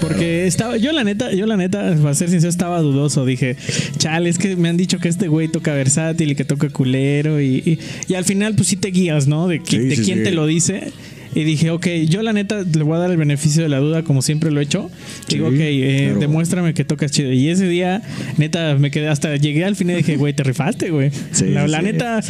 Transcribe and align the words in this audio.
Porque 0.00 0.46
estaba, 0.46 0.76
yo 0.76 0.92
la 0.92 1.04
neta, 1.04 1.32
yo 1.32 1.46
la 1.46 1.56
neta, 1.56 1.94
para 2.02 2.14
ser 2.14 2.28
sincero, 2.30 2.50
estaba 2.50 2.80
dudoso. 2.80 3.24
Dije, 3.24 3.56
chale, 3.98 4.28
es 4.28 4.38
que 4.38 4.56
me 4.56 4.68
han 4.68 4.76
dicho 4.76 4.98
que 4.98 5.08
este 5.08 5.28
güey 5.28 5.48
toca 5.48 5.72
versátil 5.74 6.30
y 6.30 6.34
que 6.34 6.44
toca 6.44 6.68
culero. 6.68 7.40
Y, 7.40 7.56
y, 7.64 7.78
y 8.08 8.14
al 8.14 8.24
final, 8.24 8.54
pues 8.54 8.68
sí 8.68 8.76
te 8.76 8.88
guías, 8.88 9.26
¿no? 9.26 9.48
De, 9.48 9.60
Sí, 9.64 9.78
de 9.78 9.96
sí, 9.96 10.02
quién 10.04 10.18
sí. 10.18 10.24
te 10.24 10.30
lo 10.30 10.46
dice. 10.46 10.92
Y 11.36 11.44
dije, 11.44 11.68
ok, 11.70 11.86
yo 12.08 12.22
la 12.22 12.32
neta 12.32 12.62
le 12.62 12.82
voy 12.82 12.96
a 12.96 12.98
dar 13.00 13.10
el 13.10 13.18
beneficio 13.18 13.62
de 13.62 13.68
la 13.68 13.78
duda 13.78 14.02
como 14.04 14.22
siempre 14.22 14.50
lo 14.50 14.58
he 14.58 14.62
hecho. 14.64 14.90
Digo, 15.28 15.48
ok, 15.48 15.54
eh, 15.58 16.04
claro. 16.06 16.20
demuéstrame 16.20 16.72
que 16.72 16.84
tocas 16.86 17.10
chido. 17.12 17.30
Y 17.30 17.50
ese 17.50 17.68
día, 17.68 18.00
neta, 18.38 18.74
me 18.78 18.90
quedé 18.90 19.08
hasta 19.08 19.36
llegué 19.36 19.66
al 19.66 19.76
final 19.76 19.96
y 19.96 19.98
dije, 19.98 20.16
güey, 20.16 20.32
te 20.32 20.44
rifaste, 20.44 20.90
güey. 20.90 21.10
Sí, 21.32 21.48
la, 21.50 21.66
sí, 21.66 21.70
la 21.72 21.82
neta, 21.82 22.20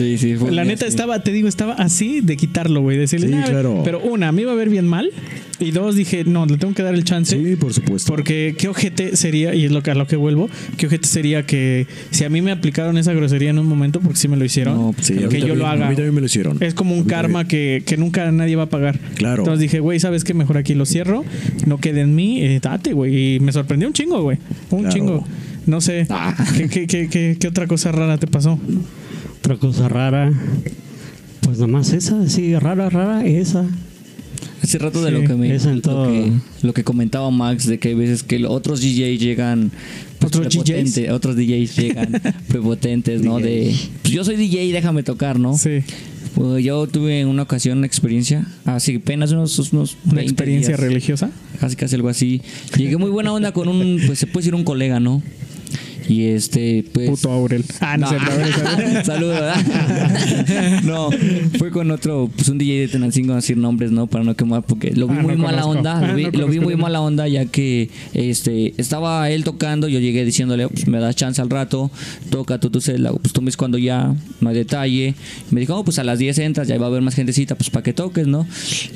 la 0.50 0.64
neta 0.64 0.86
estaba, 0.86 1.22
te 1.22 1.30
digo, 1.30 1.46
estaba 1.46 1.74
así 1.74 2.20
de 2.20 2.36
quitarlo, 2.36 2.82
güey. 2.82 2.96
Decirle, 2.98 3.28
Sí, 3.28 3.32
"Nah, 3.32 3.44
claro. 3.44 3.82
Pero 3.84 4.00
una, 4.00 4.32
me 4.32 4.42
iba 4.42 4.50
a 4.50 4.56
ver 4.56 4.70
bien 4.70 4.88
mal. 4.88 5.12
Y 5.58 5.70
dos, 5.70 5.96
dije, 5.96 6.24
no, 6.24 6.44
le 6.44 6.58
tengo 6.58 6.74
que 6.74 6.82
dar 6.82 6.94
el 6.94 7.04
chance. 7.04 7.36
Sí, 7.42 7.56
por 7.56 7.72
supuesto. 7.72 8.12
Porque 8.12 8.54
qué 8.58 8.68
ojete 8.68 9.16
sería, 9.16 9.54
y 9.54 9.64
es 9.64 9.72
lo 9.72 9.82
que, 9.82 9.90
a 9.90 9.94
lo 9.94 10.06
que 10.06 10.16
vuelvo, 10.16 10.50
qué 10.76 10.86
ojete 10.86 11.08
sería 11.08 11.46
que 11.46 11.86
si 12.10 12.24
a 12.24 12.28
mí 12.28 12.42
me 12.42 12.50
aplicaron 12.52 12.98
esa 12.98 13.14
grosería 13.14 13.50
en 13.50 13.58
un 13.58 13.66
momento, 13.66 14.00
porque 14.00 14.18
sí 14.18 14.28
me 14.28 14.36
lo 14.36 14.44
hicieron, 14.44 14.74
No, 14.76 14.94
Sí, 15.00 15.14
a 15.14 15.16
que 15.16 15.22
yo 15.22 15.28
también- 15.30 15.58
lo 15.58 15.66
A 15.66 15.72
haga. 15.72 15.88
mí 15.88 15.94
también 15.94 16.14
me 16.14 16.20
lo 16.20 16.26
hicieron. 16.26 16.62
Es 16.62 16.74
como 16.74 16.94
un 16.94 17.04
A 17.04 17.06
karma 17.06 17.48
que, 17.48 17.82
que 17.86 17.96
nunca 17.96 18.30
nadie 18.32 18.54
va 18.56 18.64
a 18.64 18.68
pagar. 18.68 18.98
Claro. 19.14 19.42
Entonces 19.42 19.60
dije, 19.60 19.80
güey, 19.80 19.98
¿sabes 19.98 20.24
qué? 20.24 20.34
Mejor 20.34 20.58
aquí 20.58 20.74
lo 20.74 20.84
cierro, 20.84 21.24
no 21.66 21.78
quede 21.78 22.02
en 22.02 22.14
mí, 22.14 22.42
eh, 22.42 22.60
date, 22.62 22.92
güey. 22.92 23.36
Y 23.36 23.40
me 23.40 23.50
sorprendió 23.52 23.88
un 23.88 23.94
chingo, 23.94 24.20
güey. 24.22 24.38
Un 24.70 24.80
Claro. 24.80 24.94
chingo. 24.94 25.26
No 25.64 25.80
sé. 25.80 26.06
¿Qué, 26.56 26.68
qué, 26.68 26.86
qué, 26.86 27.08
qué, 27.08 27.36
qué 27.40 27.48
otra 27.48 27.66
cosa 27.66 27.92
rara 27.92 28.18
te 28.18 28.26
pasó? 28.26 28.58
Otra 29.38 29.56
cosa 29.56 29.88
rara. 29.88 30.32
Pues 31.40 31.56
nada 31.58 31.68
más 31.68 31.92
esa, 31.92 32.28
sí, 32.28 32.54
rara, 32.56 32.90
rara, 32.90 33.24
esa. 33.24 33.64
Hace 34.62 34.78
rato 34.78 35.02
de 35.02 35.10
lo 35.10 35.20
que 35.22 35.34
me 35.34 35.54
eso 35.54 35.70
en 35.70 35.80
todo. 35.82 36.06
Lo, 36.06 36.12
que, 36.12 36.32
lo 36.62 36.74
que 36.74 36.84
comentaba 36.84 37.30
Max 37.30 37.66
de 37.66 37.78
que 37.78 37.88
hay 37.88 37.94
veces 37.94 38.22
que 38.22 38.44
otros 38.46 38.80
DJs 38.80 39.20
llegan 39.20 39.70
pues, 40.18 40.34
¿Otros 40.34 40.48
prepotente- 40.54 41.10
otros 41.10 41.36
DJs 41.36 41.76
llegan 41.76 42.20
prepotentes, 42.48 43.22
¿no? 43.22 43.38
De 43.38 43.74
pues 44.02 44.12
yo 44.14 44.24
soy 44.24 44.36
DJ, 44.36 44.72
déjame 44.72 45.02
tocar, 45.02 45.38
¿no? 45.38 45.56
Sí. 45.56 45.82
Pues, 46.34 46.62
yo 46.64 46.86
tuve 46.86 47.20
en 47.20 47.28
una 47.28 47.42
ocasión 47.44 47.78
una 47.78 47.86
experiencia, 47.86 48.46
así 48.66 48.96
apenas 48.96 49.32
unos, 49.32 49.58
unos 49.72 49.96
Una 50.04 50.16
20 50.16 50.22
experiencia 50.32 50.76
días, 50.76 50.80
religiosa. 50.80 51.30
casi 51.60 51.76
casi 51.76 51.94
algo 51.94 52.08
así. 52.10 52.42
Llegué 52.76 52.96
muy 52.98 53.10
buena 53.10 53.32
onda 53.32 53.52
con 53.52 53.68
un, 53.68 54.00
pues 54.06 54.18
se 54.18 54.26
puede 54.26 54.42
decir 54.44 54.54
un 54.54 54.64
colega, 54.64 55.00
¿no? 55.00 55.22
Y 56.08 56.26
este, 56.26 56.84
pues. 56.92 57.10
Puto 57.10 57.30
Aurel. 57.32 57.64
Ah, 57.80 57.96
no, 57.96 58.10
No. 58.10 58.18
Saludos, 59.04 59.34
¿verdad? 59.40 60.82
no, 60.84 61.10
fue 61.58 61.70
con 61.70 61.90
otro, 61.90 62.30
pues 62.34 62.48
un 62.48 62.58
DJ 62.58 62.80
de 62.82 62.88
Tenancingo, 62.88 63.28
no 63.30 63.36
decir 63.36 63.56
nombres, 63.56 63.90
¿no? 63.90 64.06
Para 64.06 64.22
no 64.24 64.36
quemar, 64.36 64.62
porque 64.62 64.92
lo 64.92 65.08
vi 65.08 65.16
Ah, 65.18 65.22
muy 65.22 65.36
no 65.36 65.42
mala 65.42 65.62
conozco. 65.62 65.78
onda. 65.78 65.98
Ah, 65.98 66.06
lo 66.06 66.14
vi, 66.14 66.24
no 66.24 66.30
lo 66.30 66.46
vi 66.48 66.60
muy 66.60 66.76
mala 66.76 67.00
onda, 67.00 67.26
ya 67.26 67.46
que 67.46 67.90
este 68.14 68.74
estaba 68.80 69.28
él 69.30 69.42
tocando. 69.44 69.88
Yo 69.88 69.98
llegué 69.98 70.24
diciéndole, 70.24 70.68
pues 70.68 70.86
me 70.86 70.98
das 71.00 71.16
chance 71.16 71.42
al 71.42 71.50
rato, 71.50 71.90
toca 72.30 72.58
tú, 72.60 72.70
tú, 72.70 72.80
se 72.80 72.98
la- 72.98 73.12
pues 73.12 73.32
tú 73.32 73.42
me 73.42 73.50
cuando 73.56 73.78
ya, 73.78 74.14
no 74.40 74.48
hay 74.50 74.54
detalle. 74.56 75.14
Me 75.50 75.60
dijo, 75.60 75.74
oh, 75.76 75.84
pues 75.84 75.98
a 75.98 76.04
las 76.04 76.18
10 76.18 76.38
entras, 76.38 76.68
ya 76.68 76.76
va 76.78 76.84
a 76.86 76.88
haber 76.88 77.00
más 77.02 77.14
gentecita, 77.14 77.54
pues 77.56 77.70
para 77.70 77.82
que 77.82 77.92
toques, 77.94 78.26
¿no? 78.26 78.46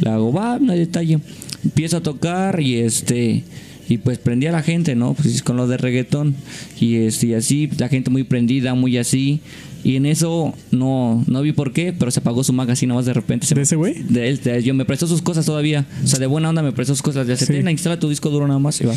Le 0.01 0.11
hago, 0.11 0.33
va, 0.33 0.59
no 0.61 0.73
hay 0.73 0.79
detalle. 0.81 1.19
Empiezo 1.65 1.97
a 1.97 2.01
tocar 2.03 2.61
y 2.61 2.77
este. 2.77 3.43
Y 3.91 3.99
pues 3.99 4.19
prendí 4.19 4.47
a 4.47 4.53
la 4.53 4.63
gente, 4.63 4.95
¿no? 4.95 5.15
Pues 5.15 5.43
con 5.43 5.57
lo 5.57 5.67
de 5.67 5.77
reggaetón. 5.77 6.37
Y, 6.79 6.99
este, 6.99 7.27
y 7.27 7.35
así, 7.35 7.69
la 7.77 7.89
gente 7.89 8.09
muy 8.09 8.23
prendida, 8.23 8.75
muy 8.75 8.97
así. 8.97 9.41
Y 9.85 9.97
en 9.97 10.07
eso 10.07 10.55
no, 10.71 11.25
no 11.27 11.43
vi 11.43 11.53
por 11.53 11.73
qué, 11.73 11.93
pero 11.93 12.11
se 12.11 12.21
apagó 12.21 12.45
su 12.45 12.53
Mac 12.53 12.69
así 12.71 12.87
nada 12.87 12.99
más 12.99 13.07
de 13.07 13.15
repente. 13.15 13.47
Se 13.47 13.55
¿De 13.55 13.63
ese 13.63 13.77
güey? 13.77 13.95
de 14.03 14.29
él, 14.29 14.41
de- 14.43 14.63
yo 14.63 14.75
me 14.75 14.85
prestó 14.85 15.07
sus 15.07 15.23
cosas 15.23 15.47
todavía. 15.47 15.87
O 16.05 16.07
sea, 16.07 16.19
de 16.19 16.27
buena 16.27 16.49
onda 16.51 16.63
me 16.63 16.73
prestó 16.73 16.95
sus 16.95 17.03
cosas. 17.03 17.27
Le 17.27 17.37
Sí. 17.37 17.45
acepté, 17.45 17.71
instala 17.71 17.99
tu 17.99 18.09
disco 18.09 18.31
duro 18.31 18.47
nada 18.47 18.59
más 18.59 18.81
y 18.81 18.85
va. 18.87 18.95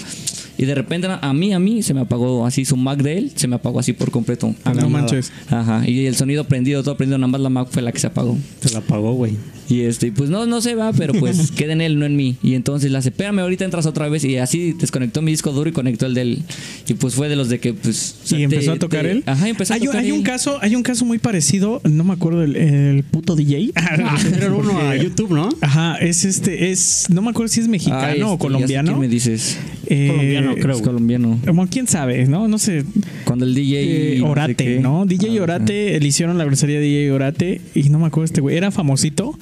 Y 0.57 0.65
de 0.65 0.75
repente 0.75 1.07
a 1.09 1.33
mí, 1.33 1.53
a 1.53 1.59
mí, 1.59 1.81
se 1.83 1.93
me 1.93 2.01
apagó 2.01 2.45
así 2.45 2.65
su 2.65 2.77
Mac 2.77 3.01
de 3.01 3.17
él, 3.17 3.31
se 3.35 3.47
me 3.47 3.55
apagó 3.55 3.79
así 3.79 3.93
por 3.93 4.11
completo. 4.11 4.53
A 4.63 4.73
No 4.73 4.87
mí. 4.87 4.89
manches. 4.93 5.31
Ajá. 5.49 5.87
Y 5.87 6.05
el 6.05 6.15
sonido 6.15 6.43
prendido, 6.43 6.83
todo 6.83 6.95
prendido, 6.97 7.17
nada 7.17 7.27
más 7.31 7.41
la 7.41 7.49
Mac 7.49 7.67
fue 7.71 7.81
la 7.81 7.91
que 7.91 7.99
se 7.99 8.07
apagó. 8.07 8.37
Se 8.61 8.71
la 8.73 8.81
pagó, 8.81 9.13
güey. 9.13 9.33
Y 9.69 9.81
este, 9.81 10.11
pues 10.11 10.29
no, 10.29 10.45
no 10.45 10.59
se 10.61 10.75
va, 10.75 10.91
pero 10.91 11.13
pues 11.13 11.49
queda 11.55 11.73
en 11.73 11.81
él, 11.81 11.97
no 11.97 12.05
en 12.05 12.15
mí. 12.15 12.35
Y 12.43 12.53
entonces 12.55 12.91
le 12.91 12.97
hace, 12.97 13.09
espérame, 13.09 13.39
ahorita 13.39 13.65
entras 13.65 13.85
otra 13.85 14.09
vez. 14.09 14.23
Y 14.25 14.37
así 14.37 14.73
desconectó 14.73 15.21
mi 15.21 15.31
disco 15.31 15.51
duro 15.53 15.69
y 15.69 15.73
conectó 15.73 16.05
el 16.05 16.13
de 16.13 16.21
él. 16.21 16.43
Y 16.87 16.93
pues 16.95 17.15
fue 17.15 17.29
de 17.29 17.35
los 17.35 17.49
de 17.49 17.59
que, 17.59 17.73
pues. 17.73 18.17
o 18.23 18.27
sea, 18.27 18.39
¿Y 18.39 18.43
empezó 18.43 18.71
te- 18.71 18.77
a 18.77 18.79
tocar 18.79 19.03
te- 19.03 19.11
él? 19.11 19.23
Ajá, 19.25 19.47
empezó 19.49 19.73
a 19.73 19.77
hay, 19.77 19.81
tocar 19.81 20.01
hay 20.01 20.11
un 20.11 20.19
él. 20.19 20.23
caso, 20.23 20.57
hay 20.61 20.72
un 20.77 20.83
caso 20.83 21.05
muy 21.05 21.17
parecido, 21.19 21.81
no 21.83 22.03
me 22.03 22.13
acuerdo 22.13 22.43
el, 22.43 22.55
el 22.55 23.03
puto 23.03 23.35
DJ. 23.35 23.71
Era 24.35 24.53
uno 24.53 24.77
a 24.79 24.95
YouTube, 24.95 25.31
¿no? 25.31 25.49
Ajá, 25.61 25.95
es 25.97 26.25
este, 26.25 26.71
es, 26.71 27.07
no 27.09 27.21
me 27.21 27.29
acuerdo 27.31 27.49
si 27.49 27.59
es 27.61 27.67
mexicano 27.67 28.01
Ay, 28.05 28.11
este, 28.13 28.23
o 28.23 28.31
sé 28.33 28.37
colombiano. 28.39 28.87
¿Quién 28.91 28.99
me 28.99 29.07
dices? 29.07 29.57
Eh, 29.87 30.07
Colombiano, 30.07 30.55
creo. 30.55 30.75
Es 30.75 30.81
colombiano. 30.81 31.39
Como 31.45 31.67
quién 31.67 31.87
sabe, 31.87 32.25
¿no? 32.25 32.47
No 32.47 32.57
sé. 32.57 32.83
Cuando 33.25 33.45
el 33.45 33.53
DJ. 33.55 33.81
eh, 33.83 34.19
no 34.19 34.25
sé 34.25 34.31
Orate, 34.31 34.55
qué. 34.55 34.79
¿no? 34.79 35.05
DJ 35.05 35.37
Ah, 35.39 35.43
Orate, 35.43 35.99
le 35.99 36.07
hicieron 36.07 36.37
la 36.37 36.45
grosería 36.45 36.79
de 36.79 36.85
DJ 36.85 37.11
Orate 37.11 37.61
y 37.75 37.89
no 37.89 37.99
me 37.99 38.07
acuerdo 38.07 38.25
este 38.25 38.41
güey, 38.41 38.55
era 38.57 38.71
famosito. 38.71 39.37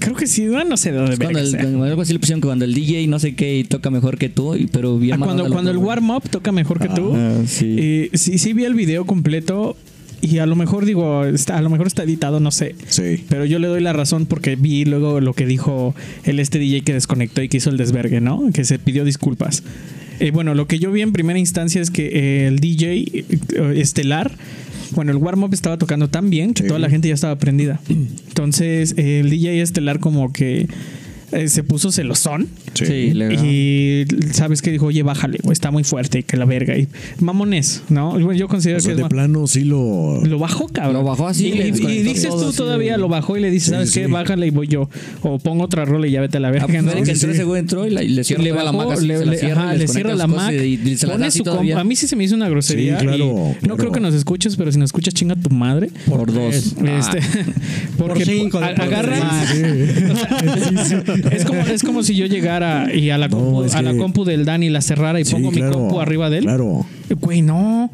Creo 0.00 0.16
que 0.16 0.26
sí, 0.26 0.44
no 0.46 0.76
sé 0.76 0.90
de 0.90 0.98
dónde 0.98 1.16
cuando 1.16 1.38
el, 1.38 1.54
algo 1.84 2.02
así 2.02 2.12
le 2.12 2.18
pusieron 2.18 2.40
que 2.40 2.46
cuando 2.48 2.64
el 2.64 2.74
DJ 2.74 3.06
no 3.06 3.18
sé 3.20 3.36
qué 3.36 3.56
y 3.58 3.64
toca 3.64 3.88
mejor 3.88 4.18
que 4.18 4.28
tú, 4.28 4.56
y- 4.56 4.66
pero 4.66 4.98
bien 4.98 5.14
Ah, 5.14 5.24
cuando, 5.24 5.48
cuando 5.48 5.70
el 5.70 5.76
warm-up 5.76 6.28
toca 6.28 6.50
mejor 6.50 6.80
que 6.80 6.88
tú. 6.88 7.12
Ah, 7.14 7.42
sí. 7.46 7.76
Eh, 7.78 8.10
sí, 8.14 8.38
sí 8.38 8.52
vi 8.52 8.64
el 8.64 8.74
video 8.74 9.06
completo 9.06 9.76
y 10.30 10.38
a 10.38 10.46
lo 10.46 10.56
mejor 10.56 10.84
digo, 10.84 11.24
está, 11.24 11.56
a 11.58 11.62
lo 11.62 11.70
mejor 11.70 11.86
está 11.86 12.02
editado, 12.02 12.40
no 12.40 12.50
sé. 12.50 12.74
Sí. 12.88 13.24
Pero 13.28 13.44
yo 13.44 13.58
le 13.58 13.68
doy 13.68 13.80
la 13.80 13.92
razón 13.92 14.26
porque 14.26 14.56
vi 14.56 14.84
luego 14.84 15.20
lo 15.20 15.32
que 15.34 15.46
dijo 15.46 15.94
el 16.24 16.38
este 16.40 16.58
DJ 16.58 16.82
que 16.82 16.92
desconectó 16.92 17.42
y 17.42 17.48
que 17.48 17.58
hizo 17.58 17.70
el 17.70 17.76
desvergue, 17.76 18.20
¿no? 18.20 18.42
Que 18.52 18.64
se 18.64 18.78
pidió 18.78 19.04
disculpas. 19.04 19.62
Eh, 20.20 20.30
bueno, 20.30 20.54
lo 20.54 20.66
que 20.66 20.78
yo 20.78 20.90
vi 20.92 21.02
en 21.02 21.12
primera 21.12 21.38
instancia 21.38 21.80
es 21.80 21.90
que 21.90 22.06
eh, 22.06 22.46
el 22.48 22.58
DJ 22.58 22.94
eh, 22.94 23.24
estelar, 23.76 24.32
bueno, 24.92 25.10
el 25.12 25.18
warm-up 25.18 25.52
estaba 25.52 25.76
tocando 25.76 26.08
tan 26.08 26.30
bien 26.30 26.54
que 26.54 26.62
Sí. 26.62 26.68
toda 26.68 26.80
la 26.80 26.88
gente 26.88 27.08
ya 27.08 27.14
estaba 27.14 27.36
prendida. 27.36 27.80
Entonces, 27.88 28.94
el 28.96 29.28
DJ 29.30 29.60
estelar 29.60 29.98
como 30.00 30.32
que 30.32 30.68
eh, 31.32 31.48
se 31.48 31.62
puso 31.64 31.90
celosón. 31.92 32.48
Sí, 32.74 33.12
legal. 33.14 33.44
Y 33.44 34.04
sabes 34.32 34.60
que 34.62 34.70
dijo, 34.70 34.86
oye, 34.86 35.02
bájale, 35.02 35.38
güey, 35.42 35.52
está 35.52 35.70
muy 35.70 35.82
fuerte, 35.84 36.22
que 36.22 36.36
la 36.36 36.44
verga. 36.44 36.76
Y 36.76 36.88
mamones, 37.20 37.82
¿no? 37.88 38.10
Bueno, 38.12 38.32
Yo 38.34 38.48
considero 38.48 38.78
O 38.78 38.80
sea, 38.82 38.94
que 38.94 39.02
de 39.02 39.08
plano 39.08 39.46
sí 39.46 39.64
lo. 39.64 40.22
lo 40.24 40.38
bajó, 40.38 40.68
cabrón. 40.68 40.94
Lo 40.94 41.02
bajó 41.04 41.26
así, 41.28 41.48
Y, 41.48 41.70
dices 42.02 42.28
tú 42.30 42.48
así, 42.48 42.56
todavía 42.56 42.96
lo 42.98 43.08
bajó 43.08 43.36
y 43.36 43.40
le 43.40 43.50
dices, 43.50 43.66
Sí, 43.68 43.70
¿sabes 43.72 43.90
sí, 43.90 44.00
qué? 44.00 44.06
Bájale 44.06 44.46
y 44.46 44.50
voy 44.50 44.68
yo. 44.68 44.88
O 45.22 45.38
pongo 45.38 45.64
otra 45.64 45.84
rola 45.84 46.06
y 46.06 46.10
ya 46.12 46.20
vete 46.20 46.36
a 46.36 46.40
la 46.40 46.50
verga. 46.50 46.64
Ah, 46.64 46.68
pues, 46.70 46.82
¿no? 46.84 47.02
que 47.02 47.10
entró 47.12 47.30
ese 47.30 47.44
güey 47.44 47.60
entró 47.60 47.86
y, 47.86 47.90
la- 47.90 48.02
y 48.02 48.08
le 48.10 48.22
cierra 48.24 48.42
le 48.42 48.50
la 48.52 48.62
bajó, 48.64 48.76
Mac 48.78 48.90
así, 48.98 49.06
le, 49.06 49.18
la 49.18 49.24
le- 49.32 49.38
cierra, 49.38 49.62
ajá, 49.62 49.74
le 49.74 49.88
cierra 49.88 50.14
la 50.14 50.26
cosas 50.26 50.42
Mac. 50.44 50.52
y- 50.54 50.80
y 50.90 50.96
se 50.96 51.06
la 51.06 51.12
da 51.12 51.16
pone 51.18 51.26
así 51.28 51.38
su 51.38 51.44
comp- 51.44 51.46
todavía. 51.46 51.80
A 51.80 51.84
mí 51.84 51.96
sí 51.96 52.06
se 52.06 52.16
me 52.16 52.24
hizo 52.24 52.34
una 52.34 52.48
grosería. 52.48 52.98
Sí, 53.00 53.06
claro, 53.06 53.54
No 53.66 53.76
creo 53.76 53.90
que 53.92 54.00
nos 54.00 54.14
escuches, 54.14 54.56
pero 54.56 54.70
si 54.70 54.78
nos 54.78 54.88
escuchas, 54.88 55.14
chinga 55.14 55.34
tu 55.36 55.50
madre. 55.50 55.90
Por 56.08 56.32
dos. 56.32 56.54
Este, 56.54 57.20
porque 57.96 58.24
Por 58.24 58.24
cinco, 58.24 58.58
a- 58.58 58.66
agarra. 58.66 59.16
es, 61.30 61.44
como, 61.44 61.60
es 61.60 61.82
como 61.82 62.02
si 62.02 62.14
yo 62.14 62.26
llegara 62.26 62.92
y 62.94 63.10
a 63.10 63.18
la 63.18 63.28
No, 63.28 63.36
compu, 63.38 63.62
a 63.72 63.82
la 63.82 63.96
compu 63.96 64.24
del 64.24 64.44
Dani 64.44 64.68
la 64.70 64.80
cerrara 64.80 65.20
y 65.20 65.24
Sí, 65.24 65.32
pongo 65.34 65.50
claro, 65.50 65.66
mi 65.66 65.72
compu 65.74 66.00
arriba 66.00 66.30
de 66.30 66.38
él. 66.38 66.44
Claro. 66.44 66.86
Güey, 67.20 67.42
no. 67.42 67.90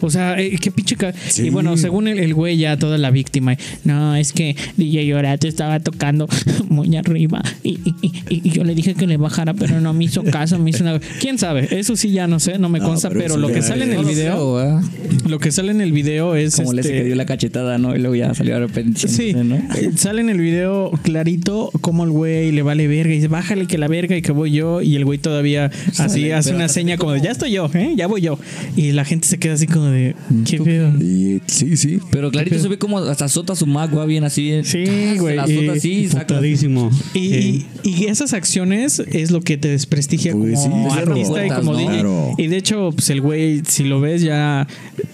O 0.00 0.10
sea, 0.10 0.38
eh, 0.40 0.56
qué 0.60 0.70
pinche. 0.70 0.96
ca- 0.96 1.12
Sí. 1.28 1.46
Y 1.46 1.50
bueno, 1.50 1.76
según 1.76 2.08
el, 2.08 2.18
el 2.18 2.34
güey, 2.34 2.56
ya 2.56 2.76
toda 2.76 2.98
la 2.98 3.10
víctima. 3.10 3.56
No, 3.84 4.14
es 4.16 4.32
que 4.32 4.56
DJ 4.76 5.14
Orate 5.14 5.48
estaba 5.48 5.80
tocando 5.80 6.28
muy 6.68 6.94
arriba. 6.96 7.42
Y, 7.62 7.78
y- 7.84 7.94
y- 8.02 8.40
y 8.44 8.50
yo 8.50 8.64
le 8.64 8.74
dije 8.74 8.94
que 8.94 9.06
le 9.06 9.16
bajara, 9.16 9.54
pero 9.54 9.80
no 9.80 9.92
me 9.92 10.04
hizo 10.04 10.22
caso. 10.24 10.58
Me 10.58 10.70
hizo 10.70 10.82
una. 10.84 11.00
Quién 11.20 11.38
sabe. 11.38 11.68
Eso 11.78 11.96
sí, 11.96 12.10
ya 12.12 12.26
no 12.26 12.40
sé, 12.40 12.58
no 12.58 12.68
me 12.68 12.78
No, 12.78 12.86
consta. 12.86 13.10
pero 13.10 13.36
lo 13.36 13.48
que 13.48 13.62
sale 13.62 13.84
en 13.84 13.92
el 13.92 14.04
video. 14.04 14.54
¿verdad? 14.54 14.82
Lo 15.26 15.38
que 15.38 15.50
sale 15.52 15.72
en 15.72 15.80
el 15.80 15.92
video 15.92 16.34
es. 16.36 16.56
Como 16.56 16.72
le 16.72 16.80
este, 16.82 16.92
que 16.92 17.04
dio 17.04 17.14
la 17.16 17.26
cachetada, 17.26 17.78
¿no? 17.78 17.94
Y 17.94 17.98
luego 17.98 18.14
ya 18.14 18.34
salió 18.34 18.56
arrepentiéndose, 18.56 19.08
Sí, 19.08 19.32
¿no? 19.34 19.56
eh, 19.56 19.90
sale 19.96 20.20
en 20.20 20.30
el 20.30 20.38
video 20.40 20.90
clarito 21.02 21.70
como 21.80 22.04
el 22.04 22.10
güey 22.10 22.52
le 22.52 22.62
vale 22.62 22.86
verga 22.88 23.12
y 23.12 23.16
dice, 23.16 23.28
bájale 23.28 23.66
que 23.66 23.78
la 23.78 23.88
verga 23.88 24.16
y 24.16 24.22
que 24.22 24.32
voy 24.32 24.50
yo. 24.52 24.82
Y 24.82 24.96
el 24.96 25.04
güey 25.04 25.18
todavía 25.18 25.66
así 25.88 25.92
Sale, 25.94 26.34
hace 26.34 26.54
una 26.54 26.68
seña 26.68 26.96
como 26.96 27.12
de, 27.12 27.20
ya 27.20 27.30
estoy 27.30 27.52
yo, 27.52 27.70
¿eh? 27.74 27.94
ya 27.96 28.06
voy 28.06 28.20
yo. 28.20 28.38
Y 28.76 28.92
la 28.92 29.04
gente 29.04 29.26
se 29.28 29.38
queda 29.38 29.54
así 29.54 29.66
como 29.66 29.85
de, 29.90 30.14
¿qué 30.48 30.58
pedo? 30.58 30.88
Y 31.02 31.40
sí, 31.46 31.76
sí. 31.76 31.98
Pero 32.10 32.30
clarito 32.30 32.58
se 32.58 32.68
ve 32.68 32.78
como 32.78 32.98
hasta 32.98 33.24
azota 33.26 33.54
su 33.54 33.66
Mac, 33.66 33.96
va 33.96 34.06
bien 34.06 34.24
así. 34.24 34.42
bien. 34.42 34.64
Sí, 34.64 34.84
Se 34.86 35.18
güey, 35.18 35.36
La 35.36 35.44
azota 35.44 35.60
y- 35.62 35.68
así. 35.68 36.08
Putadísimo. 36.12 36.90
Y, 37.14 37.18
Sí. 37.28 37.66
y- 37.82 37.88
y 37.90 38.04
esas 38.06 38.32
acciones 38.32 39.00
es 39.12 39.30
lo 39.30 39.40
que 39.40 39.56
te 39.56 39.68
desprestigia 39.68 40.32
Pues 40.32 40.60
como 40.60 40.90
sí, 40.92 40.98
artista 40.98 41.46
y 41.46 41.50
como 41.50 41.72
¿no? 41.72 41.78
DJ. 41.78 41.90
Claro. 41.92 42.30
Y 42.38 42.46
de 42.48 42.56
hecho, 42.56 42.90
pues 42.94 43.10
el 43.10 43.20
güey, 43.20 43.62
si 43.66 43.84
lo 43.84 44.00
ves 44.00 44.22
ya, 44.22 44.66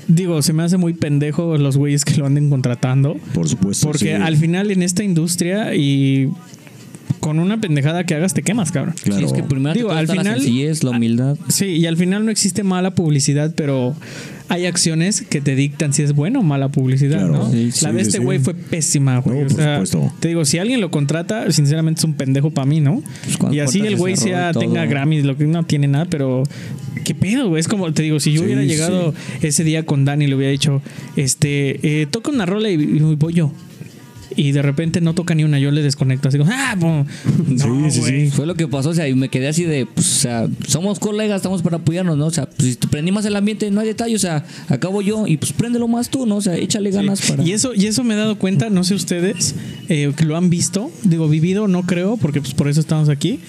digo, 0.08 0.42
se 0.42 0.52
me 0.52 0.62
hace 0.62 0.76
muy 0.76 0.92
pendejo 0.94 1.56
los 1.58 1.76
güeyes 1.76 2.04
que 2.04 2.14
lo 2.16 2.26
anden 2.26 2.50
contratando. 2.50 3.16
Por 3.34 3.48
supuesto. 3.48 3.86
Porque 3.86 4.16
sí. 4.16 4.22
al 4.22 4.36
final 4.36 4.70
en 4.70 4.82
esta 4.82 5.02
industria 5.04 5.74
y 5.74 6.28
con 7.20 7.38
una 7.38 7.60
pendejada 7.60 8.04
que 8.04 8.14
hagas 8.14 8.34
te 8.34 8.42
quemas, 8.42 8.72
cabrón. 8.72 8.94
Sí, 8.96 9.10
Claro. 9.10 9.26
es 9.26 9.32
que 9.32 9.42
primero 9.44 9.74
Digo, 9.74 9.92
al 9.92 10.08
sencillez, 10.08 10.82
la 10.82 10.90
humildad. 10.90 11.36
Sí, 11.48 11.66
y 11.66 11.86
al 11.86 11.96
final 11.96 12.24
no 12.24 12.32
existe 12.32 12.64
mala 12.64 12.94
publicidad, 12.96 13.54
pero 13.56 13.94
hay 14.48 14.66
acciones 14.66 15.22
que 15.22 15.40
te 15.40 15.54
dictan 15.54 15.92
si 15.92 16.02
es 16.02 16.14
buena 16.14 16.38
o 16.38 16.42
mala 16.42 16.68
publicidad, 16.68 17.18
Claro. 17.18 17.32
¿no? 17.44 17.50
Sí, 17.50 17.66
la 17.66 17.72
sí, 17.90 17.96
de 17.96 18.02
este 18.02 18.18
sí. 18.18 18.24
güey 18.24 18.38
fue 18.38 18.54
pésima, 18.54 19.18
güey. 19.18 19.40
No, 19.40 19.46
o 19.46 19.86
sea, 19.86 20.12
te 20.20 20.28
digo, 20.28 20.44
si 20.44 20.58
alguien 20.58 20.80
lo 20.80 20.90
contrata, 20.90 21.50
sinceramente 21.52 22.00
es 22.00 22.04
un 22.04 22.14
pendejo 22.14 22.50
para 22.50 22.66
mí, 22.66 22.80
¿no? 22.80 23.02
Pues, 23.38 23.54
y 23.54 23.60
así 23.60 23.80
el 23.80 23.96
güey 23.96 24.16
sea 24.16 24.52
tenga 24.52 24.84
Grammys, 24.86 25.24
lo 25.24 25.36
que 25.36 25.44
no 25.44 25.64
tiene 25.64 25.88
nada, 25.88 26.04
pero 26.06 26.42
qué 27.04 27.14
pedo, 27.14 27.48
güey. 27.48 27.60
Es 27.60 27.68
como 27.68 27.92
te 27.92 28.02
digo, 28.02 28.20
si 28.20 28.32
yo 28.32 28.42
hubiera 28.42 28.62
llegado 28.62 29.14
ese 29.40 29.64
día 29.64 29.84
con 29.84 30.04
Dani 30.04 30.24
y 30.24 30.28
le 30.28 30.34
hubiera 30.34 30.52
dicho, 30.52 30.82
este, 31.16 32.02
eh, 32.02 32.06
toca 32.06 32.30
una 32.30 32.46
rola 32.46 32.70
y, 32.70 32.74
y 32.74 32.98
voy 33.16 33.34
yo. 33.34 33.52
Y 34.36 34.52
de 34.52 34.62
repente 34.62 35.00
no 35.00 35.14
toca 35.14 35.34
ni 35.34 35.44
una, 35.44 35.58
yo 35.58 35.70
le 35.70 35.82
desconecto 35.82 36.28
así 36.28 36.38
como, 36.38 36.50
ah, 36.52 36.76
pum. 36.78 37.04
No, 37.48 37.90
Sí, 37.90 37.90
sí, 37.90 38.00
güey. 38.00 38.30
Fue 38.30 38.46
lo 38.46 38.54
que 38.54 38.68
pasó, 38.68 38.90
o 38.90 38.94
sea, 38.94 39.08
y 39.08 39.14
me 39.14 39.28
quedé 39.28 39.48
así 39.48 39.64
de, 39.64 39.86
pues, 39.86 40.06
o 40.06 40.20
sea, 40.20 40.48
somos 40.66 40.98
colegas, 40.98 41.36
estamos 41.36 41.62
para 41.62 41.78
apoyarnos, 41.78 42.16
¿no? 42.16 42.26
O 42.26 42.30
sea, 42.30 42.46
pues, 42.46 42.70
si 42.70 42.76
te 42.76 42.88
prendí 42.88 43.12
más 43.12 43.24
el 43.24 43.36
ambiente, 43.36 43.70
no 43.70 43.80
hay 43.80 43.86
detalle, 43.86 44.14
o 44.14 44.18
sea, 44.18 44.44
acabo 44.68 45.02
yo 45.02 45.26
y 45.26 45.36
pues 45.36 45.52
préndelo 45.52 45.88
más 45.88 46.08
tú, 46.08 46.26
¿no? 46.26 46.36
O 46.36 46.40
sea, 46.40 46.56
échale 46.56 46.90
ganas 46.90 47.22
para... 47.22 47.42
Y 47.42 47.52
eso, 47.52 47.74
y 47.74 47.86
eso 47.86 48.04
me 48.04 48.14
he 48.14 48.16
dado 48.16 48.38
cuenta, 48.38 48.70
no 48.70 48.84
sé 48.84 48.94
ustedes, 48.94 49.54
eh, 49.88 50.12
que 50.16 50.24
lo 50.24 50.36
han 50.36 50.50
visto, 50.50 50.90
digo, 51.04 51.28
vivido 51.28 51.68
no 51.68 51.82
creo, 51.82 52.16
porque 52.16 52.40
pues 52.40 52.54
por 52.54 52.68
eso 52.68 52.80
estamos 52.80 53.08
aquí, 53.08 53.40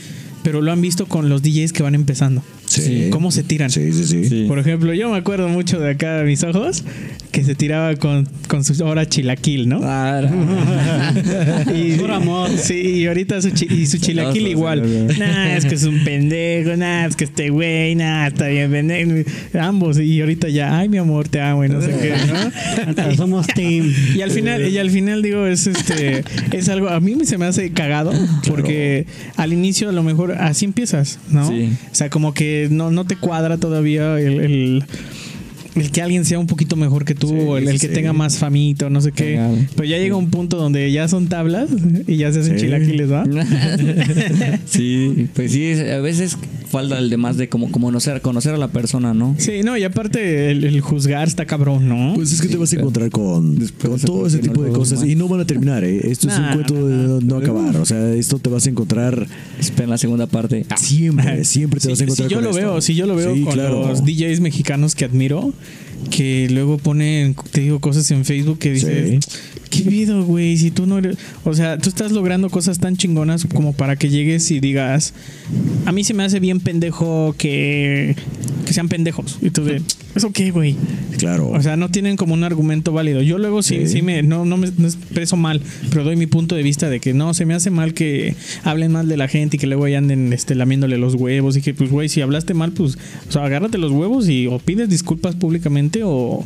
pero 0.43 0.61
lo 0.61 0.71
han 0.71 0.81
visto 0.81 1.05
con 1.05 1.29
los 1.29 1.41
DJs 1.41 1.73
que 1.73 1.83
van 1.83 1.95
empezando. 1.95 2.43
Sí. 2.81 3.07
¿Cómo 3.11 3.31
se 3.31 3.43
tiran? 3.43 3.69
Sí, 3.69 3.91
sí, 3.93 4.05
sí. 4.05 4.29
Sí. 4.29 4.45
Por 4.47 4.59
ejemplo, 4.59 4.93
yo 4.93 5.09
me 5.11 5.17
acuerdo 5.17 5.47
mucho 5.49 5.79
de 5.79 5.91
acá 5.91 6.17
de 6.17 6.23
mis 6.25 6.43
ojos, 6.43 6.83
que 7.31 7.43
se 7.43 7.55
tiraba 7.55 7.95
con, 7.95 8.27
con 8.47 8.63
su 8.63 8.83
hora 8.83 9.07
chilaquil, 9.07 9.67
¿no? 9.69 9.79
Ah, 9.83 10.21
y, 11.75 11.93
Puro 11.93 12.15
amor. 12.15 12.49
Sí, 12.57 12.75
y 12.79 13.07
ahorita 13.07 13.41
su, 13.41 13.51
chi- 13.51 13.67
y 13.69 13.85
su 13.85 13.97
chilaquil 13.97 14.47
igual. 14.47 15.07
Nah, 15.17 15.55
es 15.55 15.65
que 15.65 15.75
es 15.75 15.83
un 15.83 16.03
pendejo, 16.03 16.75
nah, 16.77 17.05
es 17.05 17.15
que 17.15 17.23
este 17.25 17.49
güey, 17.49 17.95
nah, 17.95 18.27
está 18.27 18.47
bien 18.47 18.71
pendejo. 18.71 19.29
Ambos, 19.59 19.99
y 19.99 20.19
ahorita 20.21 20.49
ya, 20.49 20.77
ay, 20.77 20.89
mi 20.89 20.97
amor, 20.97 21.27
te 21.27 21.41
amo, 21.41 21.65
y 21.65 21.69
no 21.69 21.81
sé 21.81 21.91
qué, 22.01 22.13
¿no? 22.95 23.15
Somos 23.15 23.47
team. 23.47 23.91
Y 24.15 24.21
al 24.21 24.31
final, 24.31 24.67
y 24.67 24.77
al 24.77 24.89
final 24.89 25.21
digo, 25.21 25.45
es 25.47 25.67
este, 25.67 26.23
es 26.51 26.69
algo, 26.69 26.89
a 26.89 26.99
mí 26.99 27.15
se 27.25 27.37
me 27.37 27.45
hace 27.45 27.71
cagado, 27.71 28.11
porque 28.47 29.05
al 29.37 29.53
inicio 29.53 29.89
a 29.89 29.91
lo 29.91 30.03
mejor 30.03 30.33
así 30.33 30.65
empiezas, 30.65 31.19
¿no? 31.29 31.47
Sí. 31.47 31.69
O 31.91 31.95
sea, 31.95 32.09
como 32.09 32.33
que 32.33 32.62
no, 32.69 32.91
no 32.91 33.05
te 33.05 33.15
cuadra 33.15 33.57
todavía 33.57 34.19
el, 34.19 34.39
el- 34.39 34.83
el 35.75 35.89
que 35.89 36.03
alguien 36.03 36.23
sea 36.23 36.37
un 36.37 36.45
poquito 36.45 36.75
mejor 36.75 37.03
que 37.03 37.15
tú, 37.15 37.29
Sí, 37.29 37.35
o 37.35 37.57
el, 37.57 37.67
el 37.67 37.79
que 37.79 37.87
sí. 37.87 37.93
tenga 37.93 38.13
más 38.13 38.37
famito, 38.37 38.91
no 38.91 39.01
sé 39.01 39.11
qué. 39.11 39.33
Cagado. 39.37 39.57
Pero 39.75 39.85
ya 39.89 39.97
llega 39.97 40.15
un 40.15 40.29
punto 40.29 40.57
donde 40.57 40.91
ya 40.91 41.07
son 41.07 41.27
tablas 41.29 41.67
y 42.07 42.17
ya 42.17 42.31
se 42.31 42.41
hacen 42.41 42.57
chilaquiles, 42.57 43.11
¿va? 43.11 43.23
sí, 44.65 45.27
pues 45.33 45.51
sí, 45.51 45.71
a 45.73 45.99
veces 45.99 46.37
falta 46.73 46.97
el 46.97 47.09
demás 47.09 47.37
de 47.37 47.47
como, 47.47 47.71
como 47.71 47.87
conocer, 47.87 48.19
conocer 48.21 48.53
a 48.53 48.57
la 48.57 48.67
persona, 48.67 49.13
¿no? 49.13 49.35
Sí, 49.37 49.61
no, 49.63 49.77
y 49.77 49.83
aparte 49.83 50.51
el, 50.51 50.63
el 50.63 50.81
juzgar 50.81 51.27
está 51.27 51.45
cabrón, 51.45 51.87
¿no? 51.87 52.13
Pues 52.15 52.31
es 52.33 52.41
que 52.41 52.47
te 52.47 52.57
vas 52.57 52.73
a 52.73 52.75
encontrar 52.77 53.09
con, 53.11 53.55
con 53.81 53.99
todo 53.99 54.27
ese 54.27 54.39
tipo 54.39 54.63
de 54.63 54.71
cosas 54.71 54.99
más. 54.99 55.07
y 55.07 55.15
no 55.15 55.27
van 55.27 55.39
a 55.41 55.45
terminar, 55.45 55.83
¿eh? 55.83 56.01
Esto 56.11 56.27
es 56.27 56.37
un 56.37 56.45
cuento 56.53 56.73
no, 56.73 57.19
de 57.19 57.25
no. 57.25 57.37
acabar. 57.37 57.77
O 57.77 57.85
sea, 57.85 58.13
esto 58.13 58.39
te 58.39 58.49
vas 58.49 58.65
a 58.65 58.69
encontrar 58.69 59.27
Espera 59.59 59.87
la 59.87 59.97
segunda 59.97 60.27
parte. 60.27 60.65
siempre, 60.77 61.43
siempre 61.45 61.79
te 61.79 61.85
Sí, 61.85 61.89
vas 61.91 62.01
a 62.01 62.03
encontrar 62.03 62.27
si 62.27 62.33
yo 62.33 62.37
con 62.37 62.43
lo 62.43 62.49
esto. 62.49 62.61
veo, 62.71 62.81
si 62.81 62.95
yo 62.95 63.05
lo 63.05 63.15
veo 63.15 63.33
Sí, 63.35 63.43
con 63.43 63.53
claro. 63.53 63.87
los 63.87 64.03
DJs 64.03 64.39
mexicanos 64.41 64.95
que 64.95 65.05
admiro, 65.05 65.53
que 66.09 66.47
luego 66.51 66.77
ponen, 66.77 67.35
te 67.51 67.61
digo, 67.61 67.79
cosas 67.79 68.09
en 68.11 68.25
Facebook 68.25 68.59
que 68.59 68.71
dices, 68.71 69.25
¿qué 69.69 69.81
pido, 69.81 70.23
güey? 70.23 70.57
Si 70.57 70.71
tú 70.71 70.85
no 70.85 70.97
eres, 70.97 71.17
o 71.43 71.53
sea, 71.53 71.77
tú 71.77 71.89
estás 71.89 72.11
logrando 72.11 72.49
cosas 72.49 72.79
tan 72.79 72.95
chingonas 72.97 73.45
como 73.53 73.73
para 73.73 73.95
que 73.95 74.09
llegues 74.09 74.49
y 74.51 74.59
digas, 74.59 75.13
a 75.85 75.91
mí 75.91 76.03
se 76.03 76.13
me 76.13 76.23
hace 76.23 76.39
bien 76.39 76.59
pendejo 76.59 77.35
que, 77.37 78.15
que 78.65 78.73
sean 78.73 78.89
pendejos. 78.89 79.37
Y 79.41 79.49
tú 79.49 79.63
de, 79.65 79.81
¿eso 80.15 80.31
qué, 80.31 80.51
güey? 80.51 80.75
Claro. 81.17 81.49
O 81.49 81.61
sea, 81.61 81.77
no 81.77 81.89
tienen 81.89 82.15
como 82.17 82.33
un 82.33 82.43
argumento 82.43 82.91
válido. 82.91 83.21
Yo 83.21 83.37
luego 83.37 83.61
sí, 83.63 83.73
Sí. 83.83 83.87
sí 83.87 84.01
me, 84.01 84.21
no, 84.23 84.45
no 84.45 84.57
me 84.57 84.69
no 84.77 84.87
expreso 84.87 85.35
mal, 85.37 85.61
pero 85.89 86.03
doy 86.03 86.15
mi 86.15 86.27
punto 86.27 86.55
de 86.55 86.63
vista 86.63 86.89
de 86.89 86.99
que 86.99 87.13
no, 87.13 87.33
se 87.33 87.45
me 87.45 87.53
hace 87.53 87.69
mal 87.71 87.93
que 87.93 88.35
hablen 88.63 88.91
mal 88.91 89.07
de 89.07 89.17
la 89.17 89.27
gente 89.27 89.57
y 89.57 89.59
que 89.59 89.67
luego 89.67 89.85
ahí 89.85 89.95
anden 89.95 90.31
este, 90.33 90.53
lamiéndole 90.55 90.97
los 90.97 91.15
huevos 91.15 91.57
y 91.57 91.61
que, 91.61 91.73
pues, 91.73 91.89
güey, 91.89 92.09
si 92.09 92.21
hablaste 92.21 92.53
mal, 92.53 92.71
pues, 92.71 92.97
o 93.27 93.31
sea, 93.31 93.45
agárrate 93.45 93.77
los 93.77 93.91
huevos 93.91 94.29
y 94.29 94.47
o 94.47 94.59
pides 94.59 94.89
disculpas 94.89 95.35
públicamente 95.35 95.92
o... 96.03 96.43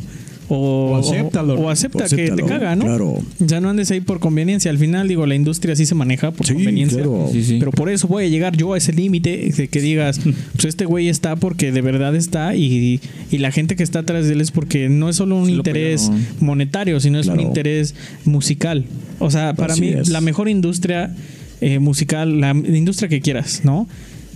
O, 0.50 0.92
O 0.92 0.96
acéptalo. 0.96 1.56
O, 1.60 1.68
acepta 1.68 2.08
que 2.08 2.30
te 2.30 2.42
caga, 2.42 2.74
¿no? 2.74 2.86
claro. 2.86 3.18
Ya 3.38 3.60
no 3.60 3.68
andes 3.68 3.90
ahí 3.90 4.00
por 4.00 4.18
conveniencia. 4.18 4.70
Al 4.70 4.78
final, 4.78 5.06
digo, 5.06 5.26
la 5.26 5.34
industria 5.34 5.76
sí 5.76 5.84
se 5.84 5.94
maneja 5.94 6.30
por 6.30 6.46
Sí, 6.46 6.54
conveniencia. 6.54 7.02
claro. 7.02 7.28
Sí, 7.30 7.44
sí. 7.44 7.56
Pero 7.58 7.70
por 7.70 7.90
eso 7.90 8.08
voy 8.08 8.24
a 8.24 8.28
llegar 8.28 8.56
yo 8.56 8.72
a 8.72 8.78
ese 8.78 8.94
límite 8.94 9.52
de 9.54 9.68
que 9.68 9.80
digas, 9.82 10.18
pues 10.54 10.64
este 10.64 10.86
güey 10.86 11.10
está 11.10 11.36
porque 11.36 11.70
de 11.70 11.82
verdad 11.82 12.16
está 12.16 12.56
y, 12.56 12.98
y 13.30 13.38
la 13.38 13.50
gente 13.52 13.76
que 13.76 13.82
está 13.82 13.98
atrás 13.98 14.26
de 14.26 14.32
él 14.32 14.40
es 14.40 14.50
porque 14.50 14.88
no 14.88 15.10
es 15.10 15.16
solo 15.16 15.36
un 15.36 15.50
interés 15.50 16.10
monetario, 16.40 16.98
sino 16.98 17.20
es 17.20 17.26
un 17.26 17.40
interés 17.40 17.94
musical. 18.24 18.86
O 19.18 19.30
sea, 19.30 19.52
para 19.52 19.74
Así 19.74 19.82
mí 19.82 19.88
es. 19.88 20.08
la 20.08 20.22
mejor 20.22 20.48
industria 20.48 21.14
eh, 21.60 21.78
musical, 21.78 22.40
la 22.40 22.52
industria 22.52 23.10
que 23.10 23.20
quieras, 23.20 23.60
¿no? 23.64 23.86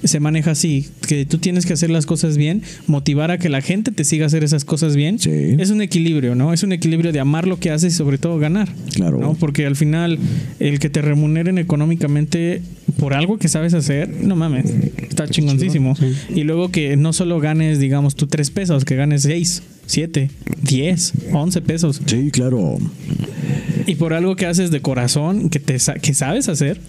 Se 0.05 0.21
maneja 0.21 0.53
así, 0.53 0.89
que 1.07 1.27
tú 1.27 1.39
tienes 1.39 1.67
que 1.67 1.73
hacer 1.73 1.91
las 1.91 2.07
cosas 2.07 2.37
bien, 2.37 2.63
motivar 2.87 3.31
a 3.31 3.39
que 3.39 3.49
la 3.49 3.61
gente 3.61 3.93
te 3.93 4.05
siga 4.05 4.25
a 4.25 4.27
hacer 4.27 4.45
esas 4.45 4.65
cosas 4.65 4.97
bien. 4.97 5.19
Sí. 5.19 5.57
Es 5.59 5.71
un 5.71 5.81
equilibrio, 5.81 6.35
¿no? 6.35 6.53
Es 6.53 6.63
un 6.63 6.73
equilibrio 6.73 7.13
de 7.13 7.21
amar 7.21 7.47
lo 7.47 7.59
que 7.59 7.71
haces 7.71 7.95
y 7.95 7.97
sobre 7.97 8.19
todo 8.19 8.39
ganar. 8.39 8.69
Claro. 8.95 9.19
¿no? 9.19 9.35
Porque 9.35 9.67
al 9.67 9.77
final, 9.77 10.19
el 10.59 10.79
que 10.79 10.91
te 10.91 11.03
remuneren 11.03 11.59
económicamente 11.59 12.63
por 12.99 13.15
algo 13.15 13.39
que 13.39 13.49
sabes 13.49 13.75
hacer, 13.75 14.09
no 14.09 14.37
mames, 14.37 14.67
está 15.09 15.29
chingoncísimo. 15.29 15.95
Sí. 15.97 16.13
Y 16.35 16.43
luego 16.45 16.71
que 16.71 16.97
no 16.97 17.13
solo 17.13 17.41
ganes, 17.41 17.79
digamos, 17.79 18.17
tú 18.17 18.27
tres 18.27 18.51
pesos, 18.51 18.85
que 18.85 18.97
ganes 18.97 19.23
seis, 19.23 19.63
siete, 19.87 20.31
diez, 20.63 21.13
once 21.33 21.61
pesos. 21.61 22.01
Sí, 22.07 22.31
claro. 22.31 22.79
Y 23.87 23.97
por 23.97 24.15
algo 24.15 24.37
que 24.37 24.47
haces 24.47 24.71
de 24.71 24.81
corazón, 24.81 25.51
que, 25.51 25.61
te, 25.61 25.77
que 26.01 26.15
sabes 26.15 26.49
hacer 26.49 26.81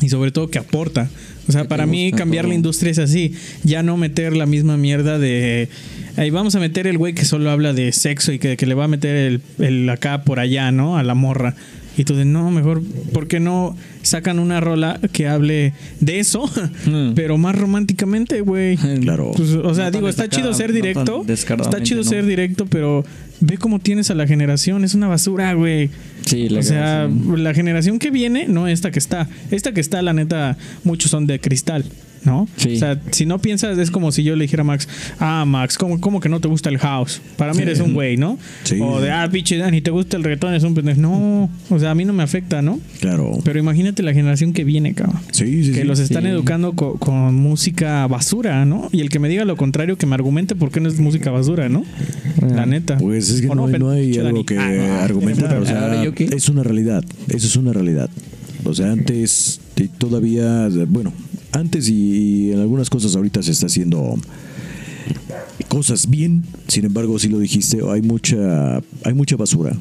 y 0.00 0.08
sobre 0.08 0.30
todo 0.30 0.48
que 0.48 0.58
aporta. 0.58 1.10
O 1.48 1.52
sea, 1.52 1.64
para 1.64 1.86
mí 1.86 2.10
cambiar 2.12 2.44
todo. 2.44 2.50
la 2.50 2.54
industria 2.54 2.90
es 2.90 2.98
así. 2.98 3.34
Ya 3.62 3.82
no 3.82 3.96
meter 3.96 4.36
la 4.36 4.46
misma 4.46 4.76
mierda 4.76 5.18
de... 5.18 5.68
Ahí 6.16 6.30
vamos 6.30 6.54
a 6.54 6.60
meter 6.60 6.86
el 6.86 6.96
güey 6.96 7.12
que 7.12 7.24
solo 7.24 7.50
habla 7.50 7.72
de 7.72 7.92
sexo 7.92 8.32
y 8.32 8.38
que, 8.38 8.56
que 8.56 8.66
le 8.66 8.74
va 8.74 8.84
a 8.84 8.88
meter 8.88 9.16
el, 9.16 9.40
el 9.58 9.88
acá 9.90 10.22
por 10.22 10.38
allá, 10.38 10.70
¿no? 10.70 10.96
A 10.96 11.02
la 11.02 11.14
morra. 11.14 11.56
Y 11.96 12.04
tú 12.04 12.14
de, 12.16 12.24
no, 12.24 12.50
mejor, 12.50 12.82
¿por 13.12 13.28
qué 13.28 13.38
no 13.40 13.76
sacan 14.02 14.38
una 14.38 14.60
rola 14.60 14.98
que 15.12 15.28
hable 15.28 15.72
de 16.00 16.18
eso? 16.20 16.50
Mm. 16.86 17.14
pero 17.14 17.38
más 17.38 17.56
románticamente, 17.56 18.40
güey. 18.40 18.76
Claro. 19.00 19.32
Pues, 19.36 19.50
o 19.50 19.74
sea, 19.74 19.86
No 19.86 19.90
digo, 19.92 20.08
está 20.08 20.28
chido 20.28 20.52
ser 20.54 20.70
no 20.70 20.74
directo. 20.74 21.24
está 21.28 21.82
chido 21.82 22.02
¿no? 22.02 22.08
ser 22.08 22.26
directo, 22.26 22.66
pero 22.66 23.04
ve 23.40 23.56
cómo 23.58 23.78
tienes 23.78 24.10
a 24.10 24.14
la 24.14 24.26
generación. 24.26 24.84
Es 24.84 24.94
una 24.94 25.08
basura, 25.08 25.52
güey. 25.54 25.90
Sí, 26.26 26.46
O 26.46 26.48
legal, 26.50 26.64
sea, 26.64 27.08
sí. 27.08 27.36
la 27.40 27.54
generación 27.54 27.98
que 27.98 28.10
viene, 28.10 28.46
no 28.48 28.66
esta 28.68 28.90
que 28.90 28.98
está. 28.98 29.28
Esta 29.50 29.72
que 29.72 29.80
está, 29.80 30.02
la 30.02 30.12
neta, 30.12 30.56
muchos 30.84 31.10
son 31.10 31.26
de 31.26 31.38
cristal, 31.40 31.84
¿no? 32.24 32.48
Sí. 32.56 32.76
O 32.76 32.78
sea, 32.78 33.00
si 33.10 33.26
no 33.26 33.38
piensas, 33.38 33.78
es 33.78 33.90
como 33.90 34.12
si 34.12 34.22
yo 34.22 34.34
le 34.36 34.44
dijera 34.44 34.62
a 34.62 34.64
Max, 34.64 34.88
ah, 35.20 35.44
Max, 35.46 35.76
¿cómo, 35.78 36.00
cómo 36.00 36.20
que 36.20 36.28
no 36.28 36.40
te 36.40 36.48
gusta 36.48 36.68
el 36.70 36.78
house? 36.78 37.20
Para 37.36 37.52
mí 37.54 37.62
eres 37.62 37.80
un 37.80 37.92
güey, 37.94 38.16
¿no? 38.16 38.38
Sí. 38.64 38.78
O 38.80 39.00
de, 39.00 39.10
ah, 39.10 39.28
pinche 39.30 39.56
Dani, 39.58 39.80
¿te 39.80 39.90
gusta 39.90 40.16
el 40.16 40.24
reggaetón? 40.24 40.54
Es 40.54 40.62
un 40.64 40.74
pendejo. 40.74 41.00
No, 41.00 41.50
o 41.70 41.78
sea, 41.78 41.90
a 41.90 41.94
mí 41.94 42.04
no 42.04 42.12
me 42.12 42.22
afecta, 42.22 42.62
¿no? 42.62 42.80
Claro. 43.00 43.32
Pero 43.44 43.58
imagínate 43.58 44.02
la 44.02 44.12
generación 44.14 44.52
que 44.52 44.64
viene, 44.64 44.94
cabrón. 44.94 45.20
Sí, 45.32 45.64
sí, 45.64 45.72
Que 45.72 45.84
los 45.84 45.98
están 45.98 46.26
educando 46.26 46.72
co- 46.72 46.96
con 46.98 47.34
música 47.34 48.06
basura, 48.06 48.64
¿no? 48.64 48.88
Y 48.92 49.00
el 49.00 49.10
que 49.10 49.18
me 49.18 49.28
diga 49.28 49.44
lo 49.44 49.56
contrario, 49.56 49.96
que 49.98 50.06
me 50.06 50.14
argumente 50.14 50.54
por 50.54 50.70
qué 50.70 50.80
no 50.80 50.88
es 50.88 50.98
música 50.98 51.30
basura, 51.30 51.68
¿no? 51.68 51.84
La 52.54 52.66
neta. 52.66 52.96
Pues 52.98 53.30
es 53.30 53.40
que 53.40 53.48
¿O 53.48 53.54
no, 53.54 53.66
no 53.68 53.90
hay 53.90 54.16
algo 54.18 54.44
que 54.44 54.58
Ah, 54.58 55.04
argumentar. 55.04 55.56
O 55.58 55.66
sea, 55.66 56.02
es 56.04 56.48
una 56.48 56.62
realidad. 56.62 57.04
Eso 57.28 57.46
es 57.46 57.56
una 57.56 57.72
realidad. 57.72 58.08
O 58.64 58.72
sea, 58.74 58.92
antes 58.92 59.60
todavía, 59.98 60.68
bueno, 60.88 61.12
antes 61.54 61.88
y 61.88 62.52
en 62.52 62.60
algunas 62.60 62.90
cosas 62.90 63.14
ahorita 63.16 63.42
se 63.42 63.52
está 63.52 63.66
haciendo 63.66 64.16
cosas 65.68 66.08
bien. 66.08 66.44
Sin 66.68 66.84
embargo, 66.84 67.18
si 67.18 67.28
lo 67.28 67.38
dijiste, 67.38 67.78
hay 67.88 68.02
mucha, 68.02 68.76
hay 68.76 69.14
mucha 69.14 69.36
basura. 69.36 69.76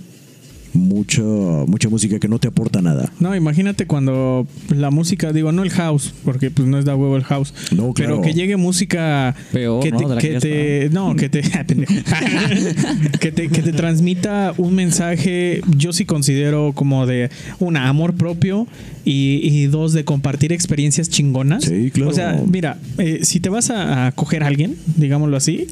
Mucha, 0.74 1.22
mucha 1.22 1.90
música 1.90 2.20
que 2.20 2.28
no 2.28 2.40
te 2.40 2.48
aporta 2.48 2.82
nada. 2.82 3.12
No, 3.20 3.36
imagínate 3.36 3.86
cuando 3.86 4.48
la 4.70 4.90
música, 4.90 5.32
digo, 5.32 5.52
no 5.52 5.64
el 5.64 5.70
house, 5.70 6.14
porque 6.26 6.50
pues 6.50 6.68
no 6.68 6.80
es 6.80 6.86
da 6.86 6.96
huevo 6.96 7.16
el 7.16 7.24
house. 7.24 7.54
No, 7.72 7.94
claro. 7.94 8.16
Pero 8.16 8.22
que 8.22 8.34
llegue 8.34 8.58
música 8.58 9.36
Peor, 9.52 9.84
que 9.84 9.92
¿no? 9.92 9.98
te, 10.18 10.40
que 10.40 10.90
no, 10.92 11.16
que 11.16 11.30
te, 11.30 11.42
que 13.20 13.32
te 13.32 13.50
que 13.50 13.62
te 13.62 13.74
transmita 13.74 14.54
un 14.58 14.76
mensaje, 14.76 15.62
yo 15.78 15.94
sí 15.94 16.06
considero 16.06 16.74
como 16.74 17.06
de 17.06 17.30
una 17.60 17.88
amor 17.88 18.16
propio 18.16 18.68
y, 19.06 19.40
y 19.44 19.68
dos 19.68 19.94
de 19.94 20.04
compartir 20.06 20.52
experiencias 20.52 21.10
chingonas. 21.10 21.66
Sí, 21.66 21.92
claro. 21.92 22.10
O 22.12 22.14
sea, 22.14 22.42
mira, 22.48 22.78
eh, 22.98 23.20
si 23.24 23.40
te 23.40 23.50
vas 23.50 23.70
a, 23.70 24.08
a 24.08 24.12
coger 24.12 24.44
a 24.44 24.48
alguien, 24.48 24.76
digámoslo 24.98 25.38
así, 25.38 25.68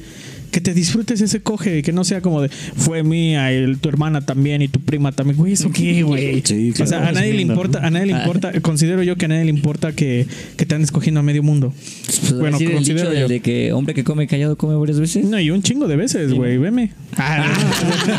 que 0.52 0.60
te 0.60 0.74
disfrutes 0.74 1.20
ese 1.20 1.40
coge, 1.42 1.82
que 1.82 1.92
no 1.92 2.04
sea 2.04 2.20
como 2.20 2.40
de 2.42 2.48
fue 2.50 3.02
mía, 3.02 3.50
el, 3.50 3.78
tu 3.78 3.88
hermana 3.88 4.20
también 4.20 4.62
y 4.62 4.68
tu 4.68 4.78
prima 4.80 5.10
también. 5.10 5.36
Güey, 5.38 5.54
¿eso 5.54 5.70
qué, 5.72 6.02
güey? 6.04 6.42
Sí, 6.44 6.70
O 6.72 6.76
sea, 6.86 6.98
claro. 6.98 7.06
a 7.06 7.12
nadie 7.12 7.32
le 7.32 7.42
importa, 7.42 7.84
a 7.84 7.90
nadie 7.90 8.06
le 8.06 8.12
importa, 8.12 8.52
considero 8.60 9.02
yo 9.02 9.16
que 9.16 9.24
a 9.24 9.28
nadie 9.28 9.44
le 9.44 9.50
importa 9.50 9.92
que, 9.92 10.26
que 10.56 10.66
te 10.66 10.74
han 10.74 10.82
escogiendo 10.82 11.20
a 11.20 11.22
medio 11.24 11.42
mundo. 11.42 11.72
Pues, 12.06 12.32
Bueno, 12.34 12.58
decir 12.58 12.70
el 12.70 12.78
dicho 12.78 12.92
considero 12.92 13.10
de, 13.10 13.20
yo. 13.20 13.28
de 13.28 13.40
que 13.40 13.72
hombre 13.72 13.94
que 13.94 14.04
come 14.04 14.26
callado 14.28 14.56
come 14.56 14.76
varias 14.76 15.00
veces. 15.00 15.24
No, 15.24 15.40
y 15.40 15.50
un 15.50 15.62
chingo 15.62 15.88
de 15.88 15.96
veces, 15.96 16.32
güey, 16.34 16.58
veme. 16.58 16.92
Ah, 17.16 17.46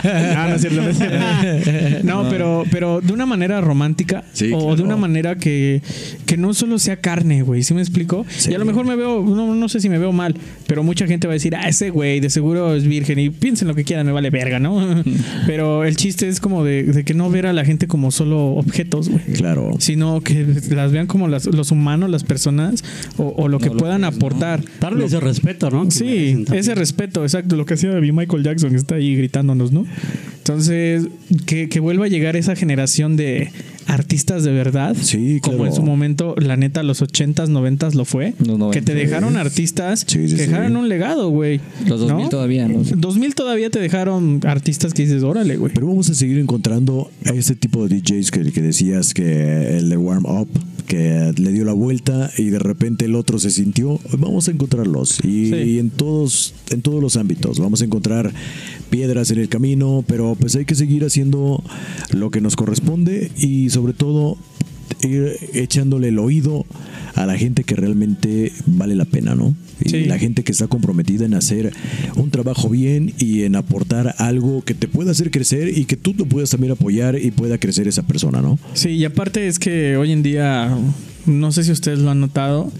no, 0.04 0.48
no, 0.48 0.50
no 0.50 0.60
cierto, 0.60 0.82
no. 2.04 2.24
No, 2.24 2.30
pero, 2.30 2.64
pero 2.72 3.00
de 3.02 3.14
una 3.14 3.26
manera 3.26 3.62
romántica 3.62 4.24
Sí, 4.34 4.52
o 4.54 4.58
claro. 4.60 4.76
de 4.76 4.82
una 4.84 4.98
manera 4.98 5.36
que, 5.36 5.82
que 6.26 6.38
no 6.38 6.54
solo 6.54 6.80
sea 6.80 6.98
carne, 6.98 7.44
güey, 7.44 7.64
¿sí 7.64 7.74
me 7.74 7.82
explico? 7.82 8.26
Sí. 8.36 8.52
Y 8.52 8.56
a 8.56 8.58
lo 8.58 8.66
mejor 8.66 8.86
me 8.86 8.96
veo, 8.96 9.24
no, 9.24 9.54
no 9.56 9.70
sé 9.70 9.80
si 9.80 9.90
me 9.90 10.00
veo 10.00 10.12
mal, 10.12 10.36
pero 10.68 10.84
mucha 10.84 11.06
gente 11.08 11.28
va 11.28 11.34
a 11.34 11.36
decir, 11.36 11.56
ah, 11.56 11.68
ese 11.68 11.90
güey 11.90 12.20
de 12.24 12.30
seguro 12.32 12.74
es 12.76 12.86
virgen 12.88 13.20
y 13.20 13.30
piensen 13.30 13.68
lo 13.68 13.76
que 13.76 13.84
quieran, 13.84 14.06
me 14.08 14.12
vale 14.12 14.30
verga, 14.32 14.60
¿no? 14.60 15.04
pero 15.46 15.84
el 15.84 15.96
chiste 15.96 16.28
es 16.28 16.40
como 16.40 16.64
de, 16.64 16.84
de 16.84 17.04
que 17.04 17.14
no 17.14 17.30
ver 17.30 17.46
a 17.46 17.54
la 17.54 17.64
gente 17.66 17.88
como 17.88 18.10
solo 18.12 18.54
objetos, 18.56 19.10
güey 19.10 19.22
Claro. 19.36 19.72
sino 19.80 20.22
que 20.22 20.46
las 20.72 20.92
vean 20.92 21.08
como 21.08 21.28
las- 21.28 21.46
los 21.46 21.72
humanos, 21.72 22.10
las 22.10 22.24
personas 22.24 22.84
o, 23.18 23.28
o 23.38 23.48
lo 23.48 23.60
que 23.60 23.70
puedan 23.70 24.02
que 24.02 24.08
es, 24.08 24.12
¿no? 24.14 24.18
aportar. 24.18 24.64
Darle 24.80 25.06
ese 25.06 25.20
respeto, 25.20 25.70
¿no? 25.70 25.86
Que 25.86 25.92
Sí, 25.92 26.46
ese 26.54 26.74
respeto, 26.76 27.24
exacto, 27.24 27.56
lo 27.56 27.66
que 27.66 27.76
hacía 27.76 27.92
Michael 27.92 28.44
Jackson, 28.44 28.72
que 28.72 28.78
está 28.78 28.96
ahí 28.96 29.16
gritándonos, 29.16 29.72
¿no? 29.72 29.86
Entonces, 30.38 31.08
que, 31.46 31.70
que 31.70 31.80
vuelva 31.80 32.06
a 32.06 32.08
llegar 32.10 32.36
esa 32.36 32.56
generación 32.56 33.16
de 33.16 33.52
artistas 33.88 34.44
de 34.44 34.52
verdad, 34.52 34.96
Sí, 35.00 35.40
como 35.42 35.66
en 35.66 35.74
su 35.74 35.82
momento, 35.84 36.36
la 36.38 36.56
neta, 36.58 36.84
los 36.84 37.02
80s, 37.02 37.50
90s 37.50 37.94
lo 37.94 38.06
fue, 38.06 38.34
Los 38.40 38.58
90s. 38.58 38.72
que 38.72 38.82
te 38.82 38.94
dejaron 38.96 39.38
artistas 39.38 40.06
Sí, 40.08 40.28
sí, 40.28 40.36
que 40.36 40.44
sí. 40.44 40.50
dejaron 40.50 40.76
un 40.78 40.90
legado, 40.90 41.30
güey. 41.30 41.60
Los 41.88 42.00
2000 42.02 42.24
¿no? 42.24 42.30
todavía, 42.30 42.68
¿no? 42.68 42.82
2000 42.84 43.36
todavía 43.36 43.70
te 43.70 43.80
dejaron 43.80 44.40
artistas 44.46 44.94
que 44.94 45.04
dices, 45.04 45.24
órale, 45.24 45.58
güey. 45.58 45.74
Pero 45.74 45.88
vamos 45.88 46.10
a 46.10 46.14
seguir 46.14 46.38
encontrando 46.40 47.12
a 47.26 47.30
este 47.34 47.56
tipo 47.56 47.88
de 47.88 48.00
DJs 48.00 48.32
que, 48.32 48.52
que 48.52 48.62
decías 48.62 49.14
que 49.14 49.78
el 49.78 49.90
de 49.90 49.98
Warm 49.98 50.26
Up, 50.26 50.48
que 50.84 51.34
le 51.38 51.52
dio 51.52 51.66
la 51.66 51.74
vuelta 51.74 52.30
y 52.38 52.46
de 52.50 52.60
repente 52.60 53.06
el 53.06 53.16
otro 53.16 53.40
se 53.40 53.50
sintió. 53.50 54.00
Vamos 54.18 54.48
a 54.48 54.52
encontrarlos 54.52 55.20
y, 55.24 55.50
Sí. 55.50 55.56
y 55.56 55.80
en 55.80 55.90
todos 55.90 56.54
en 56.70 56.82
todos 56.82 57.02
los 57.02 57.18
ámbitos. 57.18 57.60
Vamos 57.60 57.82
a 57.82 57.86
encontrar 57.86 58.32
piedras 58.90 59.32
en 59.32 59.40
el 59.40 59.50
camino, 59.50 60.04
pero 60.08 60.36
pues 60.40 60.56
hay 60.56 60.66
que 60.66 60.76
seguir 60.76 61.04
haciendo 61.04 61.64
lo 62.12 62.30
que 62.32 62.42
nos 62.42 62.56
corresponde 62.56 63.32
y 63.38 63.70
sobre 63.70 63.94
todo 63.94 64.38
ir 65.02 65.38
echándole 65.54 66.10
el 66.10 66.20
oído 66.20 66.66
a 67.16 67.26
la 67.26 67.38
gente 67.38 67.64
que 67.64 67.76
realmente 67.76 68.52
vale 68.66 68.96
la 68.96 69.06
pena, 69.06 69.36
¿no? 69.36 69.56
Y 69.84 69.90
Sí. 69.90 70.06
la 70.06 70.18
gente 70.18 70.44
que 70.44 70.52
está 70.52 70.68
comprometida 70.68 71.26
en 71.26 71.34
hacer 71.34 71.72
un 72.16 72.30
trabajo 72.32 72.70
bien 72.70 73.14
y 73.20 73.44
en 73.44 73.56
aportar 73.56 74.16
algo 74.18 74.62
que 74.64 74.74
te 74.74 74.88
pueda 74.88 75.12
hacer 75.12 75.30
crecer 75.30 75.78
y 75.78 75.86
que 75.86 75.98
tú 75.98 76.14
lo 76.18 76.26
puedas 76.26 76.50
también 76.52 76.72
apoyar 76.74 77.18
y 77.20 77.32
pueda 77.32 77.58
crecer 77.58 77.88
esa 77.88 78.04
persona, 78.04 78.42
¿no? 78.42 78.58
Sí, 78.74 78.90
y 78.90 79.06
aparte 79.06 79.48
es 79.48 79.60
que 79.60 79.98
hoy 79.98 80.12
en 80.12 80.24
día, 80.24 80.76
no 81.26 81.52
sé 81.52 81.64
si 81.64 81.72
ustedes 81.72 82.00
lo 82.00 82.12
han 82.12 82.20
notado, 82.22 82.72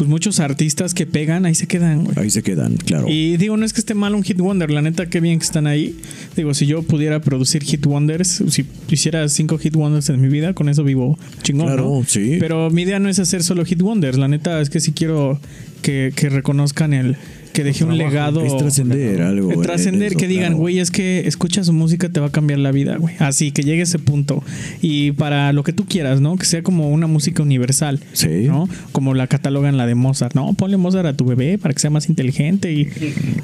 pues 0.00 0.08
muchos 0.08 0.40
artistas 0.40 0.94
que 0.94 1.04
pegan 1.04 1.44
ahí 1.44 1.54
se 1.54 1.66
quedan, 1.66 2.04
güey. 2.04 2.18
Ahí 2.18 2.30
se 2.30 2.42
quedan, 2.42 2.76
claro. 2.78 3.04
Y 3.06 3.36
digo, 3.36 3.58
no 3.58 3.66
es 3.66 3.74
que 3.74 3.80
esté 3.80 3.92
mal 3.92 4.14
un 4.14 4.22
hit 4.22 4.38
wonder, 4.38 4.70
la 4.70 4.80
neta, 4.80 5.10
qué 5.10 5.20
bien 5.20 5.38
que 5.38 5.44
están 5.44 5.66
ahí. 5.66 5.94
Digo, 6.34 6.54
si 6.54 6.64
yo 6.64 6.82
pudiera 6.82 7.20
producir 7.20 7.62
hit 7.64 7.84
wonders, 7.84 8.42
si 8.48 8.64
hiciera 8.88 9.28
cinco 9.28 9.58
hit 9.58 9.76
wonders 9.76 10.08
en 10.08 10.18
mi 10.22 10.28
vida, 10.28 10.54
con 10.54 10.70
eso 10.70 10.84
vivo 10.84 11.18
chingón, 11.42 11.66
Claro, 11.66 11.82
¿no? 11.98 12.04
sí. 12.08 12.38
Pero 12.40 12.70
mi 12.70 12.80
idea 12.80 12.98
no 12.98 13.10
es 13.10 13.18
hacer 13.18 13.42
solo 13.42 13.62
hit 13.66 13.82
wonders, 13.82 14.16
la 14.16 14.26
neta 14.28 14.58
es 14.62 14.70
que 14.70 14.80
sí 14.80 14.92
quiero 14.92 15.38
que, 15.82 16.14
que 16.16 16.30
reconozcan 16.30 16.94
el 16.94 17.18
que 17.60 17.64
dejé 17.64 17.84
un 17.84 17.98
legado. 17.98 18.42
es 18.42 18.56
trascender 18.56 19.20
algo. 19.20 19.50
Eh, 19.50 19.54
en 19.54 19.62
Trascender, 19.62 20.16
que 20.16 20.26
digan, 20.26 20.48
claro. 20.48 20.58
güey, 20.58 20.78
es 20.78 20.90
que 20.90 21.26
escucha 21.26 21.62
su 21.62 21.74
música, 21.74 22.08
te 22.08 22.18
va 22.18 22.28
a 22.28 22.32
cambiar 22.32 22.58
la 22.58 22.72
vida, 22.72 22.96
güey. 22.96 23.14
Así, 23.18 23.50
que 23.52 23.62
llegue 23.62 23.80
a 23.80 23.84
ese 23.84 23.98
punto. 23.98 24.42
Y 24.80 25.12
para 25.12 25.52
lo 25.52 25.62
que 25.62 25.72
tú 25.74 25.84
quieras, 25.84 26.20
¿no? 26.20 26.36
Que 26.36 26.46
sea 26.46 26.62
como 26.62 26.90
una 26.90 27.06
música 27.06 27.42
universal. 27.42 28.00
Sí. 28.14 28.44
¿no? 28.46 28.68
Como 28.92 29.12
la 29.14 29.26
catalogan 29.26 29.76
la 29.76 29.86
de 29.86 29.94
Mozart. 29.94 30.34
No, 30.34 30.54
ponle 30.54 30.78
Mozart 30.78 31.06
a 31.06 31.12
tu 31.12 31.26
bebé 31.26 31.58
para 31.58 31.74
que 31.74 31.80
sea 31.80 31.90
más 31.90 32.08
inteligente. 32.08 32.72
Y, 32.72 32.88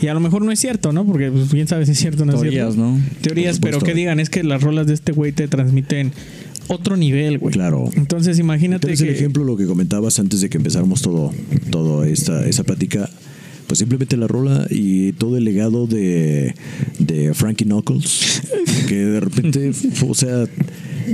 y 0.00 0.06
a 0.06 0.14
lo 0.14 0.20
mejor 0.20 0.42
no 0.42 0.50
es 0.50 0.60
cierto, 0.60 0.92
¿no? 0.92 1.04
Porque 1.04 1.30
pues, 1.30 1.52
bien 1.52 1.68
sabes 1.68 1.86
si 1.86 1.92
es 1.92 1.98
cierto 1.98 2.22
o 2.22 2.26
no 2.26 2.32
es 2.32 2.40
Teorías, 2.40 2.74
cierto. 2.74 2.90
¿no? 2.90 3.00
Teorías, 3.20 3.60
pero 3.60 3.80
que 3.80 3.92
digan, 3.92 4.18
es 4.18 4.30
que 4.30 4.42
las 4.42 4.62
rolas 4.62 4.86
de 4.86 4.94
este 4.94 5.12
güey 5.12 5.32
te 5.32 5.46
transmiten 5.46 6.12
otro 6.68 6.96
nivel, 6.96 7.38
güey. 7.38 7.52
Claro. 7.52 7.90
Entonces 7.94 8.38
imagínate 8.38 8.86
Entonces, 8.86 9.04
que... 9.04 9.10
el 9.10 9.14
ejemplo, 9.14 9.44
lo 9.44 9.56
que 9.56 9.66
comentabas 9.66 10.18
antes 10.18 10.40
de 10.40 10.48
que 10.48 10.56
empezáramos 10.56 11.02
todo, 11.02 11.32
todo 11.70 12.04
esta, 12.04 12.46
esa 12.46 12.64
plática, 12.64 13.08
pues 13.66 13.78
simplemente 13.78 14.16
la 14.16 14.26
rola 14.26 14.66
y 14.70 15.12
todo 15.12 15.36
el 15.36 15.44
legado 15.44 15.86
de, 15.86 16.54
de 16.98 17.34
Frankie 17.34 17.64
Knuckles, 17.64 18.42
que 18.88 18.96
de 18.96 19.20
repente, 19.20 19.72
o 20.08 20.14
sea, 20.14 20.46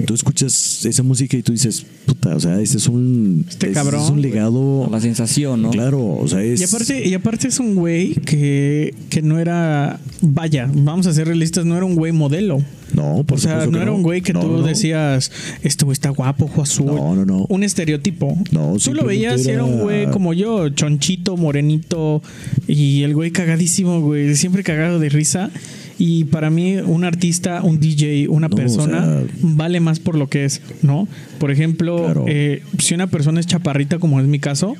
tú 0.06 0.14
escuchas 0.14 0.84
esa 0.84 1.02
música 1.02 1.36
y 1.36 1.42
tú 1.42 1.52
dices, 1.52 1.84
puta, 2.06 2.34
o 2.36 2.40
sea, 2.40 2.60
este 2.60 2.76
es 2.78 2.86
un, 2.88 3.44
Este 3.48 3.68
es- 3.68 3.74
cabrón, 3.74 4.02
es 4.02 4.10
un 4.10 4.22
legado, 4.22 4.88
La 4.90 5.00
sensación, 5.00 5.62
¿no? 5.62 5.70
claro, 5.70 6.04
o 6.16 6.26
sea, 6.28 6.42
es... 6.42 6.60
Y 6.60 6.64
aparte, 6.64 7.08
y 7.08 7.14
aparte 7.14 7.48
es 7.48 7.58
un 7.60 7.74
güey 7.74 8.14
que, 8.14 8.94
que 9.10 9.22
no 9.22 9.38
era, 9.38 10.00
vaya, 10.20 10.70
vamos 10.72 11.06
a 11.06 11.12
ser 11.12 11.26
realistas, 11.28 11.64
no 11.64 11.76
era 11.76 11.84
un 11.86 11.94
güey 11.94 12.12
modelo. 12.12 12.62
no, 12.94 13.24
por 13.26 13.38
o 13.38 13.40
sea, 13.40 13.66
no 13.66 13.80
era 13.80 13.90
un 13.92 14.02
güey 14.02 14.20
que 14.20 14.32
No, 14.32 14.40
tú 14.40 14.48
no, 14.48 14.62
decías, 14.62 15.30
este 15.62 15.84
güey 15.84 15.92
está 15.94 16.10
guapo, 16.10 16.44
ojo 16.46 16.62
azul. 16.62 16.86
No, 16.86 17.14
no, 17.16 17.24
no. 17.24 17.46
Un 17.48 17.62
estereotipo. 17.62 18.36
No, 18.50 18.76
tú 18.82 18.92
lo 18.94 19.04
veías 19.04 19.46
y 19.46 19.50
era 19.50 19.64
un 19.64 19.80
güey 19.80 20.10
como 20.10 20.32
yo, 20.34 20.68
chonchito, 20.70 21.36
morenito, 21.36 22.22
y 22.68 23.02
el 23.02 23.14
güey 23.14 23.30
cagadísimo, 23.30 24.00
güey, 24.00 24.34
siempre 24.36 24.62
cagado 24.62 24.98
de 24.98 25.08
risa. 25.08 25.50
Y 26.04 26.24
para 26.24 26.50
mí, 26.50 26.78
un 26.78 27.04
artista, 27.04 27.62
un 27.62 27.78
DJ, 27.78 28.26
una 28.28 28.48
No, 28.48 28.56
persona, 28.56 28.98
o 28.98 29.02
sea- 29.04 29.24
vale 29.42 29.78
más 29.78 30.00
por 30.00 30.16
lo 30.16 30.28
que 30.28 30.44
es, 30.44 30.60
¿no? 30.82 31.06
Por 31.38 31.52
ejemplo, 31.52 31.96
Claro. 32.04 32.24
eh, 32.26 32.60
si 32.78 32.94
una 32.94 33.06
persona 33.06 33.38
es 33.38 33.46
chaparrita, 33.46 34.00
como 34.00 34.20
es 34.20 34.26
mi 34.26 34.40
caso, 34.40 34.74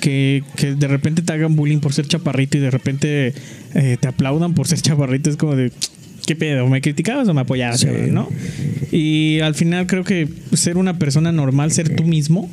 que, 0.00 0.44
que 0.54 0.76
de 0.76 0.86
repente 0.86 1.22
te 1.22 1.32
hagan 1.32 1.56
bullying 1.56 1.78
por 1.80 1.92
ser 1.92 2.06
chaparrito 2.06 2.58
y 2.58 2.60
de 2.60 2.70
repente 2.70 3.34
eh, 3.74 3.96
te 4.00 4.06
aplaudan 4.06 4.54
por 4.54 4.68
ser 4.68 4.80
chaparrito, 4.80 5.30
es 5.30 5.36
como 5.36 5.56
de, 5.56 5.72
¿qué 6.26 6.36
pedo? 6.36 6.68
¿Me 6.68 6.80
criticabas 6.80 7.26
o 7.26 7.34
me 7.34 7.40
apoyabas? 7.40 7.80
Sí. 7.80 7.86
cabrón?", 7.86 8.14
¿no? 8.14 8.28
Y 8.92 9.40
al 9.40 9.56
final 9.56 9.88
creo 9.88 10.04
que 10.04 10.28
ser 10.52 10.76
una 10.76 10.96
persona 10.96 11.32
normal, 11.32 11.72
ser 11.72 11.96
tú 11.96 12.04
mismo, 12.04 12.48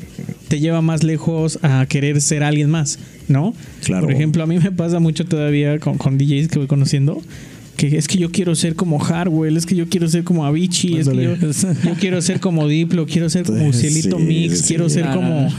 te 0.47 0.59
lleva 0.59 0.81
más 0.81 1.03
lejos 1.03 1.59
a 1.61 1.85
querer 1.87 2.21
ser 2.21 2.41
alguien 2.43 2.71
más, 2.71 2.97
¿no? 3.27 3.53
Claro. 3.83 4.05
Por 4.07 4.15
ejemplo, 4.15 4.41
a 4.41 4.47
mí 4.47 4.57
me 4.57 4.71
pasa 4.71 4.99
mucho 4.99 5.25
todavía 5.25 5.77
con, 5.77 5.99
con 5.99 6.17
DJs 6.17 6.47
que 6.47 6.57
voy 6.57 6.67
conociendo. 6.67 7.21
Que 7.79 7.98
es 7.98 8.09
que 8.09 8.17
yo 8.17 8.29
quiero 8.29 8.55
ser 8.55 8.75
como 8.75 9.00
Hardwell, 9.00 9.55
es 9.55 9.65
que 9.65 9.74
yo 9.74 9.88
quiero 9.88 10.09
ser 10.09 10.25
como 10.25 10.45
Avicii, 10.45 10.98
es 10.98 11.07
que 11.07 11.24
yo, 11.24 11.36
quiero 11.98 12.21
ser 12.21 12.41
como 12.41 12.67
Diplo, 12.67 13.05
quiero 13.05 13.29
ser 13.29 13.45
como 13.45 13.71
Cielito 13.71 14.17
Sí, 14.17 14.24
Mix, 14.24 14.57
sí. 14.59 14.63
quiero 14.67 14.89
ser 14.89 15.05
No, 15.05 15.13
como. 15.15 15.29
no, 15.43 15.50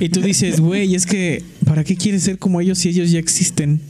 Y 0.00 0.08
tú 0.08 0.20
dices, 0.20 0.58
güey, 0.58 0.96
es 0.96 1.06
que, 1.06 1.44
¿para 1.64 1.84
qué 1.84 1.94
quieres 1.94 2.24
ser 2.24 2.36
como 2.38 2.60
ellos 2.60 2.78
si 2.78 2.88
ellos 2.88 3.12
ya 3.12 3.20
existen? 3.20 3.80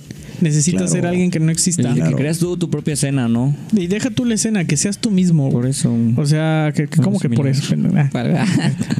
Necesitas 0.41 0.83
Claro. 0.83 0.93
ser 0.93 1.07
alguien 1.07 1.31
que 1.31 1.41
no 1.41 1.51
exista. 1.51 1.83
Claro. 1.95 2.11
Que 2.11 2.15
creas 2.17 2.39
tú 2.39 2.57
tu 2.57 2.71
propia 2.71 2.95
escena, 2.95 3.29
¿no? 3.29 3.55
Y 3.73 3.87
deja 3.89 4.11
tú 4.11 4.25
la 4.25 4.35
escena, 4.35 4.65
que 4.65 4.77
seas 4.77 4.99
tú 4.99 5.11
mismo. 5.11 5.51
Por 5.51 5.67
eso. 5.67 5.95
O 6.17 6.27
sea, 6.27 6.73
que, 6.75 6.87
que- 6.87 7.03
¿cómo 7.03 7.19
que 7.19 7.29
por 7.31 7.49
eso? 7.49 7.75
Ah, 7.97 8.09
Para- 8.13 8.47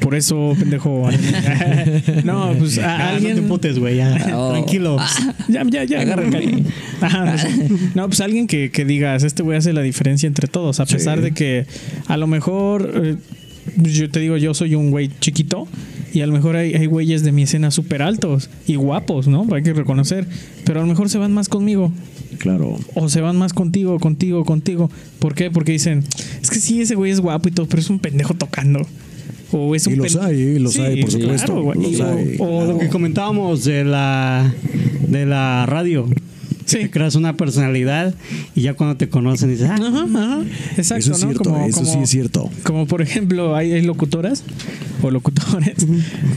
Por 0.01 0.15
eso, 0.15 0.55
pendejo. 0.59 1.09
no, 2.25 2.55
pues 2.59 2.79
a 2.79 2.97
Ah, 2.97 3.09
alguien. 3.11 3.31
No 3.33 3.37
te 3.37 3.43
emputes, 3.43 3.79
güey. 3.79 3.97
ya. 3.97 4.33
Oh. 4.37 4.51
Tranquilo. 4.53 4.97
Ya, 5.49 5.63
ya, 5.69 5.85
ya. 5.85 6.01
Agárrame. 6.01 6.65
Ajá, 7.01 7.25
no, 7.25 7.39
sé. 7.39 7.49
No, 7.95 8.07
pues 8.09 8.21
alguien 8.21 8.47
que, 8.47 8.71
que 8.71 8.85
digas, 8.85 9.23
este 9.23 9.43
güey 9.43 9.59
hace 9.59 9.73
la 9.73 9.83
diferencia 9.83 10.27
entre 10.27 10.49
todos, 10.49 10.81
a 10.81 10.87
Sí. 10.87 10.95
pesar 10.95 11.21
de 11.21 11.33
que 11.33 11.67
a 12.07 12.17
lo 12.17 12.27
mejor, 12.27 12.91
eh, 13.05 13.17
yo 13.77 14.11
te 14.11 14.21
digo, 14.21 14.37
yo 14.37 14.55
soy 14.55 14.75
un 14.75 14.91
güey 14.91 15.11
chiquito 15.21 15.69
y 16.13 16.21
a 16.23 16.27
lo 16.27 16.33
mejor 16.33 16.57
hay, 16.57 16.75
hay 16.75 16.87
güeyes 16.87 17.23
de 17.23 17.33
mi 17.33 17.43
escena 17.43 17.71
súper 17.71 18.03
altos 18.03 18.49
y 18.67 18.77
guapos, 18.77 19.29
¿no? 19.29 19.47
Hay 19.55 19.63
que 19.63 19.73
reconocer, 19.73 20.27
pero 20.65 20.81
a 20.81 20.83
lo 20.83 20.89
mejor 20.89 21.09
se 21.09 21.19
van 21.19 21.33
más 21.33 21.49
conmigo. 21.49 21.93
Claro. 22.39 22.79
O 22.95 23.09
se 23.09 23.21
van 23.21 23.37
más 23.37 23.53
contigo, 23.53 23.99
contigo, 23.99 24.45
contigo. 24.45 24.91
¿Por 25.19 25.35
qué? 25.35 25.51
Porque 25.51 25.73
dicen, 25.73 26.05
es 26.43 26.51
que 26.51 26.61
sí, 26.61 26.81
ese 26.83 26.95
güey 26.95 27.11
es 27.11 27.21
guapo 27.21 27.49
y 27.49 27.53
todo, 27.53 27.67
pero 27.67 27.81
es 27.81 27.91
un 27.91 27.99
pendejo 27.99 28.35
tocando. 28.35 28.87
O 29.51 29.75
es 29.75 29.87
un 29.87 29.95
Y 29.95 29.97
los 29.97 30.17
hay, 30.17 30.59
los 30.59 30.75
Sí, 30.75 30.81
hay, 30.83 31.01
por 31.01 31.11
supuesto, 31.11 31.47
claro, 31.65 31.75
los 31.75 32.01
o- 32.01 32.05
hay, 32.17 32.37
o- 32.39 32.65
Lo 32.67 32.79
que 32.79 32.89
comentábamos 32.89 33.65
de 33.65 33.85
la 33.85 34.53
de 35.09 35.25
la 35.27 35.65
radio. 35.67 36.07
Sí. 36.69 36.79
Te 36.81 36.91
creas 36.91 37.15
una 37.15 37.35
personalidad 37.37 38.15
y 38.55 38.61
ya 38.61 38.75
cuando 38.75 38.97
te 38.97 39.09
conocen 39.09 39.51
dices, 39.51 39.69
ah, 39.71 39.75
Ajá, 39.77 40.05
ajá. 40.05 40.43
Exacto, 40.77 40.97
Eso 41.05 41.13
es 41.13 41.21
¿no? 41.25 41.29
cierto, 41.31 41.45
Como- 41.51 41.67
eso 41.67 41.79
como- 41.81 41.93
sí 41.93 41.99
es 42.03 42.11
cierto. 42.11 42.51
Como 42.63 42.87
por 42.87 43.01
ejemplo, 43.03 43.57
hay, 43.57 43.73
hay 43.73 43.83
locutoras 43.83 44.45
o 45.03 45.11
locutores 45.11 45.87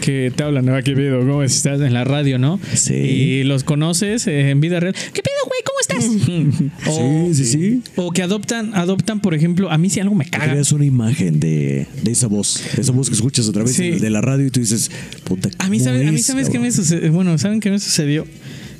que 0.01 0.31
te 0.35 0.43
hablan, 0.43 0.65
¿no? 0.65 0.81
¿Qué 0.83 0.93
pedo? 0.93 1.19
¿Cómo 1.19 1.43
estás 1.43 1.81
en 1.81 1.93
la 1.93 2.03
radio, 2.05 2.38
no? 2.39 2.59
Sí. 2.73 2.93
Y 2.93 3.43
los 3.43 3.63
conoces 3.65 4.25
eh, 4.27 4.50
en 4.51 4.61
vida 4.61 4.79
real. 4.79 4.95
¿Qué 5.13 5.21
pedo, 5.21 5.35
güey? 5.47 5.59
¿Cómo 5.65 5.79
estás? 5.81 6.88
o, 6.88 7.33
sí, 7.33 7.43
sí, 7.43 7.51
sí. 7.51 7.81
o 7.97 8.11
que 8.11 8.23
adoptan, 8.23 8.73
adoptan, 8.73 9.19
por 9.19 9.33
ejemplo, 9.33 9.69
a 9.69 9.77
mí 9.77 9.89
si 9.89 10.00
algo 10.00 10.15
me 10.15 10.25
caga. 10.29 10.51
Creas 10.51 10.71
una 10.71 10.85
imagen 10.85 11.39
de, 11.41 11.88
de 12.03 12.11
esa 12.11 12.27
voz, 12.27 12.61
de 12.75 12.81
esa 12.81 12.91
voz 12.93 13.09
que 13.09 13.15
escuchas 13.15 13.50
a 13.50 13.51
través 13.51 13.75
Sí. 13.75 13.89
de, 13.91 14.00
de 14.00 14.09
la 14.09 14.21
radio 14.21 14.45
y 14.47 14.50
tú 14.51 14.59
dices, 14.61 14.89
puta, 15.25 15.50
A 15.57 15.67
mí, 15.69 15.77
¿cómo 15.79 15.89
¿sabes, 15.91 16.07
a 16.07 16.11
mí 16.11 16.19
es, 16.19 16.25
¿sabes 16.25 16.50
qué 16.50 16.59
me 16.59 16.71
sucedió? 16.71 17.11
Bueno, 17.11 17.38
¿saben 17.38 17.59
qué 17.59 17.69
me 17.69 17.79
sucedió? 17.79 18.25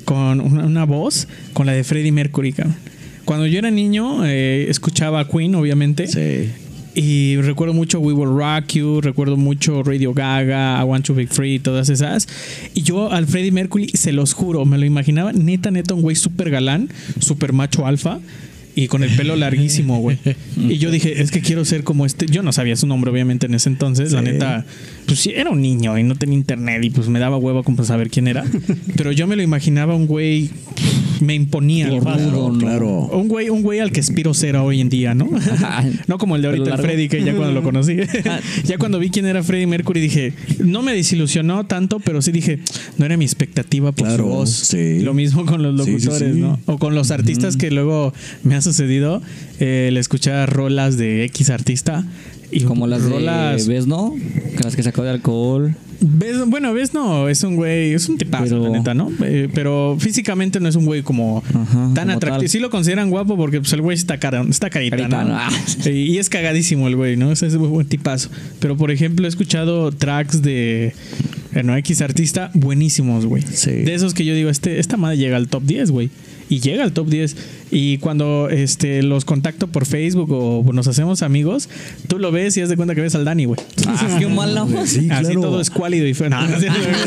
Con 0.02 0.42
una, 0.42 0.66
una 0.66 0.86
voz 0.86 1.28
con 1.54 1.66
la 1.66 1.74
de 1.74 1.84
Freddie 1.84 2.12
Mercury, 2.12 2.54
cabrón. 2.54 2.76
Cuando 3.26 3.46
yo 3.48 3.60
era 3.60 3.72
niño, 3.72 4.26
eh, 4.26 4.66
escuchaba 4.70 5.22
a 5.22 5.28
Queen, 5.28 5.56
obviamente. 5.56 6.08
Sí. 6.08 6.50
Y 6.94 7.38
recuerdo 7.38 7.74
mucho 7.74 8.00
We 8.00 8.12
Will 8.12 8.30
Rock 8.30 8.74
You, 8.74 9.00
recuerdo 9.00 9.38
mucho 9.38 9.82
Radio 9.84 10.14
Gaga, 10.14 10.82
I 10.82 10.84
Want 10.84 11.06
to 11.06 11.16
Be 11.16 11.28
Free, 11.28 11.60
todas 11.60 11.90
esas. 11.90 12.28
Y 12.74 12.82
yo 12.82 13.12
al 13.12 13.28
Freddie 13.28 13.52
Mercury, 13.52 13.90
se 13.94 14.12
los 14.12 14.34
juro, 14.34 14.66
me 14.66 14.78
lo 14.78 14.86
imaginaba 14.86 15.32
neta, 15.32 15.72
neta, 15.72 15.94
un 15.94 16.02
güey 16.02 16.18
súper 16.18 16.50
galán, 16.50 16.90
súper 17.20 17.54
macho 17.54 17.86
alfa. 17.86 18.20
Y 18.74 18.88
con 18.88 19.04
el 19.04 19.14
pelo 19.16 19.36
larguísimo, 19.36 20.00
güey. 20.00 20.18
Y 20.58 20.78
yo 20.78 20.92
dije, 20.92 21.22
es 21.22 21.32
que 21.32 21.42
quiero 21.42 21.66
ser 21.66 21.84
como 21.84 22.06
este. 22.06 22.28
Yo 22.28 22.42
no 22.42 22.54
sabía 22.54 22.76
su 22.76 22.88
nombre, 22.88 23.12
obviamente, 23.12 23.46
en 23.46 23.54
ese 23.54 23.68
entonces. 23.68 24.14
La 24.14 24.22
neta, 24.22 24.66
pues 25.12 25.28
era 25.28 25.50
un 25.50 25.62
niño 25.62 25.98
y 25.98 26.04
no 26.04 26.16
tenía 26.16 26.38
internet 26.38 26.86
y 26.86 26.90
pues 26.90 27.10
me 27.10 27.20
daba 27.20 27.36
huevo 27.36 27.64
como 27.64 27.84
saber 27.84 28.10
quién 28.10 28.30
era. 28.30 28.46
Pero 28.96 29.12
yo 29.12 29.28
me 29.28 29.36
lo 29.36 29.42
imaginaba 29.42 29.94
un 29.94 30.08
güey, 30.08 30.50
me 31.20 31.36
imponía. 31.36 31.88
¿no? 31.90 32.58
Claro. 32.58 33.10
Un 33.12 33.28
güey, 33.28 33.50
un 33.50 33.62
güey 33.62 33.80
al 33.80 33.92
que 33.92 34.00
aspiro 34.00 34.34
ser 34.34 34.56
hoy 34.56 34.80
en 34.80 34.88
día, 34.88 35.14
¿no? 35.14 35.30
no 36.08 36.18
como 36.18 36.38
el 36.38 36.44
de 36.44 36.48
ahorita, 36.48 36.76
el. 36.76 36.82
Freddy, 36.82 37.10
que 37.10 37.22
ya 37.26 37.36
cuando 37.36 37.52
lo 37.52 37.62
conocí. 37.62 37.98
ya 38.64 38.78
cuando 38.78 39.00
vi 39.00 39.10
quién 39.10 39.26
era 39.26 39.44
Freddie 39.44 39.68
Mercury, 39.68 40.00
dije, 40.00 40.32
no 40.64 40.82
me 40.82 40.94
desilusionó 40.94 41.66
tanto, 41.66 42.00
pero 42.00 42.22
sí 42.22 42.32
dije, 42.32 42.60
no 42.98 43.06
era 43.06 43.18
mi 43.18 43.26
expectativa 43.26 43.92
por 43.92 44.08
Claro, 44.08 44.24
su 44.24 44.30
voz. 44.30 44.50
sí. 44.50 45.02
Lo 45.02 45.14
mismo 45.14 45.46
con 45.46 45.62
los 45.62 45.84
sí, 45.84 45.92
locutores, 45.92 46.36
sí. 46.36 46.40
¿no? 46.40 46.58
O 46.68 46.78
con 46.78 46.96
los 46.96 47.12
artistas 47.12 47.58
que 47.58 47.70
luego 47.70 48.14
me 48.44 48.56
ha 48.56 48.62
sucedido, 48.62 49.22
eh, 49.60 49.88
el 49.90 49.98
escuchar 49.98 50.50
rolas 50.54 50.96
de 50.96 51.26
X 51.26 51.50
artista. 51.50 52.06
Y 52.52 52.62
Como 52.62 52.88
las 52.88 53.04
rolas. 53.04 53.66
de 53.66 53.74
¿Ves, 53.74 53.88
no? 53.88 54.14
Que 54.58 54.64
las 54.64 54.76
que 54.76 54.84
sacó 54.84 55.04
de 55.04 55.10
alcohol. 55.12 55.76
¿Ves? 56.04 56.38
Bueno, 56.48 56.74
ves, 56.74 56.94
no, 56.96 57.30
es 57.30 57.44
un 57.44 57.56
güey, 57.56 57.94
es 57.94 58.10
un 58.10 58.18
tipazo, 58.18 58.46
Pero- 58.46 58.64
la 58.64 58.70
neta, 58.72 58.94
¿no? 58.96 59.12
Eh, 59.24 59.50
pero 59.54 59.96
físicamente 60.00 60.60
no 60.60 60.68
es 60.68 60.76
un 60.76 60.86
güey 60.86 61.04
como 61.04 61.44
Ajá, 61.48 61.64
tan 61.94 62.08
como 62.08 62.18
atractivo. 62.18 62.38
tal. 62.40 62.50
Sí 62.50 62.60
lo 62.60 62.72
consideran 62.72 63.12
guapo 63.12 63.38
porque 63.38 63.60
pues, 63.60 63.72
el 63.74 63.82
güey 63.82 63.96
está, 63.96 64.18
cara, 64.18 64.44
está 64.50 64.72
carita, 64.72 64.98
Carita, 64.98 65.24
¿no? 65.24 65.30
¿no? 65.30 65.38
Ah. 65.38 65.50
Y 65.86 66.18
es 66.18 66.28
cagadísimo 66.30 66.88
el 66.88 66.96
güey, 66.96 67.18
¿no? 67.18 67.32
Es 67.32 67.42
un 67.44 67.70
buen 67.70 67.88
tipazo. 67.88 68.30
Pero 68.60 68.76
por 68.78 68.90
ejemplo, 68.90 69.28
he 69.28 69.30
escuchado 69.30 69.92
tracks 69.92 70.42
de 70.42 70.94
bueno, 71.54 71.76
X 71.78 72.02
artista 72.02 72.50
buenísimos, 72.56 73.28
güey. 73.28 73.44
Sí. 73.44 73.70
De 73.72 73.94
esos 73.94 74.14
que 74.16 74.26
yo 74.26 74.34
digo, 74.34 74.50
este, 74.50 74.80
esta 74.80 74.98
madre 74.98 75.18
llega 75.18 75.38
al 75.38 75.48
top 75.50 75.64
10, 75.64 75.92
güey. 75.92 76.10
Y 76.50 76.60
llega 76.62 76.84
al 76.84 76.94
top 76.94 77.10
10. 77.10 77.36
Y 77.72 78.00
cuando 78.00 78.50
este, 78.50 79.02
los 79.02 79.24
contacto 79.24 79.68
por 79.68 79.86
Facebook 79.86 80.30
o 80.32 80.64
nos 80.74 80.88
hacemos 80.88 81.22
amigos, 81.22 81.70
tú 82.08 82.20
lo 82.20 82.32
ves 82.32 82.58
y 82.58 82.62
haz 82.62 82.68
de 82.70 82.76
cuenta 82.76 82.96
que 82.96 83.02
ves 83.02 83.16
al 83.16 83.24
Dani, 83.26 83.46
güey. 83.46 83.60
Ah, 83.88 84.16
qué 84.20 84.28
mala 84.28 84.64
voz. 84.64 84.90
Sí, 84.90 85.10
Así 85.10 85.24
claro. 85.26 85.42
todo 85.42 85.62
escuálido 85.62 86.06
y 86.06 86.14
feo. 86.14 86.30
No, 86.30 86.48
no, 86.48 86.60
sí, 86.60 86.66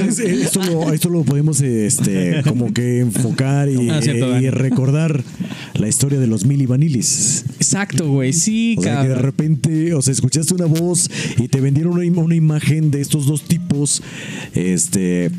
Es- 0.08 0.18
Esto 0.18 0.62
lo, 0.62 0.92
esto 0.92 1.08
lo 1.10 1.22
podemos 1.22 1.60
este, 1.60 2.42
como 2.48 2.72
que 2.72 3.00
enfocar 3.00 3.68
y, 3.68 3.90
Ah, 3.90 4.00
cierto, 4.00 4.26
y 4.28 4.30
Dani. 4.30 4.50
recordar 4.50 5.22
la 5.74 5.88
historia 5.88 6.18
de 6.18 6.26
los 6.28 6.46
Mili 6.46 6.66
Vanilis. 6.66 7.44
Exacto, 7.56 8.08
güey. 8.08 8.32
Sí, 8.32 8.76
O 8.78 8.82
sea, 8.82 9.02
que 9.02 9.08
de 9.08 9.14
repente, 9.16 9.94
o 9.94 10.00
sea, 10.02 10.12
escuchaste 10.12 10.54
una 10.54 10.66
voz 10.66 11.10
y 11.38 11.48
te 11.48 11.60
vendieron 11.60 11.92
una, 11.94 12.04
im- 12.04 12.16
una 12.22 12.34
imagen 12.36 12.90
de 12.90 13.00
estos 13.00 13.26
dos 13.26 13.42
tipos, 13.42 14.02
este, 14.54 15.30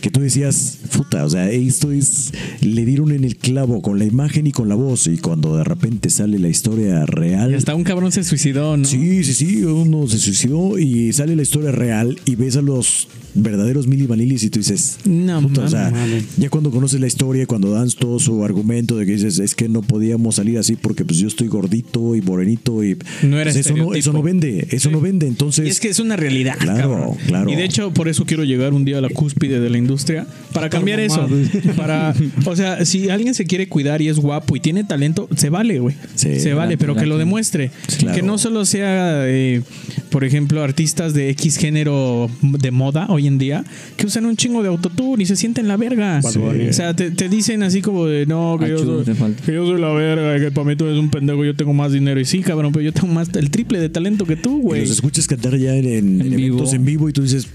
que 0.00 0.10
tú 0.10 0.20
decías, 0.20 0.78
puta, 0.96 1.24
o 1.24 1.30
sea, 1.30 1.50
esto 1.50 1.92
es, 1.92 2.32
le 2.60 2.84
dieron 2.84 3.12
en 3.12 3.24
el 3.24 3.36
clavo 3.36 3.80
con 3.82 3.98
la 3.98 4.04
imagen 4.04 4.46
y 4.46 4.52
con 4.52 4.68
la 4.68 4.73
voz 4.74 5.06
y 5.06 5.18
cuando 5.18 5.56
de 5.56 5.64
repente 5.64 6.10
sale 6.10 6.38
la 6.38 6.48
historia 6.48 7.06
real. 7.06 7.52
Y 7.52 7.54
hasta 7.54 7.74
un 7.74 7.84
cabrón 7.84 8.12
se 8.12 8.24
suicidó, 8.24 8.76
¿no? 8.76 8.84
Sí, 8.84 9.24
sí, 9.24 9.34
sí, 9.34 9.64
uno 9.64 10.06
se 10.08 10.18
suicidó 10.18 10.78
y 10.78 11.12
sale 11.12 11.36
la 11.36 11.42
historia 11.42 11.72
real 11.72 12.18
y 12.24 12.36
ves 12.36 12.56
a 12.56 12.62
los 12.62 13.08
verdaderos 13.34 13.86
Mili 13.86 14.06
Vanilis 14.06 14.44
y 14.44 14.50
tú 14.50 14.60
dices, 14.60 14.98
No, 15.04 15.42
puta, 15.42 15.62
o 15.62 15.68
sea, 15.68 15.92
ya 16.36 16.48
cuando 16.50 16.70
conoces 16.70 17.00
la 17.00 17.06
historia, 17.06 17.46
cuando 17.46 17.70
dan 17.70 17.88
todo 17.90 18.18
su 18.18 18.44
argumento 18.44 18.96
de 18.96 19.06
que 19.06 19.12
dices, 19.12 19.38
es 19.38 19.54
que 19.54 19.68
no 19.68 19.82
podíamos 19.82 20.36
salir 20.36 20.58
así 20.58 20.76
porque 20.76 21.04
pues 21.04 21.18
yo 21.18 21.28
estoy 21.28 21.48
gordito 21.48 22.14
y 22.14 22.22
morenito 22.22 22.84
y 22.84 22.96
No 23.22 23.38
era 23.38 23.52
pues, 23.52 23.66
eso 23.66 23.76
no, 23.76 23.94
eso 23.94 24.12
no 24.12 24.22
vende, 24.22 24.68
eso 24.70 24.90
no 24.90 25.00
vende, 25.00 25.26
entonces 25.26 25.66
Y 25.66 25.68
es 25.68 25.80
que 25.80 25.88
es 25.88 25.98
una 25.98 26.16
realidad. 26.16 26.56
Claro, 26.58 26.90
cabrón. 26.90 27.16
claro. 27.26 27.50
Y 27.50 27.56
de 27.56 27.64
hecho, 27.64 27.92
por 27.92 28.08
eso 28.08 28.24
quiero 28.24 28.44
llegar 28.44 28.72
un 28.72 28.84
día 28.84 28.98
a 28.98 29.00
la 29.00 29.08
cúspide 29.08 29.60
de 29.60 29.70
la 29.70 29.78
industria 29.78 30.26
para 30.52 30.70
cambiar 30.70 31.00
eso. 31.00 31.28
Para, 31.76 32.14
o 32.44 32.56
sea, 32.56 32.84
si 32.84 33.10
alguien 33.10 33.34
se 33.34 33.44
quiere 33.44 33.68
cuidar 33.68 34.00
y 34.00 34.08
es 34.08 34.18
guapo 34.18 34.56
y 34.56 34.60
tiene 34.64 34.82
talento, 34.82 35.28
se 35.36 35.50
vale, 35.50 35.78
güey. 35.78 35.94
Sí, 36.14 36.40
se 36.40 36.54
vale, 36.54 36.72
la- 36.72 36.78
pero 36.78 36.94
la- 36.94 37.00
que 37.02 37.06
lo 37.06 37.18
demuestre. 37.18 37.70
Claro. 37.98 38.16
Que 38.16 38.22
no 38.22 38.38
solo 38.38 38.64
sea, 38.64 39.28
eh, 39.28 39.60
por 40.08 40.24
ejemplo, 40.24 40.62
artistas 40.62 41.12
de 41.12 41.28
X 41.28 41.58
género 41.58 42.30
de 42.40 42.70
moda 42.70 43.04
hoy 43.10 43.26
en 43.26 43.36
día 43.36 43.62
que 43.98 44.06
usan 44.06 44.24
un 44.24 44.36
chingo 44.38 44.62
de 44.62 44.70
autotune 44.70 45.22
y 45.22 45.26
se 45.26 45.36
sienten 45.36 45.68
la 45.68 45.76
verga. 45.76 46.20
O 46.24 46.72
sea, 46.72 46.96
te, 46.96 47.10
te 47.10 47.28
dicen 47.28 47.62
así 47.62 47.82
como 47.82 48.06
de 48.06 48.24
no, 48.24 48.56
que 48.58 48.70
yo, 48.70 48.76
Achú, 48.76 49.04
soy, 49.04 49.34
que 49.44 49.52
yo 49.52 49.66
soy 49.66 49.78
la 49.78 49.90
verga, 49.92 50.40
que 50.42 50.50
para 50.50 50.66
mí 50.66 50.76
tú 50.76 50.86
eres 50.86 50.98
un 50.98 51.10
pendejo, 51.10 51.44
yo 51.44 51.54
tengo 51.54 51.74
más 51.74 51.92
dinero. 51.92 52.18
Y 52.18 52.24
sí, 52.24 52.40
cabrón, 52.40 52.72
pero 52.72 52.82
yo 52.86 52.92
tengo 52.94 53.08
más 53.08 53.28
el 53.34 53.50
triple 53.50 53.78
de 53.80 53.90
talento 53.90 54.24
que 54.24 54.36
tú, 54.36 54.62
güey. 54.62 54.80
los 54.80 54.90
escuchas 54.90 55.26
cantar 55.26 55.58
ya 55.58 55.74
en, 55.76 55.84
en- 55.84 56.20
En 56.22 56.26
en 56.32 56.36
vivo. 56.36 56.72
en 56.72 56.84
vivo 56.86 57.08
y 57.10 57.12
tú 57.12 57.20
dices, 57.22 57.46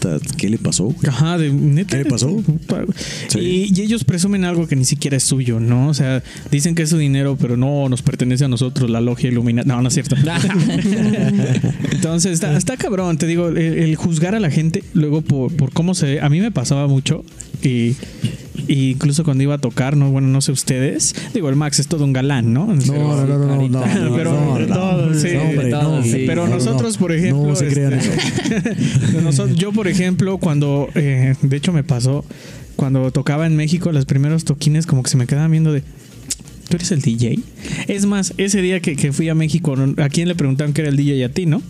puta, 0.00 0.18
¿qué 0.36 0.48
le 0.48 0.58
pasó? 0.58 0.94
Ajá, 1.06 1.38
de 1.38 1.52
neta. 1.52 1.96
¿Qué 1.96 2.04
le 2.04 2.10
pasó? 2.10 2.42
Sí. 3.28 3.38
Y, 3.38 3.72
y 3.74 3.82
ellos 3.82 4.04
presumen 4.04 4.44
algo 4.44 4.66
que 4.66 4.76
ni 4.76 4.84
siquiera 4.84 5.16
es 5.16 5.24
suyo, 5.24 5.60
¿no? 5.60 5.88
O 5.88 5.94
sea, 5.94 6.22
dicen 6.50 6.74
que 6.74 6.82
es 6.82 6.90
su 6.90 6.98
dinero, 6.98 7.36
pero 7.40 7.56
no 7.56 7.88
nos 7.88 8.02
pertenece 8.02 8.44
a 8.44 8.48
nosotros, 8.48 8.90
la 8.90 9.00
logia 9.00 9.30
ilumina. 9.30 9.62
No, 9.64 9.80
no 9.82 9.88
es 9.88 9.94
cierto. 9.94 10.16
Entonces, 11.92 12.32
está, 12.32 12.56
está 12.56 12.76
cabrón, 12.76 13.18
te 13.18 13.26
digo, 13.26 13.48
el, 13.48 13.58
el 13.58 13.96
juzgar 13.96 14.34
a 14.34 14.40
la 14.40 14.50
gente 14.50 14.82
luego 14.94 15.22
por, 15.22 15.54
por 15.54 15.72
cómo 15.72 15.94
se 15.94 16.06
ve. 16.06 16.20
A 16.20 16.28
mí 16.28 16.40
me 16.40 16.50
pasaba 16.50 16.86
mucho 16.86 17.24
y. 17.62 17.96
y 18.68 18.90
incluso 18.90 19.24
cuando 19.24 19.42
iba 19.42 19.54
a 19.54 19.58
tocar, 19.58 19.96
no, 19.96 20.10
bueno, 20.10 20.28
no 20.28 20.40
sé 20.40 20.52
ustedes. 20.52 21.14
Digo, 21.34 21.48
el 21.48 21.56
Max 21.56 21.80
es 21.80 21.88
todo 21.88 22.04
un 22.04 22.12
galán, 22.12 22.52
¿no? 22.52 22.66
No, 22.66 23.26
no, 23.26 23.26
no, 23.26 23.68
no, 23.68 23.84
Pero- 24.14 24.32
no, 24.32 24.58
no, 24.58 24.66
todo, 24.66 25.14
sí. 25.14 25.28
Pero 26.26 26.42
no, 26.44 26.48
no, 26.50 26.54
nosotros, 26.56 26.94
no. 26.94 27.00
por 27.00 27.12
ejemplo. 27.12 27.46
No 27.48 27.56
se 27.56 27.68
crean 27.68 27.94
este, 27.94 28.14
eso. 28.14 29.20
nosotros- 29.22 29.56
yo, 29.56 29.72
por 29.72 29.88
ejemplo, 29.88 30.38
cuando. 30.38 30.88
eh, 30.94 31.34
de 31.42 31.56
hecho, 31.56 31.72
me 31.72 31.82
pasó. 31.84 32.24
Cuando 32.76 33.10
tocaba 33.10 33.46
en 33.46 33.56
México, 33.56 33.92
los 33.92 34.06
primeros 34.06 34.44
toquines, 34.44 34.86
como 34.86 35.02
que 35.02 35.10
se 35.10 35.16
me 35.16 35.26
quedaban 35.26 35.50
viendo 35.50 35.72
de. 35.72 35.82
¿Tú 36.70 36.76
eres 36.76 36.92
el 36.92 37.00
DJ? 37.02 37.38
Es 37.88 38.06
más, 38.06 38.32
ese 38.38 38.62
día 38.62 38.78
que, 38.80 38.94
que 38.94 39.10
fui 39.12 39.28
a 39.28 39.34
México, 39.34 39.74
¿a 39.96 40.08
quién 40.08 40.28
le 40.28 40.36
preguntaban 40.36 40.72
que 40.72 40.82
era 40.82 40.90
el 40.90 40.96
DJ 40.96 41.24
a 41.24 41.28
ti, 41.28 41.44
no? 41.44 41.60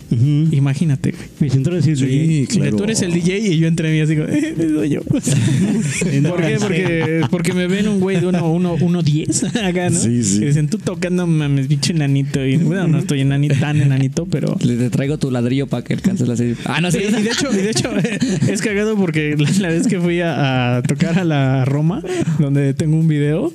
Imagínate, 0.51 1.11
güey. 1.11 1.23
Me 1.39 1.49
siento 1.49 1.71
decir 1.71 1.97
Sí, 1.97 2.47
claro. 2.49 2.77
Tú 2.77 2.83
eres 2.83 3.01
el 3.01 3.11
DJ 3.11 3.39
y 3.39 3.57
yo 3.57 3.67
entre 3.67 3.91
mí 3.91 3.99
así 3.99 4.15
como, 4.15 4.27
eh, 4.31 4.53
soy 4.57 4.89
yo. 4.89 5.01
¿Por 6.29 6.41
qué? 6.41 6.57
Porque, 6.59 7.21
porque 7.31 7.53
me 7.53 7.67
ven 7.67 7.87
un 7.87 7.99
güey 7.99 8.19
de 8.19 8.27
uno, 8.27 8.51
uno, 8.51 8.75
uno 8.79 9.01
diez 9.01 9.43
acá, 9.55 9.89
¿no? 9.89 9.99
Sí, 9.99 10.23
sí. 10.23 10.37
Y 10.43 10.45
dicen, 10.45 10.67
tú 10.69 10.77
tocando, 10.77 11.25
mames, 11.25 11.67
bicho 11.67 11.91
enanito. 11.93 12.45
Y 12.45 12.57
bueno, 12.57 12.87
no 12.87 12.99
estoy 12.99 13.21
enanito, 13.21 13.55
tan 13.59 13.81
enanito, 13.81 14.25
pero. 14.27 14.55
Le 14.63 14.75
te 14.75 14.89
traigo 14.91 15.17
tu 15.17 15.31
ladrillo 15.31 15.67
para 15.67 15.83
que 15.83 15.93
alcances 15.93 16.27
la 16.27 16.35
serie. 16.35 16.55
Ah, 16.65 16.79
no 16.79 16.91
Sí, 16.91 16.99
sé. 16.99 17.05
y 17.19 17.23
de 17.23 17.29
hecho, 17.31 17.49
y 17.51 17.57
de 17.57 17.69
hecho 17.71 17.89
es 18.51 18.61
cagado 18.61 18.95
porque 18.95 19.35
la, 19.37 19.49
la 19.59 19.67
vez 19.69 19.87
que 19.87 19.99
fui 19.99 20.21
a, 20.21 20.77
a 20.77 20.81
tocar 20.83 21.17
a 21.17 21.23
la 21.23 21.65
Roma, 21.65 22.03
donde 22.39 22.73
tengo 22.73 22.97
un 22.97 23.07
video, 23.07 23.51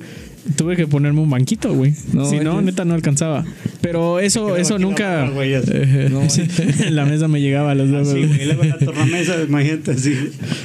tuve 0.55 0.75
que 0.75 0.87
ponerme 0.87 1.19
un 1.21 1.29
banquito, 1.29 1.73
güey. 1.73 1.93
No, 2.13 2.29
si 2.29 2.39
no, 2.39 2.61
neta 2.61 2.85
no 2.85 2.93
alcanzaba. 2.93 3.45
Pero 3.81 4.19
eso, 4.19 4.57
eso 4.57 4.79
nunca. 4.79 5.07
barra, 5.23 5.29
güey, 5.31 5.53
así. 5.53 5.71
No, 6.09 6.29
Sí, 6.29 6.43
la 6.89 7.05
mesa 7.05 7.27
me 7.27 7.41
llegaba 7.41 7.71
a 7.71 7.75
los 7.75 7.89
dedos. 7.89 8.09
Así, 8.09 8.23
güey, 8.25 8.45
luego 8.45 8.63
la 8.63 8.77
tornamesa, 8.77 9.35
imagínate 9.47 9.91
así. 9.91 10.13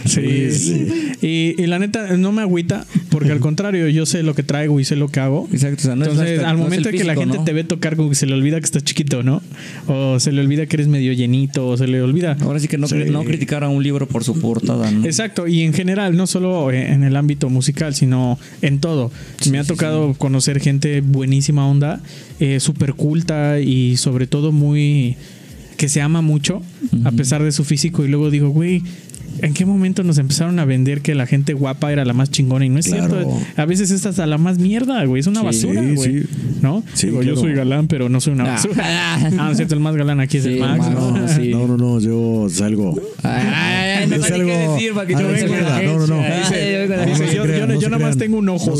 Sí, 0.05 0.51
sí. 0.53 0.89
Y, 1.21 1.63
y 1.63 1.67
la 1.67 1.79
neta, 1.79 2.17
no 2.17 2.33
me 2.33 2.43
agüita, 2.43 2.85
porque 3.11 3.33
al 3.33 3.41
contrario, 3.41 3.89
yo 3.89 4.07
sé 4.07 4.23
lo 4.23 4.35
que 4.35 4.43
traigo 4.43 4.81
y 4.81 4.85
sé 4.85 4.97
lo 4.97 5.09
que 5.09 5.21
hago. 5.21 5.49
Exacto, 5.53 5.79
o 5.79 5.85
sea, 5.85 5.97
no 5.97 6.05
es 6.05 6.11
Entonces, 6.11 6.39
hasta- 6.39 6.51
al 6.51 6.57
no 6.57 6.63
es 6.65 6.71
momento 6.71 6.91
de 6.91 6.99
que 6.99 7.05
la 7.05 7.15
gente 7.15 7.39
¿no? 7.39 7.45
te 7.45 7.53
ve 7.53 7.65
tocar, 7.65 7.97
como 7.97 8.09
que 8.09 8.15
se 8.15 8.27
le 8.27 8.35
olvida 8.35 8.59
que 8.61 8.65
estás 8.67 8.85
chiquito, 8.85 9.23
¿no? 9.23 9.43
O 9.87 10.19
se 10.21 10.33
le 10.33 10.41
olvida 10.41 10.67
que 10.67 10.77
eres 10.77 10.89
medio 10.89 11.13
llenito, 11.13 11.69
o 11.69 11.77
se 11.77 11.87
le 11.87 12.03
olvida. 12.03 12.37
Ahora 12.41 12.59
sí 12.59 12.69
que 12.69 12.79
no, 12.79 12.87
cri- 12.89 13.11
no 13.11 13.25
criticar 13.25 13.63
a 13.65 13.69
un 13.69 13.83
libro 13.83 14.07
por 14.09 14.25
su 14.25 14.41
portada, 14.41 14.91
¿no? 14.91 15.05
Exacto, 15.05 15.47
y 15.47 15.63
en 15.63 15.73
general, 15.73 16.17
no 16.17 16.27
solo 16.27 16.71
en 16.73 17.05
el 17.05 17.17
ámbito 17.17 17.49
musical, 17.51 17.95
sino 17.95 18.39
en 18.63 18.81
todo. 18.81 19.11
Me 19.51 19.59
ha 19.59 19.65
tocado 19.73 20.15
conocer 20.15 20.61
gente 20.61 21.01
buenísima 21.01 21.67
onda, 21.67 22.01
eh, 22.41 22.61
súper 22.61 22.95
culta 22.95 23.61
y 23.61 23.97
sobre 23.97 24.27
todo 24.27 24.53
muy... 24.53 25.17
que 25.77 25.89
se 25.89 26.01
ama 26.01 26.23
mucho, 26.23 26.63
a 27.05 27.11
pesar 27.11 27.43
de 27.43 27.53
su 27.53 27.65
físico, 27.65 28.05
y 28.05 28.09
luego 28.09 28.31
digo, 28.31 28.51
güey... 28.51 28.83
¿En 29.41 29.55
qué 29.55 29.65
momento 29.67 30.03
nos 30.05 30.19
empezaron 30.19 30.59
a 30.59 30.65
vender 30.65 31.01
que 31.01 31.15
la 31.15 31.27
gente 31.27 31.53
guapa 31.55 31.93
era 31.93 32.05
la 32.05 32.13
más 32.13 32.31
chingona? 32.31 32.65
Y 32.65 32.69
no 32.69 32.79
es 32.79 32.87
Claro. 32.87 33.09
cierto. 33.23 33.39
A 33.57 33.65
veces 33.65 33.91
es 33.91 34.05
hasta 34.07 34.27
la 34.27 34.39
más 34.39 34.59
mierda, 34.59 35.05
güey. 35.05 35.21
Es 35.21 35.27
una 35.27 35.41
Sí, 35.41 35.47
basura, 35.47 35.83
güey. 35.83 35.97
sí. 36.23 36.27
¿No? 36.61 36.85
Sí, 36.95 37.07
Digo, 37.09 37.23
yo 37.23 37.37
soy 37.37 37.55
galán, 37.55 37.89
pero 37.89 38.09
no 38.09 38.21
soy 38.21 38.35
una 38.35 38.45
Ah. 38.45 38.53
basura. 38.55 38.75
Ah, 38.85 39.31
no 39.31 39.51
es 39.51 39.57
cierto. 39.57 39.75
El 39.75 39.81
más 39.81 39.97
galán 39.97 40.21
aquí 40.21 40.37
es 40.39 40.45
el 40.47 40.59
Max. 40.59 40.87
¿no? 40.91 41.29
sí. 41.29 41.51
No, 41.53 41.67
no, 41.67 41.77
no, 41.77 42.01
yo 42.01 42.47
salgo. 42.51 42.95
Ay, 43.23 44.07
no 44.09 44.17
ni 44.17 44.23
qué 44.23 44.29
salgo 44.29 44.47
decir 44.75 44.93
para 44.95 45.07
que 45.07 45.13
yo 45.15 45.21
la 45.23 45.27
venga. 45.29 45.45
izquierda. 45.45 45.83
No, 45.83 45.99
no, 45.99 46.07
no. 46.07 46.21
Ay, 46.21 46.41
Dice- 46.41 46.87
yo 47.35 47.43
dice, 47.43 47.43
crean, 47.43 47.69
nada 47.91 47.99
más 47.99 48.17
tengo 48.19 48.39
un 48.39 48.49
ojo. 48.49 48.73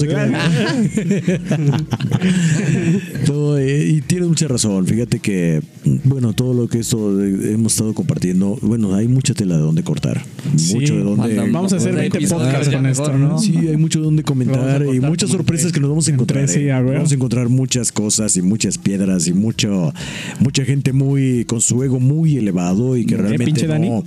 No, 3.29 3.57
eh, 3.59 3.87
y 3.89 4.01
tienes 4.03 4.29
mucha 4.29 4.49
razón. 4.49 4.87
Fíjate 4.87 5.21
que, 5.21 5.63
bueno, 6.05 6.33
todo 6.33 6.55
lo 6.55 6.69
que 6.69 6.79
esto 6.81 7.21
eh, 7.23 7.53
hemos 7.53 7.73
estado 7.73 7.95
compartiendo, 7.95 8.59
bueno, 8.63 8.95
hay 8.95 9.09
mucha 9.09 9.35
tela 9.35 9.57
de 9.57 9.63
dónde 9.63 9.83
cortar. 9.83 10.23
Sí, 10.57 10.75
mucho 10.75 10.97
de 10.97 11.03
dónde. 11.03 11.23
Mandamos- 11.37 11.53
Vamos 11.53 11.73
a 11.73 11.77
hacer 11.77 11.95
20 11.95 12.19
episodios 12.19 12.45
podcasts 12.49 12.73
con 12.75 12.83
mejor, 12.83 13.07
esto, 13.07 13.19
¿no? 13.19 13.39
Sí, 13.39 13.57
hay 13.59 13.77
mucho 13.77 14.01
donde 14.01 14.23
comentar 14.25 14.81
Vamos 14.81 14.93
a 14.93 14.97
y 14.97 15.01
muchas 15.01 15.31
sorpresas 15.31 15.63
tres. 15.67 15.73
que 15.73 15.81
nos 15.81 15.91
vamos 15.91 16.09
a 16.09 16.11
encontrar. 16.13 16.45
tres, 16.45 16.53
sí, 16.53 16.61
¿eh? 16.67 16.73
a 16.73 16.81
ver. 16.83 16.95
Vamos 16.97 17.13
a 17.13 17.15
encontrar 17.15 17.49
muchas 17.49 17.93
cosas 17.93 18.37
y 18.37 18.43
muchas 18.43 18.79
piedras 18.79 19.27
y 19.29 19.33
mucho, 19.33 19.93
mucha 20.41 20.65
gente 20.65 20.93
muy 20.93 21.45
con 21.45 21.61
su 21.61 21.83
ego 21.85 22.01
muy 22.01 22.37
elevado 22.37 22.97
y 22.97 23.05
que 23.07 23.15
¿Eh, 23.15 23.19
realmente 23.19 23.45
pinche 23.47 23.67
Dani? 23.67 23.89
no, 23.89 24.05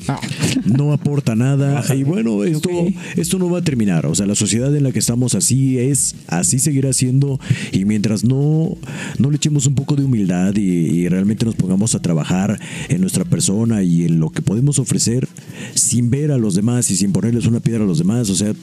no 0.65 0.93
aporta 0.93 1.36
nada. 1.36 1.84
Y 1.95 2.04
bueno, 2.04 2.43
esto, 2.43 2.69
esto 3.15 3.39
no 3.39 3.50
va 3.50 3.60
a 3.60 3.63
terminar. 3.63 4.06
O 4.06 4.15
sea, 4.15 4.26
la 4.26 4.36
sociedad 4.36 4.76
en 4.76 4.84
la 4.84 4.91
que 4.91 5.00
estamos 5.00 5.36
así 5.36 5.78
es, 5.80 6.15
así 6.28 6.60
seguirá 6.60 6.91
siendo. 6.93 7.39
Y 7.71 7.86
mientras 7.86 8.24
no, 8.24 8.78
no 9.19 9.30
le 9.30 9.38
echemos 9.38 9.65
un 9.67 9.76
poco 9.76 9.95
de 9.95 10.04
humildad 10.04 10.56
y, 10.56 10.62
y 10.62 11.08
realmente 11.10 11.45
nos 11.45 11.56
pongamos 11.56 11.95
a 11.95 12.02
trabajar 12.02 12.60
en 12.89 13.02
nuestra 13.02 13.24
persona 13.26 13.84
y 13.84 14.04
en 14.06 14.19
lo 14.19 14.30
que 14.32 14.41
podemos 14.41 14.80
ofrecer 14.80 15.28
sin 15.74 16.10
ver 16.10 16.24
a 16.31 16.38
los 16.38 16.55
demás 16.55 16.89
y 16.91 16.95
sin 16.95 17.11
ponerles 17.11 17.45
una 17.45 17.59
piedra 17.59 17.83
a 17.83 17.88
los 17.88 17.99
demás, 17.99 18.29
o 18.29 18.35
sea, 18.35 18.53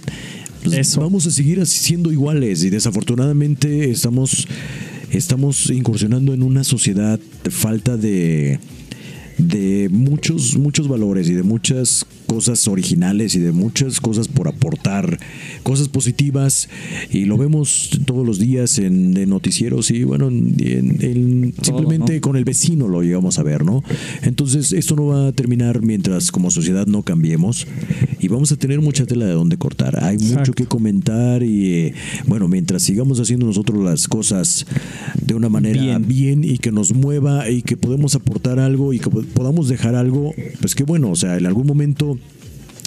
pues 0.63 0.77
Eso. 0.77 1.01
vamos 1.01 1.27
a 1.27 1.31
seguir 1.31 1.65
siendo 1.67 2.13
iguales 2.13 2.63
y 2.65 2.71
desafortunadamente 2.71 3.91
estamos 3.91 4.47
estamos 5.11 5.71
incursionando 5.71 6.33
en 6.33 6.43
una 6.43 6.65
sociedad 6.65 7.19
de 7.45 7.51
falta 7.51 7.97
de 7.97 8.59
de 9.39 9.89
muchos 9.91 10.57
muchos 10.57 10.89
valores 10.89 11.29
y 11.29 11.35
de 11.35 11.43
muchas 11.43 12.07
cosas 12.33 12.67
originales 12.67 13.35
y 13.35 13.41
de 13.41 13.53
muchas 13.53 14.01
cosas 14.01 14.27
por 14.27 14.49
aportar, 14.49 15.19
cosas 15.63 15.89
positivas 15.89 16.71
y 17.11 17.27
lo 17.27 17.37
vemos 17.37 17.91
todos 18.07 18.27
los 18.27 18.39
días 18.39 18.79
en, 18.79 19.15
en 19.19 19.29
noticieros 19.29 19.91
y 19.91 20.05
bueno, 20.05 20.29
en, 20.29 20.55
en- 20.59 20.97
en- 21.05 21.55
simplemente 21.61 22.15
¿no? 22.15 22.21
con 22.23 22.37
el 22.37 22.45
vecino 22.45 22.89
lo 22.89 23.03
llegamos 23.03 23.39
a 23.39 23.43
ver, 23.43 23.67
¿no? 23.67 23.85
Entonces 24.23 24.73
esto 24.73 24.97
no 24.97 25.07
va 25.09 25.29
a 25.29 25.33
terminar 25.33 25.83
mientras 25.83 26.33
como 26.33 26.51
sociedad 26.51 26.87
no 26.87 27.03
cambiemos 27.03 27.67
y 28.19 28.29
vamos 28.29 28.51
a 28.51 28.57
tener 28.57 28.81
mucha 28.81 29.05
tela 29.05 29.27
de 29.27 29.33
donde 29.33 29.59
cortar. 29.59 30.03
Hay 30.03 30.17
mucho 30.17 30.55
que 30.55 30.65
comentar 30.65 31.43
y 31.43 31.67
eh, 31.75 31.95
bueno, 32.27 32.49
mientras 32.49 32.83
sigamos 32.83 33.21
haciendo 33.21 33.45
nosotros 33.45 33.85
las 33.85 34.09
cosas 34.09 34.65
de 35.21 35.35
una 35.35 35.51
manera 35.51 35.83
Bien. 35.83 36.09
bien, 36.09 36.45
y 36.45 36.57
que 36.59 36.73
nos 36.73 36.95
mueva 36.95 37.51
y 37.51 37.61
que 37.61 37.77
podemos 37.77 38.15
aportar 38.15 38.59
algo 38.59 38.95
y 38.95 39.01
que 39.01 39.11
po- 39.11 39.23
podamos 39.35 39.69
dejar 39.69 39.95
algo, 39.97 40.33
pues 40.61 40.75
qué 40.75 40.85
bueno, 40.85 41.11
o 41.11 41.17
sea, 41.17 41.37
en 41.37 41.45
algún 41.47 41.67
momento 41.67 42.19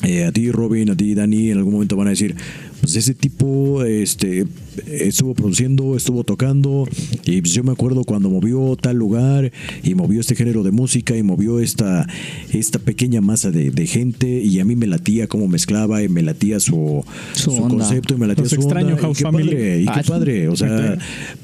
eh, 0.06 0.24
a 0.26 0.32
ti 0.32 0.52
Robin, 0.52 0.90
a 0.92 0.96
ti 0.96 1.14
Dani, 1.16 1.52
en 1.52 1.58
algún 1.58 1.74
momento 1.74 1.96
van 1.96 2.08
a 2.08 2.12
decir, 2.12 2.36
pues 2.82 2.96
ese 2.96 3.14
tipo 3.14 3.84
este 3.84 4.46
estuvo 4.88 5.34
produciendo, 5.34 5.96
estuvo 5.96 6.24
tocando 6.24 6.88
y 7.26 7.42
pues 7.42 7.54
yo 7.54 7.64
me 7.64 7.72
acuerdo 7.72 8.04
cuando 8.04 8.30
movió 8.30 8.76
tal 8.76 8.98
lugar 8.98 9.52
y 9.84 9.96
movió 9.96 10.20
este 10.20 10.36
género 10.36 10.64
de 10.64 10.72
música 10.72 11.16
y 11.18 11.24
movió 11.24 11.60
esta 11.60 12.06
esta 12.54 12.78
pequeña 12.80 13.22
masa 13.22 13.52
de, 13.52 13.72
de 13.72 13.88
gente 13.88 14.28
y 14.42 14.60
a 14.60 14.66
mí 14.66 14.76
me 14.76 14.86
latía 14.88 15.28
cómo 15.28 15.48
mezclaba 15.48 16.04
y 16.04 16.10
me 16.10 16.22
latía 16.22 16.60
su, 16.60 17.04
Su 17.34 17.56
concepto 17.68 18.14
y 18.16 18.18
me 18.18 18.28
latía 18.28 18.44
Los 18.44 18.52
su 18.52 18.56
extraño, 18.58 18.88
onda 18.90 19.00
y 19.00 19.04
House 19.04 19.18
qué 19.18 19.24
Family. 19.24 19.50
padre, 19.52 19.82
y 19.82 19.86
qué 19.86 19.92
Ah, 19.92 20.04
padre, 20.06 20.48
o 20.50 20.56
sea, 20.56 20.98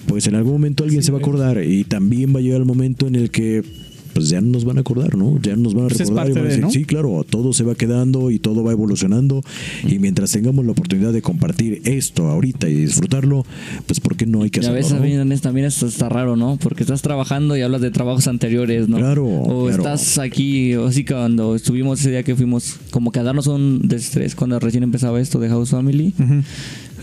pues 0.07 0.27
en 0.27 0.35
algún 0.35 0.53
momento 0.53 0.83
alguien 0.83 1.01
se 1.01 1.11
va 1.11 1.17
a 1.19 1.21
acordar 1.21 1.63
y 1.63 1.85
también 1.85 2.35
va 2.35 2.39
a 2.39 2.41
llegar 2.41 2.59
el 2.59 2.65
momento 2.67 3.07
en 3.07 3.15
el 3.15 3.31
que 3.31 3.63
pues 4.13 4.29
ya 4.29 4.41
no 4.41 4.47
nos 4.47 4.65
van 4.65 4.77
a 4.77 4.81
acordar, 4.81 5.15
¿no? 5.15 5.39
Ya 5.41 5.55
no 5.55 5.63
nos 5.63 5.73
van 5.73 5.85
a 5.85 5.87
Pues 5.89 6.01
es 6.01 6.07
recordar 6.09 6.29
y 6.29 6.33
van 6.33 6.39
a 6.39 6.41
de, 6.43 6.47
decir, 6.49 6.63
¿no? 6.63 6.71
sí, 6.71 6.85
claro, 6.85 7.25
todo 7.29 7.53
se 7.53 7.63
va 7.63 7.75
quedando 7.75 8.31
y 8.31 8.39
todo 8.39 8.63
va 8.63 8.71
evolucionando 8.71 9.41
y 9.87 9.99
mientras 9.99 10.31
tengamos 10.31 10.65
la 10.65 10.71
oportunidad 10.71 11.13
de 11.13 11.21
compartir 11.21 11.81
esto 11.85 12.27
ahorita 12.27 12.69
y 12.69 12.75
disfrutarlo, 12.75 13.45
pues 13.87 13.99
¿por 13.99 14.15
qué 14.17 14.25
no 14.25 14.43
hay 14.43 14.49
que 14.49 14.59
hacerlo? 14.59 14.75
ves, 14.77 14.89
no? 14.91 14.95
también, 14.97 15.39
también 15.39 15.65
esto 15.67 15.87
está 15.87 16.09
raro, 16.09 16.35
¿no? 16.35 16.57
Porque 16.61 16.83
estás 16.83 17.01
trabajando 17.01 17.55
y 17.57 17.61
hablas 17.61 17.81
de 17.81 17.91
trabajos 17.91 18.27
anteriores, 18.27 18.87
¿no? 18.89 18.97
Claro, 18.97 19.25
O 19.27 19.65
claro. 19.67 19.77
estás 19.83 20.17
aquí, 20.17 20.75
o 20.75 20.87
así 20.87 21.05
cuando 21.05 21.55
estuvimos 21.55 21.99
ese 22.01 22.11
día 22.11 22.23
que 22.23 22.35
fuimos 22.35 22.75
como 22.91 23.11
que 23.11 23.19
a 23.19 23.23
darnos 23.23 23.47
un 23.47 23.81
desestrés 23.83 24.35
cuando 24.35 24.59
recién 24.59 24.83
empezaba 24.83 25.19
esto 25.21 25.39
de 25.39 25.49
House 25.49 25.69
Family. 25.71 26.13
Ujú. 26.19 26.41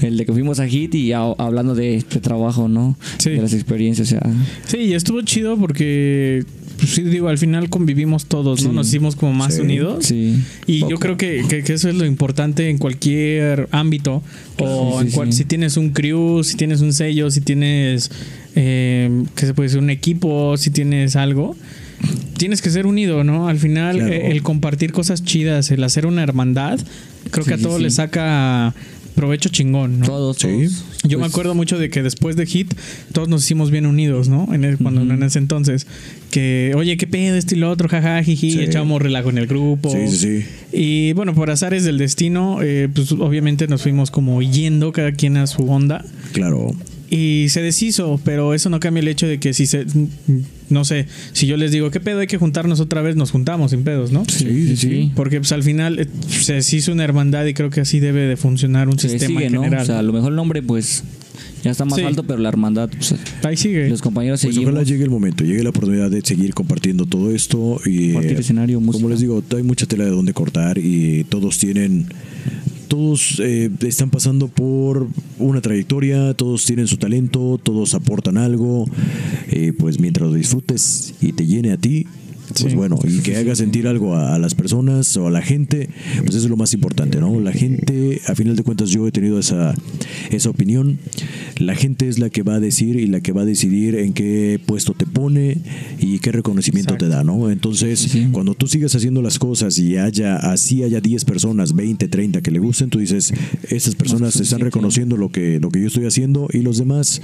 El 0.07 0.17
de 0.17 0.25
que 0.27 0.33
fuimos 0.33 0.61
a 0.61 0.69
Hit 0.69 0.95
y 0.95 1.13
a- 1.13 1.23
hablando 1.39 1.75
de, 1.75 2.05
de 2.09 2.21
trabajo, 2.21 2.69
¿no? 2.69 2.97
Sí. 3.19 3.31
De 3.31 3.39
las 3.43 3.53
experiencias, 3.53 4.07
o 4.07 4.11
sea. 4.11 4.23
Sí, 4.67 4.77
y 4.79 4.93
estuvo 4.95 5.21
chido 5.23 5.57
porque, 5.57 6.45
pues 6.79 6.91
sí, 6.95 7.03
digo, 7.03 7.29
al 7.29 7.37
final 7.39 7.69
convivimos 7.69 8.27
todos, 8.27 8.63
¿no? 8.63 8.71
Sí. 8.71 8.75
Nos 8.77 8.89
hicimos 8.89 9.17
como 9.17 9.33
más 9.35 9.55
Sí. 9.57 9.61
unidos. 9.61 10.07
Sí. 10.07 10.37
Y 10.67 10.81
Poco. 10.81 10.91
yo 10.91 10.99
creo 10.99 11.17
que, 11.17 11.45
que- 11.49 11.63
que 11.63 11.73
eso 11.75 11.89
es 11.89 11.95
lo 11.97 12.07
importante 12.07 12.71
en 12.71 12.79
cualquier 12.79 13.69
ámbito. 13.73 14.23
o 14.61 15.01
en 15.01 15.11
cual- 15.13 15.33
si 15.33 15.45
tienes 15.45 15.77
un 15.77 15.91
crew, 15.91 16.43
si 16.43 16.57
tienes 16.57 16.81
un 16.81 16.93
sello, 16.93 17.31
si 17.31 17.41
tienes, 17.41 18.11
eh, 18.57 19.23
¿qué 19.37 19.47
se 19.47 19.55
puede 19.55 19.69
decir? 19.69 19.79
Un 19.81 19.91
equipo, 19.91 20.57
si 20.57 20.71
tienes 20.71 21.15
algo. 21.15 21.55
Tienes 22.37 22.61
que 22.63 22.71
ser 22.71 22.87
unido, 22.87 23.23
¿no? 23.25 23.49
Al 23.49 23.59
final, 23.59 23.97
Claro. 23.99 24.13
el 24.13 24.43
compartir 24.43 24.91
cosas 24.93 25.23
chidas, 25.25 25.71
el 25.71 25.83
hacer 25.85 26.07
una 26.07 26.23
hermandad, 26.25 26.79
creo 27.31 27.45
Sí, 27.45 27.49
que 27.51 27.55
a 27.55 27.57
sí, 27.59 27.63
todo 27.63 27.77
sí. 27.79 27.83
le 27.85 27.91
saca 27.91 28.75
provecho 29.19 29.49
chingón, 29.49 29.99
¿no? 30.01 30.07
Todos, 30.07 30.37
Sí. 30.37 30.47
todos. 30.47 30.85
Yo 31.03 31.19
me 31.19 31.23
Pues, 31.25 31.33
acuerdo 31.33 31.55
mucho 31.57 31.77
de 31.79 31.91
que 31.91 32.03
después 32.05 32.37
de 32.37 32.47
Hit 32.47 32.73
todos 33.13 33.29
nos 33.29 33.43
hicimos 33.45 33.71
bien 33.73 33.85
unidos, 33.87 34.29
¿no? 34.29 34.49
En 34.55 34.63
el- 34.65 34.79
cuando 34.79 35.01
en 35.03 35.23
ese 35.25 35.39
entonces 35.41 35.87
que 36.31 36.73
oye, 36.77 36.97
qué 36.97 37.07
pedo 37.07 37.35
esto 37.37 37.55
y 37.55 37.59
lo 37.59 37.69
otro, 37.71 37.89
jaja, 37.89 38.23
jiji, 38.23 38.53
Sí. 38.53 38.61
echábamos 38.61 39.03
relajo 39.03 39.31
en 39.31 39.39
el 39.39 39.47
grupo. 39.49 39.91
Sí, 39.91 40.07
sí, 40.09 40.17
sí. 40.43 40.47
Y 40.73 41.13
bueno, 41.15 41.35
por 41.35 41.51
azares 41.51 41.85
del 41.85 41.99
destino, 41.99 42.59
eh, 42.63 42.89
pues 42.95 43.11
obviamente 43.13 43.67
nos 43.67 43.83
fuimos 43.83 44.11
como 44.13 44.41
yendo 44.41 44.93
cada 44.93 45.11
quien 45.13 45.37
a 45.37 45.47
su 45.49 45.69
onda 45.69 46.05
Claro. 46.33 46.75
Y 47.11 47.47
se 47.49 47.63
deshizo, 47.63 48.21
pero 48.25 48.55
eso 48.55 48.69
no 48.71 48.81
cambia 48.81 49.01
el 49.01 49.09
hecho 49.09 49.27
de 49.27 49.39
que 49.39 49.53
si 49.55 49.67
se 49.67 49.87
no 50.71 50.85
sé, 50.85 51.07
si 51.33 51.47
yo 51.47 51.57
les 51.57 51.73
digo, 51.73 51.91
¿qué 51.91 51.99
pedo 52.01 52.21
hay 52.21 52.27
que 52.27 52.37
juntarnos 52.37 52.79
otra 52.81 53.01
vez? 53.01 53.17
Nos 53.17 53.31
juntamos 53.31 53.71
sin 53.71 53.85
pedos, 53.85 54.13
¿no? 54.13 54.25
Sí, 54.27 54.67
sí, 54.69 54.77
sí. 54.77 55.13
Porque 55.17 55.39
pues 55.39 55.51
al 55.53 55.63
final 55.63 55.99
eh, 55.99 56.07
se 56.29 56.55
deshizo 56.55 56.93
una 56.93 57.05
hermandad 57.05 57.47
y 57.47 57.55
creo 57.55 57.71
que 57.71 57.81
así 57.81 58.01
debe 58.01 58.21
de 58.23 58.37
funcionar 58.37 58.89
un 58.89 58.99
Se 58.99 59.09
sistema 59.09 59.41
sigue, 59.41 59.47
en 59.47 59.53
¿no? 59.55 59.63
general. 59.63 59.83
O 59.85 59.87
sea, 59.87 59.99
a 60.01 60.03
lo 60.03 60.13
mejor 60.13 60.31
el 60.31 60.37
nombre, 60.37 60.63
pues, 60.63 61.05
ya 61.65 61.71
está 61.71 61.87
más 61.87 61.99
Sí. 61.99 62.05
alto, 62.05 62.25
pero 62.25 62.39
la 62.41 62.51
hermandad, 62.51 62.91
pues, 62.91 63.15
Ahí 63.45 63.57
sigue. 63.57 63.89
los 63.89 64.03
compañeros 64.03 64.43
Pues 64.43 64.55
seguimos. 64.55 64.75
ojalá 64.75 64.85
llegue 64.87 65.05
el 65.05 65.11
momento, 65.11 65.43
llegue 65.43 65.63
la 65.63 65.71
oportunidad 65.71 66.11
de 66.11 66.21
seguir 66.23 66.53
compartiendo 66.53 67.07
todo 67.07 67.35
esto 67.35 67.81
y 67.87 68.13
Compartir 68.13 68.37
eh, 68.37 68.41
escenario, 68.41 68.79
música. 68.81 68.99
como 69.01 69.09
les 69.09 69.21
digo, 69.21 69.43
hay 69.57 69.63
mucha 69.63 69.87
tela 69.87 70.05
de 70.05 70.11
donde 70.11 70.35
cortar 70.35 70.77
y 70.77 71.25
todos 71.31 71.57
tienen 71.59 72.09
todos 72.89 73.41
eh, 73.41 73.71
están 73.83 74.11
pasando 74.11 74.49
por 74.49 75.07
una 75.39 75.61
trayectoria, 75.61 76.35
todos 76.35 76.65
tienen 76.65 76.89
su 76.89 76.97
talento, 76.97 77.61
todos 77.63 77.95
aportan 77.95 78.39
algo, 78.39 78.87
eh, 79.49 79.73
pues 79.79 80.01
mientras 80.01 80.29
lo 80.29 80.35
disfrutes 80.35 81.15
y 81.21 81.33
te 81.33 81.47
llene 81.47 81.73
a 81.73 81.77
ti, 81.77 82.07
pues 82.61 82.75
bueno, 82.75 82.99
y 83.05 83.19
que 83.21 83.37
haga 83.37 83.55
sentir 83.55 83.87
algo 83.87 84.15
a, 84.15 84.35
a 84.35 84.39
las 84.39 84.55
personas 84.55 85.17
o 85.17 85.27
a 85.27 85.31
la 85.31 85.43
gente, 85.43 85.89
pues 86.21 86.31
eso 86.31 86.45
es 86.45 86.51
lo 86.51 86.57
más 86.57 86.75
importante, 86.75 87.21
¿no? 87.21 87.41
La 87.41 87.53
gente, 87.53 88.21
a 88.27 88.35
final 88.35 88.57
de 88.57 88.63
cuentas 88.63 88.91
yo 88.91 89.07
he 89.07 89.13
tenido 89.13 89.39
esa, 89.39 89.75
esa 90.31 90.51
opinión, 90.51 90.99
la 91.59 91.75
gente 91.75 92.09
es 92.09 92.19
la 92.19 92.31
que 92.31 92.43
va 92.43 92.55
a 92.55 92.61
decir 92.61 92.97
y 92.97 93.07
la 93.07 93.21
que 93.21 93.33
va 93.33 93.43
a 93.43 93.45
decidir 93.45 93.95
en 93.97 94.13
qué 94.13 94.61
puesto 94.65 94.95
te 94.95 95.07
pone 95.07 95.59
y 95.99 96.19
qué 96.19 96.33
reconocimiento 96.33 96.95
Exacto. 96.95 97.07
te 97.07 97.11
da, 97.17 97.25
¿no? 97.25 97.51
Entonces, 97.51 98.01
Sí, 98.01 98.29
cuando 98.33 98.55
tú 98.55 98.67
sigas 98.67 98.95
haciendo 98.95 99.23
las 99.23 99.39
cosas 99.39 99.79
y 99.79 99.97
haya 99.97 100.37
así 100.37 100.83
haya 100.83 101.01
10 101.01 101.25
personas, 101.25 101.75
20, 101.75 102.09
30 102.09 102.41
que 102.41 102.51
le 102.51 102.59
gusten, 102.59 102.91
tú 102.91 102.99
dices, 102.99 103.33
estas 103.69 103.95
personas 103.95 104.37
están 104.37 104.61
reconociendo 104.61 105.17
lo 105.17 105.31
que, 105.31 105.61
lo 105.61 105.71
que 105.71 105.81
yo 105.81 105.89
estoy 105.89 106.07
haciendo 106.07 106.49
y 106.53 106.59
los 106.63 106.79
demás, 106.79 107.21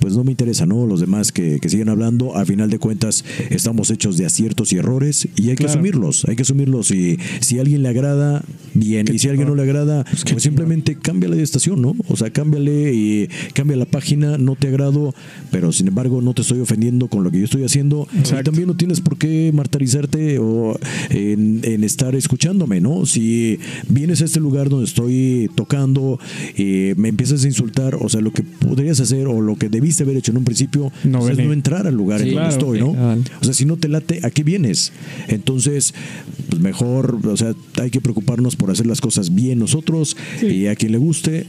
pues 0.00 0.14
no 0.14 0.24
me 0.24 0.30
interesa, 0.30 0.66
¿no? 0.66 0.86
Los 0.86 1.00
demás 1.00 1.32
que, 1.32 1.58
que 1.60 1.68
sigan 1.68 1.88
hablando, 1.88 2.36
a 2.36 2.44
final 2.44 2.70
de 2.70 2.78
cuentas, 2.78 3.24
estamos 3.50 3.90
hechos 3.90 4.16
de 4.16 4.26
aciertos 4.26 4.61
y 4.70 4.76
errores 4.76 5.26
y 5.34 5.48
hay 5.48 5.56
que 5.56 5.64
asumirlos, 5.64 6.26
hay 6.28 6.36
que 6.36 6.42
asumirlos. 6.42 6.90
Y 6.90 7.18
si 7.40 7.58
a 7.58 7.62
alguien 7.62 7.82
le 7.82 7.88
agrada, 7.88 8.42
bien, 8.74 9.06
Qué 9.06 9.14
y 9.14 9.18
si 9.18 9.28
a 9.28 9.30
alguien 9.30 9.48
no 9.48 9.54
le 9.54 9.62
agrada, 9.62 10.04
pues, 10.04 10.42
simplemente 10.42 10.96
cámbiale 10.96 11.36
de 11.36 11.42
estación, 11.42 11.80
¿no? 11.80 11.94
O 12.08 12.16
sea, 12.16 12.30
cámbiale 12.30 12.92
y 12.92 13.28
cambia 13.54 13.76
la 13.76 13.86
página, 13.86 14.36
no 14.36 14.56
te 14.56 14.68
agrado, 14.68 15.14
pero 15.50 15.72
sin 15.72 15.88
embargo 15.88 16.20
no 16.20 16.34
te 16.34 16.42
estoy 16.42 16.60
ofendiendo 16.60 17.08
con 17.08 17.24
lo 17.24 17.30
que 17.30 17.38
yo 17.38 17.44
estoy 17.46 17.64
haciendo. 17.64 18.06
Y 18.12 18.42
también 18.42 18.66
no 18.66 18.76
tienes 18.76 19.00
por 19.00 19.16
qué 19.16 19.50
martirizarte 19.54 20.38
o 20.38 20.78
en, 21.10 21.60
en 21.62 21.84
estar 21.84 22.14
escuchándome, 22.14 22.80
¿no? 22.80 23.06
Si 23.06 23.58
vienes 23.88 24.20
a 24.20 24.26
este 24.26 24.40
lugar 24.40 24.68
donde 24.68 24.86
estoy 24.86 25.50
tocando 25.54 26.18
y 26.56 26.92
me 26.96 27.08
empiezas 27.08 27.44
a 27.44 27.46
insultar, 27.46 27.94
o 27.94 28.08
sea, 28.08 28.20
lo 28.20 28.32
que 28.32 28.42
podrías 28.42 29.00
hacer 29.00 29.26
o 29.26 29.40
lo 29.40 29.56
que 29.56 29.68
debiste 29.68 30.02
haber 30.02 30.16
hecho 30.16 30.32
en 30.32 30.38
un 30.38 30.44
principio 30.44 30.92
No 31.04 31.20
pues, 31.20 31.38
es 31.38 31.44
no 31.44 31.52
entrar 31.52 31.86
al 31.86 31.94
lugar 31.94 32.20
Sí, 32.20 32.28
en 32.28 32.34
donde 32.34 32.48
claro, 32.48 32.74
estoy, 32.74 32.80
¿no? 32.80 33.16
O 33.40 33.44
sea, 33.44 33.54
si 33.54 33.64
no 33.64 33.76
te 33.76 33.88
late, 33.88 34.20
¿a 34.22 34.30
qué 34.30 34.42
vienes? 34.52 34.92
Entonces, 35.28 35.94
pues 36.48 36.60
mejor, 36.60 37.18
o 37.26 37.36
sea, 37.36 37.52
hay 37.80 37.90
que 37.90 38.00
preocuparnos 38.00 38.56
por 38.56 38.70
hacer 38.70 38.86
las 38.86 39.00
cosas 39.00 39.34
bien 39.34 39.58
nosotros 39.58 40.16
y 40.42 40.66
a 40.66 40.74
quien 40.76 40.92
le 40.92 40.98
guste, 40.98 41.46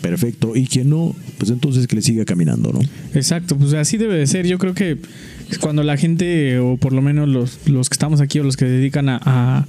perfecto. 0.00 0.56
Y 0.56 0.66
quien 0.66 0.88
no, 0.90 1.14
pues 1.38 1.50
entonces 1.50 1.86
que 1.86 1.96
le 1.96 2.02
siga 2.02 2.24
caminando, 2.24 2.72
¿no? 2.72 2.80
Exacto, 3.14 3.56
pues 3.56 3.72
así 3.74 3.96
debe 3.98 4.14
de 4.16 4.26
ser. 4.26 4.46
Yo 4.46 4.58
creo 4.58 4.74
que 4.74 4.96
cuando 5.60 5.82
la 5.82 5.96
gente, 5.96 6.58
o 6.58 6.76
por 6.76 6.92
lo 6.92 7.02
menos 7.02 7.28
los, 7.28 7.58
los 7.66 7.88
que 7.88 7.94
estamos 7.94 8.20
aquí 8.20 8.38
o 8.38 8.44
los 8.44 8.56
que 8.56 8.64
se 8.66 8.70
dedican 8.70 9.08
a, 9.08 9.20
a, 9.24 9.66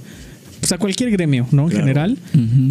pues, 0.60 0.72
a 0.72 0.78
cualquier 0.78 1.10
gremio, 1.10 1.46
¿no? 1.52 1.64
En 1.64 1.68
Claro. 1.70 1.84
general, 1.86 2.18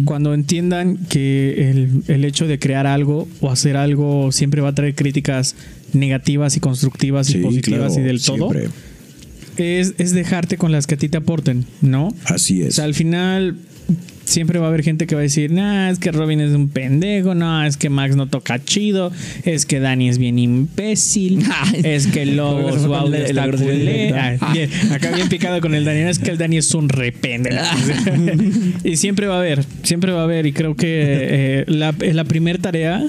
cuando 0.04 0.32
entiendan 0.34 0.96
que 1.08 1.70
el, 1.70 2.02
el 2.08 2.24
hecho 2.24 2.46
de 2.46 2.58
crear 2.58 2.86
algo 2.86 3.28
o 3.40 3.50
hacer 3.50 3.76
algo 3.76 4.30
siempre 4.32 4.60
va 4.60 4.68
a 4.70 4.74
traer 4.74 4.94
críticas 4.94 5.54
negativas 5.92 6.56
y 6.56 6.60
constructivas 6.60 7.28
y 7.30 7.32
Sí, 7.34 7.38
positivas 7.40 7.92
claro, 7.94 8.00
y 8.00 8.04
del 8.06 8.22
todo, 8.22 8.50
siempre. 8.50 8.70
Es, 9.56 9.94
es 9.98 10.12
dejarte 10.12 10.56
con 10.56 10.72
las 10.72 10.86
que 10.86 10.94
a 10.94 10.98
ti 10.98 11.08
te 11.08 11.18
aporten, 11.18 11.64
¿no? 11.80 12.14
Así 12.24 12.62
O 12.62 12.66
es. 12.66 12.74
sea, 12.76 12.84
al 12.84 12.94
final 12.94 13.56
siempre 14.24 14.60
va 14.60 14.66
a 14.66 14.68
haber 14.68 14.84
gente 14.84 15.08
que 15.08 15.16
va 15.16 15.20
a 15.20 15.24
decir, 15.24 15.50
nah, 15.50 15.90
es 15.90 15.98
que 15.98 16.12
Robin 16.12 16.40
es 16.40 16.52
un 16.52 16.68
pendejo, 16.68 17.34
no, 17.34 17.64
es 17.64 17.76
que 17.76 17.90
Max 17.90 18.14
no 18.14 18.28
toca 18.28 18.62
chido, 18.64 19.10
es 19.44 19.66
que 19.66 19.80
Dani 19.80 20.08
es 20.08 20.18
bien 20.18 20.38
imbécil, 20.38 21.42
es 21.82 22.06
que 22.06 22.26
Lobo 22.26 22.70
su 22.78 22.94
audio 22.94 23.10
la- 23.18 23.18
está 23.18 23.32
la 23.34 23.46
grosería 23.48 23.72
culé". 23.74 23.92
directa. 24.06 24.36
Ah, 24.40 24.52
bien, 24.52 24.70
acá 24.92 25.10
bien 25.10 25.28
picado 25.28 25.60
con 25.60 25.74
el 25.74 25.84
Dani, 25.84 26.02
no, 26.02 26.08
es 26.10 26.20
que 26.20 26.30
el 26.30 26.38
Dani 26.38 26.58
es 26.58 26.72
un 26.74 26.88
repende. 26.88 27.50
y 28.84 28.96
siempre 28.96 29.26
va 29.26 29.34
a 29.36 29.38
haber, 29.38 29.64
siempre 29.82 30.12
va 30.12 30.20
a 30.20 30.24
haber, 30.24 30.46
y 30.46 30.52
creo 30.52 30.76
que 30.76 30.86
eh, 30.90 31.64
la, 31.66 31.92
la 31.98 32.22
primera 32.24 32.58
tarea 32.60 33.02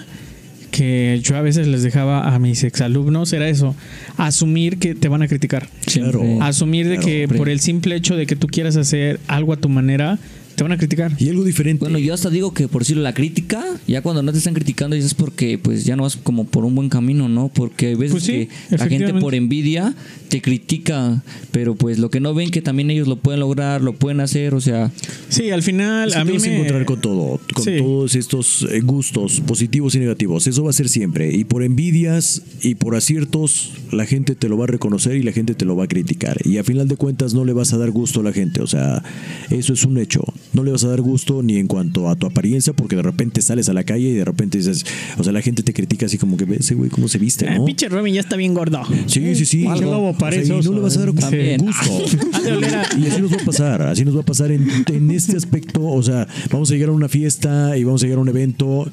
que 0.71 1.19
yo 1.21 1.35
a 1.37 1.41
veces 1.41 1.67
les 1.67 1.83
dejaba 1.83 2.33
a 2.33 2.39
mis 2.39 2.63
exalumnos 2.63 3.31
era 3.33 3.47
eso, 3.49 3.75
asumir 4.17 4.77
que 4.79 4.95
te 4.95 5.07
van 5.09 5.21
a 5.21 5.27
criticar. 5.27 5.67
Siempre. 5.85 6.37
Asumir 6.41 6.87
de 6.87 6.95
Claro. 6.95 7.07
que 7.07 7.27
por 7.37 7.49
el 7.49 7.59
simple 7.59 7.95
hecho 7.95 8.15
de 8.15 8.25
que 8.25 8.35
tú 8.35 8.47
quieras 8.47 8.75
hacer 8.77 9.19
algo 9.27 9.53
a 9.53 9.57
tu 9.57 9.69
manera, 9.69 10.17
te 10.61 10.63
van 10.63 10.73
a 10.73 10.77
criticar. 10.77 11.11
Y 11.17 11.27
algo 11.27 11.43
diferente. 11.43 11.79
Bueno, 11.85 11.97
yo 11.97 12.13
hasta 12.13 12.29
digo 12.29 12.53
que 12.53 12.67
por 12.67 12.83
decirlo, 12.83 13.01
la 13.01 13.15
crítica, 13.15 13.65
ya 13.87 14.03
cuando 14.03 14.21
no 14.21 14.31
te 14.31 14.37
están 14.37 14.53
criticando, 14.53 14.95
es 14.95 15.15
porque 15.15 15.57
pues 15.57 15.85
ya 15.85 15.95
no 15.95 16.03
vas 16.03 16.17
como 16.17 16.45
por 16.45 16.65
un 16.65 16.75
buen 16.75 16.87
camino, 16.87 17.27
¿no? 17.27 17.47
Porque 17.47 17.87
hay 17.87 17.95
veces 17.95 18.11
Pues 18.11 18.23
sí, 18.25 18.47
que 18.69 18.77
la 18.77 18.87
gente 18.87 19.11
por 19.15 19.33
envidia 19.33 19.95
te 20.29 20.39
critica, 20.39 21.23
pero 21.51 21.73
pues 21.73 21.97
lo 21.97 22.11
que 22.11 22.19
no 22.19 22.35
ven 22.35 22.51
que 22.51 22.61
también 22.61 22.91
ellos 22.91 23.07
lo 23.07 23.15
pueden 23.15 23.39
lograr, 23.39 23.81
lo 23.81 23.93
pueden 23.93 24.19
hacer, 24.19 24.53
o 24.53 24.61
sea, 24.61 24.91
Sí, 25.29 25.49
al 25.49 25.63
final 25.63 26.09
Es 26.09 26.13
que 26.13 26.19
a 26.21 26.25
te 26.25 26.31
mí 26.31 26.37
vas 26.37 26.45
a 26.47 26.53
encontrar 26.53 26.85
con 26.85 27.01
todo, 27.01 27.39
con 27.53 27.63
Sí. 27.63 27.77
todos 27.79 28.15
estos 28.15 28.67
eh, 28.71 28.81
gustos 28.81 29.41
positivos 29.41 29.95
y 29.95 29.99
negativos. 29.99 30.45
Eso 30.45 30.63
va 30.63 30.69
a 30.69 30.73
ser 30.73 30.89
siempre. 30.89 31.33
Y 31.35 31.43
por 31.43 31.63
envidias 31.63 32.43
y 32.61 32.75
por 32.75 32.95
aciertos, 32.95 33.71
la 33.91 34.05
gente 34.05 34.35
te 34.35 34.47
lo 34.47 34.57
va 34.57 34.65
a 34.65 34.67
reconocer 34.67 35.15
y 35.15 35.23
la 35.23 35.31
gente 35.31 35.55
te 35.55 35.65
lo 35.65 35.75
va 35.75 35.85
a 35.85 35.87
criticar. 35.87 36.37
Y 36.45 36.57
a 36.57 36.63
final 36.63 36.87
de 36.87 36.97
cuentas 36.97 37.33
no 37.33 37.45
le 37.45 37.53
vas 37.53 37.73
a 37.73 37.77
dar 37.77 37.89
gusto 37.91 38.19
a 38.19 38.23
la 38.23 38.31
gente. 38.31 38.61
O 38.61 38.67
sea, 38.67 39.01
eso 39.49 39.73
es 39.73 39.83
un 39.85 39.97
hecho. 39.97 40.21
No 40.53 40.63
le 40.63 40.71
vas 40.71 40.83
a 40.83 40.89
dar 40.89 41.01
gusto 41.01 41.41
ni 41.43 41.57
en 41.57 41.67
cuanto 41.67 42.09
a 42.09 42.15
tu 42.15 42.25
apariencia, 42.27 42.73
porque 42.73 42.95
de 42.97 43.01
repente 43.01 43.41
sales 43.41 43.69
a 43.69 43.73
la 43.73 43.83
calle 43.85 44.09
y 44.09 44.13
de 44.13 44.25
repente 44.25 44.57
dices, 44.57 44.85
o 45.17 45.23
sea, 45.23 45.31
la 45.31 45.41
gente 45.41 45.63
te 45.63 45.73
critica 45.73 46.07
así 46.07 46.17
como 46.17 46.35
que 46.37 46.45
ve 46.45 46.57
ese 46.59 46.75
güey 46.75 46.89
cómo 46.89 47.07
se 47.07 47.17
viste, 47.17 47.47
Ah, 47.47 47.55
¿no? 47.57 47.65
pinche 47.65 47.87
Robin 47.89 48.13
ya 48.13 48.19
está 48.21 48.35
bien 48.35 48.53
gordo. 48.53 48.81
Sí, 49.07 49.33
sí, 49.35 49.45
sí. 49.45 49.65
Algo 49.65 50.09
O 50.09 50.09
sea, 50.11 50.17
parece 50.19 50.53
y 50.53 50.59
no 50.61 50.73
le 50.73 50.79
vas 50.81 50.97
a 50.97 51.05
dar. 51.05 51.13
También. 51.13 51.61
gusto. 51.61 51.91
Ha 52.33 52.41
de 52.41 52.51
oler 52.53 52.75
a- 52.75 52.85
Y 52.99 53.07
así 53.07 53.21
nos 53.21 53.31
va 53.31 53.37
a 53.41 53.45
pasar, 53.45 53.81
así 53.83 54.03
nos 54.05 54.15
va 54.15 54.21
a 54.21 54.25
pasar 54.25 54.51
en, 54.51 54.67
en 54.87 55.11
este 55.11 55.37
aspecto. 55.37 55.83
O 55.83 56.03
sea, 56.03 56.27
vamos 56.51 56.69
a 56.69 56.73
llegar 56.73 56.89
a 56.89 56.93
una 56.93 57.07
fiesta 57.09 57.77
y 57.77 57.83
vamos 57.83 58.01
a 58.03 58.05
llegar 58.05 58.19
a 58.19 58.21
un 58.21 58.29
evento 58.29 58.89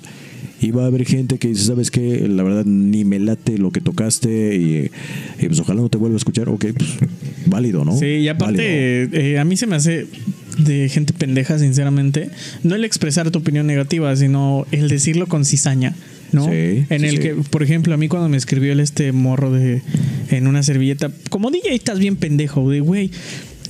y 0.60 0.70
va 0.72 0.84
a 0.84 0.86
haber 0.86 1.04
gente 1.06 1.38
que 1.38 1.48
dice, 1.48 1.64
¿sabes 1.64 1.90
qué? 1.90 2.26
La 2.28 2.42
verdad 2.42 2.64
ni 2.64 3.04
me 3.04 3.18
late 3.20 3.58
lo 3.58 3.70
que 3.70 3.80
tocaste 3.80 4.56
y, 4.56 4.90
y 5.42 5.46
pues 5.46 5.60
ojalá 5.60 5.80
no 5.82 5.88
te 5.88 5.98
vuelva 5.98 6.16
a 6.16 6.18
escuchar. 6.18 6.48
Ok, 6.48 6.66
pues 6.76 6.90
válido, 7.46 7.84
¿no? 7.84 7.96
Sí, 7.96 8.06
y 8.06 8.28
aparte, 8.28 9.04
eh, 9.12 9.38
a 9.38 9.44
mí 9.44 9.56
se 9.56 9.66
me 9.66 9.76
hace 9.76 10.06
de 10.58 10.88
gente 10.88 11.12
pendeja, 11.12 11.58
sinceramente, 11.58 12.30
no 12.62 12.74
el 12.74 12.84
expresar 12.84 13.30
tu 13.30 13.38
opinión 13.38 13.66
negativa, 13.66 14.14
sino 14.16 14.66
el 14.72 14.88
decirlo 14.88 15.26
con 15.26 15.44
cizaña, 15.44 15.94
¿no? 16.32 16.44
Sí, 16.44 16.84
en 16.90 17.00
sí, 17.00 17.06
el 17.06 17.10
sí. 17.10 17.18
que, 17.18 17.34
por 17.34 17.62
ejemplo, 17.62 17.94
a 17.94 17.96
mí 17.96 18.08
cuando 18.08 18.28
me 18.28 18.36
escribió 18.36 18.72
el 18.72 18.80
este 18.80 19.12
morro 19.12 19.50
de 19.52 19.82
en 20.30 20.46
una 20.46 20.62
servilleta, 20.62 21.10
como 21.30 21.50
DJ 21.50 21.74
estás 21.74 21.98
bien 21.98 22.16
pendejo, 22.16 22.68
de 22.68 22.80
güey. 22.80 23.10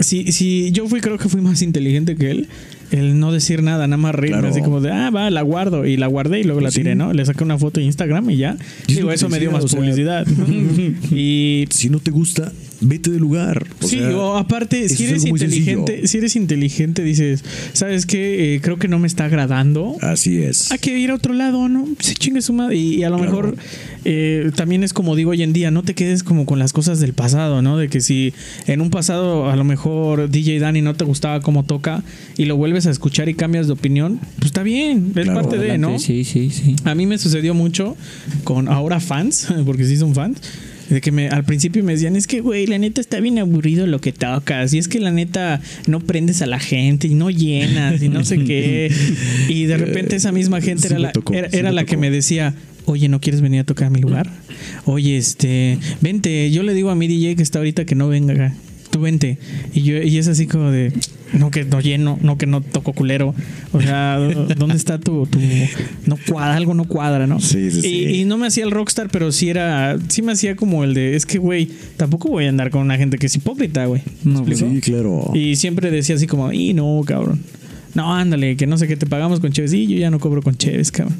Si, 0.01 0.31
si 0.31 0.70
yo 0.70 0.87
fui, 0.87 1.01
creo 1.01 1.18
que 1.18 1.29
fui 1.29 1.40
más 1.40 1.61
inteligente 1.62 2.14
que 2.16 2.31
él. 2.31 2.48
El 2.90 3.18
no 3.20 3.33
decir 3.33 3.62
nada, 3.62 3.87
nada 3.87 3.98
más 4.01 4.14
reírme, 4.14 4.38
Claro. 4.38 4.55
así 4.55 4.62
como 4.62 4.81
de, 4.81 4.90
ah, 4.90 5.11
va, 5.11 5.29
la 5.29 5.42
guardo. 5.42 5.85
Y 5.85 5.96
la 5.98 6.07
guardé 6.07 6.40
y 6.40 6.44
luego 6.44 6.61
la 6.61 6.70
tiré, 6.70 6.94
¿no? 6.94 7.12
Le 7.12 7.22
saqué 7.27 7.44
una 7.44 7.59
foto 7.59 7.81
en 7.81 7.87
Instagram 7.87 8.31
y 8.31 8.37
ya. 8.38 8.57
Digo, 8.87 9.12
eso 9.12 9.29
me 9.29 9.38
dio 9.40 9.51
más 9.51 9.64
o 9.64 9.68
sea, 9.68 9.79
publicidad. 9.79 10.27
y 11.11 11.66
Si 11.70 11.90
no 11.90 12.01
te 12.01 12.11
gusta, 12.12 12.53
vete 12.81 13.11
del 13.11 13.21
lugar. 13.21 13.67
O 13.83 13.87
sí, 13.88 13.99
sea, 13.99 14.17
o 14.17 14.37
aparte, 14.37 14.88
si 14.88 15.05
es 15.05 15.11
eres 15.11 15.25
inteligente, 15.27 16.07
si 16.07 16.19
eres 16.19 16.37
inteligente, 16.37 17.03
dices, 17.03 17.45
¿sabes 17.73 18.07
qué? 18.07 18.55
Eh, 18.55 18.61
creo 18.61 18.79
que 18.79 18.88
no 18.88 18.99
me 18.99 19.07
está 19.07 19.25
agradando. 19.27 19.97
Así 20.01 20.43
es. 20.43 20.71
Hay 20.73 20.79
que 20.79 20.99
ir 20.99 21.11
a 21.11 21.14
otro 21.14 21.35
lado, 21.35 21.69
¿no? 21.69 21.87
Se 22.01 22.14
chingue 22.14 22.41
su 22.43 22.53
madre. 22.53 22.77
Y, 22.77 22.97
y 22.97 23.05
a 23.05 23.11
lo 23.11 23.17
Claro. 23.19 23.31
mejor 23.33 23.57
eh, 24.05 24.51
también 24.55 24.85
es 24.85 24.93
como 24.93 25.17
digo 25.17 25.31
hoy 25.31 25.43
en 25.43 25.53
día, 25.53 25.71
no 25.71 25.83
te 25.83 25.95
quedes 25.95 26.23
como 26.23 26.47
con 26.47 26.59
las 26.59 26.73
cosas 26.73 27.01
del 27.01 27.12
pasado, 27.14 27.62
¿no? 27.62 27.77
De 27.77 27.88
que 27.88 28.01
si 28.01 28.33
en 28.67 28.81
un 28.81 28.91
pasado 28.91 29.51
a 29.51 29.57
lo 29.57 29.64
mejor 29.64 30.31
DJ 30.31 30.59
Dani 30.61 30.81
no 30.83 30.95
te 30.95 31.05
gustaba 31.05 31.41
cómo 31.41 31.64
toca 31.64 32.03
y 32.37 32.45
lo 32.45 32.57
vuelves 32.57 32.87
a 32.87 32.91
escuchar 32.91 33.29
y 33.29 33.35
cambias 33.35 33.67
de 33.67 33.73
opinión, 33.73 34.21
pues 34.37 34.47
está 34.47 34.62
bien, 34.62 35.12
es 35.17 35.25
Claro. 35.25 35.41
parte 35.43 35.59
de, 35.59 35.79
¿no? 35.79 35.99
sí, 35.99 36.25
sí, 36.25 36.51
sí. 36.51 36.77
A 36.85 36.95
mí 36.95 37.07
me 37.07 37.19
sucedió 37.19 37.55
mucho 37.55 37.97
con 38.45 38.69
ahora 38.69 39.01
fans, 39.01 39.49
porque 39.67 39.85
sí 39.85 39.97
son 39.97 40.14
fans. 40.14 40.38
De 40.88 41.01
que 41.01 41.12
me, 41.12 41.29
al 41.29 41.44
principio 41.44 41.85
me 41.85 41.92
decían, 41.92 42.16
es 42.16 42.27
que, 42.27 42.40
güey, 42.40 42.66
la 42.66 42.79
neta 42.79 43.01
está 43.01 43.20
bien 43.20 43.38
aburrido 43.38 43.87
lo 43.87 44.01
que 44.01 44.12
tocas. 44.12 44.72
Y 44.72 44.79
es 44.79 44.88
que 44.88 45.01
la 45.01 45.11
neta 45.11 45.61
no 45.87 46.01
prendes 46.01 46.42
a 46.42 46.46
la 46.46 46.59
gente 46.59 47.09
y 47.09 47.14
no 47.14 47.31
llenas 47.31 48.03
y 48.03 48.09
no 48.09 48.24
sé 48.24 48.38
qué. 48.44 48.92
Y 49.48 49.64
de 49.64 49.77
repente 49.77 50.16
esa 50.16 50.33
misma 50.33 50.61
gente 50.61 50.83
Sí 50.83 50.88
era 50.88 50.98
la, 50.98 51.12
tocó, 51.12 51.35
era, 51.35 51.51
sí 51.51 51.57
era 51.57 51.72
la 51.72 51.85
que 51.85 51.96
me 51.96 52.11
decía, 52.11 52.55
oye, 52.85 53.09
¿no 53.09 53.20
quieres 53.20 53.40
venir 53.40 53.61
a 53.61 53.64
tocar 53.64 53.88
a 53.88 53.90
mi 53.90 54.01
lugar? 54.01 54.31
Oye, 54.85 55.16
este, 55.16 55.79
vente. 56.01 56.51
Yo 56.51 56.62
le 56.62 56.74
digo 56.74 56.90
a 56.90 56.94
mi 56.94 57.07
DJ 57.07 57.37
que 57.37 57.42
está 57.42 57.59
ahorita 57.59 57.85
que 57.85 57.94
no 57.94 58.09
venga. 58.09 58.55
Tú 58.90 59.01
vente. 59.01 59.38
Y 59.74 59.83
yo, 59.83 60.03
y 60.03 60.16
es 60.18 60.29
así 60.29 60.46
como 60.46 60.70
de, 60.70 60.92
no 61.35 61.51
que 61.51 61.64
no 61.64 61.81
lleno, 61.81 62.18
no 62.22 62.38
que 62.38 62.46
no 62.46 62.62
toco 62.62 62.94
culero. 62.94 63.35
O 63.72 63.81
sea, 63.83 64.18
¿dónde 64.18 64.77
está 64.77 64.98
tu, 64.98 65.27
tu 65.27 65.38
no 66.07 66.16
cuadra, 66.29 66.57
algo 66.57 66.72
no 66.72 66.85
cuadra, 66.87 67.27
¿no? 67.27 67.38
Sí, 67.38 67.70
sí, 67.70 67.79
y, 67.79 67.83
sí. 67.83 68.05
y 68.20 68.24
no 68.24 68.38
me 68.38 68.46
hacía 68.46 68.64
el 68.64 68.70
rockstar, 68.70 69.09
pero 69.11 69.31
sí 69.31 69.51
era, 69.51 69.98
sí 70.09 70.22
me 70.22 70.33
hacía 70.33 70.57
como 70.57 70.85
el 70.85 70.94
de, 70.94 71.16
es 71.16 71.27
que 71.27 71.37
güey, 71.38 71.68
tampoco 71.98 72.29
voy 72.29 72.46
a 72.46 72.48
andar 72.48 72.70
con 72.70 72.81
una 72.81 72.96
gente 72.96 73.18
que 73.18 73.27
es 73.27 73.35
hipócrita, 73.35 73.85
güey. 73.85 74.01
¿Me 74.24 74.33
No, 74.33 74.38
explico? 74.40 74.70
Sí, 74.72 74.81
claro. 74.81 75.31
Y 75.35 75.57
siempre 75.57 75.90
decía 75.90 76.14
así 76.16 76.27
como, 76.27 76.51
y 76.53 76.72
no, 76.72 77.03
cabrón. 77.07 77.40
No, 77.94 78.14
ándale, 78.14 78.57
que 78.57 78.66
no 78.66 78.79
sé 78.79 78.87
qué 78.87 78.96
te 78.96 79.07
pagamos 79.07 79.40
con 79.40 79.51
Cheves. 79.53 79.70
Sí, 79.72 79.87
yo 79.87 79.98
ya 79.98 80.11
no 80.11 80.20
cobro 80.20 80.40
con 80.40 80.57
Cheves, 80.57 80.90
cabrón. 80.92 81.16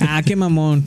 ah, 0.00 0.22
qué 0.24 0.34
mamón. 0.36 0.84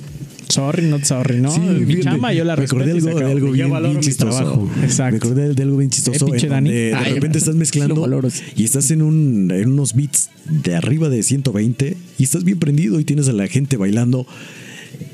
Sorry, 0.58 0.86
not 0.88 1.04
sorry, 1.04 1.40
¿no? 1.40 1.52
Sí, 1.52 1.60
mi 1.60 1.86
fíjate, 1.86 2.04
chamba 2.04 2.34
yo 2.34 2.44
la 2.44 2.56
se 2.56 2.62
algo, 2.64 3.20
de 3.20 3.26
algo 3.26 3.52
bien, 3.52 4.00
chistoso. 4.00 4.38
trabajo. 4.38 4.70
Exacto. 4.82 5.12
Me 5.12 5.18
acordé 5.18 5.54
de 5.54 5.62
algo 5.64 5.78
bien 5.78 5.92
chistoso. 5.92 6.26
Eh, 6.34 6.40
en 6.42 6.50
donde 6.50 6.72
de 6.74 6.94
Ay, 6.96 7.14
repente 7.14 7.38
estás 7.38 7.54
mezclando 7.54 8.20
y 8.56 8.64
estás 8.64 8.90
en, 8.90 9.04
un, 9.04 9.52
en 9.52 9.70
unos 9.70 9.94
beats 9.94 10.32
de 10.50 10.76
arriba 10.76 11.10
de 11.10 11.22
120 11.22 11.96
y 12.18 12.24
estás 12.24 12.44
bien 12.44 12.58
prendido 12.58 13.00
y 13.00 13.04
tienes 13.04 13.28
a 13.28 13.34
la 13.34 13.46
gente 13.48 13.78
bailando. 13.78 14.26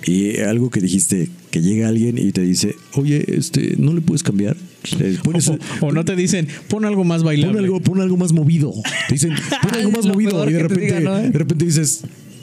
Y 0.06 0.38
algo 0.40 0.70
que 0.70 0.80
dijiste, 0.80 1.28
que 1.52 1.62
llega 1.62 1.90
alguien 1.90 2.18
y 2.18 2.32
te 2.32 2.42
dice, 2.42 2.76
oye, 2.94 3.26
este, 3.28 3.76
¿no 3.78 3.94
le 3.94 4.00
puedes 4.00 4.24
cambiar? 4.24 4.56
Eh, 5.00 5.18
pones- 5.24 5.50
O, 5.50 5.58
o 5.82 5.92
no 5.92 6.06
te 6.06 6.16
dicen, 6.16 6.48
pon 6.70 6.86
algo 6.86 7.04
más 7.04 7.22
bailable. 7.24 7.54
Pon 7.56 7.64
algo, 7.66 7.80
pon 7.82 8.00
algo 8.02 8.16
más 8.16 8.32
movido. 8.32 8.72
Te 9.10 9.16
dicen, 9.16 9.32
pon 9.62 9.74
algo 9.78 9.92
más 9.92 10.06
movido. 10.06 10.50
Y 10.50 10.54
de 10.54 10.60
repente, 10.60 11.02
de 11.02 11.32
repente 11.38 11.66
dices, 11.66 12.02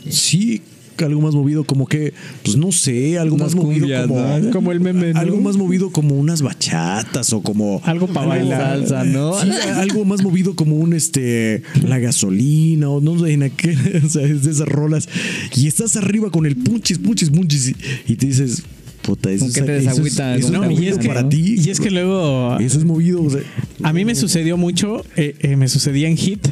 sí, 0.09 0.61
algo 1.05 1.21
más 1.21 1.35
movido, 1.35 1.65
como 1.65 1.87
que, 1.87 2.13
pues 2.45 2.57
no 2.57 2.73
sé, 2.73 3.19
algo 3.19 3.37
Unas 3.37 3.55
más 3.55 3.65
movido 3.65 3.81
cumbias, 3.81 4.07
como, 4.07 4.39
¿no? 4.39 4.51
Como 4.51 4.73
el 4.73 4.81
meme, 4.81 5.13
¿no? 5.13 5.21
algo 5.21 5.41
más 5.41 5.57
movido 5.57 5.91
como 5.91 6.15
unas 6.17 6.43
bachatas 6.43 7.33
o 7.33 7.43
como 7.43 7.81
Algo 7.85 8.07
pa' 8.09 8.25
bailar. 8.27 8.79
Salsa, 8.87 9.05
¿no? 9.05 9.41
Sí, 9.41 9.51
algo 9.75 10.05
más 10.05 10.23
movido 10.23 10.55
como 10.55 10.77
un 10.77 10.93
este 10.93 11.63
la 11.87 11.99
gasolina 11.99 12.89
o 12.91 13.01
no 13.01 13.19
sé 13.19 13.33
en 13.33 13.43
aquel, 13.45 13.77
o 14.05 14.09
sea, 14.09 14.23
es 14.23 14.45
de 14.45 14.51
esas 14.51 14.69
rolas 14.69 15.09
y 15.57 15.67
estás 15.67 15.97
arriba 15.97 16.31
con 16.31 16.47
el 16.47 16.57
punchis 16.57 16.99
punchis 16.99 17.31
punchis 17.31 17.69
y, 17.69 18.13
y 18.13 18.17
te 18.17 18.27
dices 18.27 18.63
puta 19.03 19.31
eso 19.31 19.47
es, 19.47 19.55
que 19.55 19.63
te 19.63 19.79
eso 19.79 19.91
es- 19.91 19.99
eso 20.19 20.47
es 20.47 20.51
No, 20.51 20.65
y 20.65 20.75
movido 20.75 20.93
es 20.93 20.99
que, 20.99 21.09
para 21.09 21.29
ti 21.29 21.57
y 21.65 21.71
es 21.71 21.81
que 21.81 21.91
luego 21.91 22.59
eso 22.61 22.79
es 22.79 22.85
movido 22.85 23.23
o 23.23 23.31
sea, 23.31 23.41
A 23.83 23.93
mí 23.93 24.05
me 24.05 24.15
sucedió 24.15 24.57
mucho, 24.57 25.05
eh, 25.17 25.35
eh, 25.41 25.57
me 25.57 25.69
sucedía 25.69 26.09
en 26.09 26.17
Hit. 26.17 26.47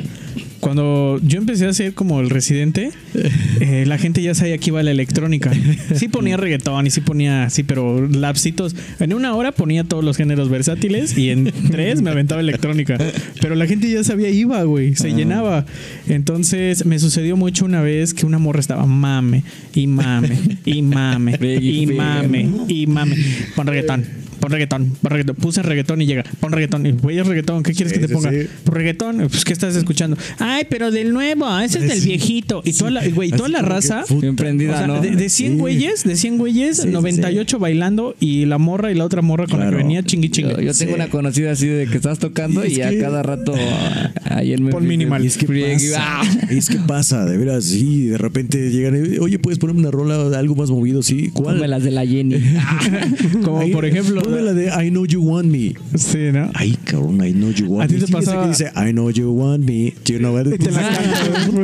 Cuando 0.61 1.21
yo 1.23 1.39
empecé 1.39 1.67
a 1.67 1.73
ser 1.73 1.95
como 1.95 2.21
el 2.21 2.31
residente, 2.31 2.91
eh, 3.61 3.85
la 3.87 3.99
gente 3.99 4.23
ya 4.23 4.35
sabía 4.35 4.59
que 4.59 4.71
iba 4.71 4.81
a 4.81 4.83
la 4.83 4.91
electrónica. 4.91 5.53
Sí 5.95 6.09
ponía 6.09 6.37
reggaetón 6.37 6.87
y 6.87 6.91
sí 6.91 7.01
ponía, 7.01 7.49
sí, 7.51 7.63
pero 7.63 8.07
lapsitos. 8.09 8.75
En 9.01 9.13
una 9.15 9.35
hora 9.35 9.53
ponía 9.53 9.85
todos 9.85 10.05
los 10.05 10.17
géneros 10.17 10.49
versátiles 10.49 11.17
y 11.17 11.31
en 11.31 11.53
tres 11.71 12.03
me 12.03 12.11
aventaba 12.11 12.41
electrónica. 12.41 12.99
Pero 13.41 13.55
la 13.55 13.67
gente 13.67 13.91
ya 13.91 14.03
sabía, 14.03 14.31
iba, 14.31 14.63
güey, 14.65 14.97
se 14.97 15.13
llenaba. 15.13 15.65
Entonces 16.09 16.85
me 16.87 16.99
sucedió 16.99 17.37
mucho 17.37 17.65
una 17.65 17.81
vez 17.81 18.15
que 18.15 18.27
una 18.27 18.39
morra 18.39 18.61
estaba 18.61 18.87
mame 18.87 19.45
y 19.75 19.87
mame 19.87 20.39
y 20.65 20.83
mame 20.83 21.39
y 21.61 21.87
fan. 21.87 21.97
mame 21.97 22.51
y 22.69 22.87
mame. 22.87 23.17
Pon 23.55 23.67
reggaetón, 23.67 24.05
pon 24.41 24.51
reggaetón, 24.51 24.91
pon 25.03 25.11
reggaetón. 25.11 25.37
Puse 25.37 25.63
reggaetón 25.63 26.03
y 26.03 26.07
llega, 26.07 26.25
pon 26.41 26.53
reggaetón. 26.53 26.87
Y 26.87 26.93
güey, 26.93 27.19
es 27.19 27.27
reggaetón, 27.27 27.63
¿qué 27.63 27.73
quieres 27.73 27.93
Sí, 27.93 28.01
que 28.01 28.07
te 28.09 28.13
ponga? 28.15 28.31
sí. 28.31 28.47
Pues 28.65 28.77
reggaetón, 28.77 29.17
pues 29.29 29.45
¿qué 29.45 29.53
estás 29.53 29.77
escuchando? 29.77 30.17
Ay, 30.39 30.67
pero 30.69 30.91
del 30.91 31.13
nuevo, 31.13 31.47
ese 31.59 31.79
es 31.79 31.89
del 31.89 32.01
Sí. 32.01 32.09
viejito. 32.09 32.63
Y 32.65 32.73
toda 32.73 32.91
la, 32.91 33.07
güey, 33.09 33.31
toda 33.31 33.49
la 33.49 33.59
como 33.61 33.71
raza. 33.71 34.03
puta. 34.07 34.21
Bien 34.21 34.37
prendida, 34.37 34.75
O 34.75 34.79
sea, 34.79 34.87
¿no? 34.87 35.01
de, 35.01 35.11
de 35.13 35.29
100 35.29 35.53
Sí. 35.53 35.59
güeyes, 35.59 36.05
de 36.05 36.17
100 36.17 36.39
güeyes, 36.39 36.77
Sí, 36.79 36.83
sí, 36.85 36.89
98 36.89 37.59
bailando 37.59 38.15
y 38.21 38.45
la 38.47 38.59
morra 38.59 38.91
y 38.91 38.95
la 38.95 39.05
otra 39.05 39.23
morra 39.23 39.47
con 39.47 39.61
la 39.61 39.71
que 39.71 39.77
venía 39.77 40.03
chingui 40.03 40.31
chingue. 40.31 40.53
Yo, 40.55 40.61
yo 40.61 40.75
tengo 40.75 40.93
Sí. 40.93 40.95
una 40.95 41.09
conocida 41.09 41.53
así 41.53 41.67
de 41.67 41.87
que 41.87 41.97
estás 41.97 42.19
tocando 42.19 42.65
Y 42.65 42.73
y, 42.75 42.81
es 42.81 42.87
a 42.87 42.91
que- 42.91 42.99
cada 43.01 43.23
rato 43.23 43.55
ah, 43.57 44.13
ahí 44.37 44.53
en 44.53 44.69
Pon 44.69 44.87
minimal. 44.87 45.23
Y 45.25 45.29
es 45.29 45.37
que 45.37 45.47
pasa, 45.47 46.21
ah. 46.21 46.23
es 46.51 46.69
que 46.69 46.79
pasa, 46.79 47.25
de 47.25 47.37
veras, 47.39 47.65
sí, 47.65 48.07
de 48.07 48.19
repente 48.19 48.71
llegan, 48.71 49.15
y, 49.15 49.19
oye, 49.19 49.39
¿puedes 49.39 49.59
ponerme 49.59 49.81
una 49.81 49.91
rola 49.91 50.29
de 50.29 50.37
algo 50.37 50.55
más 50.55 50.71
movido? 50.71 51.03
Sí, 51.03 51.31
¿cuál? 51.33 51.57
Ponme 51.57 51.69
las 51.69 51.83
de 51.85 51.91
la 51.91 52.07
Jenny. 52.07 52.37
Como 53.45 53.69
por 53.71 53.85
ejemplo. 53.85 54.23
Ponme 54.29 54.43
la 54.43 54.53
de 54.55 54.87
I 54.87 54.91
Know 54.91 55.07
You 55.07 55.23
Want 55.23 55.49
Me. 55.49 55.75
Sí, 55.97 56.19
¿no? 56.33 56.51
Ay, 56.55 56.77
cabrón, 56.85 57.25
I 57.25 57.33
Know 57.33 57.51
You 57.51 57.67
Want 57.67 57.85
¿A 57.85 57.89
ti 57.89 57.95
Me. 57.95 58.01
te 58.01 58.07
Sí, 58.07 58.13
esa 58.13 58.19
pasaba- 58.21 58.43
que 58.45 58.49
dice 58.51 58.71
I 58.77 58.93
Know 58.93 59.11
You 59.11 59.31
Want 59.31 59.65
Me. 59.65 59.95
You 60.07 60.19
know 60.19 60.35
what 60.35 60.47
it 60.47 60.63
Te 60.63 60.71
la 60.71 60.81
canto, 60.81 61.59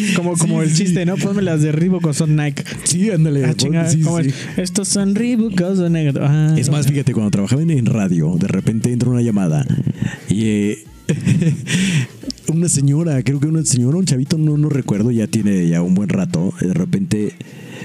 como, 0.16 0.36
como 0.36 0.62
el 0.62 0.72
chiste, 0.74 1.04
¿no? 1.06 1.16
Ponme 1.16 1.42
las 1.42 1.62
de 1.62 1.72
Reebok 1.72 2.06
o 2.06 2.12
son 2.12 2.36
Nike. 2.36 2.64
Sí, 2.84 3.10
ándale. 3.10 3.44
Ah, 3.44 3.54
chingada, 3.54 3.88
sí, 3.90 4.00
¿cómo 4.00 4.20
sí. 4.22 4.28
es? 4.28 4.34
Estos 4.58 4.88
son 4.88 5.14
Reebok 5.14 5.60
o 5.60 5.76
son 5.76 5.92
Nike. 5.92 6.18
Ah, 6.20 6.54
Es 6.56 6.70
más, 6.70 6.86
fíjate, 6.86 7.12
cuando 7.12 7.30
trabajaba 7.30 7.62
en, 7.62 7.70
en 7.70 7.86
radio, 7.86 8.36
de 8.38 8.48
repente 8.48 8.92
entra 8.92 9.08
una 9.10 9.22
llamada 9.22 9.66
y 10.28 10.44
eh, 10.46 10.78
una 12.50 12.68
señora, 12.68 13.22
creo 13.22 13.40
que 13.40 13.46
una 13.46 13.64
señora, 13.64 13.96
un 13.96 14.04
chavito, 14.04 14.38
no, 14.38 14.56
no 14.56 14.68
recuerdo, 14.68 15.10
ya 15.10 15.26
tiene 15.26 15.68
ya 15.68 15.82
un 15.82 15.94
buen 15.94 16.08
rato, 16.08 16.52
de 16.60 16.74
repente 16.74 17.32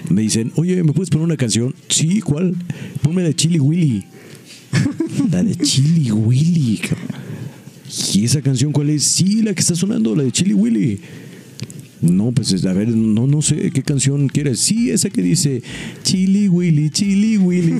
me 0.10 0.22
dicen, 0.22 0.52
oye, 0.56 0.84
¿me 0.84 0.94
puedes 0.94 1.10
poner 1.10 1.26
una 1.26 1.38
canción? 1.38 1.74
Sí, 1.90 2.22
¿cuál? 2.22 2.56
Ponme 3.02 3.24
de 3.24 3.34
Chili 3.34 3.60
Willy. 3.60 4.06
La 5.32 5.44
de 5.44 5.56
Chili 5.56 6.12
Willy. 6.12 6.82
¿Y 8.14 8.26
esa 8.26 8.42
canción 8.42 8.72
cuál 8.72 8.90
es? 8.90 9.04
Sí, 9.04 9.42
la 9.42 9.54
que 9.54 9.62
está 9.62 9.76
sonando, 9.76 10.16
la 10.16 10.24
de 10.24 10.32
Chili 10.32 10.54
Willy. 10.54 11.00
No, 12.02 12.32
pues 12.32 12.52
es- 12.52 12.66
a 12.66 12.74
ver, 12.74 12.90
no, 12.90 13.26
no 13.28 13.42
sé 13.42 13.72
qué 13.72 13.82
canción 13.82 14.28
quieres. 14.28 14.60
Sí, 14.60 14.92
esa 14.92 15.10
que 15.10 15.22
dice 15.22 15.62
Chili 16.04 16.48
Willy, 16.48 16.90
Chili 16.90 17.38
Willy. 17.38 17.76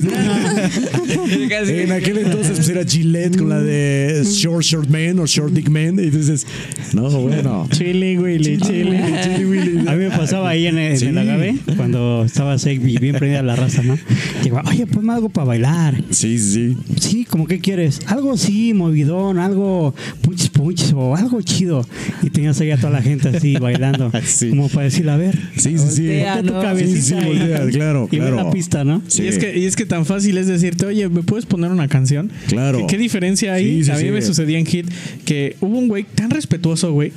en 1.68 1.92
aquel 1.92 2.18
entonces 2.18 2.52
pues 2.56 2.68
era 2.68 2.84
Gillette 2.84 3.36
con 3.38 3.48
la 3.48 3.60
de 3.60 4.22
Short 4.24 4.62
Short 4.64 4.88
Man 4.88 5.18
o 5.18 5.26
Short 5.26 5.52
Dick 5.52 5.68
Man. 5.68 5.98
Y 5.98 6.10
dices, 6.10 6.46
no, 6.94 7.08
bueno. 7.20 7.68
Chili, 7.70 8.18
Willy, 8.18 8.58
chili. 8.58 8.96
Chili 9.22 9.44
Willy. 9.44 9.88
A 9.88 9.92
mí 9.92 10.04
me 10.04 10.10
pasaba 10.10 10.50
ahí 10.50 10.66
en 10.66 10.78
el, 10.78 10.96
Sí. 10.98 11.06
en 11.06 11.18
el 11.18 11.18
agave, 11.28 11.56
cuando 11.76 12.24
estaba 12.24 12.54
así 12.54 12.78
bien 12.78 13.14
prendida 13.16 13.42
la 13.42 13.56
raza, 13.56 13.82
¿no? 13.82 13.96
Digo, 14.42 14.60
oye, 14.66 14.86
ponme 14.86 15.12
algo 15.12 15.28
para 15.28 15.46
bailar. 15.46 16.02
Sí, 16.10 16.38
sí. 16.38 16.76
Sí, 17.00 17.24
como 17.24 17.46
que 17.46 17.58
quieres? 17.60 18.00
Algo 18.06 18.32
así, 18.32 18.72
movidón, 18.74 19.38
algo 19.38 19.94
punches 20.22 20.48
punches 20.50 20.92
o 20.94 21.14
algo 21.16 21.40
chido. 21.42 21.86
Y 22.22 22.30
tenías 22.30 22.60
ahí 22.60 22.70
a 22.70 22.76
toda 22.76 22.90
la 22.92 23.02
gente 23.02 23.28
así 23.28 23.56
bailando. 23.56 24.10
Sí. 24.26 24.50
Como 24.50 24.68
para 24.68 24.84
decirle, 24.84 25.10
a 25.12 25.16
ver, 25.16 25.36
Sí, 25.56 25.76
sí, 25.78 25.84
sí. 25.90 26.02
Voltea, 26.06 26.42
tu 26.42 26.52
cabecita 26.52 26.96
Sí, 27.00 27.02
sí, 27.02 27.14
y- 27.20 27.24
voltea, 27.24 27.66
claro, 27.68 28.08
y 28.10 28.16
ve 28.18 28.22
claro. 28.26 28.36
la 28.36 28.50
pista, 28.50 28.84
¿no? 28.84 29.02
Sí. 29.08 29.22
Y, 29.24 29.26
es 29.28 29.38
que, 29.38 29.58
y 29.58 29.64
es 29.64 29.76
que 29.76 29.86
tan 29.86 30.06
fácil 30.06 30.36
es 30.38 30.46
decirte, 30.46 30.86
oye, 30.86 31.08
¿me 31.08 31.22
puedes 31.22 31.46
poner 31.46 31.70
una 31.70 31.88
canción? 31.88 32.30
Claro. 32.48 32.78
¿Qué, 32.80 32.86
qué 32.86 32.98
diferencia 32.98 33.54
hay? 33.54 33.78
Sí, 33.78 33.84
sí, 33.84 33.90
a 33.90 33.94
mí 33.96 34.02
sí. 34.02 34.10
me 34.10 34.22
sucedía 34.22 34.58
en 34.58 34.66
Hit 34.66 34.86
que 35.24 35.56
hubo 35.60 35.78
un 35.78 35.88
güey 35.88 36.04
tan 36.04 36.30
respetuoso, 36.30 36.92
güey, 36.92 37.12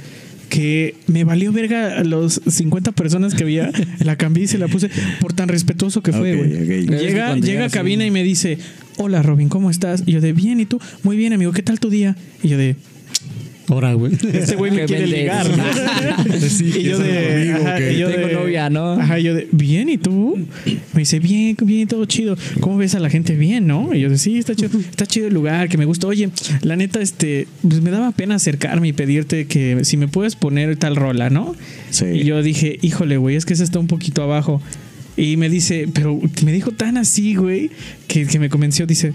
que 0.49 0.95
me 1.07 1.23
valió 1.23 1.51
verga 1.51 1.99
a 1.99 2.03
los 2.03 2.41
50 2.47 2.91
personas 2.93 3.35
que 3.35 3.43
había. 3.43 3.71
La 4.03 4.15
cambié 4.15 4.45
y 4.45 4.47
se 4.47 4.57
la 4.57 4.67
puse 4.67 4.89
por 5.21 5.33
tan 5.33 5.47
respetuoso 5.47 6.01
que 6.01 6.11
fue, 6.11 6.35
güey. 6.35 6.53
ok. 6.53 6.59
Es 6.69 6.85
que 6.89 6.97
Llega, 6.97 7.35
llega 7.35 7.65
a 7.65 7.69
cabina 7.69 8.01
sí. 8.03 8.07
y 8.07 8.11
me 8.11 8.23
dice, 8.23 8.57
hola 8.97 9.21
Robin, 9.21 9.47
¿cómo 9.49 9.69
estás? 9.69 10.03
Y 10.07 10.13
yo 10.13 10.21
de, 10.21 10.33
bien, 10.33 10.59
¿y 10.59 10.65
tú? 10.65 10.79
Muy 11.03 11.17
bien, 11.17 11.33
amigo, 11.33 11.51
¿qué 11.51 11.61
tal 11.61 11.79
tu 11.79 11.89
día? 11.91 12.15
Y 12.41 12.47
yo 12.47 12.57
de, 12.57 12.75
Ahora, 13.69 13.93
güey. 13.93 14.13
este 14.33 14.55
güey 14.55 14.71
me 14.71 14.85
quiere 14.85 15.03
vendes. 15.03 15.19
ligar, 15.19 15.57
¿no? 15.57 15.63
Sí, 16.49 16.73
y 16.79 16.83
yo 16.83 16.97
de, 16.99 17.51
amigo, 17.53 17.67
ajá, 17.67 17.75
ok. 17.75 17.81
y 17.93 17.97
yo 17.97 18.09
Tengo 18.09 18.27
de- 18.27 18.33
novia, 18.33 18.69
¿no? 18.69 18.93
Ajá, 18.93 19.19
yo 19.19 19.33
de, 19.35 19.47
bien, 19.51 19.89
¿y 19.89 19.97
tú? 19.97 20.37
Me 20.93 20.99
dice, 20.99 21.19
bien, 21.19 21.55
bien, 21.61 21.87
todo 21.87 22.05
chido. 22.05 22.35
¿Cómo 22.59 22.77
ves 22.77 22.95
a 22.95 22.99
la 22.99 23.09
gente? 23.09 23.35
Bien, 23.35 23.67
¿no? 23.67 23.93
Y 23.93 23.99
yo 24.01 24.09
de, 24.09 24.17
sí, 24.17 24.37
está 24.37 24.55
chido, 24.55 24.79
está 24.79 25.05
chido 25.05 25.27
el 25.27 25.33
lugar, 25.33 25.69
que 25.69 25.77
me 25.77 25.85
gusta. 25.85 26.07
Oye, 26.07 26.29
la 26.61 26.75
neta, 26.75 26.99
este, 27.01 27.47
pues 27.67 27.81
me 27.81 27.91
daba 27.91 28.11
pena 28.11 28.35
acercarme 28.35 28.87
y 28.89 28.93
pedirte 28.93 29.45
que 29.47 29.83
si 29.83 29.97
me 29.97 30.07
puedes 30.07 30.35
poner 30.35 30.75
tal 30.77 30.95
rola, 30.95 31.29
¿no? 31.29 31.55
Sí. 31.91 32.05
Y 32.05 32.23
yo 32.23 32.41
dije, 32.41 32.79
híjole, 32.81 33.17
güey, 33.17 33.35
es 33.35 33.45
que 33.45 33.53
ese 33.53 33.63
está 33.63 33.79
un 33.79 33.87
poquito 33.87 34.23
abajo. 34.23 34.61
Y 35.17 35.35
me 35.37 35.49
dice, 35.49 35.87
pero 35.93 36.19
me 36.45 36.51
dijo 36.53 36.71
tan 36.71 36.97
así, 36.97 37.35
güey, 37.35 37.69
que, 38.07 38.25
que 38.25 38.39
me 38.39 38.49
convenció. 38.49 38.85
Dice, 38.87 39.13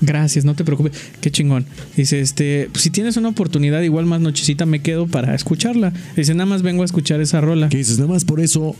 gracias, 0.00 0.44
no 0.44 0.54
te 0.54 0.64
preocupes. 0.64 0.92
Qué 1.20 1.30
chingón. 1.30 1.66
Dice, 1.96 2.20
este, 2.20 2.68
pues, 2.72 2.82
si 2.82 2.90
tienes 2.90 3.16
una 3.16 3.28
oportunidad, 3.28 3.82
igual 3.82 4.06
más 4.06 4.20
nochecita 4.20 4.66
me 4.66 4.80
quedo 4.80 5.06
para 5.06 5.34
escucharla. 5.34 5.92
Dice, 6.16 6.34
nada 6.34 6.46
más 6.46 6.62
vengo 6.62 6.82
a 6.82 6.86
escuchar 6.86 7.20
esa 7.20 7.40
rola. 7.40 7.68
Que 7.68 7.78
dices, 7.78 7.98
nada 7.98 8.10
más 8.12 8.24
por 8.24 8.40
eso. 8.40 8.74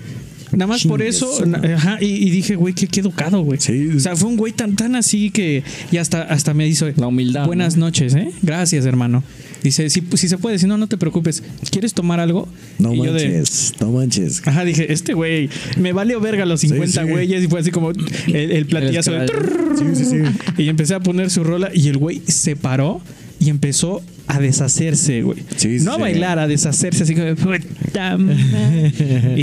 Nada 0.53 0.67
más 0.67 0.85
por 0.87 1.03
eso, 1.03 1.45
na- 1.45 1.61
ajá, 1.77 1.99
y, 2.01 2.07
y 2.07 2.31
dije, 2.31 2.57
güey, 2.57 2.73
qué, 2.73 2.87
qué 2.87 3.01
educado, 3.01 3.43
güey. 3.43 3.61
Sí. 3.61 3.89
O 3.95 4.01
sea, 4.01 4.17
fue 4.17 4.31
un 4.31 4.39
güey 4.39 4.55
tan, 4.55 4.77
tan 4.77 4.97
así 4.97 5.31
que 5.31 5.63
y 5.93 5.99
hasta, 5.99 6.23
hasta 6.23 6.55
me 6.55 6.65
dice, 6.65 6.95
La 6.97 7.07
humildad, 7.09 7.45
Buenas 7.45 7.77
¿no? 7.77 7.85
noches, 7.87 8.15
¿eh? 8.15 8.31
Gracias, 8.41 8.87
hermano. 8.87 9.23
Dice, 9.63 9.91
si, 9.91 10.03
si 10.15 10.29
se 10.29 10.39
puede, 10.39 10.59
si 10.59 10.67
no, 10.67 10.79
no 10.79 10.87
te 10.87 10.97
preocupes. 10.97 11.43
¿Quieres 11.71 11.95
tomar 11.95 12.21
algo? 12.21 12.49
No 12.79 12.95
y 12.95 12.99
yo 12.99 13.13
de, 13.13 13.29
manches, 13.29 13.75
no 13.81 13.91
manches. 13.91 14.47
Ajá, 14.47 14.65
dije, 14.65 14.93
este 14.93 15.15
güey, 15.15 15.51
me 15.77 15.93
valió 15.93 16.21
verga 16.21 16.45
los 16.47 16.61
50 16.61 17.03
sí. 17.03 17.11
güeyes 17.11 17.45
y 17.45 17.49
fue 17.49 17.61
así 17.61 17.71
como 17.71 17.91
el, 17.91 17.99
el 18.35 18.67
platillazo 18.67 19.13
de... 19.13 19.25
El 19.25 19.31
Sí, 19.79 19.85
sí, 19.95 20.05
sí. 20.05 20.17
Y 20.63 20.69
empecé 20.69 20.95
a 20.95 21.01
poner 21.01 21.31
su 21.31 21.45
rola 21.45 21.71
y 21.73 21.89
el 21.89 21.99
güey 21.99 22.23
se 22.27 22.57
paró 22.57 23.01
y 23.39 23.51
empezó 23.51 24.03
a 24.29 24.39
deshacerse, 24.41 25.23
güey. 25.23 25.39
Sí, 25.57 25.79
sí, 25.79 25.85
no 25.85 25.93
a 25.93 25.97
sí. 25.97 26.01
bailar, 26.03 26.39
a 26.39 26.47
deshacerse, 26.47 27.03
así 27.05 27.15
como... 27.15 27.35
"Puta 27.35 28.17
madre". 28.19 28.93
y, 29.37 29.43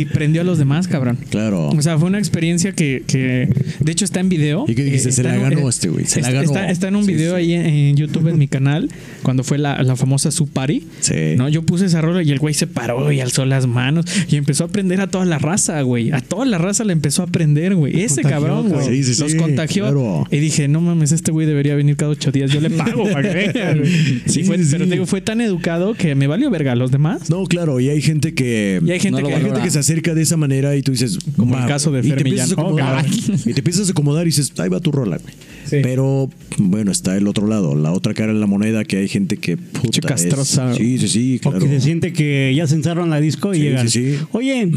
y 0.00 0.04
prendió 0.06 0.40
a 0.42 0.44
los 0.44 0.58
demás, 0.58 0.88
cabrón. 0.88 1.18
Claro. 1.30 1.68
O 1.68 1.82
sea, 1.82 1.98
fue 1.98 2.08
una 2.08 2.18
experiencia 2.18 2.72
que, 2.72 3.04
que 3.06 3.48
de 3.80 3.92
hecho 3.92 4.04
está 4.04 4.20
en 4.20 4.28
video. 4.28 4.64
¿Y 4.68 4.74
qué 4.74 4.84
dijiste? 4.84 5.08
Eh, 5.10 5.12
Se 5.12 5.22
la 5.22 5.36
ganó 5.36 5.68
este 5.68 5.88
güey, 5.88 6.04
se 6.06 6.20
la 6.20 6.30
ganó. 6.30 6.44
Está, 6.44 6.70
está 6.70 6.88
en 6.88 6.96
un 6.96 7.06
video 7.06 7.36
sí. 7.36 7.42
ahí 7.42 7.52
en, 7.54 7.66
en 7.66 7.96
YouTube 7.96 8.28
en 8.28 8.38
mi 8.38 8.48
canal, 8.48 8.90
cuando 9.22 9.44
fue 9.44 9.58
la, 9.58 9.82
la 9.82 9.96
famosa 9.96 10.30
Su 10.30 10.48
Party. 10.48 10.82
Sí. 11.00 11.14
¿no? 11.36 11.48
Yo 11.48 11.62
puse 11.62 11.86
esa 11.86 12.00
rola 12.00 12.22
y 12.22 12.30
el 12.30 12.38
güey 12.38 12.54
se 12.54 12.66
paró 12.66 13.12
y 13.12 13.20
alzó 13.20 13.44
las 13.44 13.66
manos 13.66 14.04
y 14.28 14.36
empezó 14.36 14.64
a 14.64 14.66
aprender 14.66 15.00
a 15.00 15.06
toda 15.06 15.24
la 15.24 15.38
raza, 15.38 15.80
güey. 15.82 16.10
A 16.12 16.20
toda 16.20 16.44
la 16.44 16.58
raza 16.58 16.84
le 16.84 16.92
empezó 16.92 17.22
a 17.22 17.26
aprender, 17.26 17.74
güey. 17.74 18.02
Ese 18.02 18.22
cabrón, 18.22 18.68
güey. 18.68 18.80
cabrón. 18.80 19.04
Sí, 19.04 19.14
sí, 19.14 19.22
Los 19.22 19.34
contagió. 19.36 19.84
claro. 19.84 20.26
Y 20.30 20.38
dije, 20.38 20.66
no 20.68 20.80
mames, 20.80 21.12
este 21.12 21.30
güey 21.30 21.46
debería 21.46 21.74
venir 21.74 21.96
cada 21.96 22.10
ocho 22.10 22.32
días. 22.32 22.50
Yo 22.50 22.60
le 22.60 22.70
pago 22.70 23.04
para 23.12 23.22
que 23.32 23.52
venga, 23.52 23.74
güey. 23.74 24.23
Sí, 24.26 24.44
fue- 24.44 24.58
sí, 24.58 24.68
Pero 24.70 24.86
digo, 24.86 25.06
fue 25.06 25.20
tan 25.20 25.40
educado 25.40 25.94
que 25.94 26.14
me 26.14 26.26
valió 26.26 26.50
verga 26.50 26.72
a 26.72 26.76
los 26.76 26.90
demás. 26.90 27.28
No, 27.30 27.44
claro, 27.44 27.80
y 27.80 27.88
hay 27.90 28.00
gente 28.02 28.34
que. 28.34 28.80
Y 28.84 28.90
hay 28.90 29.00
gente 29.00 29.20
No 29.22 29.28
que... 29.28 29.34
Hay 29.34 29.42
gente 29.42 29.60
que 29.60 29.70
se 29.70 29.78
acerca 29.78 30.14
de 30.14 30.22
esa 30.22 30.36
manera 30.36 30.74
y 30.76 30.82
tú 30.82 30.92
dices, 30.92 31.18
Como 31.36 31.58
el 31.58 31.66
caso 31.66 31.90
de 31.92 32.00
y 32.00 32.10
te 32.10 32.16
empiezas 32.16 32.50
a 32.50 32.52
acomodar, 32.54 33.04
Oh, 33.06 33.32
y 33.50 33.52
te 33.52 33.60
empiezas 33.60 33.88
a 33.88 33.92
acomodar 33.92 34.22
y 34.24 34.30
dices, 34.30 34.52
ahí 34.58 34.68
va 34.68 34.80
tu 34.80 34.92
rola, 34.92 35.18
güey. 35.18 35.34
Sí. 35.64 35.78
Pero 35.82 36.28
bueno, 36.58 36.92
está 36.92 37.16
el 37.16 37.26
otro 37.26 37.46
lado, 37.46 37.74
la 37.74 37.92
otra 37.92 38.12
cara 38.14 38.32
de 38.32 38.38
la 38.38 38.46
moneda 38.46 38.84
que 38.84 38.98
hay 38.98 39.08
gente 39.08 39.36
que 39.38 39.56
puta, 39.56 39.80
Pinche 39.82 40.00
es- 40.00 40.06
castrosa. 40.06 40.74
Sí, 40.74 40.98
sí, 40.98 41.08
sí, 41.08 41.38
claro. 41.40 41.58
que 41.60 41.68
se 41.68 41.80
siente 41.80 42.12
que 42.12 42.52
ya 42.54 42.66
censaron 42.66 43.10
la 43.10 43.20
disco 43.20 43.52
y 43.54 43.58
Sí, 43.58 43.62
llegan. 43.62 43.88
sí, 43.88 44.14
sí. 44.16 44.24
Oye, 44.32 44.70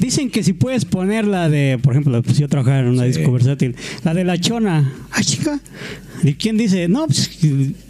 dicen 0.00 0.30
que 0.30 0.42
si 0.42 0.52
puedes 0.52 0.84
poner 0.84 1.26
la 1.26 1.48
de, 1.50 1.78
por 1.82 1.92
ejemplo, 1.94 2.22
pues 2.22 2.38
yo 2.38 2.48
trabajaba 2.48 2.80
en 2.80 2.86
una 2.86 3.02
Sí. 3.02 3.18
disco 3.18 3.32
versátil, 3.32 3.74
la 4.04 4.14
de 4.14 4.24
la 4.24 4.38
chona. 4.38 4.92
Ah, 5.10 5.22
chica. 5.22 5.60
¿Y 6.22 6.34
quién 6.34 6.56
dice? 6.56 6.88
No, 6.88 7.06
pues 7.06 7.30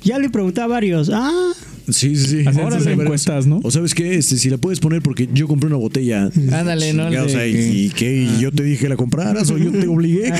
ya 0.02 0.18
le 0.18 0.28
pregunté 0.30 0.60
a 0.60 0.66
varios. 0.66 1.10
Ah, 1.12 1.52
Sí, 1.88 2.16
sí, 2.16 2.26
sí. 2.42 2.48
Hacen 2.48 2.70
sus 2.72 2.86
encuestas, 2.86 3.46
¿no? 3.46 3.60
O 3.62 3.70
sabes 3.70 3.94
qué, 3.94 4.14
este, 4.16 4.36
si 4.38 4.50
la 4.50 4.58
puedes 4.58 4.80
poner 4.80 5.02
porque 5.02 5.28
yo 5.32 5.46
compré 5.48 5.66
una 5.68 5.76
botella. 5.76 6.30
Ándale, 6.52 6.92
¿no? 6.94 7.10
Ya, 7.10 7.24
o 7.24 7.28
sea, 7.28 7.40
que- 7.44 7.70
¿y 7.72 7.88
qué? 7.90 8.22
¿Y 8.22 8.40
yo 8.40 8.50
te 8.52 8.62
dije 8.62 8.82
que 8.84 8.88
la 8.88 8.96
compraras 8.96 9.50
o 9.50 9.58
yo 9.58 9.70
te 9.70 9.86
obligué? 9.86 10.32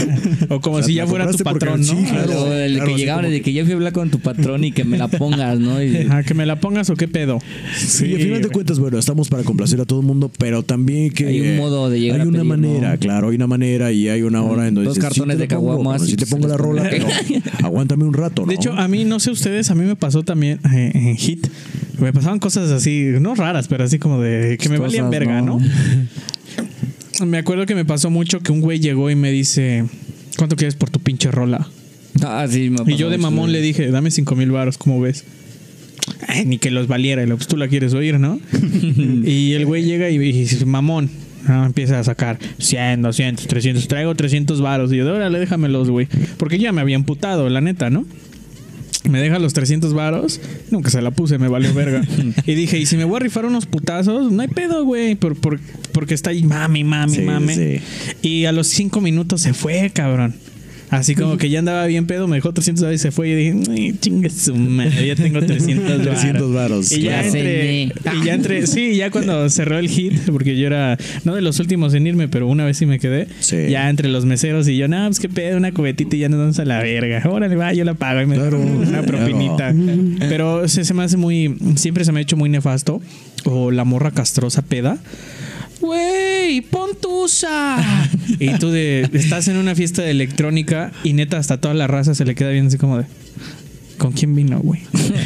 O 0.48 0.60
como 0.60 0.76
O 0.76 0.78
sea, 0.80 0.86
si 0.88 0.94
ya 0.94 1.06
fuera 1.06 1.26
tu 1.30 1.32
compraste 1.38 1.44
porque- 1.44 1.66
patrón, 1.66 1.80
¿no? 1.80 1.86
sí, 1.86 2.10
claro. 2.10 2.26
Claro, 2.26 2.52
el 2.54 2.74
claro, 2.74 2.90
que 2.90 2.96
llegaban 2.98 3.30
de 3.30 3.42
que 3.42 3.52
yo 3.52 3.62
fui 3.64 3.72
a 3.72 3.76
hablar 3.76 3.92
con 3.92 4.10
tu 4.10 4.20
patrón 4.20 4.64
y 4.64 4.72
que 4.72 4.84
me 4.84 4.98
la 4.98 5.08
pongas, 5.08 5.58
¿no? 5.58 5.82
Y- 5.82 5.96
Ajá, 5.96 6.22
que 6.22 6.34
me 6.34 6.46
la 6.46 6.60
pongas 6.60 6.88
o 6.90 6.96
qué 6.96 7.08
pedo. 7.08 7.38
Sí, 7.76 8.06
y 8.06 8.14
al 8.14 8.20
final 8.22 8.42
de 8.42 8.48
cuentas, 8.48 8.78
bueno, 8.78 8.98
estamos 8.98 9.28
para 9.28 9.42
complacer 9.42 9.80
a 9.80 9.84
todo 9.84 10.00
el 10.00 10.06
mundo, 10.06 10.30
pero 10.38 10.62
también 10.62 11.10
que 11.10 11.26
Hay 11.26 11.40
un 11.40 11.56
modo 11.56 11.90
de 11.90 12.00
llegar 12.00 12.20
Hay 12.20 12.26
a 12.26 12.28
una 12.28 12.38
pedir, 12.40 12.48
manera, 12.48 12.92
¿no? 12.92 12.98
claro, 12.98 13.28
hay 13.28 13.36
una 13.36 13.46
manera 13.46 13.92
y 13.92 14.08
hay 14.08 14.22
una 14.22 14.42
hora 14.42 14.66
en 14.68 14.74
donde 14.74 14.88
Dos 14.88 14.94
dices, 14.96 15.08
cartones 15.10 15.36
te 15.36 15.42
de 15.42 15.48
caguamas 15.48 16.02
sí 16.06 16.16
te 16.16 16.26
pongo 16.26 16.48
la 16.48 16.56
rola, 16.56 16.86
pero 16.90 17.06
aguántame 17.62 18.04
un 18.04 18.14
rato, 18.14 18.42
¿no? 18.42 18.48
De 18.48 18.54
hecho, 18.54 18.72
a 18.72 18.88
mí, 18.88 19.04
no 19.04 19.20
sé 19.20 19.30
ustedes, 19.30 19.70
a 19.70 19.74
mí 19.74 19.84
me 19.84 19.96
pasó 19.96 20.22
también 20.22 20.58
eh, 20.72 20.90
en 20.94 21.16
Me 21.98 22.12
pasaban 22.12 22.38
cosas 22.38 22.70
así, 22.70 23.12
no 23.20 23.34
raras, 23.34 23.68
pero 23.68 23.84
así 23.84 23.98
como 23.98 24.20
de 24.20 24.58
que 24.58 24.68
me 24.68 24.76
Cosas, 24.76 24.92
valían 24.92 25.10
verga, 25.10 25.40
¿no? 25.40 25.58
¿no? 25.58 25.66
Me 27.26 27.38
acuerdo 27.38 27.64
que 27.64 27.76
me 27.76 27.84
pasó 27.84 28.10
mucho 28.10 28.40
que 28.40 28.50
un 28.50 28.60
güey 28.60 28.80
llegó 28.80 29.08
y 29.08 29.14
me 29.14 29.30
dice, 29.30 29.84
¿cuánto 30.36 30.56
quieres 30.56 30.74
por 30.74 30.90
tu 30.90 30.98
pinche 30.98 31.30
rola? 31.30 31.68
Ah, 32.22 32.46
sí, 32.50 32.70
me 32.70 32.92
Y 32.92 32.96
yo 32.96 33.08
de 33.08 33.18
mamón 33.18 33.52
le 33.52 33.60
dije, 33.60 33.88
dame 33.90 34.10
cinco 34.10 34.34
mil 34.34 34.50
baros, 34.50 34.78
¿cómo 34.78 35.00
ves? 35.00 35.24
Ay, 36.26 36.44
ni 36.44 36.58
que 36.58 36.70
los 36.70 36.86
valiera, 36.86 37.22
y 37.22 37.26
lo, 37.26 37.36
pues 37.36 37.48
tú 37.48 37.56
la 37.56 37.68
quieres 37.68 37.94
oír, 37.94 38.18
¿no? 38.18 38.40
y 39.24 39.52
el 39.52 39.64
güey 39.64 39.84
llega 39.84 40.10
y, 40.10 40.18
dice, 40.18 40.66
mamón, 40.66 41.08
No, 41.46 41.64
empieza 41.64 41.98
a 41.98 42.04
sacar 42.04 42.38
100, 42.58 43.02
200, 43.02 43.46
300. 43.46 43.88
Traigo 43.88 44.14
300 44.14 44.60
varos. 44.60 44.92
Y 44.92 44.96
yo, 44.96 45.12
órale, 45.12 45.38
déjamelos, 45.38 45.90
güey. 45.90 46.08
Porque 46.36 46.58
ya 46.58 46.72
me 46.72 46.80
había 46.80 46.96
emputado, 46.96 47.48
la 47.48 47.60
neta, 47.60 47.90
¿no? 47.90 48.06
Me 49.08 49.20
deja 49.20 49.38
los 49.38 49.52
300 49.52 49.92
varos. 49.94 50.40
Nunca 50.70 50.90
se 50.90 51.02
la 51.02 51.10
puse, 51.10 51.38
me 51.38 51.48
valió 51.48 51.72
verga. 51.74 52.02
y 52.46 52.54
dije, 52.54 52.78
y 52.78 52.86
si 52.86 52.96
me 52.96 53.04
voy 53.04 53.16
a 53.16 53.20
rifar 53.20 53.44
unos 53.46 53.66
putazos, 53.66 54.32
no 54.32 54.42
hay 54.42 54.48
pedo, 54.48 54.84
güey. 54.84 55.14
Por, 55.14 55.36
por- 55.36 55.60
porque 55.92 56.14
está 56.14 56.30
ahí 56.30 56.42
mami, 56.42 56.84
mami, 56.84 57.14
Sí, 57.16 57.20
mami. 57.22 57.54
sí. 57.54 57.80
Y 58.22 58.44
a 58.46 58.52
los 58.52 58.68
5 58.68 59.00
minutos 59.00 59.42
se 59.42 59.52
fue, 59.54 59.90
cabrón. 59.92 60.34
Así 60.94 61.14
como 61.14 61.36
que 61.36 61.48
ya 61.50 61.58
andaba 61.60 61.86
bien 61.86 62.06
pedo, 62.06 62.28
me 62.28 62.36
dejó 62.36 62.52
300 62.52 62.84
varos 62.84 62.94
y 63.00 63.02
se 63.02 63.10
fue. 63.10 63.28
Y 63.28 63.34
dije, 63.34 63.70
"Ay, 63.70 63.94
chingue 64.00 64.30
su 64.30 64.54
madre, 64.54 65.06
ya 65.06 65.16
tengo 65.16 65.40
300 65.40 65.98
varos. 65.98 66.20
300 66.20 66.54
varos, 66.54 66.92
Y 66.92 67.02
ya, 67.02 67.22
claro. 67.22 67.26
entre, 67.38 67.82
y 67.84 67.90
ya 68.24 68.34
entre, 68.34 68.66
sí, 68.66 68.96
ya 68.96 69.10
cuando 69.10 69.48
cerró 69.50 69.78
el 69.78 69.88
hit, 69.88 70.14
porque 70.32 70.56
yo 70.56 70.66
era, 70.66 70.96
no 71.24 71.34
de 71.34 71.42
los 71.42 71.58
últimos 71.60 71.94
en 71.94 72.06
irme, 72.06 72.28
pero 72.28 72.46
una 72.48 72.64
vez 72.64 72.76
sí 72.78 72.86
me 72.86 72.98
quedé. 72.98 73.26
Sí. 73.40 73.56
Ya 73.70 73.88
entre 73.90 74.08
los 74.08 74.24
meseros 74.24 74.68
y 74.68 74.76
yo, 74.76 74.88
no, 74.88 75.06
pues 75.06 75.18
qué 75.20 75.28
pedo, 75.28 75.56
una 75.56 75.72
cubetita 75.72 76.16
y 76.16 76.20
ya 76.20 76.28
nos 76.28 76.38
vamos 76.40 76.58
a 76.58 76.64
la 76.64 76.80
verga. 76.82 77.22
Órale, 77.28 77.56
va, 77.56 77.72
yo 77.72 77.84
la 77.84 77.94
pago 77.94 78.20
y 78.22 78.26
me 78.26 78.36
Claro, 78.36 78.60
una 78.60 79.02
propinita. 79.02 79.74
Pero 80.20 80.68
se, 80.68 80.84
se 80.84 80.94
me 80.94 81.02
hace 81.04 81.16
muy, 81.16 81.56
siempre 81.76 82.04
se 82.04 82.12
me 82.12 82.20
ha 82.20 82.22
hecho 82.22 82.36
muy 82.36 82.48
nefasto. 82.48 83.00
O 83.46 83.70
la 83.70 83.84
morra 83.84 84.10
castrosa 84.10 84.62
peda. 84.62 84.96
Güey, 86.44 86.60
pon 86.60 86.90
tusa. 87.00 87.78
y 88.38 88.58
tú 88.58 88.70
de, 88.70 89.08
estás 89.14 89.48
en 89.48 89.56
una 89.56 89.74
fiesta 89.74 90.02
de 90.02 90.10
electrónica 90.10 90.92
y 91.02 91.14
neta 91.14 91.38
hasta 91.38 91.58
toda 91.58 91.72
la 91.72 91.86
raza 91.86 92.14
se 92.14 92.26
le 92.26 92.34
queda 92.34 92.50
bien 92.50 92.66
así 92.66 92.76
como 92.76 92.98
de... 92.98 93.06
¿Con 93.96 94.12
quién 94.12 94.34
vino, 94.34 94.58
güey? 94.60 94.82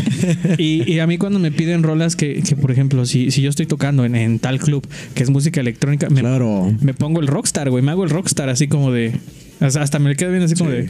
y, 0.58 0.88
y 0.88 1.00
a 1.00 1.08
mí 1.08 1.18
cuando 1.18 1.40
me 1.40 1.50
piden 1.50 1.82
rolas 1.82 2.14
que, 2.14 2.40
que, 2.42 2.54
por 2.54 2.70
ejemplo, 2.70 3.04
si, 3.04 3.32
si 3.32 3.42
yo 3.42 3.50
estoy 3.50 3.66
tocando 3.66 4.04
en, 4.04 4.14
en 4.14 4.38
tal 4.38 4.60
club 4.60 4.86
que 5.14 5.24
es 5.24 5.30
música 5.30 5.60
electrónica, 5.60 6.08
me, 6.08 6.20
Claro. 6.20 6.72
me 6.80 6.94
pongo 6.94 7.20
el 7.20 7.26
rockstar, 7.26 7.68
güey. 7.68 7.82
Me 7.82 7.90
hago 7.90 8.04
el 8.04 8.10
rockstar 8.10 8.48
así 8.48 8.68
como 8.68 8.92
de... 8.92 9.18
Hasta, 9.58 9.82
hasta 9.82 9.98
me 9.98 10.10
le 10.10 10.14
queda 10.16 10.30
bien 10.30 10.44
así 10.44 10.54
como 10.54 10.70
de... 10.70 10.88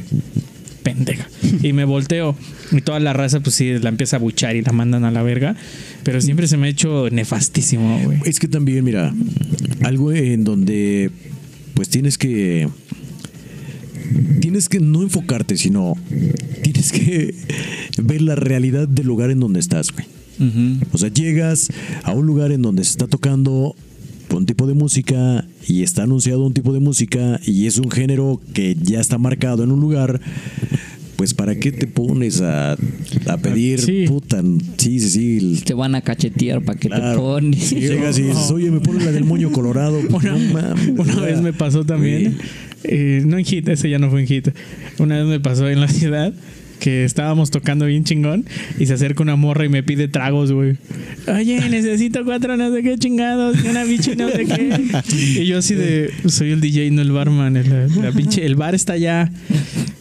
Pendeja. 0.83 1.29
Y 1.62 1.72
me 1.72 1.85
volteo. 1.85 2.37
Y 2.72 2.81
toda 2.81 3.01
la 3.01 3.12
raza, 3.12 3.41
pues 3.41 3.57
sí, 3.57 3.79
la 3.79 3.89
empieza 3.89 4.16
a 4.16 4.18
buchar 4.18 4.57
y 4.57 4.62
la 4.62 4.72
mandan 4.72 5.05
a 5.05 5.11
la 5.11 5.22
verga. 5.22 5.57
Pero 6.03 6.20
siempre 6.20 6.47
se 6.47 6.57
me 6.57 6.66
ha 6.68 6.70
hecho 6.70 7.09
nefastísimo, 7.11 8.01
güey. 8.05 8.18
Es 8.24 8.39
que 8.39 8.49
también, 8.49 8.85
mira, 8.85 9.14
algo 9.83 10.12
en 10.12 10.45
donde 10.45 11.11
pues 11.74 11.89
tienes 11.89 12.18
que 12.18 12.68
tienes 14.41 14.68
que 14.68 14.81
no 14.81 15.03
enfocarte, 15.03 15.57
sino 15.57 15.95
tienes 16.62 16.93
que 16.93 17.35
ver 18.03 18.22
la 18.22 18.35
realidad 18.35 18.89
del 18.89 19.07
lugar 19.07 19.31
en 19.31 19.41
donde 19.41 19.61
estás, 19.61 19.93
güey. 19.93 20.07
O 20.93 20.99
sea, 20.99 21.09
llegas 21.09 21.68
a 22.05 22.12
un 22.12 22.26
lugar 22.26 22.53
en 22.53 22.62
donde 22.62 22.85
se 22.85 22.93
está 22.93 23.09
tocando 23.09 23.74
un 24.37 24.47
tipo 24.47 24.66
de 24.66 24.74
música 24.74 25.47
y 25.66 25.83
está 25.83 26.05
anunciado 26.05 26.47
un 26.47 26.55
tipo 26.55 26.72
de 26.72 26.81
música 26.81 27.41
y 27.45 27.66
es 27.66 27.79
un 27.79 27.91
género 27.91 28.41
que 28.55 28.76
ya 28.81 29.01
está 29.01 29.18
marcado 29.18 29.64
en 29.64 29.72
un 29.72 29.81
lugar. 29.81 30.20
Pues 31.19 31.35
para 31.35 31.57
qué 31.57 31.73
te 31.73 31.89
pones 31.89 32.41
a, 32.43 32.75
a 33.27 33.37
pedir 33.39 33.81
Sí. 33.81 34.05
puta, 34.07 34.41
sí, 34.77 35.01
sí, 35.01 35.11
sí, 35.57 35.62
Te 35.64 35.75
van 35.75 35.97
a 35.97 36.01
cachetear 36.01 36.62
para 36.62 36.79
que 36.79 36.89
te 36.89 36.95
Claro. 36.95 37.19
pones. 37.21 37.71
Llegas 37.73 38.16
y 38.21 38.23
dices, 38.23 38.49
oye, 38.53 38.71
me 38.71 38.79
pones 38.79 39.05
la 39.05 39.11
del 39.11 39.25
moño 39.25 39.51
colorado. 39.51 39.99
Una, 40.11 40.37
no 40.37 40.53
mames. 40.55 40.89
una 40.97 41.21
vez 41.23 41.41
me 41.43 41.53
pasó 41.53 41.85
también, 41.85 42.39
eh, 42.85 43.23
no 43.27 43.37
en 43.37 43.45
hit, 43.45 43.69
ese 43.69 43.91
ya 43.91 43.99
no 43.99 44.11
fue 44.11 44.21
en 44.21 44.29
hit. 44.29 44.49
Una 45.01 45.16
vez 45.19 45.27
me 45.27 45.41
pasó 45.41 45.69
en 45.69 45.81
la 45.81 45.89
ciudad 45.89 46.33
que 46.81 47.05
estábamos 47.05 47.51
tocando 47.51 47.87
bien 47.87 48.05
chingón 48.05 48.45
y 48.79 48.87
se 48.87 48.95
acerca 48.95 49.22
una 49.22 49.37
morra 49.37 49.64
y 49.64 49.68
me 49.68 49.83
pide 49.83 50.09
tragos, 50.09 50.53
güey. 50.53 50.76
Oye, 51.26 51.68
necesito 51.68 52.24
cuatro 52.24 52.57
no 52.57 52.72
sé 52.74 52.83
qué 52.83 52.97
chingados, 52.99 53.57
y 53.64 53.68
una 53.68 53.85
no 53.85 54.29
sé 54.31 54.45
qué. 54.47 54.81
Y 55.41 55.47
yo 55.47 55.59
así 55.59 55.74
de, 55.74 56.11
soy 56.26 56.53
el 56.53 56.61
DJ, 56.61 56.91
no 56.91 57.03
el 57.03 57.12
barman. 57.12 57.57
El, 57.57 57.89
la 58.03 58.12
pinche, 58.12 58.45
el 58.45 58.55
bar 58.55 58.74
está 58.74 58.95
allá. 58.95 59.31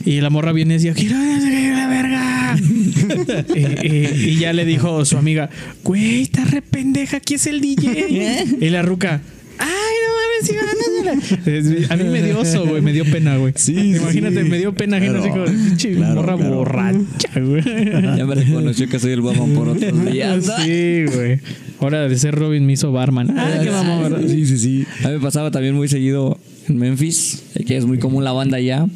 Y 0.05 0.21
la 0.21 0.30
morra 0.30 0.53
viene 0.53 0.75
y 0.75 0.78
decía, 0.78 0.93
quiero 0.93 1.17
la 1.17 1.88
verga. 1.88 2.55
y, 3.55 3.88
y- 3.88 4.30
y 4.32 4.36
ya 4.38 4.53
le 4.53 4.65
dijo 4.65 5.03
su 5.05 5.17
amiga, 5.17 5.49
güey, 5.84 6.21
está 6.23 6.45
re 6.45 6.61
pendeja, 6.61 7.17
aquí 7.17 7.34
es 7.36 7.45
el 7.47 7.59
DJ. 7.61 8.45
y 8.61 8.69
la 8.69 8.82
ruca, 8.82 9.21
ay, 9.59 9.67
no 9.67 10.06
mames, 10.41 10.47
sí, 10.47 10.53
ganándole". 10.53 11.88
A 11.89 11.95
mí 11.97 12.03
me 12.09 12.21
dio 12.23 12.39
oso, 12.39 12.65
güey, 12.65 12.81
me 12.81 12.93
dio 12.93 13.05
pena, 13.05 13.38
güey. 13.38 13.53
Sí, 13.55 13.95
Imagínate, 13.95 14.43
sí. 14.43 14.49
me 14.49 14.57
dio 14.57 14.73
pena 14.73 14.97
ajena, 14.97 15.19
así 15.19 15.29
Claro. 15.29 15.45
como, 15.45 15.57
pinche 15.67 15.91
Claro, 15.95 16.15
morra 16.15 16.35
claro. 16.38 16.55
borracha, 16.55 17.39
güey. 17.39 17.63
Ya 18.17 18.25
me 18.25 18.35
reconoció 18.35 18.88
que 18.89 18.99
soy 18.99 19.11
el 19.13 19.21
Batman 19.21 19.49
por 19.51 19.69
otros 19.69 20.05
días. 20.11 20.45
Sí, 20.63 21.05
güey. 21.13 21.39
Hora 21.79 22.07
de 22.07 22.17
ser 22.17 22.35
Robin 22.35 22.65
me 22.65 22.73
hizo 22.73 22.91
barman. 22.91 23.38
Ah, 23.38 23.59
qué 23.63 23.69
mamón, 23.71 24.03
¿verdad? 24.03 24.21
Sí, 24.27 24.45
sí, 24.45 24.57
sí. 24.57 24.85
A 25.03 25.09
mí 25.09 25.15
me 25.15 25.19
pasaba 25.19 25.51
también 25.51 25.75
muy 25.75 25.88
seguido 25.88 26.39
en 26.67 26.77
Memphis, 26.77 27.43
que 27.65 27.77
es 27.77 27.85
muy 27.85 27.99
común 27.99 28.23
la 28.23 28.31
banda 28.31 28.57
allá, 28.57 28.88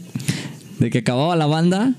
de 0.79 0.89
que 0.89 0.97
acababa 0.99 1.35
la 1.35 1.45
banda 1.45 1.93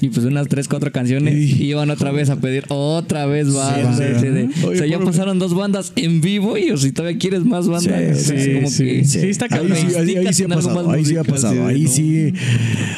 y 0.00 0.10
pues 0.10 0.24
unas 0.26 0.46
tres, 0.48 0.68
cuatro 0.68 0.92
canciones 0.92 1.34
y 1.34 1.64
iban 1.64 1.90
otra 1.90 2.12
vez 2.12 2.30
a 2.30 2.36
pedir 2.36 2.64
otra 2.68 3.26
vez 3.26 3.52
banda. 3.52 3.96
sí. 3.96 4.02
así 4.14 4.26
de- 4.28 4.44
Oye, 4.64 4.66
o 4.66 4.76
sea, 4.76 4.86
ya 4.86 5.00
pasaron 5.00 5.38
dos 5.38 5.54
bandas 5.54 5.92
en 5.96 6.20
vivo 6.20 6.56
y 6.56 6.70
o 6.70 6.76
si 6.76 6.92
todavía 6.92 7.18
quieres 7.18 7.44
más 7.44 7.66
bandas. 7.68 8.18
Sí, 8.22 8.32
o 8.32 8.38
sea, 8.38 8.54
como 8.54 8.76
que- 8.76 9.00
está 9.30 9.46
Ahí 9.50 9.72
ahí, 9.72 10.16
ahí 10.26 10.32
sí 10.32 10.44
ha 10.44 10.48
pasado, 10.48 10.90
ahí 10.90 11.04
sí 11.04 11.16
ha 11.16 11.24
pasado, 11.24 11.66
ahí 11.66 11.82
no. 11.84 11.90
sí, 11.90 12.32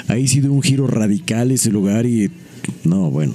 ahí 0.08 0.28
sí 0.28 0.40
dio 0.40 0.52
un 0.52 0.62
giro 0.62 0.86
radical 0.86 1.50
ese 1.50 1.70
lugar 1.70 2.04
y 2.06 2.30
no, 2.84 3.10
bueno. 3.10 3.34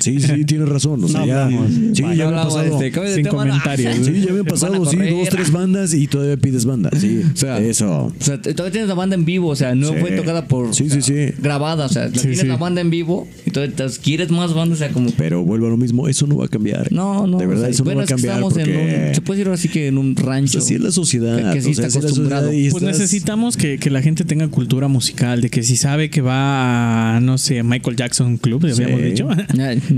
Sí, 0.00 0.20
sí, 0.20 0.44
tienes 0.46 0.68
razón. 0.68 1.02
O 1.04 1.08
sea, 1.08 1.20
No 1.20 1.26
ya, 1.26 1.44
hablamos. 1.44 1.70
sí, 1.70 1.78
Bueno, 1.80 1.94
ya 1.94 2.06
habían 2.08 2.26
hablamos, 2.28 2.54
pasado. 2.54 2.82
este, 2.82 3.14
sin 3.14 3.26
comentarios. 3.26 3.96
Sí, 4.10 4.20
ya 4.26 4.32
Van 4.32 4.40
a 4.40 4.44
pasado, 4.44 4.84
sí, 4.86 4.96
dos, 4.96 5.28
tres 5.28 5.52
bandas 5.52 5.94
y 5.94 6.06
todavía 6.06 6.36
pides 6.36 6.64
banda. 6.64 6.90
Sí, 6.98 7.22
O 7.34 7.36
sea, 7.36 7.58
eso. 7.60 8.06
O 8.06 8.12
sea, 8.24 8.40
todavía 8.40 8.70
tienes 8.72 8.88
la 8.88 8.94
banda 8.94 9.14
en 9.14 9.24
vivo, 9.24 9.48
o 9.48 9.56
sea, 9.56 9.74
no 9.74 9.88
Sí. 9.88 9.94
fue 10.00 10.12
tocada 10.12 10.46
por. 10.48 10.74
Sí, 10.74 10.84
o 10.84 10.90
sea, 10.90 11.00
sí, 11.02 11.12
sí. 11.28 11.34
Grabada, 11.40 11.86
o 11.86 11.88
sea, 11.88 12.08
Sí, 12.08 12.18
tienes 12.20 12.40
sí. 12.40 12.46
la 12.46 12.56
banda 12.56 12.80
en 12.80 12.90
vivo 12.90 13.28
y 13.46 13.50
todavía 13.50 13.74
te- 13.76 13.86
quieres 14.02 14.30
más 14.30 14.54
banda, 14.54 14.74
o 14.74 14.78
sea, 14.78 14.90
como. 14.90 15.10
Pero 15.12 15.44
vuelvo 15.44 15.66
a 15.66 15.70
lo 15.70 15.76
mismo, 15.76 16.08
eso 16.08 16.26
no 16.26 16.36
va 16.36 16.46
a 16.46 16.48
cambiar. 16.48 16.90
No, 16.92 17.26
no. 17.26 17.38
De 17.38 17.46
verdad, 17.46 17.62
o 17.64 17.66
sea, 17.66 17.70
eso 17.70 17.84
bueno, 17.84 18.00
no 18.00 18.00
va 18.00 18.04
a 18.04 18.08
cambiar. 18.08 18.34
estamos 18.36 18.56
en 18.56 18.64
porque- 18.64 19.06
un. 19.08 19.14
Se 19.14 19.20
puede 19.20 19.38
decir 19.40 19.52
así 19.52 19.68
que 19.68 19.86
en 19.88 19.98
un 19.98 20.16
rancho. 20.16 20.58
Así 20.58 20.74
es 20.74 20.80
la 20.80 20.90
sociedad. 20.92 21.52
Que- 21.52 21.60
sí 21.62 21.70
o 21.70 21.74
sea, 21.74 21.86
está 21.86 21.98
acostumbrado. 21.98 22.52
y 22.52 22.70
Pues 22.70 22.82
necesitamos 22.82 23.56
que, 23.56 23.78
que 23.78 23.90
la 23.90 24.02
gente 24.02 24.24
tenga 24.24 24.48
cultura 24.48 24.88
musical, 24.88 25.40
de 25.40 25.50
que 25.50 25.62
si 25.62 25.76
sabe 25.76 26.10
que 26.10 26.20
va 26.22 27.16
a, 27.16 27.20
no 27.20 27.38
sé, 27.38 27.62
Michael 27.62 27.96
Jackson 27.96 28.36
Club, 28.38 28.66
ya 28.66 28.72
habíamos 28.74 29.02
dicho. 29.02 29.28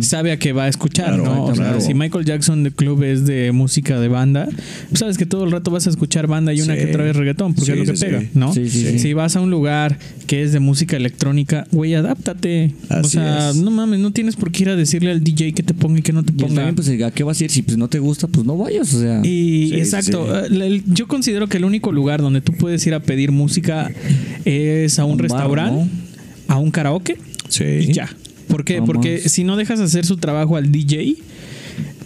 Sabe 0.01 0.32
a 0.32 0.38
qué 0.38 0.53
va 0.53 0.64
a 0.64 0.68
escuchar, 0.68 1.07
Claro, 1.14 1.24
¿no? 1.24 1.45
O 1.47 1.55
sea, 1.55 1.80
si 1.80 1.95
Michael 1.95 2.24
Jackson 2.24 2.62
de 2.64 2.70
club 2.70 3.03
es 3.03 3.24
de 3.26 3.53
música 3.53 4.01
de 4.01 4.09
banda, 4.09 4.49
pues 4.88 5.01
sabes 5.01 5.18
que 5.18 5.26
todo 5.26 5.45
el 5.45 5.51
rato 5.53 5.70
vas 5.70 5.86
a 5.86 5.90
escuchar 5.90 6.26
banda 6.26 6.53
y 6.53 6.61
una 6.61 6.74
Sí. 6.74 6.80
que 6.80 6.86
otra 6.90 7.05
vez 7.05 7.16
reggaetón, 7.16 7.55
porque 7.55 7.72
Sí, 7.72 7.78
es 7.80 7.86
lo 7.86 7.93
que 7.95 7.99
pega. 8.01 8.22
¿no? 8.34 8.53
Sí, 8.55 8.68
sí, 8.68 8.84
sí. 8.93 8.99
Si 8.99 9.12
vas 9.12 9.36
a 9.36 9.40
un 9.40 9.51
lugar 9.51 9.99
que 10.26 10.43
es 10.43 10.53
de 10.53 10.61
música 10.61 10.97
electrónica, 10.97 11.66
güey, 11.72 11.95
adáptate. 11.95 12.72
o 12.90 12.95
Así 12.95 13.11
sea, 13.11 13.51
es. 13.51 13.57
no 13.57 13.70
mames, 13.70 14.01
no 14.01 14.12
tienes 14.12 14.36
por 14.36 14.51
qué 14.53 14.62
ir 14.64 14.68
a 14.70 14.76
decirle 14.76 15.11
al 15.11 15.22
DJ 15.22 15.53
que 15.53 15.62
te 15.62 15.74
ponga 15.74 15.99
y 15.99 16.03
que 16.03 16.12
no 16.12 16.22
te 16.22 16.32
Y 16.32 16.36
ponga. 16.36 16.55
también, 16.55 16.74
pues, 16.74 16.88
¿a 17.03 17.11
qué 17.11 17.24
vas 17.24 17.40
a 17.40 17.45
ir? 17.45 17.51
Si 17.51 17.62
pues, 17.62 17.76
no 17.76 17.88
te 17.88 17.99
gusta, 17.99 18.28
pues 18.28 18.47
no 18.47 18.57
vayas, 18.57 18.93
o 18.95 19.01
sea. 19.01 19.20
Y 19.24 19.74
exacto, 19.74 20.26
eh, 20.47 20.82
yo 20.86 21.07
considero 21.09 21.49
que 21.49 21.57
el 21.59 21.64
único 21.64 21.93
lugar 21.93 22.20
donde 22.22 22.40
tú 22.40 22.53
puedes 22.53 22.86
ir 22.86 22.95
a 22.95 23.01
pedir 23.01 23.32
música 23.32 23.90
es 24.45 24.99
a 24.99 25.05
un, 25.05 25.18
restaurante, 25.18 25.90
a 26.49 26.59
un 26.59 26.70
karaoke 26.70 27.16
Sí. 27.49 27.64
y 27.64 27.93
ya. 27.93 28.09
¿Por 28.53 28.64
qué? 28.64 28.74
Vamos. 28.74 28.86
Porque 28.86 29.28
si 29.28 29.42
no 29.44 29.57
dejas 29.57 29.80
hacer 29.80 30.05
su 30.07 30.16
trabajo 30.18 30.57
al 30.57 30.70
DJ, 30.70 31.16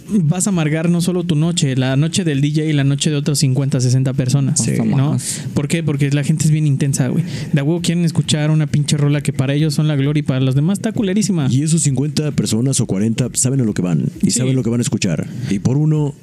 vas 0.09 0.47
a 0.47 0.51
amargar 0.51 0.89
no 0.89 1.01
solo 1.01 1.23
tu 1.25 1.35
noche, 1.35 1.75
la 1.75 1.95
noche 1.97 2.23
del 2.23 2.39
DJ 2.39 2.69
y 2.69 2.73
la 2.73 2.85
noche 2.85 3.09
de 3.09 3.17
otras 3.17 3.39
50, 3.39 3.81
60 3.81 4.13
personas. 4.13 4.63
Sí. 4.63 4.71
¿no? 4.85 5.11
Más. 5.11 5.41
¿Por 5.53 5.67
qué? 5.67 5.83
Porque 5.83 6.09
la 6.11 6.23
gente 6.23 6.45
es 6.45 6.51
bien 6.51 6.65
intensa, 6.65 7.09
güey. 7.09 7.23
De 7.51 7.61
huevo 7.61 7.81
quieren 7.81 8.05
escuchar 8.05 8.49
una 8.51 8.67
pinche 8.67 8.95
rola 8.97 9.21
que 9.21 9.33
para 9.33 9.53
ellos 9.53 9.73
son 9.73 9.87
la 9.89 9.95
gloria 9.97 10.19
y 10.21 10.23
para 10.23 10.39
los 10.39 10.55
demás 10.55 10.79
está 10.79 10.93
culerísima. 10.93 11.47
Y 11.51 11.63
esos 11.63 11.81
50 11.83 12.31
personas 12.31 12.79
o 12.79 12.85
40 12.85 13.29
saben 13.33 13.61
a 13.61 13.63
lo 13.65 13.73
que 13.73 13.81
van 13.81 14.05
y 14.21 14.31
Sí. 14.31 14.39
saben 14.39 14.55
lo 14.55 14.63
que 14.63 14.69
van 14.69 14.79
a 14.79 14.83
escuchar. 14.83 15.27
Y 15.49 15.59
por 15.59 15.77
uno, 15.77 16.15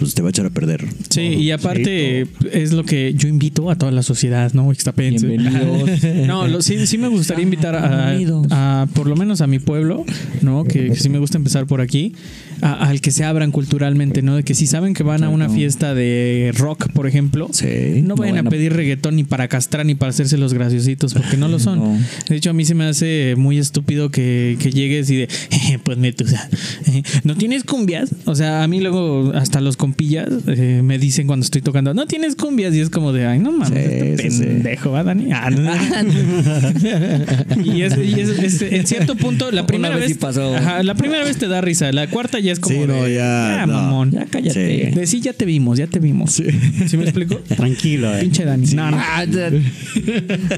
pues 0.00 0.14
te 0.14 0.22
va 0.22 0.28
a 0.28 0.30
echar 0.30 0.46
a 0.46 0.50
perder. 0.50 0.84
Sí, 1.08 1.20
y 1.20 1.50
aparte 1.52 2.26
es 2.52 2.72
lo 2.72 2.84
que 2.84 3.14
yo 3.14 3.28
invito 3.28 3.70
a 3.70 3.76
toda 3.76 3.92
la 3.92 4.02
sociedad, 4.02 4.52
¿no? 4.54 4.72
Ixtapense. 4.72 5.26
Bienvenidos. 5.26 5.90
No, 6.26 6.48
lo- 6.48 6.62
sí, 6.62 6.86
sí 6.86 6.98
me 6.98 7.08
gustaría 7.08 7.44
invitar 7.44 7.76
a, 7.76 8.86
por 8.94 9.06
lo 9.06 9.14
menos 9.16 9.40
a 9.40 9.46
mi 9.46 9.58
pueblo, 9.58 10.04
¿no? 10.42 10.64
Que, 10.64 10.88
que 10.88 10.96
sí 10.96 11.08
me 11.08 11.18
gusta 11.18 11.38
empezar 11.38 11.66
por 11.66 11.80
aquí, 11.80 12.14
a- 12.62 12.88
al 12.88 13.00
que 13.00 13.10
se 13.10 13.24
abran 13.24 13.50
culturalmente, 13.50 14.22
¿no? 14.22 14.36
De 14.36 14.42
que 14.42 14.54
si 14.54 14.66
saben 14.66 14.94
que 14.94 15.02
van 15.02 15.24
a 15.24 15.28
una 15.28 15.48
fiesta 15.48 15.94
de 15.94 16.52
rock, 16.56 16.90
por 16.92 17.06
ejemplo, 17.06 17.48
Sí. 17.52 18.02
no 18.02 18.14
vayan 18.16 18.38
a 18.46 18.50
pedir 18.50 18.72
reggaetón 18.72 19.16
ni 19.16 19.24
para 19.24 19.48
castrar 19.48 19.86
ni 19.86 19.94
para 19.94 20.10
hacerse 20.10 20.36
los 20.38 20.52
graciositos, 20.54 21.14
porque 21.14 21.36
no 21.36 21.48
lo 21.48 21.58
son. 21.58 21.78
No. 21.78 21.98
De 22.28 22.36
hecho, 22.36 22.50
a 22.50 22.52
mí 22.52 22.64
se 22.64 22.74
me 22.74 22.84
hace 22.84 23.34
muy 23.36 23.58
estúpido 23.58 24.10
que, 24.10 24.56
que 24.60 24.70
llegues 24.70 25.10
y 25.10 25.16
de, 25.16 25.28
pues 25.84 25.98
metusa, 25.98 26.48
¿no 27.24 27.36
tienes 27.36 27.64
cumbias? 27.64 28.10
O 28.24 28.34
sea, 28.34 28.62
a 28.62 28.68
mí 28.68 28.80
luego 28.80 29.32
hasta 29.34 29.60
los 29.60 29.76
compillas 29.76 30.28
eh, 30.46 30.80
me 30.84 30.98
dicen 30.98 31.26
cuando 31.26 31.44
estoy 31.44 31.62
tocando, 31.62 31.94
no 31.94 32.06
tienes 32.06 32.36
cumbias, 32.36 32.74
y 32.74 32.80
es 32.80 32.90
como 32.90 33.12
de, 33.12 33.26
ay, 33.26 33.38
no 33.38 33.52
mames, 33.52 33.68
Sí, 33.70 33.74
este 33.76 34.30
sí, 34.30 34.42
pendejo, 34.44 34.90
¿va, 34.90 35.04
Dani? 35.04 35.28
Ah, 35.32 35.50
no. 35.50 35.70
y 37.64 37.82
es, 37.82 37.96
y 37.96 38.20
es- 38.20 38.28
es- 38.38 38.62
en 38.62 38.86
cierto 38.86 39.14
punto, 39.16 39.50
la 39.50 39.66
primera 39.66 39.96
vez 39.96 40.16
pasó. 40.18 40.54
Ajá, 40.54 40.82
la 40.82 40.94
primera 40.94 41.24
vez 41.24 41.36
te 41.36 41.48
da 41.48 41.60
risa, 41.60 41.92
la 41.92 42.08
cuarta 42.08 42.38
ya 42.38 42.49
ya 42.50 42.52
es 42.54 42.60
como. 42.60 42.76
Sí, 42.80 42.86
no, 42.86 43.08
ya, 43.08 43.62
"Ah, 43.62 43.66
no. 43.66 43.72
mamón. 43.74 44.10
Ya 44.10 44.26
cállate. 44.26 44.90
Sí. 44.90 44.94
De 44.98 45.06
sí, 45.06 45.20
ya 45.20 45.32
te 45.32 45.44
vimos, 45.44 45.78
ya 45.78 45.86
te 45.86 45.98
vimos. 45.98 46.32
¿Sí, 46.32 46.96
me 46.96 47.04
explico? 47.04 47.36
Tranquilo, 47.56 48.14
eh. 48.16 48.20
Pinche 48.20 48.44
Dani. 48.44 48.66
No, 48.74 48.90
no. 48.90 48.96
Ah. 49.00 49.24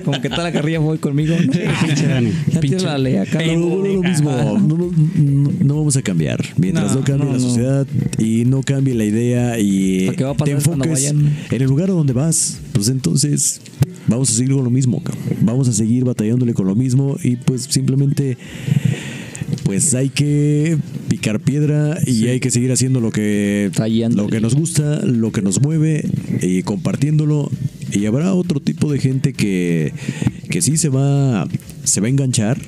Como 0.05 0.21
que 0.21 0.29
toda 0.29 0.45
la 0.45 0.53
carrilla 0.53 0.79
voy 0.79 0.99
conmigo. 0.99 1.35
¿no? 1.37 1.53
Pinche 1.53 2.07
Dani. 2.07 2.31
Ya 2.53 2.61
Pinche 2.61 2.77
tírale 2.79 3.19
acá. 3.21 3.41
No, 3.47 3.53
no, 3.53 3.69
no, 3.77 3.87
lo 3.87 4.03
mismo. 4.03 4.31
No, 4.31 4.59
no, 4.59 4.77
no- 5.17 5.53
no 5.65 5.77
vamos 5.77 5.97
a 5.97 6.03
cambiar. 6.03 6.43
Mientras 6.57 6.93
No, 6.93 7.01
no, 7.01 7.05
cambie 7.05 7.27
no, 7.27 7.33
la 7.33 7.39
no. 7.39 7.45
sociedad 7.45 7.87
y 8.19 8.45
no 8.45 8.63
cambie 8.63 8.95
la 8.95 9.05
idea 9.05 9.59
y 9.59 10.07
¿Para 10.07 10.17
qué 10.17 10.25
va 10.25 10.31
a 10.31 10.35
te 10.35 10.39
pasar 10.39 10.63
cuando 10.69 10.85
enfoques 10.85 11.05
vayan? 11.13 11.37
en 11.51 11.63
el 11.63 11.69
lugar 11.69 11.89
donde 11.89 12.13
vas, 12.13 12.59
pues 12.73 12.89
entonces 12.89 13.61
vamos 14.09 14.31
a 14.31 14.33
seguir 14.33 14.55
con 14.55 14.65
lo 14.65 14.71
mismo. 14.71 15.03
cabrón. 15.03 15.23
Vamos 15.43 15.69
a 15.69 15.73
seguir 15.73 16.05
batallándole 16.05 16.55
con 16.55 16.67
lo 16.67 16.75
mismo 16.75 17.17
y 17.23 17.37
pues 17.37 17.63
simplemente 17.69 18.37
pues 19.73 19.95
hay 19.95 20.11
que 20.11 20.77
picar 21.09 21.41
piedra 21.41 21.99
y 22.07 22.27
hay 22.27 22.41
que 22.41 22.51
seguir 22.51 22.71
haciendo 22.73 23.01
lo 23.01 23.11
que 23.11 23.71
lo 24.15 24.27
que 24.27 24.41
nos 24.41 24.55
gusta, 24.55 25.01
lo 25.07 25.33
que 25.33 25.41
nos 25.41 25.63
mueve 25.63 26.05
y 26.43 26.63
compartiéndolo 26.63 27.51
y 27.91 28.05
habrá 28.05 28.35
otro 28.35 28.61
tipo 28.61 28.93
de 28.93 28.99
gente 28.99 29.33
que 29.33 29.95
que 30.51 30.61
sí 30.61 30.77
se 30.77 30.91
va 30.91 31.49
se 31.85 32.03
va 32.03 32.09
a 32.09 32.11
enganchar 32.11 32.59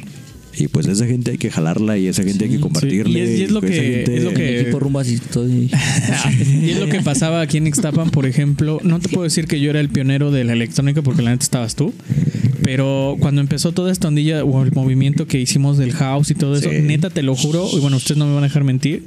y 0.57 0.68
pues 0.68 0.86
esa 0.86 1.05
gente 1.07 1.32
hay 1.32 1.36
que 1.36 1.50
jalarla 1.50 1.98
y 1.98 2.07
esa 2.07 2.22
gente 2.22 2.46
hay 2.46 2.52
que 2.52 2.61
compartirle 2.61 3.18
Y 3.18 3.22
es- 3.22 3.40
y 3.40 3.42
es 3.42 3.50
lo 3.50 3.61
que- 3.61 3.68
gente- 3.68 4.16
es 4.16 4.24
lo 4.24 4.32
que- 4.32 4.61
equipo 4.62 4.78
rumbo 4.78 5.00
así 5.00 5.14
estoy. 5.14 5.68
y 6.62 6.70
es 6.70 6.78
lo 6.78 6.88
que 6.88 7.00
pasaba 7.02 7.40
aquí 7.42 7.59
en 7.59 7.66
Ixtapan, 7.66 8.11
por 8.11 8.24
ejemplo. 8.24 8.78
No 8.84 8.98
te 9.00 9.09
puedo 9.11 9.24
decir 9.24 9.46
que 9.46 9.61
yo 9.61 9.68
era 9.70 9.80
el 9.80 9.88
pionero 9.90 10.30
de 10.30 10.44
la 10.44 10.52
electrónica 10.55 11.02
porque 11.02 11.20
la 11.22 11.32
neta 11.32 11.42
estabas 11.42 11.74
tú. 11.74 11.92
Pero 12.64 13.16
cuando 13.20 13.42
empezó 13.42 13.72
toda 13.72 13.92
esta 13.92 14.08
ondilla 14.08 14.42
o 14.42 14.62
el 14.64 14.72
movimiento 14.72 15.26
que 15.26 15.38
hicimos 15.38 15.76
del 15.76 15.92
house 15.92 16.30
y 16.30 16.34
todo 16.34 16.56
eso, 16.56 16.70
neta 16.72 17.10
te 17.10 17.22
lo 17.22 17.36
juro, 17.36 17.68
y 17.70 17.78
bueno, 17.78 17.98
ustedes 17.98 18.16
no 18.16 18.26
me 18.26 18.32
van 18.32 18.42
a 18.42 18.46
dejar 18.46 18.64
mentir, 18.64 19.04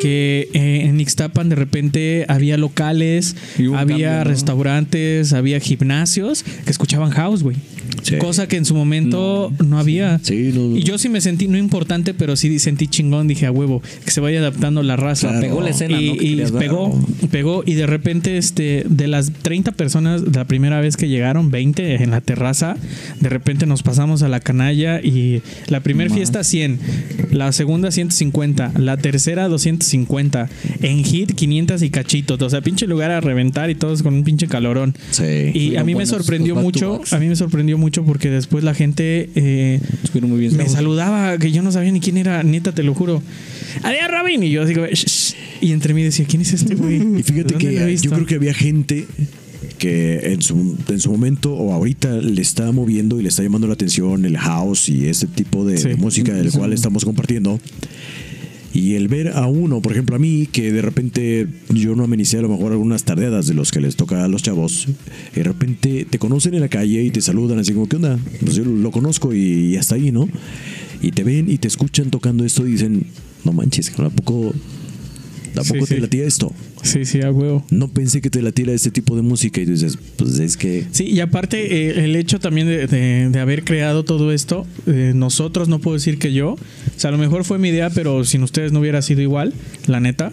que 0.00 0.48
eh, 0.52 0.82
en 0.84 1.00
Ixtapan 1.00 1.48
de 1.48 1.56
repente 1.56 2.24
había 2.28 2.56
locales, 2.56 3.34
había 3.56 3.76
cambio, 3.76 4.10
¿no? 4.10 4.24
restaurantes, 4.24 5.32
había 5.32 5.58
gimnasios 5.58 6.44
que 6.44 6.70
escuchaban 6.70 7.10
house, 7.10 7.42
güey. 7.42 7.56
Sí. 8.02 8.16
Cosa 8.18 8.46
que 8.46 8.56
en 8.56 8.64
su 8.64 8.74
momento 8.74 9.52
no, 9.64 9.78
había. 9.78 10.18
Sí, 10.22 10.52
no, 10.54 10.68
no. 10.68 10.76
Y 10.76 10.82
yo 10.82 10.98
sí 10.98 11.08
me 11.08 11.20
sentí, 11.20 11.48
no 11.48 11.58
importante, 11.58 12.14
pero 12.14 12.36
sí 12.36 12.58
sentí 12.58 12.88
chingón. 12.88 13.28
Dije, 13.28 13.46
a 13.46 13.52
huevo, 13.52 13.82
que 14.04 14.10
se 14.10 14.20
vaya 14.20 14.38
adaptando 14.38 14.82
la 14.82 14.96
raza. 14.96 15.28
Claro. 15.28 15.40
Pegó 15.40 15.60
la 15.60 15.70
escena, 15.70 16.00
y, 16.00 16.08
¿no? 16.08 16.22
Y 16.22 16.52
pegó, 16.52 17.06
pegó. 17.30 17.62
Y 17.66 17.74
de 17.74 17.86
repente, 17.86 18.36
este, 18.36 18.84
de 18.88 19.06
las 19.08 19.32
30 19.32 19.72
personas, 19.72 20.22
la 20.34 20.44
primera 20.46 20.80
vez 20.80 20.96
que 20.96 21.08
llegaron, 21.08 21.50
20 21.50 22.02
en 22.02 22.10
la 22.10 22.20
terraza, 22.20 22.76
de 23.20 23.28
repente 23.28 23.66
nos 23.66 23.82
pasamos 23.82 24.22
a 24.22 24.28
la 24.28 24.40
canalla 24.40 25.00
y 25.00 25.42
la 25.68 25.80
primera 25.80 26.12
fiesta 26.12 26.44
100, 26.44 26.78
la 27.30 27.52
segunda 27.52 27.90
150, 27.90 28.72
la 28.78 28.96
tercera 28.96 29.48
250, 29.48 30.48
en 30.82 31.04
hit 31.04 31.34
500 31.34 31.82
y 31.82 31.90
cachitos. 31.90 32.40
O 32.42 32.50
sea, 32.50 32.60
pinche 32.60 32.86
lugar 32.86 33.10
a 33.10 33.20
reventar 33.20 33.70
y 33.70 33.74
todos 33.74 34.02
con 34.02 34.14
un 34.14 34.24
pinche 34.24 34.46
calorón. 34.46 34.94
Sí. 35.10 35.22
Y 35.54 35.76
a 35.76 35.80
Estuvieron 35.80 35.86
mí 35.86 35.94
me 35.94 36.06
sorprendió 36.06 36.56
mucho, 36.56 37.00
a 37.10 37.18
mí 37.18 37.28
me 37.28 37.36
sorprendió 37.36 37.75
mucho 37.76 38.04
porque 38.04 38.30
después 38.30 38.64
la 38.64 38.74
gente 38.74 39.30
eh, 39.34 39.80
Estuvieron 40.02 40.30
muy 40.30 40.40
bien. 40.40 40.56
me 40.56 40.68
saludaba, 40.68 41.38
que 41.38 41.52
yo 41.52 41.62
no 41.62 41.72
sabía 41.72 41.92
ni 41.92 42.00
quién 42.00 42.16
era, 42.16 42.42
neta, 42.42 42.72
te 42.72 42.82
lo 42.82 42.94
juro. 42.94 43.22
Adiós, 43.82 44.08
Robin. 44.10 44.42
Y 44.42 44.50
yo 44.50 44.62
así, 44.62 44.74
como, 44.74 44.86
y 45.60 45.72
entre 45.72 45.94
mí 45.94 46.02
decía, 46.02 46.24
¿quién 46.28 46.42
es 46.42 46.52
este 46.52 46.74
güey? 46.74 46.96
Y 47.18 47.22
fíjate 47.22 47.54
¿Dónde 47.54 47.72
lo 47.72 47.86
he 47.86 47.94
que 47.94 47.96
yo 47.96 48.10
creo 48.10 48.26
que 48.26 48.34
había 48.36 48.54
gente 48.54 49.06
que 49.78 50.32
en 50.32 50.40
su, 50.42 50.76
en 50.88 51.00
su 51.00 51.10
momento 51.10 51.52
o 51.54 51.72
ahorita 51.72 52.16
le 52.16 52.40
está 52.40 52.72
moviendo 52.72 53.20
y 53.20 53.22
le 53.22 53.28
está 53.28 53.42
llamando 53.42 53.66
la 53.66 53.74
atención 53.74 54.24
el 54.24 54.38
house 54.38 54.88
y 54.88 55.06
este 55.06 55.26
tipo 55.26 55.64
de, 55.66 55.76
Sí. 55.76 55.88
de 55.88 55.96
música 55.96 56.32
del 56.32 56.50
cual 56.50 56.72
estamos 56.72 57.04
compartiendo. 57.04 57.60
Y 58.76 58.94
el 58.94 59.08
ver 59.08 59.28
a 59.28 59.46
uno, 59.46 59.80
por 59.80 59.92
ejemplo 59.92 60.16
a 60.16 60.18
mí, 60.18 60.46
que 60.52 60.70
de 60.70 60.82
repente 60.82 61.46
yo 61.70 61.96
no 61.96 62.04
amenicé 62.04 62.36
a 62.36 62.42
lo 62.42 62.50
mejor 62.50 62.72
algunas 62.72 63.04
tardeadas 63.04 63.46
de 63.46 63.54
los 63.54 63.72
que 63.72 63.80
les 63.80 63.96
toca 63.96 64.22
a 64.22 64.28
los 64.28 64.42
chavos, 64.42 64.86
de 65.34 65.42
repente 65.42 66.06
te 66.08 66.18
conocen 66.18 66.52
en 66.52 66.60
la 66.60 66.68
calle 66.68 67.02
y 67.02 67.10
te 67.10 67.22
saludan 67.22 67.58
así 67.58 67.72
como, 67.72 67.88
¿qué 67.88 67.96
onda? 67.96 68.18
Pues 68.42 68.54
yo 68.54 68.66
lo 68.66 68.90
conozco 68.90 69.32
y, 69.32 69.38
y 69.38 69.76
hasta 69.78 69.94
ahí, 69.94 70.12
¿no? 70.12 70.28
Y 71.00 71.12
te 71.12 71.24
ven 71.24 71.50
y 71.50 71.56
te 71.56 71.68
escuchan 71.68 72.10
tocando 72.10 72.44
esto 72.44 72.66
y 72.66 72.72
dicen, 72.72 73.06
no 73.44 73.52
manches, 73.52 73.98
¿a 73.98 74.10
poco, 74.10 74.52
¿a 75.60 75.64
Sí, 75.64 75.72
poco 75.74 75.86
sí. 75.86 75.94
te 75.96 76.00
latía 76.00 76.24
esto? 76.24 76.52
Sí, 76.82 77.04
sí, 77.04 77.20
a 77.22 77.30
huevo. 77.32 77.64
no 77.70 77.88
pensé 77.88 78.20
que 78.20 78.30
te 78.30 78.42
latiera 78.42 78.72
este 78.72 78.90
tipo 78.90 79.16
de 79.16 79.22
música 79.22 79.60
y 79.60 79.64
tú 79.66 79.72
dices, 79.72 79.98
pues 80.16 80.38
es 80.38 80.56
que 80.56 80.84
Sí, 80.92 81.04
y 81.04 81.20
aparte 81.20 81.88
eh, 81.88 82.04
el 82.04 82.16
hecho 82.16 82.38
también 82.38 82.66
de, 82.66 82.86
de- 82.86 83.28
de 83.30 83.40
haber 83.40 83.64
creado 83.64 84.04
todo 84.04 84.32
esto, 84.32 84.66
eh, 84.86 85.12
nosotros, 85.14 85.68
no 85.68 85.78
puedo 85.80 85.96
decir 85.96 86.18
que 86.18 86.32
yo, 86.32 86.50
o 86.52 86.58
sea, 86.96 87.08
a 87.08 87.12
lo 87.12 87.18
mejor 87.18 87.44
fue 87.44 87.58
mi 87.58 87.68
idea, 87.70 87.90
pero 87.90 88.24
sin 88.24 88.42
ustedes 88.42 88.72
no 88.72 88.80
hubiera 88.80 89.02
sido 89.02 89.20
igual, 89.22 89.52
la 89.86 90.00
neta. 90.00 90.32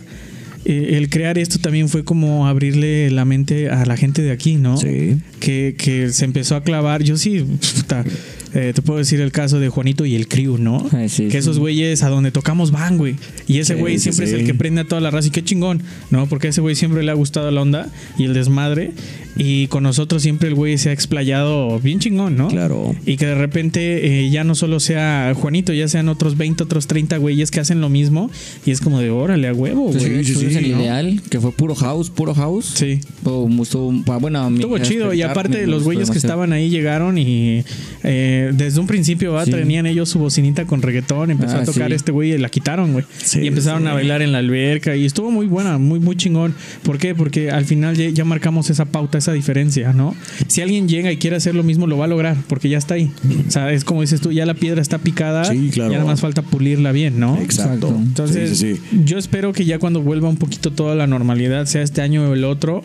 Eh, 0.66 0.96
el 0.98 1.10
crear 1.10 1.38
esto 1.38 1.60
también 1.60 1.90
fue 1.90 2.06
como 2.06 2.48
abrirle 2.48 3.12
la 3.12 3.26
mente 3.26 3.70
a 3.70 3.86
la 3.86 3.98
gente 3.98 4.22
de 4.22 4.32
aquí, 4.32 4.56
¿no? 4.56 4.78
Sí. 4.78 5.18
Que, 5.42 5.76
que 5.78 6.10
se 6.14 6.24
empezó 6.24 6.56
a 6.56 6.64
clavar. 6.64 7.04
Yo 7.04 7.18
sí, 7.18 7.44
puta, 7.76 8.06
eh, 8.54 8.72
te 8.74 8.82
puedo 8.82 9.00
decir 9.00 9.20
el 9.22 9.32
caso 9.32 9.60
de 9.60 9.70
Juanito 9.70 10.06
y 10.06 10.16
el 10.16 10.28
Crew, 10.28 10.58
¿no? 10.58 10.88
Sí, 11.08 11.24
que 11.24 11.32
sí. 11.32 11.38
esos 11.38 11.60
güeyes 11.60 12.04
a 12.04 12.10
donde 12.10 12.32
tocamos 12.32 12.72
van, 12.72 12.98
güey. 12.98 13.16
Y 13.48 13.60
ese 13.60 13.74
Sí, 13.74 13.80
güey 13.80 13.98
sí, 13.98 14.04
siempre 14.04 14.26
es 14.26 14.34
el 14.34 14.46
que 14.46 14.54
prende 14.54 14.82
a 14.82 14.84
toda 14.86 15.02
la 15.02 15.10
raza 15.12 15.28
y 15.28 15.32
qué 15.32 15.44
chingón, 15.44 15.82
¿no? 16.12 16.28
Porque 16.28 16.48
a 16.48 16.50
ese 16.52 16.62
güey 16.62 16.76
siempre 16.76 17.04
le 17.04 17.12
ha 17.12 17.16
gustado 17.16 17.50
la 17.52 17.62
onda 17.62 17.90
y 18.18 18.26
el 18.26 18.34
desmadre. 18.34 18.92
Y 19.36 19.66
con 19.68 19.82
nosotros 19.82 20.22
siempre 20.22 20.50
el 20.50 20.56
güey 20.56 20.78
se 20.78 20.90
ha 20.90 20.94
explayado 20.94 21.80
bien 21.80 22.00
chingón, 22.00 22.38
¿no? 22.38 22.50
Claro. 22.50 22.96
Y 23.06 23.18
que 23.18 23.26
de 23.26 23.36
repente 23.36 24.22
eh, 24.26 24.30
ya 24.30 24.44
no 24.44 24.54
solo 24.54 24.80
sea 24.80 25.34
Juanito, 25.36 25.74
ya 25.74 25.88
sean 25.88 26.08
otros 26.08 26.38
20, 26.38 26.64
otros 26.64 26.86
30 26.86 27.18
güeyes 27.18 27.50
que 27.50 27.60
hacen 27.60 27.82
lo 27.82 27.90
mismo. 27.90 28.30
Y 28.66 28.72
es 28.72 28.80
como 28.80 29.00
de 29.00 29.10
órale 29.10 29.48
a 29.48 29.54
huevo, 29.54 29.92
güey. 29.92 30.24
sí, 30.24 30.46
el 30.46 30.72
¿no? 30.72 30.80
ideal, 30.80 31.22
que 31.30 31.40
fue 31.40 31.52
puro 31.52 31.74
house, 31.74 32.12
puro 32.12 32.36
house. 32.36 32.74
Sí. 32.76 33.00
Oh, 33.24 33.50
estuvo, 33.62 33.92
bueno, 34.20 34.50
Estuvo 34.50 34.78
chido 34.78 35.14
y 35.14 35.24
aparte 35.24 35.66
los 35.66 35.84
güeyes 35.84 36.12
que 36.12 36.18
estaban 36.18 36.54
ahí 36.54 36.70
llegaron 36.70 37.18
y 37.18 37.64
eh, 38.04 38.43
desde 38.52 38.80
un 38.80 38.88
principio 38.88 39.34
¿va? 39.34 39.46
Sí. 39.46 39.52
tenían 39.52 39.86
ellos 39.86 40.10
su 40.10 40.20
bocinita 40.20 40.66
con 40.66 40.82
reggaetón, 40.82 41.32
empezó 41.32 41.58
Ah, 41.58 41.62
a 41.62 41.64
tocar 41.66 41.90
sí. 41.90 41.96
este 41.96 42.12
güey 42.12 42.34
y 42.34 42.38
la 42.38 42.50
quitaron, 42.50 42.94
güey. 42.94 43.06
Sí, 43.24 43.42
y 43.42 43.48
empezaron 43.48 43.84
sí. 43.84 43.88
a 43.88 43.94
bailar 43.94 44.22
en 44.22 44.32
la 44.32 44.40
alberca 44.40 44.96
y 44.96 45.06
estuvo 45.06 45.32
muy 45.32 45.46
buena, 45.46 45.78
muy 45.78 46.00
muy 46.00 46.16
chingón. 46.16 46.54
¿Por 46.84 46.98
qué? 46.98 47.14
Porque 47.16 47.52
al 47.52 47.66
final 47.66 47.96
ya, 47.96 48.10
ya 48.10 48.26
marcamos 48.26 48.70
esa 48.70 48.86
pauta, 48.86 49.18
esa 49.18 49.32
diferencia, 49.34 49.94
¿no? 49.94 50.16
Si 50.48 50.62
alguien 50.62 50.88
llega 50.88 51.12
y 51.12 51.18
quiere 51.18 51.36
hacer 51.36 51.56
lo 51.56 51.64
mismo 51.64 51.88
lo 51.88 51.98
va 51.98 52.06
a 52.06 52.08
lograr 52.08 52.36
porque 52.48 52.70
ya 52.70 52.78
está 52.78 52.96
ahí. 52.96 53.12
O 53.48 53.52
sea, 53.52 53.72
es 53.72 53.84
como 53.84 54.02
dices 54.02 54.20
tú, 54.22 54.32
ya 54.32 54.46
la 54.46 54.54
piedra 54.56 54.82
está 54.82 54.98
picada, 54.98 55.46
Sí, 55.46 55.70
claro. 55.74 55.92
ya 55.92 55.98
nada 56.00 56.10
más 56.10 56.22
falta 56.22 56.42
pulirla 56.42 56.92
bien, 56.92 57.20
¿no? 57.20 57.40
Exacto. 57.40 57.88
Exacto. 57.88 57.96
Entonces, 57.98 58.58
Sí, 58.58 58.76
sí, 58.76 58.82
sí. 58.92 59.00
yo 59.06 59.18
espero 59.18 59.54
que 59.54 59.66
ya 59.66 59.80
cuando 59.80 60.02
vuelva 60.02 60.28
un 60.30 60.38
poquito 60.38 60.72
toda 60.72 60.96
la 60.96 61.08
normalidad, 61.08 61.66
sea 61.66 61.82
este 61.84 62.02
año 62.02 62.30
o 62.30 62.34
el 62.34 62.44
otro, 62.44 62.84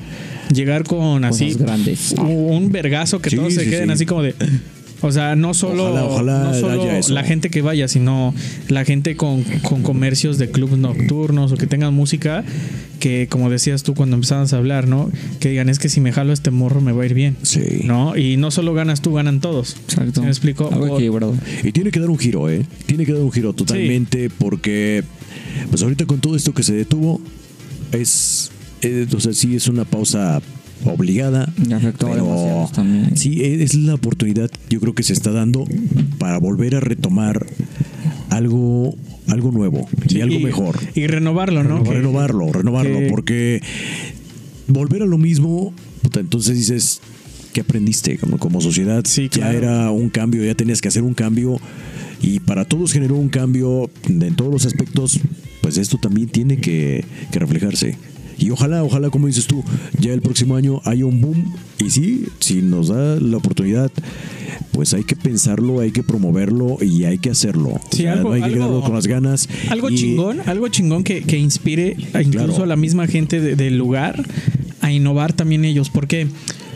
llegar 0.53 0.85
con 0.85 1.25
así 1.25 1.47
Cosas 1.53 1.63
grandes. 1.63 2.15
un 2.19 2.71
vergazo 2.71 3.21
que 3.21 3.31
Sí, 3.31 3.37
todos 3.37 3.55
se 3.55 3.69
queden 3.69 3.87
sí. 3.87 3.93
así 3.93 4.07
como 4.07 4.23
de 4.23 4.35
o 5.01 5.13
sea, 5.13 5.37
no 5.37 5.55
solo, 5.55 5.85
Ojalá, 5.91 6.05
ojalá 6.05 6.43
no 6.45 6.55
solo 6.55 6.83
haya 6.83 6.99
eso. 6.99 7.15
la 7.15 7.23
gente 7.23 7.51
que 7.51 7.63
vaya, 7.63 7.89
sino 7.89 8.35
la 8.69 8.85
gente 8.85 9.17
con, 9.17 9.43
con 9.63 9.83
comercios 9.83 10.39
de 10.39 10.51
clubes 10.51 10.79
nocturnos 10.79 11.53
o 11.53 11.57
que 11.57 11.67
tengan 11.67 11.95
música 11.95 12.45
que, 12.99 13.29
como 13.31 13.49
decías 13.49 13.83
tú 13.83 13.95
cuando 13.95 14.17
empezabas 14.17 14.53
a 14.53 14.59
hablar, 14.59 14.89
¿no? 14.89 15.11
Que 15.41 15.51
digan, 15.51 15.69
es 15.69 15.79
que 15.79 15.89
si 15.89 16.01
me 16.01 16.13
jalo 16.13 16.33
este 16.33 16.51
morro 16.51 16.81
me 16.81 16.93
va 16.93 17.03
a 17.03 17.07
ir 17.07 17.15
bien. 17.15 17.37
Sí. 17.43 17.83
¿No? 17.85 18.17
Y 18.17 18.37
no 18.37 18.51
solo 18.51 18.75
ganas 18.75 19.01
tú, 19.01 19.15
ganan 19.15 19.41
todos. 19.41 19.77
Exacto. 19.89 20.21
¿Sí 20.21 20.25
¿Me 20.25 20.29
explico? 20.29 20.71
Y 21.63 21.73
tiene 21.73 21.91
que 21.91 22.01
dar 22.01 22.11
un 22.11 22.19
giro, 22.19 22.51
¿eh? 22.51 22.67
Tiene 22.87 23.07
que 23.07 23.13
dar 23.13 23.23
un 23.23 23.33
giro 23.33 23.53
totalmente 23.53 24.31
porque, 24.31 25.05
pues 25.71 25.83
ahorita 25.83 26.07
con 26.07 26.21
todo 26.21 26.37
esto 26.37 26.53
que 26.53 26.63
se 26.63 26.75
detuvo, 26.75 27.21
es, 27.93 28.51
eh, 28.83 29.07
o 29.15 29.21
sea, 29.21 29.33
sí 29.33 29.55
es 29.57 29.69
una 29.69 29.85
pausa 29.85 30.43
obligada. 30.85 31.53
Y 31.69 31.73
afectó 31.73 32.09
pero 32.11 32.69
también. 32.75 33.17
Sí, 33.17 33.43
es 33.45 33.75
la 33.75 33.95
oportunidad, 33.95 34.51
yo 34.71 34.81
creo 34.81 34.95
que 34.95 35.03
se 35.03 35.13
está 35.13 35.31
dando 35.33 35.65
para 36.19 36.39
volver 36.39 36.75
a 36.77 36.81
retomar 36.81 37.47
algo, 38.31 38.95
algo 39.29 39.51
nuevo 39.53 39.89
y 40.09 40.21
algo 40.21 40.41
mejor. 40.41 40.79
Y 40.95 41.07
renovarlo, 41.07 41.63
¿no? 41.65 41.83
Renovarlo, 41.85 42.53
renovarlo, 42.53 42.99
que- 43.01 43.09
porque 43.09 43.63
volver 44.67 45.03
a 45.03 45.07
lo 45.07 45.19
mismo, 45.19 45.73
puta, 46.03 46.21
entonces 46.21 46.57
dices, 46.57 47.01
¿qué 47.53 47.61
aprendiste 47.63 48.19
como, 48.19 48.39
como 48.39 48.61
sociedad? 48.61 49.05
Sí, 49.07 49.25
Ya 49.25 49.29
claro. 49.51 49.59
era 49.59 49.91
un 49.91 50.11
cambio, 50.11 50.45
ya 50.45 50.55
tenías 50.55 50.81
que 50.81 50.89
hacer 50.89 51.03
un 51.03 51.15
cambio 51.15 51.59
y 52.23 52.41
para 52.41 52.65
todos 52.65 52.93
generó 52.93 53.17
un 53.17 53.29
cambio 53.29 53.91
en 54.09 54.35
todos 54.37 54.53
los 54.53 54.67
aspectos, 54.67 55.21
pues 55.63 55.77
esto 55.79 55.99
también 55.99 56.29
tiene 56.29 56.59
que, 56.59 57.05
que 57.33 57.39
reflejarse. 57.39 57.97
Y 58.39 58.51
ojalá, 58.51 58.85
ojalá, 58.85 59.11
como 59.11 59.27
dices 59.27 59.47
tú, 59.47 59.65
ya 59.99 60.13
el 60.13 60.21
próximo 60.23 60.57
año 60.57 60.81
haya 60.85 61.05
un 61.07 61.21
boom. 61.21 61.55
Y 61.85 61.91
sí, 61.91 62.25
si 62.39 62.63
nos 62.63 62.89
da 62.89 63.17
la 63.17 63.37
oportunidad, 63.37 63.91
pues 64.73 64.95
hay 64.95 65.05
que 65.05 65.17
pensarlo, 65.17 65.81
hay 65.81 65.91
que 65.91 66.03
promoverlo 66.03 66.79
y 66.81 67.05
hay 67.05 67.19
que 67.19 67.31
hacerlo. 67.31 67.71
O 67.71 67.81
Sí, 67.91 68.03
sea, 68.03 68.13
algo- 68.15 68.29
no 68.31 68.35
hay 68.45 68.53
que 68.53 68.61
algo- 68.61 68.81
con 68.83 68.95
las 68.95 69.07
ganas. 69.07 69.49
Algo 69.69 69.91
Y- 69.91 69.97
chingón, 69.97 70.39
algo 70.47 70.69
chingón 70.69 71.03
que, 71.05 71.23
que 71.23 71.37
inspire 71.39 71.97
a 72.15 72.23
incluso 72.23 72.47
Claro. 72.47 72.63
a 72.65 72.67
la 72.67 72.77
misma 72.77 73.07
gente 73.09 73.41
de- 73.41 73.57
del 73.57 73.77
lugar 73.77 74.25
a 74.81 74.93
innovar 74.93 75.33
también 75.33 75.65
ellos. 75.65 75.91
Porque 75.91 76.29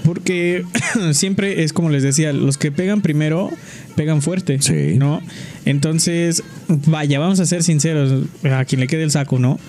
Porque 0.05 0.65
siempre 1.13 1.63
es 1.63 1.73
como 1.73 1.89
les 1.89 2.03
decía, 2.03 2.33
los 2.33 2.59
que 2.59 2.73
pegan 2.73 3.03
primero 3.03 3.51
pegan 3.95 4.21
fuerte, 4.21 4.61
Sí. 4.61 4.97
¿no? 4.99 5.23
Entonces, 5.65 6.43
vaya, 6.69 7.21
vamos 7.21 7.39
a 7.39 7.47
ser 7.47 7.63
sinceros, 7.63 8.25
a 8.43 8.65
quien 8.65 8.81
le 8.81 8.89
quede 8.89 9.05
el 9.05 9.13
saco, 9.13 9.39
¿no? 9.39 9.61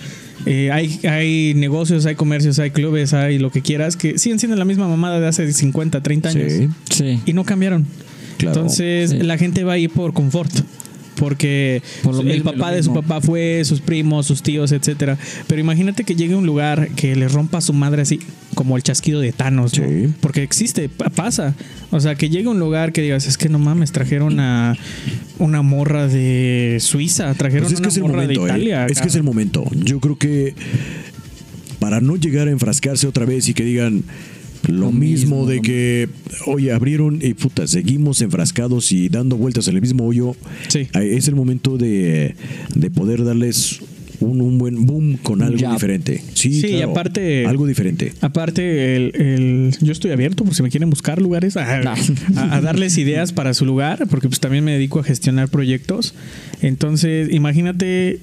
Eh, 0.45 0.71
hay, 0.71 0.99
hay 1.07 1.53
negocios, 1.55 2.05
hay 2.05 2.15
comercios, 2.15 2.59
hay 2.59 2.71
clubes, 2.71 3.13
hay 3.13 3.39
lo 3.39 3.51
que 3.51 3.61
quieras, 3.61 3.95
que 3.95 4.17
siguen 4.19 4.39
siendo 4.39 4.57
la 4.57 4.65
misma 4.65 4.87
mamada 4.87 5.19
de 5.19 5.27
hace 5.27 5.51
50, 5.51 6.01
30 6.01 6.29
años. 6.29 6.51
Sí, 6.51 6.69
Sí. 6.89 7.19
Y 7.25 7.33
no 7.33 7.43
cambiaron. 7.43 7.85
Claro. 8.37 8.55
Entonces, 8.61 9.11
Sí. 9.11 9.17
la 9.19 9.37
gente 9.37 9.63
va 9.63 9.73
ahí 9.73 9.87
por 9.87 10.13
confort. 10.13 10.51
Porque 11.15 11.81
Por 12.01 12.15
el 12.19 12.25
mismo 12.25 12.51
papá 12.53 12.71
de 12.71 12.81
su 12.81 12.93
papá 12.93 13.21
fue, 13.21 13.61
sus 13.65 13.81
primos, 13.81 14.25
sus 14.25 14.41
tíos, 14.41 14.71
etcétera. 14.71 15.17
Pero 15.47 15.61
imagínate 15.61 16.03
que 16.03 16.15
llegue 16.15 16.33
a 16.33 16.37
un 16.37 16.45
lugar 16.45 16.89
que 16.95 17.15
le 17.15 17.27
rompa 17.27 17.59
a 17.59 17.61
su 17.61 17.71
madre 17.73 18.01
así, 18.01 18.19
como 18.55 18.77
el 18.77 18.83
chasquido 18.83 19.19
de 19.19 19.31
Thanos, 19.31 19.77
¿no? 19.77 19.87
Sí. 19.87 20.13
Porque 20.21 20.41
existe, 20.43 20.89
pa- 20.89 21.09
pasa. 21.09 21.53
O 21.91 21.99
sea, 21.99 22.15
que 22.15 22.29
llegue 22.29 22.47
a 22.47 22.51
un 22.51 22.59
lugar 22.59 22.91
que 22.93 23.01
digas, 23.03 23.27
es 23.27 23.37
que 23.37 23.47
no 23.49 23.59
mames, 23.59 23.91
trajeron 23.91 24.39
a 24.39 24.75
una 25.37 25.61
morra 25.61 26.07
de 26.07 26.77
Suiza, 26.79 27.33
trajeron 27.35 27.65
Pues 27.65 27.73
es 27.73 27.79
que 27.79 27.83
una 27.83 27.89
es 27.89 27.99
morra 27.99 28.13
momento, 28.23 28.41
de 28.45 28.47
¿eh? 28.47 28.49
Italia. 28.49 28.85
Es 28.87 28.99
que 29.01 29.07
es 29.09 29.15
el 29.15 29.23
momento. 29.23 29.63
Yo 29.75 29.99
creo 29.99 30.17
que 30.17 30.55
para 31.79 32.01
no 32.01 32.15
llegar 32.15 32.47
a 32.47 32.51
enfrascarse 32.51 33.05
otra 33.07 33.25
vez 33.25 33.47
y 33.49 33.53
que 33.53 33.63
digan 33.63 34.03
lo, 34.67 34.77
Lo 34.85 34.91
mismo, 34.91 35.37
mismo, 35.41 35.45
de 35.45 35.61
que, 35.61 36.09
oye, 36.47 36.71
abrieron 36.71 37.19
y 37.21 37.33
puta, 37.33 37.67
seguimos 37.67 38.21
enfrascados 38.21 38.91
y 38.91 39.09
dando 39.09 39.35
vueltas 39.37 39.67
en 39.67 39.75
el 39.75 39.81
mismo 39.81 40.05
hoyo, 40.05 40.35
Sí. 40.69 40.79
eh, 40.93 41.15
es 41.17 41.27
el 41.27 41.35
momento 41.35 41.77
de, 41.77 42.35
de 42.75 42.89
poder 42.89 43.23
darles 43.25 43.79
un, 44.19 44.39
un 44.39 44.57
buen 44.57 44.85
boom 44.85 45.17
con 45.17 45.41
algo 45.41 45.69
diferente. 45.73 46.21
Sí, 46.33 46.61
Sí, 46.61 46.67
y 46.67 46.69
claro, 46.77 46.91
aparte- 46.91 47.45
Algo 47.45 47.67
diferente. 47.67 48.13
Aparte, 48.21 48.95
el, 48.95 49.15
el- 49.15 49.75
yo 49.81 49.91
estoy 49.91 50.11
abierto 50.11 50.45
por 50.45 50.55
si 50.55 50.63
me 50.63 50.69
quieren 50.69 50.89
buscar 50.89 51.21
lugares, 51.21 51.57
a, 51.57 51.81
a- 52.37 52.55
a 52.55 52.61
darles 52.61 52.97
ideas 52.97 53.33
para 53.33 53.53
su 53.53 53.65
lugar, 53.65 54.07
porque 54.09 54.29
pues 54.29 54.39
también 54.39 54.63
me 54.63 54.71
dedico 54.71 54.99
a 54.99 55.03
gestionar 55.03 55.49
proyectos. 55.49 56.13
Entonces, 56.61 57.33
imagínate 57.33 58.19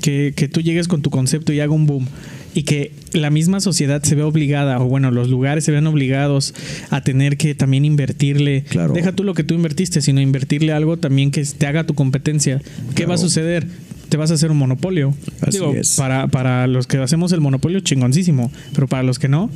que, 0.00 0.32
que 0.34 0.48
tú 0.48 0.60
llegues 0.62 0.88
con 0.88 1.02
tu 1.02 1.10
concepto 1.10 1.52
y 1.52 1.60
haga 1.60 1.72
un 1.72 1.86
boom. 1.86 2.06
Y 2.54 2.64
que 2.64 2.92
la 3.12 3.30
misma 3.30 3.60
sociedad 3.60 4.02
se 4.02 4.14
vea 4.14 4.26
obligada, 4.26 4.78
o 4.80 4.84
bueno, 4.86 5.10
los 5.10 5.28
lugares 5.28 5.64
se 5.64 5.72
vean 5.72 5.86
obligados 5.86 6.54
a 6.90 7.00
tener 7.02 7.36
que 7.38 7.54
también 7.54 7.84
invertirle. 7.84 8.64
Claro. 8.68 8.92
Deja 8.92 9.12
tú 9.12 9.24
lo 9.24 9.32
que 9.34 9.42
tú 9.44 9.54
invertiste, 9.54 10.02
sino 10.02 10.20
invertirle 10.20 10.72
algo 10.72 10.98
también 10.98 11.30
que 11.30 11.42
te 11.44 11.66
haga 11.66 11.84
tu 11.84 11.94
competencia. 11.94 12.58
¿Qué 12.58 12.94
Claro. 12.94 13.08
va 13.10 13.14
a 13.14 13.18
suceder? 13.18 13.66
Te 14.12 14.18
vas 14.18 14.30
a 14.30 14.34
hacer 14.34 14.50
un 14.50 14.58
monopolio. 14.58 15.14
Así 15.40 15.52
Digo, 15.58 15.72
es. 15.74 15.96
para, 15.96 16.26
para 16.28 16.66
los 16.66 16.86
que 16.86 16.98
hacemos 16.98 17.32
el 17.32 17.40
monopolio, 17.40 17.80
chingoncísimo. 17.80 18.52
Pero 18.74 18.86
para 18.86 19.02
los 19.02 19.18
que 19.18 19.28
no, 19.28 19.48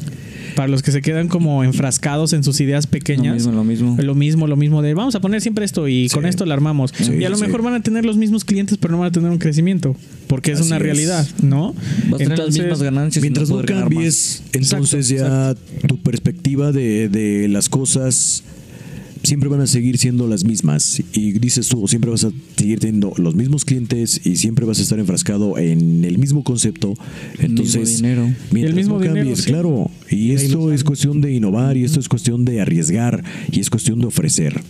para 0.54 0.66
los 0.68 0.82
que 0.82 0.92
se 0.92 1.02
quedan 1.02 1.28
como 1.28 1.62
enfrascados 1.62 2.32
en 2.32 2.42
sus 2.42 2.58
ideas 2.62 2.86
pequeñas. 2.86 3.44
Lo 3.44 3.52
mismo, 3.52 3.52
lo 3.52 3.64
mismo. 3.64 3.96
Lo 4.02 4.14
mismo, 4.14 4.46
lo 4.46 4.56
mismo 4.56 4.80
de 4.80 4.94
vamos 4.94 5.14
a 5.14 5.20
poner 5.20 5.42
siempre 5.42 5.66
esto 5.66 5.88
y 5.88 6.08
Sí. 6.08 6.14
con 6.14 6.24
esto 6.24 6.46
la 6.46 6.54
armamos. 6.54 6.94
Sí, 6.98 7.12
y 7.20 7.24
a 7.24 7.28
lo 7.28 7.36
sí. 7.36 7.42
mejor 7.42 7.60
van 7.62 7.74
a 7.74 7.80
tener 7.82 8.06
los 8.06 8.16
mismos 8.16 8.46
clientes, 8.46 8.78
pero 8.78 8.92
no 8.92 8.98
van 9.00 9.08
a 9.08 9.12
tener 9.12 9.30
un 9.30 9.36
crecimiento. 9.38 9.94
Porque 10.26 10.52
es 10.52 10.60
Así 10.60 10.68
una 10.68 10.76
es. 10.76 10.82
realidad, 10.82 11.28
¿no? 11.42 11.74
Vas 12.06 12.14
a 12.14 12.16
tener 12.24 12.38
las 12.38 12.54
mismas 12.56 12.82
ganancias. 12.82 13.20
Mientras 13.20 13.50
no 13.50 13.56
más. 13.56 13.66
cambies, 13.66 14.42
entonces 14.54 15.08
ya 15.10 15.54
tu 15.86 15.98
perspectiva 16.00 16.72
de, 16.72 17.10
de 17.10 17.46
las 17.48 17.68
cosas 17.68 18.42
siempre 19.26 19.48
van 19.48 19.60
a 19.60 19.66
seguir 19.66 19.98
siendo 19.98 20.26
las 20.26 20.44
mismas. 20.44 21.02
Y 21.12 21.32
dices 21.32 21.68
tú, 21.68 21.86
siempre 21.88 22.10
vas 22.10 22.24
a 22.24 22.30
seguir 22.56 22.80
teniendo 22.80 23.12
los 23.16 23.34
mismos 23.34 23.64
clientes 23.64 24.20
y 24.24 24.36
siempre 24.36 24.64
vas 24.64 24.78
a 24.78 24.82
estar 24.82 24.98
enfrascado 24.98 25.58
en 25.58 26.04
el 26.04 26.18
mismo 26.18 26.44
concepto. 26.44 26.94
Entonces, 27.38 27.96
dinero. 27.96 28.24
mientras 28.50 28.54
Y 28.54 28.64
el 28.64 28.74
mismo 28.74 28.94
no 28.94 29.00
dinero, 29.00 29.16
cambies, 29.16 29.40
sí. 29.40 29.50
claro. 29.50 29.90
Y 30.10 30.32
esto 30.32 30.72
es 30.72 30.84
cuestión 30.84 31.20
de 31.20 31.32
innovar 31.32 31.76
y 31.76 31.84
esto 31.84 32.00
es 32.00 32.08
cuestión 32.08 32.44
de 32.44 32.60
arriesgar 32.60 33.22
y 33.50 33.60
es 33.60 33.70
cuestión 33.70 34.00
de 34.00 34.06
ofrecer. 34.06 34.62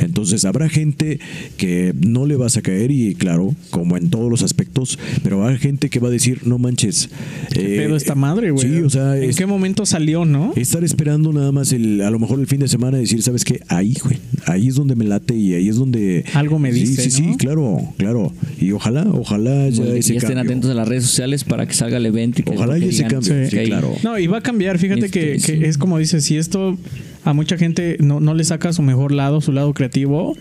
Entonces 0.00 0.44
habrá 0.44 0.68
gente 0.68 1.18
que 1.56 1.94
no 1.98 2.26
le 2.26 2.36
vas 2.36 2.56
a 2.56 2.62
caer 2.62 2.90
y 2.90 3.14
claro, 3.14 3.54
como 3.70 3.96
en 3.96 4.10
todos 4.10 4.30
los 4.30 4.42
aspectos, 4.42 4.98
pero 5.22 5.42
habrá 5.42 5.56
gente 5.58 5.88
que 5.90 5.98
va 6.00 6.08
a 6.08 6.10
decir, 6.10 6.46
no 6.46 6.58
manches. 6.58 7.08
¿Qué 7.52 7.76
eh, 7.76 7.78
pedo 7.78 7.96
esta 7.96 8.14
madre, 8.14 8.50
güey? 8.50 8.66
Sí, 8.68 8.80
o 8.80 8.90
sea, 8.90 9.16
¿en 9.16 9.30
es- 9.30 9.36
qué 9.36 9.46
momento 9.46 9.86
salió, 9.86 10.24
no? 10.24 10.52
estar 10.56 10.84
esperando 10.84 11.32
nada 11.32 11.52
más 11.52 11.72
el, 11.72 12.00
a 12.02 12.10
lo 12.10 12.18
mejor 12.18 12.40
el 12.40 12.46
fin 12.46 12.60
de 12.60 12.68
semana 12.68 12.98
y 12.98 13.02
decir, 13.02 13.22
¿sabes 13.22 13.44
qué? 13.44 13.60
Ahí, 13.68 13.96
güey, 14.02 14.18
ahí 14.46 14.68
es 14.68 14.74
donde 14.74 14.94
me 14.94 15.04
late 15.04 15.34
y 15.34 15.54
ahí 15.54 15.68
es 15.68 15.76
donde... 15.76 16.24
Algo 16.34 16.58
me 16.58 16.72
Sí, 16.72 16.80
dice, 16.80 17.02
Sí, 17.04 17.10
sí, 17.10 17.22
¿no? 17.22 17.36
claro, 17.36 17.78
claro. 17.96 18.32
Y 18.60 18.72
ojalá, 18.72 19.06
ojalá 19.12 19.68
ya 19.68 19.76
Bueno, 19.78 19.92
que 19.94 19.98
ese 20.00 20.12
ya 20.14 20.18
estén 20.18 20.34
cambio. 20.36 20.50
atentos 20.52 20.70
a 20.70 20.74
las 20.74 20.88
redes 20.88 21.04
sociales 21.04 21.44
para 21.44 21.66
que 21.66 21.74
salga 21.74 21.96
el 21.98 22.06
evento 22.06 22.40
y 22.40 22.44
que 22.44 22.50
Ojalá 22.52 22.78
que 22.78 22.86
y 22.86 22.88
ese 22.90 23.04
cambio, 23.04 23.22
sí, 23.48 23.56
ok, 23.56 23.64
claro. 23.66 23.94
No, 24.02 24.18
y 24.18 24.26
va 24.26 24.38
a 24.38 24.40
cambiar. 24.42 24.78
Fíjate 24.78 25.10
que, 25.10 25.34
Este, 25.34 25.52
que 25.54 25.58
sí. 25.58 25.64
es 25.64 25.78
como 25.78 25.98
dices, 25.98 26.24
si 26.24 26.36
esto 26.36 26.76
a 27.24 27.32
mucha 27.32 27.56
gente 27.56 27.96
no, 28.00 28.20
no 28.20 28.34
le 28.34 28.44
saca 28.44 28.72
su 28.72 28.82
mejor 28.82 29.12
lado, 29.12 29.40
su 29.40 29.52
lado 29.52 29.72
creativo, 29.74 30.36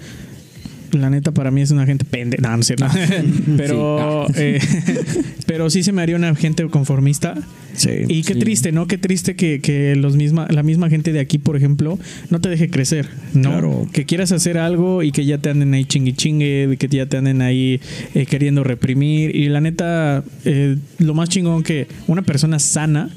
la 0.91 1.09
neta 1.09 1.31
para 1.31 1.51
mí 1.51 1.61
es 1.61 1.71
una 1.71 1.85
gente 1.85 2.03
pendeja. 2.03 2.41
No, 2.41 2.57
no 2.57 2.63
cierto. 2.63 2.85
pero, 3.57 4.25
Sí. 4.27 4.33
Ah. 4.33 4.33
eh, 4.37 4.59
pero 5.45 5.69
sí 5.69 5.83
se 5.83 5.91
me 5.93 6.01
haría 6.01 6.15
una 6.17 6.35
gente 6.35 6.67
conformista. 6.67 7.35
Sí. 7.73 7.89
Y 8.09 8.23
qué 8.23 8.33
Sí. 8.33 8.39
triste, 8.41 8.71
¿no? 8.73 8.87
Qué 8.87 8.97
triste 8.97 9.37
que, 9.37 9.61
que 9.61 9.95
los 9.95 10.17
misma, 10.17 10.47
la 10.49 10.63
misma 10.63 10.89
gente 10.89 11.13
de 11.13 11.21
aquí, 11.21 11.37
por 11.37 11.55
ejemplo, 11.55 11.97
no 12.29 12.41
te 12.41 12.49
deje 12.49 12.69
crecer, 12.69 13.07
¿no? 13.33 13.51
Claro. 13.51 13.87
Que 13.93 14.05
quieras 14.05 14.33
hacer 14.33 14.57
algo 14.57 15.01
y 15.03 15.13
que 15.13 15.23
ya 15.23 15.37
te 15.37 15.49
anden 15.49 15.73
ahí 15.73 15.85
chingue 15.85 16.13
chingue, 16.13 16.75
que 16.77 16.87
ya 16.89 17.05
te 17.05 17.15
anden 17.15 17.41
ahí 17.41 17.79
eh, 18.13 18.25
queriendo 18.25 18.65
reprimir. 18.65 19.33
Y 19.33 19.47
la 19.47 19.61
neta, 19.61 20.25
eh, 20.43 20.75
lo 20.99 21.13
más 21.13 21.29
chingón 21.29 21.63
que 21.63 21.87
una 22.07 22.23
persona 22.23 22.59
sana 22.59 23.09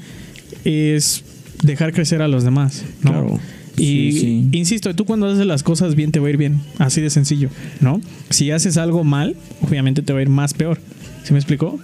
es 0.63 1.25
dejar 1.63 1.93
crecer 1.93 2.21
a 2.21 2.27
los 2.27 2.43
demás, 2.43 2.83
¿no? 3.01 3.11
Claro. 3.11 3.39
Y 3.77 4.11
Sí, 4.13 4.19
sí. 4.19 4.49
insisto, 4.53 4.95
tú 4.95 5.03
cuando 5.05 5.27
haces 5.27 5.45
las 5.45 5.61
cosas 5.63 5.95
bien 5.95 6.11
te 6.11 6.19
va 6.19 6.27
a 6.27 6.29
ir 6.29 6.37
bien, 6.37 6.61
así 6.77 7.01
de 7.01 7.09
sencillo, 7.09 7.49
¿no? 7.81 7.99
Si 8.29 8.51
haces 8.51 8.77
algo 8.77 9.03
mal, 9.03 9.35
obviamente 9.61 10.01
te 10.01 10.13
va 10.13 10.19
a 10.19 10.21
ir 10.21 10.29
más 10.29 10.53
peor. 10.53 10.79
¿Se 11.23 11.33
me 11.33 11.39
explicó? 11.39 11.77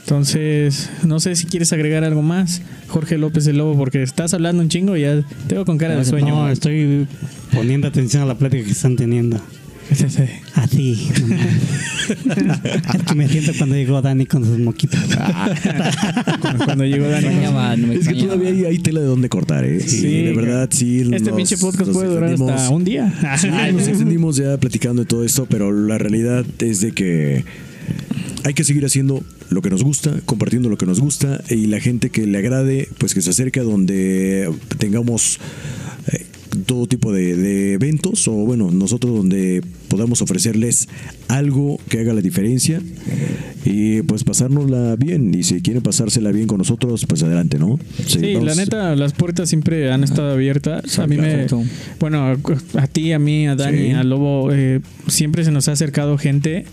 Entonces, 0.00 0.90
no 1.04 1.20
sé 1.20 1.36
si 1.36 1.46
quieres 1.46 1.72
agregar 1.72 2.02
algo 2.04 2.22
más, 2.22 2.62
Jorge 2.88 3.18
López 3.18 3.44
de 3.44 3.52
Lobo, 3.52 3.76
porque 3.76 4.02
estás 4.02 4.32
hablando 4.34 4.62
un 4.62 4.68
chingo 4.68 4.96
y 4.96 5.02
ya 5.02 5.22
te 5.46 5.54
veo 5.54 5.64
con 5.64 5.76
cara 5.78 5.96
de 5.96 6.04
sueño. 6.04 6.34
No, 6.34 6.48
estoy 6.50 7.06
poniendo 7.52 7.88
atención 7.88 8.22
a 8.22 8.26
la 8.26 8.36
plática 8.36 8.64
que 8.64 8.70
están 8.72 8.96
teniendo. 8.96 9.38
Así. 10.54 11.08
es 12.08 13.02
que 13.06 13.14
me 13.14 13.28
siento 13.28 13.52
cuando 13.56 13.76
llegó 13.76 14.00
Dani 14.02 14.26
con 14.26 14.44
sus 14.44 14.58
moquitos. 14.58 15.00
Cuando- 16.40 16.64
Cuando 16.64 16.84
llegó 16.84 17.04
Me 17.06 17.10
Dani. 17.12 17.26
extrañaba, 17.26 17.76
no 17.76 17.86
me 17.88 17.94
Es 17.96 18.08
que 18.08 18.14
todavía 18.14 18.48
hay, 18.50 18.64
hay 18.64 18.78
tela 18.78 19.00
de 19.00 19.06
dónde 19.06 19.28
cortar, 19.28 19.64
¿eh? 19.64 19.80
Sí, 19.80 20.00
Sí, 20.00 20.22
de 20.24 20.32
verdad, 20.34 20.68
sí. 20.72 21.08
Este 21.12 21.32
pinche 21.32 21.56
podcast 21.58 21.90
puede 21.92 22.08
durar 22.08 22.32
hasta 22.32 22.70
un 22.70 22.84
día. 22.84 23.12
Sí, 23.38 23.48
nos 23.72 23.88
extendimos 23.88 24.36
ya 24.36 24.56
platicando 24.58 25.02
de 25.02 25.06
todo 25.06 25.24
esto, 25.24 25.46
pero 25.46 25.72
la 25.72 25.98
realidad 25.98 26.44
es 26.58 26.80
de 26.80 26.92
que 26.92 27.44
hay 28.44 28.54
que 28.54 28.64
seguir 28.64 28.84
haciendo 28.84 29.22
lo 29.50 29.62
que 29.62 29.70
nos 29.70 29.82
gusta, 29.82 30.14
compartiendo 30.26 30.68
lo 30.68 30.76
que 30.76 30.86
nos 30.86 31.00
gusta 31.00 31.40
y 31.48 31.66
la 31.66 31.80
gente 31.80 32.10
que 32.10 32.26
le 32.26 32.38
agrade, 32.38 32.88
pues 32.98 33.14
que 33.14 33.22
se 33.22 33.30
acerque 33.30 33.60
a 33.60 33.62
donde 33.62 34.50
tengamos 34.78 35.38
eh, 36.12 36.26
todo 36.64 36.86
tipo 36.86 37.12
de, 37.12 37.36
de 37.36 37.72
eventos 37.74 38.26
o 38.28 38.32
bueno, 38.32 38.70
nosotros 38.70 39.14
donde 39.14 39.62
podamos 39.88 40.22
ofrecerles 40.22 40.88
algo 41.28 41.78
que 41.88 42.00
haga 42.00 42.12
la 42.12 42.20
diferencia 42.20 42.80
y 43.64 44.02
pues 44.02 44.24
pasárnosla 44.24 44.96
bien 44.96 45.34
y 45.34 45.42
si 45.42 45.60
quieren 45.60 45.82
pasársela 45.82 46.30
bien 46.32 46.46
con 46.46 46.58
nosotros, 46.58 47.04
pues 47.06 47.22
adelante, 47.22 47.58
¿no? 47.58 47.78
Sí, 48.06 48.18
la 48.34 48.54
neta, 48.54 48.94
las 48.96 49.12
puertas 49.12 49.48
siempre 49.48 49.90
han 49.90 50.04
estado 50.04 50.32
abiertas. 50.32 50.98
A 50.98 51.06
mí 51.06 51.16
me. 51.16 51.46
Bueno, 52.00 52.24
a, 52.24 52.36
a 52.80 52.86
ti, 52.86 53.12
a 53.12 53.18
mí, 53.18 53.46
a 53.46 53.56
Dani, 53.56 53.78
Sí. 53.78 53.90
a 53.90 54.02
Lobo, 54.04 54.52
eh, 54.52 54.80
siempre 55.08 55.44
se 55.44 55.50
nos 55.50 55.68
ha 55.68 55.72
acercado 55.72 56.18
gente 56.18 56.64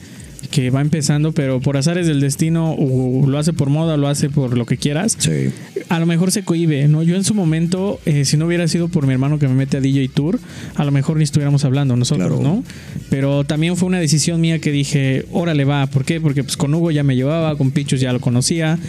que 0.52 0.70
va 0.70 0.82
empezando, 0.82 1.32
pero 1.32 1.60
por 1.60 1.76
azares 1.78 2.08
del 2.08 2.20
destino, 2.22 2.74
o 2.74 3.28
lo 3.28 3.38
hace 3.38 3.52
por 3.54 3.70
moda, 3.70 3.96
o 3.96 3.98
lo 3.98 4.08
hace 4.08 4.30
por 4.30 4.58
lo 4.58 4.66
que 4.66 4.78
quieras. 4.78 5.16
Sí, 5.20 5.50
A 5.90 6.00
lo 6.00 6.06
mejor 6.06 6.32
se 6.32 6.44
cohibe, 6.44 6.88
¿no? 6.88 7.04
Yo 7.04 7.16
en 7.16 7.24
su 7.24 7.34
momento, 7.34 8.00
eh, 8.06 8.26
si 8.26 8.38
no 8.38 8.46
hubiera 8.46 8.68
sido 8.68 8.88
por 8.88 9.06
mi 9.08 9.14
hermano 9.14 9.40
que 9.40 9.48
me 9.48 9.54
mete 9.54 9.78
a 9.78 9.82
DJ 9.82 10.10
Tour, 10.10 10.40
a 10.76 10.86
lo 10.86 10.92
mejor 10.92 11.18
ni 11.18 11.24
estuviéramos 11.24 11.66
hablando 11.66 11.96
nosotros, 11.96 12.28
Claro. 12.28 12.42
¿no? 12.44 12.64
Pero 13.10 13.44
también 13.44 13.76
fue 13.78 13.88
una 13.88 14.00
decisión 14.00 14.40
mía 14.42 14.60
que 14.60 14.72
dije, 14.72 15.26
órale 15.32 15.66
va, 15.66 15.88
¿por 15.88 16.06
qué? 16.06 16.22
Porque 16.22 16.44
pues 16.44 16.58
con 16.58 16.74
Hugo 16.74 16.92
ya 16.92 17.04
me 17.04 17.16
llevaba, 17.16 17.58
con 17.58 17.72
Pichos 17.72 18.00
ya 18.00 18.14
lo 18.14 18.20
conocía. 18.20 18.80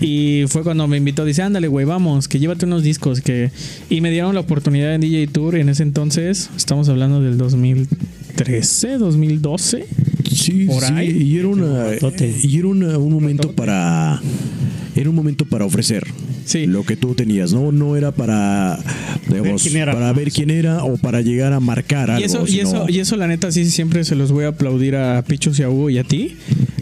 Y 0.00 0.44
fue 0.48 0.62
cuando 0.62 0.86
me 0.88 0.96
invitó, 0.98 1.24
dice, 1.24 1.42
ándale, 1.42 1.68
güey, 1.68 1.86
vamos, 1.86 2.28
que 2.28 2.38
llévate 2.38 2.66
unos 2.66 2.82
discos. 2.82 3.20
que 3.20 3.50
Y 3.88 4.00
me 4.00 4.10
dieron 4.10 4.34
la 4.34 4.40
oportunidad 4.40 4.94
en 4.94 5.00
DJ 5.00 5.28
Tour. 5.28 5.56
En 5.56 5.68
ese 5.68 5.82
entonces, 5.82 6.50
estamos 6.56 6.88
hablando 6.88 7.20
del 7.22 7.38
2013, 7.38 8.98
2012. 8.98 9.86
Sí, 10.34 10.64
por 10.66 10.82
sí, 10.82 10.92
ahí. 10.94 11.10
y 11.10 11.38
era 11.38 11.48
una 11.48 11.84
Ratote. 11.92 12.34
y 12.42 12.58
era 12.58 12.68
una- 12.68 12.98
un 12.98 13.12
momento 13.12 13.52
para 13.52 14.20
era 14.96 15.10
un 15.10 15.16
momento 15.16 15.44
para 15.44 15.64
ofrecer 15.64 16.04
Sí. 16.44 16.66
lo 16.66 16.84
que 16.84 16.96
tú 16.96 17.14
tenías, 17.14 17.52
no 17.52 17.72
no 17.72 17.96
era 17.96 18.12
para 18.12 18.78
digamos, 19.28 19.66
era. 19.74 19.92
para 19.92 20.12
ver 20.12 20.30
quién 20.30 20.50
era 20.50 20.84
o 20.84 20.96
para 20.98 21.20
llegar 21.22 21.52
a 21.52 21.58
marcar 21.60 22.10
algo, 22.10 22.20
Y 22.20 22.24
eso, 22.24 22.44
y 22.46 22.60
eso, 22.60 22.86
y 22.88 22.98
eso, 23.00 23.16
la 23.16 23.26
neta, 23.26 23.50
sí, 23.50 23.64
siempre 23.70 24.04
se 24.04 24.14
los 24.14 24.30
voy 24.30 24.44
a 24.44 24.48
aplaudir 24.48 24.94
a 24.96 25.22
Pichos 25.26 25.58
y 25.58 25.62
a 25.62 25.70
Hugo 25.70 25.88
y 25.90 25.98
a 25.98 26.04
ti, 26.04 26.36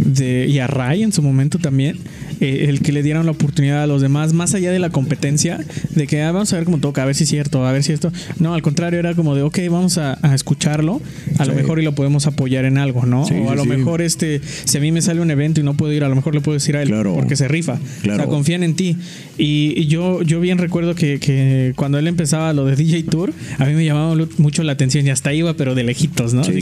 de, 0.04 0.46
y 0.48 0.58
a 0.58 0.66
Ray 0.66 1.02
en 1.04 1.12
su 1.12 1.22
momento 1.22 1.58
también. 1.58 1.96
Eh, 2.42 2.66
el 2.68 2.80
que 2.80 2.92
le 2.92 3.02
dieran 3.02 3.24
la 3.24 3.32
oportunidad 3.32 3.82
a 3.82 3.86
los 3.86 4.02
demás, 4.02 4.32
más 4.32 4.54
allá 4.54 4.70
de 4.72 4.78
la 4.78 4.90
competencia, 4.90 5.58
de 5.94 6.06
que 6.06 6.20
ah, 6.22 6.32
vamos 6.32 6.52
a 6.52 6.56
ver 6.56 6.64
cómo 6.64 6.78
toca, 6.78 7.02
a 7.02 7.06
ver 7.06 7.14
si 7.14 7.24
es 7.24 7.30
cierto, 7.30 7.64
a 7.66 7.72
ver 7.72 7.82
si 7.82 7.92
esto. 7.92 8.12
No, 8.38 8.54
al 8.54 8.62
contrario, 8.62 8.98
era 8.98 9.14
como 9.14 9.34
de, 9.34 9.42
ok, 9.42 9.58
vamos 9.70 9.98
a, 9.98 10.18
a 10.22 10.34
escucharlo, 10.34 11.00
a 11.38 11.44
lo 11.44 11.54
mejor 11.54 11.78
y 11.80 11.82
lo 11.84 11.94
podemos 11.94 12.26
apoyar 12.26 12.64
en 12.64 12.78
algo, 12.78 13.06
¿no? 13.06 13.24
Sí, 13.26 13.34
o 13.34 13.48
a 13.48 13.52
sí, 13.52 13.56
lo 13.56 13.64
mejor, 13.64 14.02
este, 14.02 14.40
si 14.64 14.76
a 14.78 14.80
mí 14.80 14.92
me 14.92 15.00
sale 15.02 15.20
un 15.20 15.30
evento 15.30 15.60
y 15.60 15.64
no 15.64 15.74
puedo 15.74 15.92
ir, 15.92 16.04
a 16.04 16.08
lo 16.08 16.16
mejor 16.16 16.34
le 16.34 16.40
puedo 16.40 16.54
decir 16.54 16.76
a 16.76 16.82
él, 16.82 16.88
Claro. 16.88 17.14
porque 17.14 17.36
se 17.36 17.48
rifa. 17.48 17.78
Claro. 18.02 18.18
O 18.20 18.24
sea, 18.24 18.26
confían 18.30 18.62
en 18.62 18.74
ti. 18.74 18.96
Y, 19.38 19.74
y 19.76 19.86
yo, 19.86 20.22
yo 20.22 20.40
bien 20.40 20.58
recuerdo 20.58 20.94
que, 20.94 21.18
que 21.20 21.72
cuando 21.76 21.98
él 21.98 22.06
empezaba 22.06 22.52
lo 22.52 22.66
de 22.66 22.76
DJ 22.76 23.04
Tour, 23.04 23.32
a 23.58 23.64
mí 23.66 23.74
me 23.74 23.84
llamaba 23.84 24.14
mucho 24.38 24.62
la 24.62 24.72
atención 24.72 25.06
y 25.06 25.10
hasta 25.10 25.32
iba, 25.32 25.54
pero 25.54 25.74
de 25.74 25.84
lejitos, 25.84 26.34
¿no? 26.34 26.44
Sí. 26.44 26.58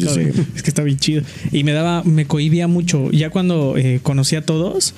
Es 0.54 0.62
que 0.62 0.68
está 0.70 0.82
bien 0.82 0.98
chido. 0.98 1.22
Y 1.52 1.64
me 1.64 1.72
daba, 1.72 2.02
me 2.04 2.26
cohibía 2.26 2.68
mucho. 2.68 3.10
Ya 3.10 3.30
cuando 3.30 3.76
eh, 3.76 4.00
conocí 4.02 4.36
a 4.36 4.42
todos, 4.42 4.94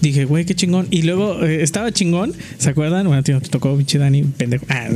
dije, 0.00 0.24
güey, 0.24 0.44
qué 0.44 0.54
chingón. 0.54 0.86
Y 0.90 1.02
luego 1.02 1.44
eh, 1.44 1.62
estaba 1.62 1.92
chingón, 1.92 2.32
¿se 2.58 2.70
acuerdan? 2.70 3.06
Bueno, 3.06 3.22
tío, 3.22 3.40
te 3.40 3.48
tocó 3.48 3.76
pinche 3.76 3.98
Dani, 3.98 4.22
pendejo. 4.22 4.64
Ah, 4.68 4.88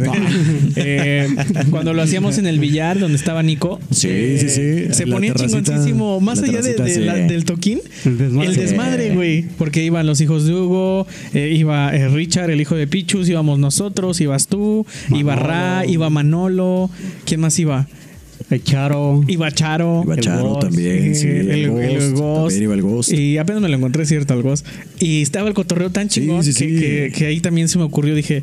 eh, 0.77 1.29
cuando 1.71 1.93
lo 1.93 2.03
hacíamos 2.03 2.39
en 2.39 2.47
el 2.47 2.59
billar 2.59 2.99
donde 2.99 3.17
estaba 3.17 3.43
Nico. 3.43 3.81
Sí, 3.91 4.09
eh, 4.11 4.37
sí, 4.41 4.49
sí. 4.49 4.95
Se 4.95 5.07
La 5.07 5.15
ponía 5.15 5.35
chingoncísimo. 5.35 6.21
Más 6.21 6.43
allá 6.43 6.61
de, 6.63 6.77
la- 6.79 7.15
sí. 7.15 7.21
del 7.23 7.45
toquín. 7.45 7.81
El 8.05 8.19
desmadre. 8.19 8.49
El 8.49 8.57
desmadre, 8.57 9.15
güey. 9.15 9.43
Porque 9.59 9.85
iban 9.85 10.07
los 10.07 10.21
hijos 10.21 10.47
de 10.47 10.55
Hugo, 10.55 11.07
iba 11.35 11.91
Richard, 12.09 12.51
el 12.51 12.61
hijo 12.61 12.75
de 12.77 12.87
Pichus, 12.87 13.29
íbamos 13.29 13.59
nosotros, 13.59 14.21
ibas 14.21 14.47
tú, 14.49 14.87
iba 15.15 15.37
Ra, 15.37 15.85
iba 15.87 16.11
Manolo. 16.11 16.91
¿Quién 17.25 17.41
más 17.41 17.59
iba? 17.59 17.89
Charo. 18.61 19.23
Iba 19.29 19.51
Charo. 19.53 20.03
Iba 20.05 20.17
Charo 20.17 20.43
Ghost, 20.49 20.61
también, 20.63 21.15
sí, 21.15 21.27
el, 21.29 21.51
el 21.51 21.51
el 21.51 21.71
Ghost, 21.71 22.13
Ghost. 22.13 22.43
también 22.49 22.63
iba 22.63 22.75
el 22.75 22.83
Ghost. 22.83 23.13
Y 23.13 23.39
apenas 23.39 23.63
me 23.63 23.69
lo 23.69 23.77
encontré, 23.77 24.05
cierto, 24.07 24.35
el 24.35 24.43
Ghost. 24.43 24.67
Y 25.01 25.23
estaba 25.23 25.49
el 25.49 25.55
cotorreo 25.55 25.91
tan 25.91 26.09
chingón 26.09 26.43
sí, 26.45 26.53
que, 26.53 26.59
sí. 26.59 26.67
que- 26.81 27.13
que 27.17 27.27
ahí 27.27 27.41
también 27.41 27.69
se 27.69 27.79
me 27.79 27.85
ocurrió. 27.85 28.15
Dije, 28.15 28.43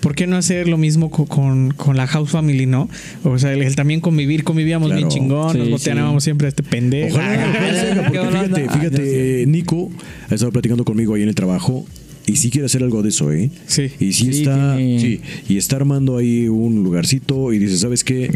¿por 0.00 0.14
qué 0.14 0.26
no 0.26 0.36
hacer 0.36 0.68
lo 0.68 0.76
mismo 0.78 1.10
co- 1.10 1.26
con, 1.26 1.72
con 1.72 1.96
la 1.96 2.06
House 2.06 2.30
Family, 2.30 2.66
no? 2.66 2.88
O 3.24 3.38
sea, 3.38 3.52
el, 3.52 3.62
el 3.62 3.74
también 3.76 4.00
convivir, 4.00 4.44
convivíamos 4.44 4.88
Claro. 4.88 4.98
bien 4.98 5.08
chingón, 5.08 5.52
Sí, 5.52 5.58
nos 5.58 5.66
sí. 5.66 5.72
boteábamos 5.72 6.24
siempre 6.24 6.46
a 6.46 6.48
este 6.48 6.62
pendejo. 6.62 7.16
Ojalá, 7.16 8.10
fíjate, 8.10 8.68
fíjate, 8.68 9.44
Nico 9.48 9.90
ha 10.30 10.34
estado 10.34 10.52
platicando 10.52 10.84
conmigo 10.84 11.14
ahí 11.14 11.22
en 11.22 11.28
el 11.28 11.34
trabajo 11.34 11.86
y 12.26 12.36
sí 12.36 12.50
quiere 12.50 12.66
hacer 12.66 12.82
algo 12.82 13.02
de 13.02 13.08
eso, 13.10 13.32
¿eh? 13.32 13.50
Sí. 13.66 13.90
Y 14.00 14.12
sí, 14.12 14.32
Sí, 14.32 14.42
está, 14.42 14.76
tiene- 14.76 15.00
sí, 15.00 15.20
y 15.48 15.56
está 15.58 15.76
armando 15.76 16.16
ahí 16.16 16.48
un 16.48 16.82
lugarcito 16.82 17.52
y 17.52 17.58
dice, 17.58 17.76
¿sabes 17.78 18.02
qué? 18.04 18.30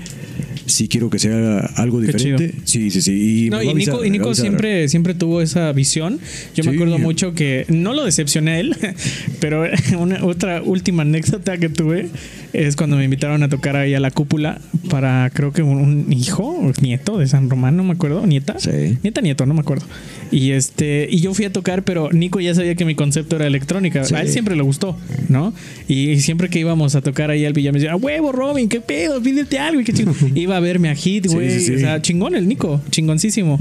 Sí 0.67 0.87
quiero 0.87 1.11
que 1.11 1.19
sea 1.19 1.59
algo 1.77 2.01
diferente. 2.01 2.55
Sí, 2.65 2.91
sí, 2.93 3.03
sí. 3.03 3.47
Y, 3.47 3.51
No, 3.51 3.61
y 3.61 3.67
va 3.67 3.73
a 3.73 3.75
Nico, 3.75 3.91
avisar, 3.93 4.07
y 4.07 4.11
Nico 4.11 4.27
avisar. 4.27 4.45
siempre, 4.45 4.89
siempre 4.89 5.15
tuvo 5.15 5.41
esa 5.43 5.73
visión. 5.73 6.21
Yo 6.55 6.63
me 6.65 6.71
acuerdo 6.71 6.99
mucho 6.99 7.35
que 7.35 7.65
no 7.69 7.93
lo 7.93 8.05
decepcioné 8.05 8.53
a 8.53 8.61
él, 8.61 8.77
pero 9.41 9.65
una, 9.99 10.25
otra 10.25 10.63
última 10.63 11.03
anécdota 11.03 11.59
que 11.59 11.69
tuve 11.69 12.09
es 12.53 12.77
cuando 12.77 12.97
me 12.97 13.05
invitaron 13.05 13.43
a 13.43 13.49
tocar 13.49 13.75
ahí 13.77 13.95
a 13.95 14.01
la 14.01 14.11
cúpula 14.13 14.61
para 14.89 15.31
creo 15.35 15.53
que 15.53 15.63
un, 15.63 15.79
un 16.07 16.13
hijo 16.13 16.45
o 16.45 16.73
nieto 16.81 17.19
de 17.19 17.27
San 17.27 17.51
Román, 17.51 17.77
no 17.77 17.83
me 17.83 17.93
acuerdo, 17.93 18.25
nieta. 18.27 18.57
Sí. 18.59 18.97
Nieta, 19.03 19.21
nieto, 19.23 19.47
no 19.47 19.55
me 19.55 19.61
acuerdo. 19.61 19.87
Y 20.31 20.53
este, 20.53 21.09
y 21.11 21.21
yo 21.21 21.35
fui 21.35 21.47
a 21.47 21.53
tocar, 21.53 21.83
pero 21.85 22.13
Nico 22.13 22.39
ya 22.41 22.55
sabía 22.55 22.77
que 22.77 22.85
mi 22.85 22.95
concepto 22.95 23.35
era 23.37 23.47
electrónica. 23.81 24.05
Sí. 24.05 24.15
A 24.15 24.23
él 24.23 24.29
siempre 24.29 24.57
le 24.57 24.63
gustó, 24.63 24.97
¿no? 25.29 25.53
Y 25.89 26.21
siempre 26.21 26.49
que 26.49 26.59
íbamos 26.59 26.95
a 26.95 27.01
tocar 27.01 27.31
ahí 27.31 27.45
al 27.45 27.53
Villa 27.53 27.73
me 27.73 27.79
decía, 27.79 27.93
"A 27.93 27.97
huevo, 27.97 28.33
Robin, 28.33 28.69
qué 28.69 28.81
pedo, 28.81 29.21
pídete 29.23 29.59
algo, 29.59 29.81
y 29.81 29.85
qué 29.85 29.93
chingón. 29.93 30.15
Iba 30.35 30.57
a 30.57 30.61
verme 30.61 30.89
a 30.91 30.95
Hit, 30.95 31.27
güey. 31.27 31.51
sí, 31.51 31.61
sí. 31.61 31.75
O 31.75 31.79
sea, 31.79 32.01
chingón 32.03 32.35
el 32.35 32.47
Nico, 32.49 32.81
chingoncísimo. 32.91 33.59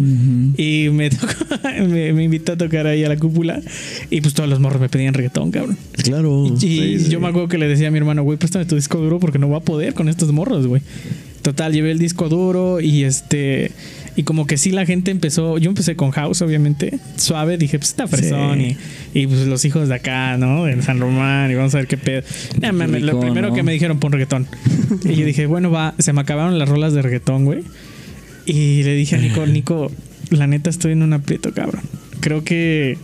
Y 0.57 0.89
me, 0.91 1.09
tocó, 1.09 1.33
me, 1.87 2.13
me 2.13 2.23
invitó 2.23 2.53
a 2.53 2.57
tocar 2.57 2.87
ahí 2.87 3.03
a 3.03 3.09
la 3.09 3.17
cúpula. 3.17 3.61
Y 4.09 4.21
pues 4.21 4.33
todos 4.33 4.49
los 4.49 4.59
morros 4.59 4.81
me 4.81 4.89
pedían 4.89 5.13
reggaetón, 5.13 5.51
cabrón. 5.51 5.77
Claro. 6.03 6.45
Y 6.61 6.97
yo 7.09 7.19
me 7.19 7.27
acuerdo 7.27 7.47
que 7.47 7.57
le 7.57 7.67
decía 7.67 7.87
a 7.87 7.91
mi 7.91 7.97
hermano, 7.97 8.23
güey, 8.23 8.37
préstame 8.37 8.65
tu 8.65 8.75
disco 8.75 8.99
duro 8.99 9.19
porque 9.19 9.39
no 9.39 9.47
voy 9.47 9.57
a 9.57 9.61
poder 9.61 9.93
con 9.93 10.09
estos 10.09 10.31
morros, 10.31 10.67
güey. 10.67 10.81
Total, 11.41 11.71
llevé 11.71 11.91
el 11.91 11.99
disco 11.99 12.29
duro 12.29 12.79
y 12.81 13.03
este. 13.03 13.71
Y 14.19 14.23
como 14.23 14.45
que 14.45 14.57
sí 14.57 14.71
la 14.71 14.85
gente 14.85 15.11
empezó. 15.11 15.57
Yo 15.59 15.69
empecé 15.69 15.95
con 15.95 16.11
House, 16.11 16.41
obviamente. 16.41 16.99
Suave, 17.15 17.57
dije, 17.57 17.79
pues 17.79 17.91
está 17.91 18.05
fresón. 18.05 18.59
Sí. 18.59 18.77
Y, 19.13 19.19
y 19.21 19.27
pues 19.27 19.47
los 19.47 19.63
hijos 19.63 19.87
de 19.87 19.95
acá, 19.95 20.35
¿no? 20.35 20.67
En 20.67 20.83
San 20.83 20.99
Román. 20.99 21.49
Y 21.49 21.55
vamos 21.55 21.73
a 21.73 21.77
ver 21.77 21.87
qué 21.87 21.95
pedo. 21.95 22.23
Nah, 22.59 22.73
lo 22.73 23.21
primero 23.21 23.47
¿no? 23.47 23.55
que 23.55 23.63
me 23.63 23.71
dijeron, 23.71 23.97
pon 24.01 24.11
reggaetón. 24.11 24.45
y 25.05 25.15
yo 25.15 25.25
dije, 25.25 25.45
bueno, 25.45 25.71
va. 25.71 25.95
Se 25.99 26.11
me 26.11 26.19
acabaron 26.19 26.59
las 26.59 26.67
rolas 26.67 26.91
de 26.91 27.01
reggaetón, 27.01 27.45
güey. 27.45 27.63
Y 28.45 28.83
le 28.83 28.93
dije 28.93 29.15
a 29.15 29.19
Nico, 29.19 29.45
Nico, 29.47 29.89
la 30.31 30.47
neta 30.47 30.69
estoy 30.69 30.91
en 30.91 31.03
un 31.03 31.13
aprieto, 31.13 31.53
cabrón. 31.53 31.83
Creo 32.19 32.43
que 32.43 32.97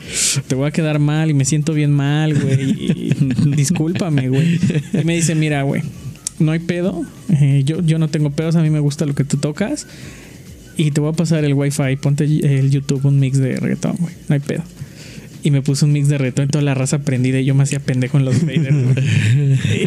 te 0.50 0.56
voy 0.56 0.68
a 0.68 0.72
quedar 0.72 1.00
mal 1.00 1.30
y 1.30 1.34
me 1.34 1.46
siento 1.46 1.74
bien 1.74 1.92
mal, 1.92 2.38
güey. 2.38 3.14
Discúlpame, 3.56 4.28
güey. 4.28 4.60
Y 4.92 5.06
me 5.06 5.16
dice, 5.16 5.34
mira, 5.34 5.62
güey, 5.64 5.82
no 6.40 6.52
hay 6.52 6.60
pedo. 6.60 7.06
Eh, 7.30 7.62
yo, 7.64 7.82
yo 7.82 8.00
no 8.00 8.10
tengo 8.10 8.32
pedos, 8.32 8.58
a 8.58 8.62
mí 8.62 8.70
me 8.70 8.82
gusta 8.82 9.06
lo 9.06 9.16
que 9.16 9.24
tú 9.24 9.38
tocas. 9.38 9.88
Y 10.78 10.92
te 10.92 11.02
voy 11.02 11.10
a 11.12 11.14
pasar 11.14 11.44
el 11.46 11.54
wifi, 11.54 11.96
ponte 12.02 12.26
el 12.26 12.70
YouTube 12.70 13.06
un 13.06 13.20
mix 13.20 13.38
de 13.38 13.56
reggaetón, 13.58 13.96
güey. 14.00 14.14
No 14.28 14.34
hay 14.36 14.42
pedo. 14.42 14.64
Y 15.42 15.52
me 15.52 15.62
puso 15.62 15.86
un 15.86 15.92
mix 15.94 16.08
de 16.08 16.18
reggaetón 16.18 16.46
y 16.46 16.48
toda 16.48 16.64
la 16.64 16.74
raza 16.74 17.00
prendida 17.00 17.40
y 17.40 17.46
yo 17.46 17.54
me 17.54 17.62
hacía 17.62 17.80
pendejo 17.80 18.18
en 18.18 18.26
los 18.26 18.36
faders, 18.38 18.66
güey. 18.84 18.96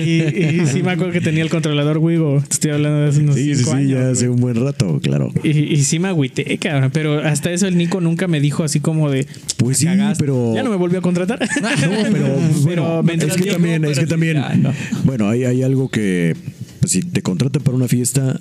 y, 0.06 0.60
y 0.62 0.66
sí 0.66 0.84
me 0.84 0.92
acuerdo 0.92 1.12
que 1.12 1.20
tenía 1.20 1.42
el 1.42 1.50
controlador 1.50 1.98
Wigo. 1.98 2.40
Te 2.46 2.54
estoy 2.54 2.70
hablando 2.70 3.00
de 3.00 3.08
hace 3.08 3.20
unos 3.20 3.34
Sí, 3.34 3.42
sí, 3.42 3.54
cinco 3.56 3.70
sí, 3.72 3.76
años, 3.76 3.90
ya 3.90 4.10
hace 4.10 4.28
un 4.28 4.36
buen 4.40 4.54
rato, 4.54 5.00
claro. 5.02 5.32
Y, 5.42 5.50
y 5.50 5.82
sí 5.82 5.98
me 5.98 6.08
agüité, 6.08 6.56
cabrón. 6.58 6.90
Pero 6.92 7.18
hasta 7.18 7.50
eso 7.50 7.66
el 7.66 7.76
Nico 7.76 8.00
nunca 8.00 8.28
me 8.28 8.40
dijo 8.40 8.62
así 8.62 8.78
como 8.80 9.10
de. 9.10 9.26
Pues 9.56 9.78
sí, 9.78 9.88
pero- 10.18 10.54
Ya 10.54 10.62
no 10.62 10.70
me 10.70 10.76
volvió 10.76 11.00
a 11.00 11.02
contratar. 11.02 11.40
No, 11.60 11.68
pero, 12.12 12.36
bueno, 12.62 13.02
me 13.02 13.14
es 13.14 13.24
que 13.36 13.50
también, 13.50 13.84
es 13.84 13.90
que 13.98 14.06
Pero- 14.06 14.08
también, 14.08 14.36
no. 14.62 14.72
bueno, 15.04 15.28
hay, 15.28 15.44
hay 15.44 15.62
algo 15.64 15.88
que, 15.88 16.36
pues, 16.78 16.92
si 16.92 17.00
te 17.02 17.20
contratan 17.22 17.62
para 17.62 17.76
una 17.76 17.88
fiesta, 17.88 18.38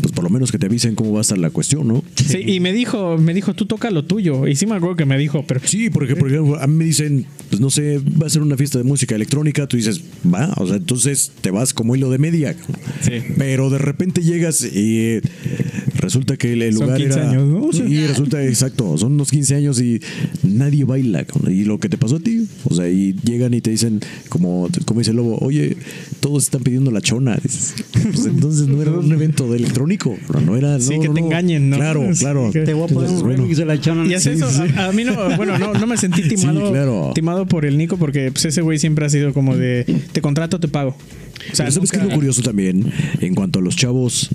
pues 0.00 0.12
lo 0.24 0.30
menos 0.30 0.50
que 0.50 0.58
te 0.58 0.66
avisen 0.66 0.94
cómo 0.94 1.12
va 1.12 1.18
a 1.18 1.22
estar 1.22 1.38
la 1.38 1.50
cuestión, 1.50 1.86
¿no? 1.86 2.02
Sí, 2.16 2.38
y 2.44 2.60
me 2.60 2.72
dijo, 2.72 3.16
me 3.18 3.32
dijo, 3.34 3.54
tú 3.54 3.66
toca 3.66 3.90
lo 3.90 4.04
tuyo. 4.04 4.46
Y 4.48 4.56
sí 4.56 4.66
me 4.66 4.74
acuerdo 4.74 4.96
que 4.96 5.04
me 5.04 5.16
dijo, 5.18 5.44
pero. 5.46 5.60
Sí, 5.64 5.90
porque 5.90 6.16
por 6.16 6.30
ejemplo, 6.30 6.60
a 6.60 6.66
mí 6.66 6.74
me 6.74 6.84
dicen, 6.84 7.26
pues 7.50 7.60
no 7.60 7.70
sé, 7.70 8.00
va 8.20 8.26
a 8.26 8.30
ser 8.30 8.42
una 8.42 8.56
fiesta 8.56 8.78
de 8.78 8.84
música 8.84 9.14
electrónica, 9.14 9.66
tú 9.66 9.76
dices, 9.76 10.00
va, 10.32 10.52
o 10.56 10.66
sea, 10.66 10.76
entonces 10.76 11.30
te 11.40 11.50
vas 11.50 11.72
como 11.74 11.94
hilo 11.94 12.10
de 12.10 12.18
media. 12.18 12.56
Sí. 13.02 13.12
Pero 13.38 13.70
de 13.70 13.78
repente 13.78 14.22
llegas 14.22 14.62
y 14.64 14.98
eh, 14.98 15.22
resulta 15.96 16.36
que 16.36 16.52
el, 16.52 16.62
el 16.62 16.74
Son 16.74 16.86
lugar 16.86 17.00
15 17.00 17.18
era. 17.18 17.30
años, 17.30 17.48
¿no? 17.48 17.72
Sí, 17.72 18.06
resulta, 18.06 18.44
exacto, 18.44 18.96
son 18.98 19.12
unos 19.12 19.30
15 19.30 19.54
años 19.56 19.80
y 19.80 20.00
nadie 20.42 20.84
baila. 20.84 21.24
Y 21.48 21.64
lo 21.64 21.78
que 21.78 21.88
te 21.88 21.98
pasó 21.98 22.16
a 22.16 22.20
ti, 22.20 22.46
o 22.64 22.74
sea, 22.74 22.88
y 22.88 23.14
llegan 23.24 23.54
y 23.54 23.60
te 23.60 23.70
dicen, 23.70 24.00
como, 24.28 24.68
como 24.84 25.00
dice 25.00 25.10
el 25.10 25.16
lobo, 25.18 25.38
oye, 25.40 25.76
todos 26.20 26.44
están 26.44 26.62
pidiendo 26.62 26.90
la 26.90 27.00
chona. 27.00 27.36
Dices, 27.42 27.74
pues 28.02 28.26
entonces 28.26 28.66
no 28.68 28.80
era 28.82 28.92
un 28.92 29.12
evento 29.12 29.50
de 29.50 29.56
electrónico, 29.58 30.13
no, 30.32 30.40
no 30.40 30.56
era. 30.56 30.78
Sí, 30.80 30.98
que 31.00 31.08
no, 31.08 31.14
te 31.14 31.20
no. 31.20 31.26
engañen, 31.26 31.70
¿no? 31.70 31.76
Claro, 31.76 32.08
claro. 32.18 32.50
Te 32.52 32.72
voy 32.74 32.84
a 32.84 32.86
poner 32.86 33.10
Entonces, 33.10 33.10
un 33.12 33.20
bueno. 33.22 33.42
remix 33.42 33.56
de 33.58 33.64
la 33.64 33.80
chona. 33.80 34.06
Y 34.06 34.14
es 34.14 34.26
eso, 34.26 34.46
A, 34.76 34.86
a 34.86 34.92
mí 34.92 35.04
no, 35.04 35.14
bueno, 35.36 35.58
no, 35.58 35.74
no 35.74 35.86
me 35.86 35.96
sentí 35.96 36.22
timado, 36.28 36.66
Sí, 36.66 36.72
claro. 36.72 37.12
timado 37.14 37.46
por 37.46 37.64
el 37.64 37.76
Nico 37.78 37.96
porque 37.96 38.30
pues, 38.32 38.44
ese 38.44 38.60
güey 38.62 38.78
siempre 38.78 39.06
ha 39.06 39.08
sido 39.10 39.32
como 39.32 39.56
de 39.56 39.84
te 40.12 40.20
contrato, 40.20 40.60
te 40.60 40.68
pago. 40.68 40.90
O 40.90 41.54
sea, 41.54 41.66
Pero 41.66 41.72
¿sabes 41.72 41.90
qué 41.90 41.98
es 41.98 42.04
lo 42.04 42.10
curioso 42.10 42.42
también? 42.42 42.90
En 43.20 43.34
cuanto 43.34 43.58
a 43.58 43.62
los 43.62 43.76
chavos, 43.76 44.30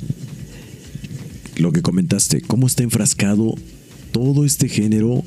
lo 1.57 1.71
que 1.71 1.81
comentaste, 1.81 2.41
cómo 2.41 2.67
está 2.67 2.83
enfrascado 2.83 3.55
todo 4.11 4.43
este 4.45 4.67
género, 4.69 5.23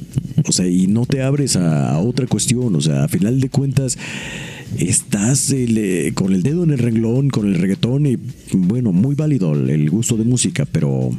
o 0.46 0.52
sea, 0.52 0.66
y 0.66 0.86
no 0.86 1.06
te 1.06 1.22
abres 1.22 1.56
a, 1.56 1.92
a 1.92 1.98
otra 1.98 2.26
cuestión, 2.26 2.74
o 2.74 2.80
sea, 2.80 3.04
a 3.04 3.08
final 3.08 3.40
de 3.40 3.48
cuentas 3.48 3.96
estás 4.78 5.52
eh, 5.52 6.12
con 6.14 6.32
el 6.32 6.42
dedo 6.42 6.64
en 6.64 6.70
el 6.70 6.78
renglón, 6.78 7.30
con 7.30 7.46
el 7.46 7.54
reggaetón 7.54 8.06
y 8.06 8.18
bueno, 8.52 8.92
muy 8.92 9.14
válido 9.14 9.52
el 9.52 9.90
gusto 9.90 10.16
de 10.16 10.24
música, 10.24 10.66
pero 10.70 11.10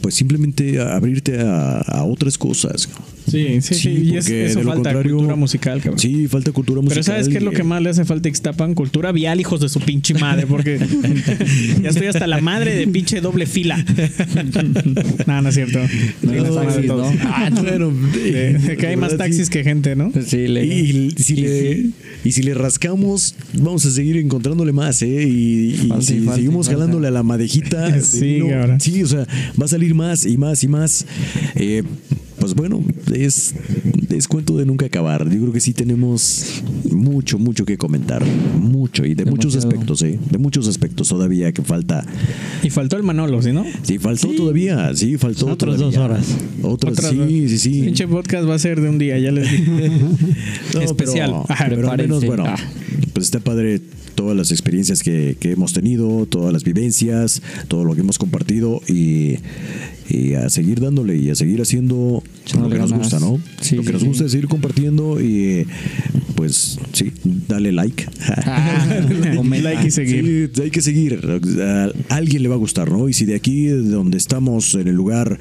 pues 0.00 0.14
simplemente 0.14 0.80
abrirte 0.80 1.40
a, 1.40 1.78
a 1.78 2.04
otras 2.04 2.38
cosas. 2.38 2.88
Sí, 3.30 3.60
sí, 3.62 3.74
sí. 3.74 3.88
y 3.90 4.16
es- 4.16 4.28
eso 4.28 4.58
de 4.58 4.64
lo 4.66 4.72
falta 4.74 4.92
cultura 5.02 5.34
musical, 5.34 5.80
cabrón. 5.80 5.98
Sí, 5.98 6.28
falta 6.28 6.52
cultura 6.52 6.82
musical. 6.82 7.02
Pero 7.04 7.14
¿sabes 7.14 7.28
qué 7.28 7.38
es 7.38 7.42
lo 7.42 7.52
que 7.52 7.62
más 7.62 7.80
le 7.82 7.88
hace 7.90 8.04
falta 8.04 8.28
a 8.28 8.30
Ixtapan? 8.30 8.74
Cultura 8.74 9.12
vial, 9.12 9.40
hijos 9.40 9.60
de 9.60 9.68
su 9.70 9.80
pinche 9.80 10.12
madre, 10.14 10.46
porque 10.46 10.78
ya 11.82 11.88
estoy 11.90 12.06
hasta 12.08 12.26
la 12.26 12.40
madre 12.40 12.74
de 12.74 12.86
pinche 12.86 13.20
doble 13.20 13.46
fila. 13.46 13.82
no, 15.26 15.42
no 15.42 15.48
es 15.48 15.54
cierto. 15.54 15.78
No, 15.80 15.88
Sí, 15.88 16.28
de 16.28 16.50
taxis. 16.50 16.84
¿no? 16.86 17.12
Ah, 17.24 17.50
bueno, 17.62 17.90
De- 18.12 18.58
de 18.58 18.76
que 18.76 18.86
hay 18.86 18.96
más 18.96 19.16
taxis 19.16 19.46
Sí. 19.46 19.52
que 19.52 19.64
gente, 19.64 19.96
¿no? 19.96 20.12
Sí, 20.26 20.46
le- 20.48 20.64
Y, 20.66 21.14
y 21.16 21.22
si 21.22 21.34
y 21.34 21.36
le, 21.42 21.74
sí. 21.82 21.92
y 22.24 22.32
si 22.32 22.42
le 22.42 22.54
rascamos, 22.54 23.34
vamos 23.54 23.84
a 23.86 23.90
seguir 23.90 24.16
encontrándole 24.16 24.72
más, 24.72 25.02
¿eh? 25.02 25.24
Y, 25.28 25.70
y 25.84 25.86
Falta 25.88 26.02
si 26.04 26.18
falta 26.20 26.34
seguimos 26.36 26.66
falta. 26.66 26.80
jalándole 26.80 27.08
a 27.08 27.10
la 27.10 27.22
madejita, 27.22 28.00
Sí, 28.04 28.38
no, 28.38 28.78
sí, 28.80 29.02
o 29.02 29.06
sea, 29.06 29.26
va 29.60 29.64
a 29.64 29.68
salir 29.68 29.83
más 29.92 30.24
y 30.24 30.36
más 30.38 30.62
y 30.64 30.68
más. 30.68 31.04
Eh, 31.56 31.82
pues 32.38 32.54
bueno, 32.54 32.84
es, 33.14 33.54
es 34.10 34.28
cuento 34.28 34.56
de 34.56 34.66
nunca 34.66 34.86
acabar. 34.86 35.24
Yo 35.30 35.40
creo 35.40 35.52
que 35.52 35.60
sí 35.60 35.72
tenemos 35.72 36.62
mucho, 36.90 37.38
mucho 37.38 37.64
que 37.64 37.78
comentar. 37.78 38.22
Mucho, 38.60 39.04
y 39.06 39.14
de 39.14 39.24
muchos 39.24 39.52
Demasiado. 39.54 39.68
aspectos, 39.68 40.02
¿eh? 40.02 40.18
De 40.30 40.38
muchos 40.38 40.68
aspectos 40.68 41.08
todavía 41.08 41.52
que 41.52 41.62
falta. 41.62 42.04
Y 42.62 42.70
faltó 42.70 42.96
el 42.96 43.02
Manolo, 43.02 43.40
¿sí, 43.42 43.52
no? 43.52 43.64
Sí, 43.82 43.98
faltó 43.98 44.28
todavía, 44.36 44.94
sí, 44.94 45.16
faltó 45.16 45.46
Otras 45.46 45.76
todavía. 45.76 45.86
dos 45.86 45.96
horas. 45.96 46.26
Otras, 46.62 46.92
Otras 46.94 47.10
sí, 47.10 47.16
dos. 47.16 47.28
sí, 47.28 47.58
sí. 47.58 47.82
Pinche 47.82 48.06
podcast 48.08 48.48
va 48.48 48.54
a 48.54 48.58
ser 48.58 48.80
de 48.80 48.88
un 48.90 48.98
día, 48.98 49.18
ya 49.18 49.30
les 49.32 49.50
dije. 49.50 49.64
No, 50.74 50.80
Especial. 50.82 51.30
Pero, 51.30 51.44
Ajá, 51.48 51.66
pero 51.68 51.90
al 51.90 51.96
menos, 51.98 52.24
bueno, 52.24 52.44
Ah. 52.46 52.56
pues 53.14 53.26
está 53.26 53.40
padre 53.40 53.80
todas 54.14 54.36
las 54.36 54.50
experiencias 54.50 55.02
que, 55.02 55.36
que 55.38 55.52
hemos 55.52 55.72
tenido, 55.72 56.26
todas 56.26 56.52
las 56.52 56.64
vivencias, 56.64 57.42
todo 57.68 57.84
lo 57.84 57.94
que 57.94 58.00
hemos 58.00 58.18
compartido 58.18 58.80
y, 58.88 59.38
y 60.08 60.34
a 60.34 60.48
seguir 60.50 60.80
dándole 60.80 61.16
y 61.16 61.30
a 61.30 61.34
seguir 61.34 61.60
haciendo 61.60 62.22
lo 62.58 62.68
que 62.68 62.78
nos 62.78 62.92
gusta, 62.92 63.18
¿no? 63.20 63.40
Sí, 63.60 63.76
lo 63.76 63.82
que 63.82 63.88
sí, 63.88 63.92
nos 63.92 64.02
sí. 64.02 64.08
gusta 64.08 64.24
es 64.24 64.32
seguir 64.32 64.48
compartiendo 64.48 65.20
y 65.20 65.66
pues 66.34 66.78
sí, 66.92 67.12
dale 67.48 67.72
like. 67.72 68.06
Ah. 68.46 69.00
Like 69.64 69.86
y 69.86 69.90
seguir. 69.90 70.50
Sí, 70.54 70.62
hay 70.62 70.70
que 70.70 70.82
seguir. 70.82 71.20
A 71.62 71.90
alguien 72.14 72.42
le 72.42 72.48
va 72.48 72.54
a 72.54 72.58
gustar, 72.58 72.90
¿no? 72.90 73.08
Y 73.08 73.12
si 73.12 73.24
de 73.24 73.34
aquí, 73.34 73.66
de 73.66 73.82
donde 73.82 74.18
estamos, 74.18 74.74
en 74.74 74.88
el 74.88 74.94
lugar, 74.94 75.38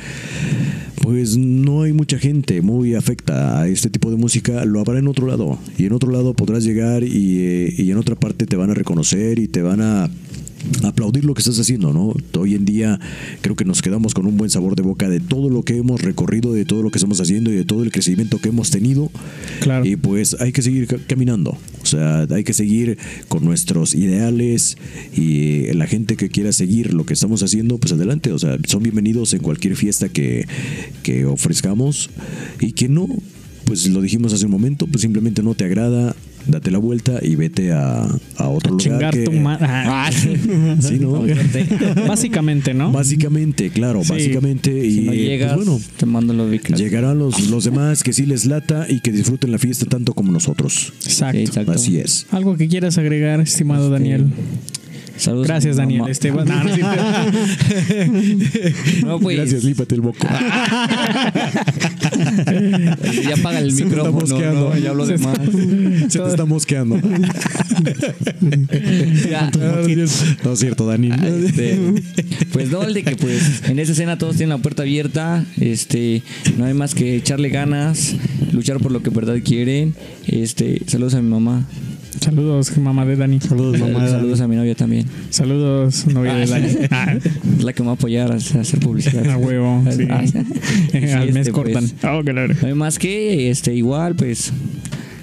pues 1.04 1.36
no 1.36 1.82
hay 1.82 1.92
mucha 1.92 2.18
gente 2.18 2.62
muy 2.62 2.96
afecta 2.96 3.60
a 3.60 3.68
este 3.68 3.90
tipo 3.90 4.10
de 4.10 4.16
música, 4.16 4.64
lo 4.64 4.80
habrá 4.80 5.00
en 5.00 5.10
otro 5.10 5.28
lado. 5.28 5.60
Y 5.78 5.86
en 5.86 5.92
otro 5.92 6.10
lado 6.10 6.34
podrás 6.34 6.64
llegar 6.64 7.04
y, 7.04 7.40
eh, 7.40 7.74
y 7.78 7.92
en 7.92 7.98
otra 7.98 8.16
parte 8.16 8.46
te 8.46 8.56
van 8.56 8.72
a 8.72 8.74
reconocer 8.74 9.38
y 9.38 9.50
te 9.50 9.62
van 9.62 9.82
a 9.82 10.10
aplaudir 10.84 11.26
lo 11.26 11.34
que 11.34 11.42
estás 11.42 11.60
haciendo, 11.60 11.94
¿no? 11.94 12.14
Hoy 12.40 12.56
en 12.56 12.66
día 12.66 13.00
creo 13.42 13.56
que 13.56 13.66
nos 13.66 13.82
quedamos 13.82 14.14
con 14.14 14.26
un 14.26 14.38
buen 14.38 14.50
sabor 14.50 14.76
de 14.76 14.84
boca 14.84 15.10
de 15.10 15.20
todo 15.20 15.50
lo 15.50 15.64
que 15.64 15.78
hemos 15.78 16.02
recorrido, 16.02 16.54
de 16.54 16.66
todo 16.66 16.84
lo 16.84 16.92
que 16.92 16.98
estamos 16.98 17.20
haciendo 17.20 17.52
y 17.52 17.56
de 17.56 17.66
todo 17.66 17.84
el 17.84 17.92
crecimiento 17.92 18.40
que 18.40 18.50
hemos 18.50 18.70
tenido. 18.72 19.12
Claro. 19.62 19.86
Y 19.86 19.96
pues 19.96 20.38
hay 20.40 20.52
que 20.52 20.62
seguir 20.62 20.88
ca- 20.88 20.98
caminando. 21.08 21.58
O 21.82 21.86
sea, 21.86 22.28
hay 22.30 22.44
que 22.44 22.54
seguir 22.54 22.98
con 23.28 23.44
nuestros 23.44 23.94
ideales 23.96 24.78
y 25.16 25.72
la 25.74 25.88
gente 25.88 26.16
que 26.16 26.30
quiera 26.30 26.52
seguir 26.54 26.94
lo 26.94 27.06
que 27.06 27.14
estamos 27.14 27.44
haciendo, 27.44 27.78
pues 27.78 27.94
adelante. 27.94 28.32
O 28.32 28.40
sea, 28.40 28.58
son 28.68 28.84
bienvenidos 28.84 29.34
en 29.34 29.40
cualquier 29.40 29.76
fiesta 29.76 30.10
que, 30.10 30.46
que 31.04 31.26
ofrezcamos 31.26 32.10
y 32.60 32.72
que 32.72 32.88
no, 32.88 33.08
pues 33.66 33.88
lo 33.88 34.02
dijimos 34.02 34.34
hace 34.34 34.46
un 34.46 34.52
momento, 34.52 34.88
pues 34.88 35.02
simplemente 35.02 35.44
no 35.44 35.56
te 35.56 35.66
agrada, 35.66 36.16
date 36.48 36.72
la 36.72 36.78
vuelta 36.78 37.20
y 37.22 37.36
vete 37.36 37.72
a, 37.72 38.04
a 38.38 38.48
otro 38.50 38.72
lugar. 38.72 38.82
Chingar 38.84 39.14
que- 39.14 39.24
tu 39.24 39.32
madre. 39.34 39.66
Ah, 39.70 40.10
sí. 40.12 40.98
¿no? 41.00 41.24
Básicamente, 42.08 42.74
¿no? 42.74 42.92
Básicamente, 42.92 43.70
claro, 43.70 44.04
Sí. 44.04 44.12
básicamente. 44.14 44.82
Si 44.82 45.00
y 45.00 45.06
no 45.06 45.14
llegas, 45.14 45.54
pues 45.54 45.66
bueno, 45.68 45.82
te 45.98 46.06
mando 46.06 46.34
los 46.34 46.50
ubicados. 46.50 46.80
llegarán 46.80 47.20
los, 47.20 47.50
los 47.50 47.64
demás 47.64 48.04
que 48.04 48.14
sí 48.14 48.26
les 48.26 48.46
lata 48.46 48.86
y 48.90 49.00
que 49.02 49.12
disfruten 49.12 49.52
la 49.52 49.58
fiesta 49.58 49.86
tanto 49.86 50.14
como 50.14 50.32
nosotros. 50.32 50.94
Exacto. 51.06 51.38
Sí, 51.38 51.44
exacto. 51.44 51.72
Así 51.72 51.98
es. 52.00 52.26
Algo 52.32 52.56
que 52.58 52.68
quieras 52.68 52.98
agregar, 52.98 53.40
estimado 53.42 53.86
Este, 53.86 53.94
Daniel. 53.94 54.26
Saludos. 55.18 55.48
Gracias, 55.48 55.78
Daniel. 55.78 56.02
mamá. 56.02 56.12
Este, 56.12 56.32
no, 56.32 56.44
no. 56.46 56.54
No, 59.06 59.20
pues. 59.20 59.38
Gracias, 59.38 59.64
lípate 59.64 59.96
el 59.96 60.02
boco. 60.02 60.28
Ya 63.28 63.36
apaga 63.36 63.60
el 63.60 63.72
Se 63.72 63.86
micrófono. 63.86 64.40
No, 64.40 64.78
ya 64.78 64.90
hablo 64.90 65.06
de 65.06 65.18
más. 65.18 65.38
Se 66.10 66.20
te 66.20 66.28
está 66.28 66.46
mosqueando. 66.46 67.00
Ya. 69.30 69.52
No 70.44 70.54
es 70.54 70.60
cierto, 70.60 70.86
Dani. 70.88 71.10
Este, 71.46 71.80
pues 72.52 72.70
no, 72.72 72.84
el 72.84 72.94
de 72.94 73.04
que 73.04 73.16
pues 73.16 73.64
en 73.68 73.80
esa 73.80 73.92
escena 73.94 74.18
todos 74.18 74.36
tienen 74.36 74.50
la 74.50 74.58
puerta 74.62 74.84
abierta, 74.84 75.46
este, 75.60 76.24
no 76.58 76.66
hay 76.66 76.74
más 76.74 76.96
que 76.96 77.16
echarle 77.16 77.50
ganas, 77.50 78.16
luchar 78.52 78.80
por 78.80 78.92
lo 78.92 79.02
que 79.02 79.10
en 79.10 79.16
verdad 79.16 79.38
quieren. 79.44 79.96
Este, 80.28 80.82
saludos 80.88 81.14
a 81.16 81.22
mi 81.22 81.30
mamá. 81.30 81.66
Saludos, 82.20 82.78
mamá 82.78 83.06
de 83.06 83.16
Dani. 83.16 83.40
Saludos, 83.40 83.80
mamá. 83.80 84.08
saludos 84.08 84.40
a 84.42 84.48
mi 84.48 84.56
novia 84.56 84.76
también. 84.76 85.06
Saludos, 85.30 86.06
novia 86.08 86.36
de 86.36 86.46
Dani. 86.46 86.68
Ah, 86.92 87.16
Es 87.58 87.64
la 87.64 87.74
que 87.74 87.82
me 87.82 87.88
va 87.88 87.94
a 87.94 87.96
apoyar 87.96 88.32
a 88.32 88.36
hacer 88.36 88.80
publicidad. 88.80 89.28
a 89.30 89.38
huevo. 89.38 89.84
Sí. 89.92 90.08
Ah, 90.10 90.24
sí, 90.26 90.38
Al 91.14 91.28
mes 91.34 91.48
este, 91.48 91.52
cortan. 91.52 91.88
pues, 91.90 92.04
Oh, 92.04 92.22
claro. 92.24 92.54
no 92.62 92.68
hay 92.68 92.74
más 92.74 93.00
que 93.00 93.50
este 93.50 93.74
igual 93.76 94.16
pues 94.16 94.52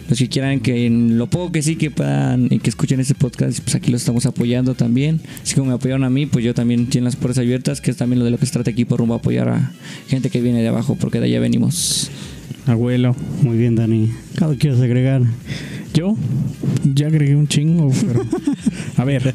los 0.09 0.19
que 0.19 0.29
quieran 0.29 0.59
que 0.61 0.87
en 0.87 1.19
lo 1.19 1.29
poco 1.29 1.53
que 1.53 1.63
sí 1.63 1.77
que 1.77 1.91
puedan 1.91 2.49
y 2.51 2.59
que 2.59 2.69
escuchen 2.71 2.99
este 2.99 3.15
podcast 3.15 3.61
pues 3.61 3.77
aquí 3.77 3.93
los 3.93 4.01
estamos 4.03 4.27
apoyando 4.27 4.75
también 4.75 5.21
así 5.43 5.55
como 5.55 5.69
me 5.69 5.75
apoyaron 5.75 6.03
a 6.05 6.11
mí 6.11 6.27
pues 6.27 6.45
yo 6.45 6.53
también 6.53 6.87
tienen 6.87 7.05
las 7.05 7.15
puertas 7.17 7.39
abiertas 7.39 7.81
que 7.81 7.93
es 7.93 7.97
también 7.97 8.19
lo 8.19 8.25
de 8.25 8.33
lo 8.33 8.39
que 8.39 8.47
se 8.47 8.53
trata 8.53 8.71
equipo 8.71 8.97
rumbo 8.97 9.15
a 9.15 9.19
apoyar 9.19 9.49
a 9.49 9.73
gente 10.09 10.29
que 10.31 10.41
viene 10.41 10.63
de 10.63 10.69
abajo 10.69 10.97
porque 11.01 11.21
de 11.21 11.27
allá 11.27 11.39
venimos 11.41 12.11
Abuelo. 12.67 13.17
Muy 13.43 13.57
bien, 13.59 13.75
Dani. 13.75 14.11
¿Algo 14.41 14.57
quieres 14.59 14.81
agregar? 14.81 15.23
Yo 15.95 16.17
ya 16.85 17.09
agregué 17.09 17.35
un 17.35 17.49
chingo, 17.49 17.91
pero. 18.07 18.25
A 18.97 19.05
ver, 19.05 19.35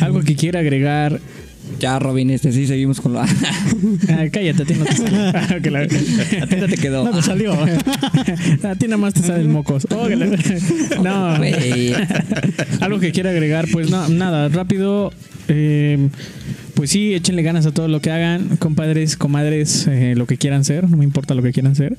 algo 0.00 0.20
que 0.20 0.34
quiera 0.36 0.60
agregar. 0.60 1.20
ya 1.80 1.98
Robin 1.98 2.30
este 2.30 2.52
sí 2.52 2.66
seguimos 2.66 3.00
con 3.00 3.12
lo 3.14 3.20
a 3.20 3.26
Ah, 4.08 4.24
cállate, 4.30 4.62
a 4.62 4.66
ti 4.66 4.74
no 4.74 4.84
te 4.84 4.94
salió. 4.96 5.18
Ah, 5.34 5.56
la- 5.70 5.88
ti 5.88 6.56
no 6.60 6.66
te 6.68 6.76
quedó 6.76 7.04
No 7.04 7.10
te 7.12 7.22
salió. 7.22 7.52
A 7.54 8.74
ti 8.76 8.86
nada 8.86 8.96
más 8.98 9.14
te 9.14 9.20
sale 9.22 9.40
el 9.42 9.48
mocos. 9.48 9.86
Oh, 9.90 10.08
la- 10.08 10.26
No. 11.02 11.36
Algo 12.84 13.00
que 13.00 13.10
quiera 13.12 13.30
agregar, 13.30 13.66
pues 13.72 13.90
no, 13.90 14.08
nada, 14.08 14.48
rápido. 14.48 15.12
eh, 15.48 16.08
pues 16.74 16.90
sí, 16.90 17.14
échenle 17.14 17.42
ganas 17.42 17.64
a 17.64 17.72
todo 17.72 17.88
lo 17.88 18.00
que 18.00 18.10
hagan, 18.10 18.58
compadres, 18.58 19.16
comadres, 19.16 19.86
eh, 19.88 20.12
lo 20.14 20.26
que 20.26 20.36
quieran 20.36 20.62
ser, 20.62 20.90
no 20.90 20.98
me 20.98 21.04
importa 21.04 21.34
lo 21.34 21.42
que 21.42 21.52
quieran 21.52 21.74
ser. 21.74 21.96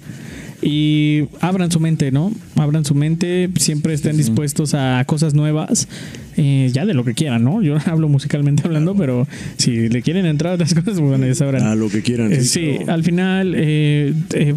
Y 0.61 1.25
abran 1.39 1.71
su 1.71 1.79
mente, 1.79 2.11
¿no? 2.11 2.31
Abran 2.55 2.83
su 2.83 2.95
mente, 2.95 3.49
siempre 3.59 3.93
estén 3.93 4.17
dispuestos 4.17 4.73
a 4.73 5.03
cosas 5.05 5.35
nuevas, 5.35 5.87
eh, 6.35 6.69
ya 6.73 6.85
de 6.85 6.95
lo 6.95 7.03
que 7.03 7.13
quieran, 7.13 7.43
¿no? 7.43 7.61
Yo 7.61 7.77
hablo 7.85 8.09
musicalmente 8.09 8.63
hablando, 8.65 8.95
pero 8.95 9.27
si 9.57 9.89
le 9.89 10.01
quieren 10.01 10.25
entrar 10.25 10.53
a 10.53 10.55
otras 10.55 10.73
cosas, 10.73 10.95
pues, 10.95 10.99
bueno, 10.99 11.27
ya 11.27 11.35
sabrán. 11.35 11.63
A 11.63 11.75
lo 11.75 11.89
que 11.89 12.01
quieran. 12.01 12.31
Eh, 12.31 12.41
sí, 12.41 12.75
claro. 12.77 12.93
al 12.93 13.03
final, 13.03 13.53
eh, 13.55 14.13
eh, 14.33 14.55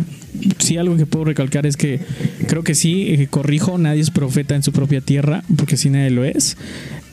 sí, 0.59 0.77
algo 0.77 0.97
que 0.97 1.07
puedo 1.07 1.27
recalcar 1.27 1.67
es 1.67 1.77
que 1.77 2.01
creo 2.47 2.63
que 2.63 2.75
sí, 2.75 3.07
eh, 3.09 3.27
corrijo, 3.29 3.79
nadie 3.79 4.01
es 4.01 4.11
profeta 4.11 4.55
en 4.55 4.63
su 4.63 4.73
propia 4.73 5.01
tierra, 5.01 5.43
porque 5.57 5.77
sí 5.77 5.91
nadie 5.91 6.11
lo 6.11 6.25
es. 6.25 6.57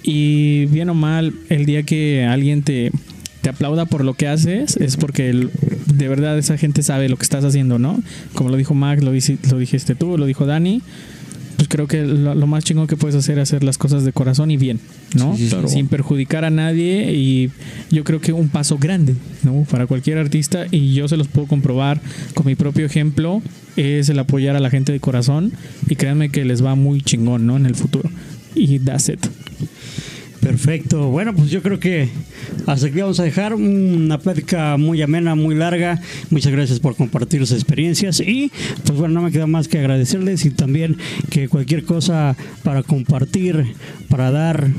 Y 0.04 0.66
bien 0.68 0.90
o 0.90 0.94
mal, 0.94 1.34
el 1.50 1.66
día 1.66 1.84
que 1.84 2.24
alguien 2.24 2.64
te, 2.64 2.92
te 3.42 3.50
aplauda 3.50 3.86
por 3.86 4.04
lo 4.04 4.14
que 4.14 4.28
haces, 4.28 4.78
es 4.78 4.98
porque 4.98 5.30
el- 5.30 5.52
de 5.94 6.08
verdad 6.08 6.38
esa 6.38 6.58
gente 6.58 6.84
sabe 6.84 7.10
lo 7.10 7.18
que 7.18 7.24
estás 7.24 7.44
haciendo, 7.44 7.80
¿no? 7.80 8.02
Como 8.34 8.50
lo 8.50 8.58
dijo 8.58 8.74
Max, 8.74 9.04
lo, 9.04 9.12
lo 9.12 9.58
dijiste 9.60 9.96
tú, 9.96 10.18
lo 10.18 10.26
dijo 10.26 10.46
Dani. 10.46 10.82
Pues 11.56 11.70
creo 11.70 11.88
que 11.88 12.04
lo, 12.04 12.36
lo 12.36 12.46
más 12.46 12.64
chingón 12.64 12.86
que 12.86 12.98
puedes 12.98 13.16
hacer 13.16 13.40
es 13.40 13.44
hacer 13.50 13.64
las 13.64 13.80
cosas 13.80 14.04
de 14.06 14.12
corazón 14.12 14.52
y 14.52 14.58
bien, 14.58 14.80
¿no? 15.16 15.36
Sí. 15.36 15.48
Claro. 15.50 15.68
Sin 15.68 15.88
perjudicar 15.88 16.46
a 16.46 16.52
nadie 16.52 17.12
y 17.16 17.50
yo 17.90 18.04
creo 18.04 18.22
que 18.22 18.32
un 18.32 18.50
paso 18.50 18.78
grande, 18.78 19.16
¿no? 19.42 19.66
Para 19.72 19.88
cualquier 19.88 20.20
artista 20.20 20.68
y 20.70 20.94
yo 20.94 21.08
se 21.08 21.18
los 21.18 21.28
puedo 21.28 21.48
comprobar 21.48 22.00
con 22.36 22.46
mi 22.46 22.54
propio 22.54 22.86
ejemplo 22.86 23.42
es 23.76 24.08
el 24.10 24.20
apoyar 24.20 24.56
a 24.56 24.60
la 24.60 24.70
gente 24.70 24.92
de 24.92 25.00
corazón 25.00 25.52
y 25.90 25.96
créanme 25.96 26.30
que 26.30 26.46
les 26.46 26.64
va 26.64 26.76
muy 26.76 27.02
chingón, 27.02 27.48
¿no? 27.48 27.58
En 27.58 27.66
el 27.66 27.74
futuro. 27.74 28.08
Y 28.54 28.78
that's 28.78 29.10
it. 29.10 29.26
Perfecto. 30.48 31.10
Bueno, 31.10 31.36
pues 31.36 31.50
yo 31.50 31.62
creo 31.62 31.78
que 31.78 32.08
hasta 32.68 32.88
aquí 32.88 33.02
vamos 33.02 33.20
a 33.20 33.24
dejar 33.24 33.54
una 33.54 34.18
plática 34.18 34.78
muy 34.78 35.02
amena, 35.02 35.36
muy 35.36 35.56
larga. 35.56 36.00
Muchas 36.30 36.54
gracias 36.54 36.80
por 36.80 36.96
compartir 36.96 37.42
sus 37.42 37.52
experiencias 37.52 38.22
y 38.22 38.50
pues 38.86 38.98
bueno, 38.98 39.16
no 39.16 39.24
me 39.24 39.32
queda 39.34 39.46
más 39.46 39.68
que 39.68 39.78
agradecerles 39.78 40.46
y 40.46 40.52
también 40.52 40.96
que 41.30 41.50
cualquier 41.50 41.84
cosa 41.84 42.38
para 42.64 42.82
compartir, 42.82 43.74
para 44.08 44.32
dar 44.32 44.70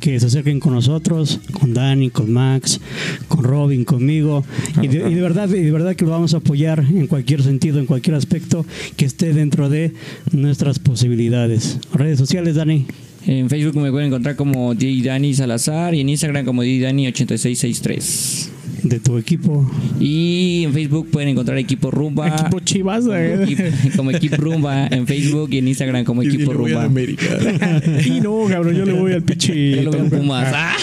que 0.00 0.18
se 0.18 0.26
acerquen 0.26 0.58
con 0.58 0.74
nosotros, 0.74 1.38
con 1.52 1.74
Dani, 1.74 2.10
con 2.10 2.32
Max, 2.32 2.80
con 3.28 3.44
Robin, 3.44 3.84
conmigo 3.84 4.44
y 4.82 4.88
de, 4.88 5.10
y 5.10 5.14
de 5.14 5.20
verdad, 5.20 5.48
y 5.48 5.62
de 5.62 5.70
verdad 5.70 5.94
que 5.94 6.04
lo 6.04 6.10
vamos 6.10 6.34
a 6.34 6.38
apoyar 6.38 6.80
en 6.80 7.06
cualquier 7.06 7.40
sentido, 7.40 7.78
en 7.78 7.86
cualquier 7.86 8.16
aspecto 8.16 8.66
que 8.96 9.04
esté 9.04 9.32
dentro 9.32 9.68
de 9.68 9.92
nuestras 10.32 10.80
posibilidades. 10.80 11.78
Redes 11.92 12.18
sociales, 12.18 12.56
Dani. 12.56 12.88
En 13.26 13.48
Facebook 13.48 13.76
me 13.80 13.90
pueden 13.90 14.08
encontrar 14.08 14.36
como 14.36 14.74
DJ 14.74 15.08
Dani 15.08 15.34
Salazar 15.34 15.94
y 15.94 16.00
en 16.00 16.08
Instagram 16.08 16.44
como 16.44 16.62
DJ 16.62 16.84
Dani 16.84 17.06
8663 17.08 18.50
de 18.82 19.00
tu 19.00 19.16
equipo. 19.16 19.66
y 19.98 20.64
en 20.64 20.74
Facebook 20.74 21.08
pueden 21.10 21.30
encontrar 21.30 21.56
equipo 21.56 21.90
rumba 21.90 22.28
Equipo 22.28 22.60
Chivas. 22.60 23.04
eh. 23.10 23.72
Como 23.96 24.10
equipo 24.10 24.36
rumba 24.36 24.86
en 24.88 25.06
Facebook 25.06 25.48
y 25.52 25.58
en 25.58 25.68
Instagram 25.68 26.04
como 26.04 26.22
Y 26.22 26.26
equipo 26.26 26.52
le 26.52 26.58
voy 26.58 26.70
a 26.72 26.74
rumba. 26.74 26.84
América. 26.84 27.24
y 28.04 28.20
no, 28.20 28.44
cabrón, 28.46 28.74
yo 28.76 28.84
le 28.84 28.92
voy 28.92 29.12
al 29.12 29.22
pinche. 29.22 29.54
Yo 29.76 29.82
lo 29.84 29.90
veo 29.90 30.04
en 30.04 30.10
Pumas. 30.10 30.52
Ah. 30.54 30.76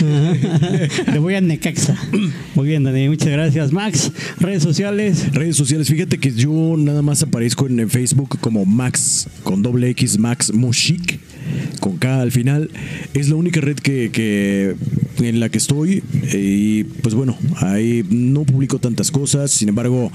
Le 1.14 1.20
voy 1.20 1.36
a 1.36 1.42
Necaxa. 1.42 1.96
Muy 2.56 2.68
bien, 2.68 2.84
Dani. 2.84 3.08
Muchas 3.08 3.30
gracias, 3.30 3.72
Max. 3.72 4.12
Redes 4.39 4.64
sociales. 4.64 5.32
Redes 5.34 5.56
sociales, 5.56 5.88
fíjate 5.88 6.18
que 6.18 6.32
yo 6.32 6.76
nada 6.78 7.04
más 7.04 7.22
aparezco 7.22 7.68
en, 7.68 7.80
en 7.80 7.89
Facebook 7.89 8.39
como 8.39 8.66
Max, 8.66 9.28
con 9.44 9.62
doble 9.62 9.89
X, 9.89 10.18
Max 10.18 10.52
Mushik, 10.54 11.20
con 11.80 11.97
K 11.97 12.22
al 12.22 12.32
final. 12.32 12.70
Es 13.14 13.30
la 13.30 13.36
única 13.36 13.62
red 13.62 13.76
que, 13.78 14.10
que- 14.12 14.76
en 15.20 15.39
la 15.39 15.49
que 15.49 15.58
estoy. 15.60 16.02
Y 16.34 16.84
pues 16.84 17.14
bueno, 17.14 17.38
ahí 17.58 18.04
no 18.10 18.43
publico 18.43 18.80
tantas 18.80 19.12
cosas. 19.12 19.52
Sin 19.52 19.70
embargo, 19.70 20.12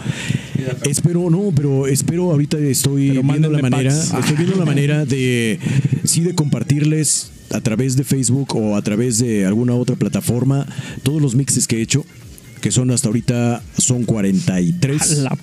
Espero, 0.84 1.30
no, 1.30 1.52
pero 1.54 1.86
espero 1.86 2.30
ahorita 2.32 2.58
estoy 2.58 3.10
Pero 3.10 3.22
viendo 3.22 3.50
la 3.50 3.58
manera, 3.60 3.90
packs. 3.90 4.12
estoy 4.14 4.36
viendo 4.36 4.56
la 4.56 4.64
manera 4.64 5.04
de 5.04 5.60
sí 6.04 6.22
de 6.22 6.34
compartirles 6.34 7.30
a 7.52 7.60
través 7.60 7.96
de 7.96 8.02
Facebook 8.02 8.56
o 8.56 8.74
a 8.76 8.82
través 8.82 9.18
de 9.18 9.46
alguna 9.46 9.74
otra 9.74 9.94
plataforma 9.94 10.66
todos 11.04 11.22
los 11.22 11.36
mixes 11.36 11.68
que 11.68 11.76
he 11.78 11.82
hecho 11.82 12.04
que 12.60 12.70
son 12.70 12.90
hasta 12.90 13.08
ahorita 13.08 13.62
son 13.78 14.04
43 14.04 15.18
A 15.18 15.22
la- 15.22 15.38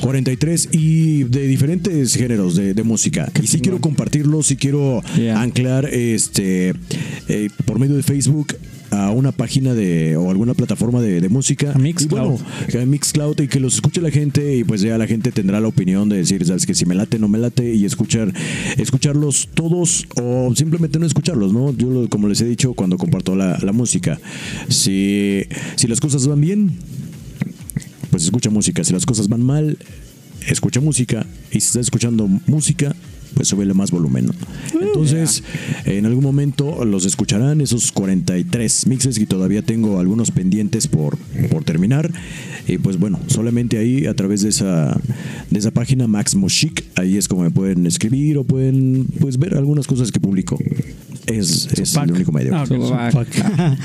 43 0.00 0.68
y 0.72 1.24
de 1.24 1.46
diferentes 1.46 2.14
géneros 2.14 2.54
de, 2.56 2.74
de 2.74 2.82
música. 2.82 3.30
Y 3.42 3.46
sí 3.46 3.60
quiero 3.60 3.80
compartirlos 3.80 4.46
sí 4.46 4.56
quiero 4.56 5.02
Yeah. 5.16 5.40
anclar 5.40 5.86
este 5.86 6.74
eh, 7.28 7.48
por 7.64 7.78
medio 7.78 7.96
de 7.96 8.02
Facebook 8.02 8.56
a 8.90 9.10
una 9.10 9.32
página 9.32 9.74
de 9.74 10.16
o 10.16 10.30
alguna 10.30 10.54
plataforma 10.54 11.00
de, 11.00 11.20
de 11.20 11.28
música 11.28 11.72
A 11.74 11.78
Mixcloud. 11.78 12.18
y 12.18 12.20
bueno 12.20 12.38
que 12.68 12.86
Mixcloud 12.86 13.40
y 13.40 13.48
que 13.48 13.60
los 13.60 13.74
escuche 13.74 14.00
la 14.00 14.10
gente 14.10 14.56
y 14.56 14.64
pues 14.64 14.80
ya 14.80 14.96
la 14.98 15.06
gente 15.06 15.30
tendrá 15.32 15.60
la 15.60 15.68
opinión 15.68 16.08
de 16.08 16.16
decir, 16.16 16.44
sabes 16.46 16.64
que 16.66 16.74
si 16.74 16.86
me 16.86 16.94
late, 16.94 17.18
no 17.18 17.28
me 17.28 17.38
late 17.38 17.74
y 17.74 17.84
escuchar 17.84 18.32
escucharlos 18.76 19.48
todos 19.54 20.06
o 20.20 20.54
simplemente 20.54 20.98
no 20.98 21.06
escucharlos, 21.06 21.52
¿no? 21.52 21.72
Yo 21.76 21.90
lo- 21.90 22.08
como 22.08 22.28
les 22.28 22.40
he 22.40 22.46
dicho 22.46 22.74
cuando 22.74 22.96
comparto 22.96 23.36
la, 23.36 23.58
la 23.62 23.72
música, 23.72 24.18
si, 24.68 25.42
si 25.76 25.86
las 25.86 26.00
cosas 26.00 26.26
van 26.26 26.40
bien, 26.40 26.72
pues 28.10 28.24
escucha 28.24 28.50
música, 28.50 28.84
si 28.84 28.92
las 28.92 29.04
cosas 29.06 29.28
van 29.28 29.42
mal, 29.42 29.76
escucha 30.46 30.80
música 30.80 31.26
y 31.50 31.60
si 31.60 31.66
estás 31.66 31.82
escuchando 31.82 32.26
música, 32.46 32.94
pues 33.34 33.48
súbele 33.48 33.74
más 33.74 33.90
volumen. 33.90 34.26
¿no? 34.26 34.80
Entonces, 34.80 35.42
en 35.84 36.06
algún 36.06 36.24
momento 36.24 36.84
los 36.84 37.04
escucharán 37.04 37.60
esos 37.60 37.92
43 37.92 38.86
mixes 38.86 39.18
y 39.18 39.26
todavía 39.26 39.62
tengo 39.62 39.98
algunos 39.98 40.30
pendientes 40.30 40.86
por, 40.88 41.16
por 41.50 41.64
terminar. 41.64 42.10
Y 42.66 42.78
pues 42.78 42.98
bueno, 42.98 43.18
solamente 43.28 43.78
ahí 43.78 44.06
a 44.06 44.14
través 44.14 44.42
de 44.42 44.50
esa, 44.50 45.00
de 45.50 45.58
esa 45.58 45.70
página 45.70 46.06
Max 46.06 46.34
Moshik, 46.34 46.84
ahí 46.96 47.16
es 47.16 47.26
como 47.28 47.42
me 47.42 47.50
pueden 47.50 47.86
escribir 47.86 48.36
o 48.38 48.44
pueden 48.44 49.06
pues 49.20 49.38
ver 49.38 49.56
algunas 49.56 49.86
cosas 49.86 50.12
que 50.12 50.20
publico. 50.20 50.58
Es, 51.28 51.68
es 51.78 51.96
el 51.96 52.12
único 52.12 52.32
medio. 52.32 52.54
Ah, 52.56 52.62
ok. 52.62 52.68
Su 52.68 52.90
back. 52.90 53.12
Fuck. 53.12 53.28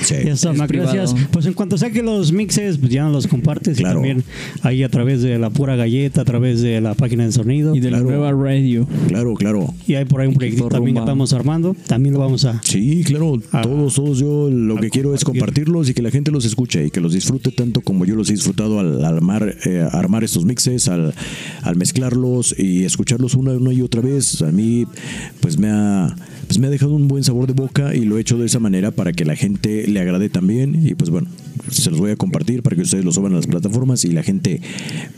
Sí. 0.04 0.16
Ya 0.26 0.34
está, 0.34 0.52
Es 0.52 0.58
Mac, 0.58 0.72
gracias. 0.72 1.16
Pues 1.32 1.46
en 1.46 1.54
cuanto 1.54 1.78
saque 1.78 2.02
los 2.02 2.32
mixes, 2.32 2.78
pues 2.78 2.92
ya 2.92 3.08
los 3.10 3.28
compartes 3.28 3.78
Claro. 3.78 4.00
y 4.00 4.10
también 4.10 4.24
ahí 4.62 4.84
a 4.84 4.90
través 4.90 5.22
de 5.22 5.38
la 5.38 5.50
pura 5.50 5.76
galleta, 5.76 6.22
a 6.22 6.26
través 6.26 6.62
de 6.62 6.80
la 6.82 6.94
página 6.94 7.26
de 7.26 7.32
sonido. 7.32 7.76
Y 7.76 7.80
de 7.80 7.90
Claro. 7.90 8.06
la 8.06 8.12
nueva 8.12 8.32
radio. 8.32 8.88
Claro, 9.08 9.34
claro. 9.36 9.74
Y 9.88 9.96
hay 9.96 10.06
por 10.06 10.22
ahí 10.22 10.28
un 10.28 10.34
proyecto 10.36 10.54
Equipo 10.64 10.70
también 10.70 10.96
que 10.96 11.00
estamos 11.02 11.34
armando. 11.34 11.76
También 11.88 12.14
lo 12.14 12.20
vamos 12.20 12.46
a. 12.46 12.62
Sí, 12.64 13.04
claro, 13.06 13.40
A- 13.52 13.62
todos, 13.62 13.96
todos 13.96 14.20
yo 14.20 14.50
lo 14.50 14.78
que 14.78 14.90
quiero 14.90 15.14
es 15.16 15.24
compartir. 15.24 15.66
compartirlos 15.66 15.90
y 15.90 15.94
que 15.94 16.02
la 16.02 16.12
gente 16.12 16.32
los 16.32 16.46
escuche 16.46 16.86
y 16.86 16.92
que 16.92 17.02
los 17.02 17.14
disfrute 17.14 17.52
tanto 17.52 17.82
como 17.82 18.06
yo 18.06 18.16
los 18.16 18.30
he 18.30 18.34
disfrutado 18.34 18.80
al, 18.80 19.04
al 19.04 19.16
armar, 19.16 19.56
eh, 19.66 19.88
armar 19.92 20.24
estos 20.24 20.46
mixes, 20.46 20.88
al, 20.88 21.14
al 21.62 21.76
mezclarlos 21.76 22.56
y 22.58 22.84
escucharlos 22.86 23.36
una, 23.36 23.52
una 23.54 23.74
y 23.74 23.82
otra 23.82 24.02
vez. 24.02 24.42
A 24.42 24.52
mí, 24.52 24.86
pues 25.40 25.58
me 25.58 25.70
ha, 25.70 26.16
pues 26.48 26.60
me 26.60 26.68
ha 26.68 26.70
dejado 26.70 26.94
un 26.94 27.08
buen 27.08 27.24
sabor 27.24 27.33
de 27.46 27.54
boca 27.54 27.96
y 27.96 28.06
lo 28.06 28.18
he 28.18 28.22
hecho 28.22 28.38
de 28.38 28.46
esa 28.46 28.60
manera 28.60 28.92
para 28.92 29.12
que 29.12 29.26
la 29.26 29.36
gente 29.36 29.88
le 29.88 30.00
agrade 30.00 30.30
también 30.30 30.88
y 30.88 30.96
pues 30.96 31.10
bueno, 31.10 31.28
se 31.70 31.90
los 31.90 32.00
voy 32.00 32.12
a 32.12 32.16
compartir 32.16 32.64
para 32.64 32.76
que 32.76 32.84
ustedes 32.84 33.04
los 33.04 33.16
suban 33.16 33.34
a 33.34 33.36
las 33.36 33.48
plataformas 33.48 34.06
y 34.06 34.12
la 34.12 34.24
gente 34.24 34.62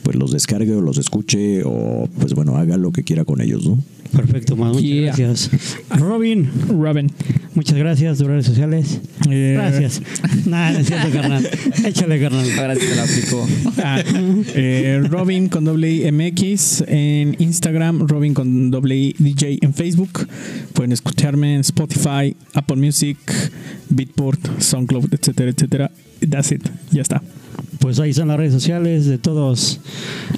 pues 0.04 0.16
los 0.16 0.32
descargue 0.32 0.74
o 0.74 0.82
los 0.82 0.98
escuche 0.98 1.64
o 1.66 2.10
pues 2.20 2.34
bueno, 2.34 2.58
haga 2.58 2.78
lo 2.78 2.92
que 2.92 3.04
quiera 3.04 3.26
con 3.26 3.42
ellos, 3.42 3.66
¿no? 3.68 3.84
Perfecto, 4.16 4.56
Mac, 4.56 4.74
Muchas 4.74 4.84
Yeah. 4.84 5.16
gracias. 5.16 5.50
Robin, 5.90 6.50
Robin. 6.70 7.12
muchas 7.54 7.78
gracias 7.78 8.18
de 8.20 8.26
redes 8.26 8.46
sociales. 8.46 9.00
Eh, 9.30 9.54
Gracias. 9.56 10.02
Nada, 10.46 10.72
no 10.72 10.80
es 10.80 10.88
cierto, 10.88 11.10
carnal. 11.12 11.50
Échale, 11.86 12.20
carnal. 12.20 12.48
Ahora 12.60 12.76
sí 12.76 12.82
te 12.88 12.96
la 12.96 13.04
aplicó. 13.04 13.48
Ah, 13.84 14.04
eh, 14.56 15.02
Robin 15.10 15.50
con 15.50 15.66
doble 15.66 15.92
I 15.92 16.12
MX 16.12 16.84
en 16.88 17.36
Instagram, 17.40 18.08
Robin 18.08 18.34
con 18.34 18.72
doble 18.72 18.96
I 18.96 19.16
DJ 19.20 19.60
en 19.62 19.74
Facebook. 19.74 20.28
Pueden 20.74 20.92
escucharme 20.92 21.56
en 21.56 21.62
Spotify, 21.62 22.36
Apple 22.54 22.78
Music, 22.78 23.18
Beatport, 23.90 24.60
SoundCloud, 24.62 25.14
etcétera, 25.14 25.52
etcétera. 25.52 25.92
That's 26.30 26.52
it. 26.52 26.62
Ya 26.92 27.02
está. 27.02 27.22
Pues 27.80 28.00
ahí 28.00 28.12
están 28.12 28.28
las 28.30 28.38
redes 28.38 28.54
sociales 28.54 29.06
de 29.06 29.18
todos 29.18 29.80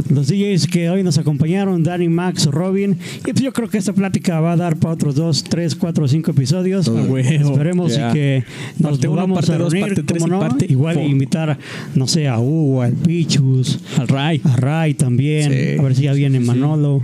los 0.10 0.28
DJs 0.28 0.68
que 0.68 0.90
hoy 0.90 1.04
nos 1.04 1.18
acompañaron, 1.18 1.84
Danny, 1.84 2.10
Max, 2.10 2.46
Robin. 2.46 2.98
Y 3.26 3.32
pues 3.32 3.42
yo 3.42 3.54
creo 3.54 3.70
que 3.70 3.78
esta 3.78 3.94
plática 3.94 4.40
va 4.40 4.54
a 4.54 4.58
dar 4.58 4.78
para 4.78 4.94
otros 4.96 5.16
dos, 5.16 5.44
tres, 5.44 5.76
cuatro, 5.76 6.08
cinco 6.08 6.32
episodios. 6.32 6.88
Ah, 6.88 6.92
huevo. 6.92 7.18
Esperemos 7.18 7.94
y 7.94 8.14
que 8.14 8.44
nos 8.80 9.00
volvamos 9.00 9.50
a 9.50 9.58
dos, 9.58 9.72
reunir, 9.74 9.88
parte 9.96 10.04
tres 10.04 10.24
¿cómo 10.24 10.36
y 10.36 10.40
no? 10.40 10.40
parte 10.48 10.66
Igual 10.70 11.02
invitar, 11.04 11.58
no 11.96 12.08
sé, 12.08 12.28
a 12.28 12.40
Hugo, 12.40 12.82
al 12.82 12.94
Pichus, 12.94 13.80
Al 13.98 14.08
Ray. 14.08 14.42
a 14.44 14.56
Ray 14.56 14.94
también. 14.96 15.52
Sí. 15.52 15.80
A 15.80 15.84
ver 15.84 15.96
si 15.96 16.04
ya 16.04 16.14
viene 16.14 16.40
Manolo. 16.40 17.04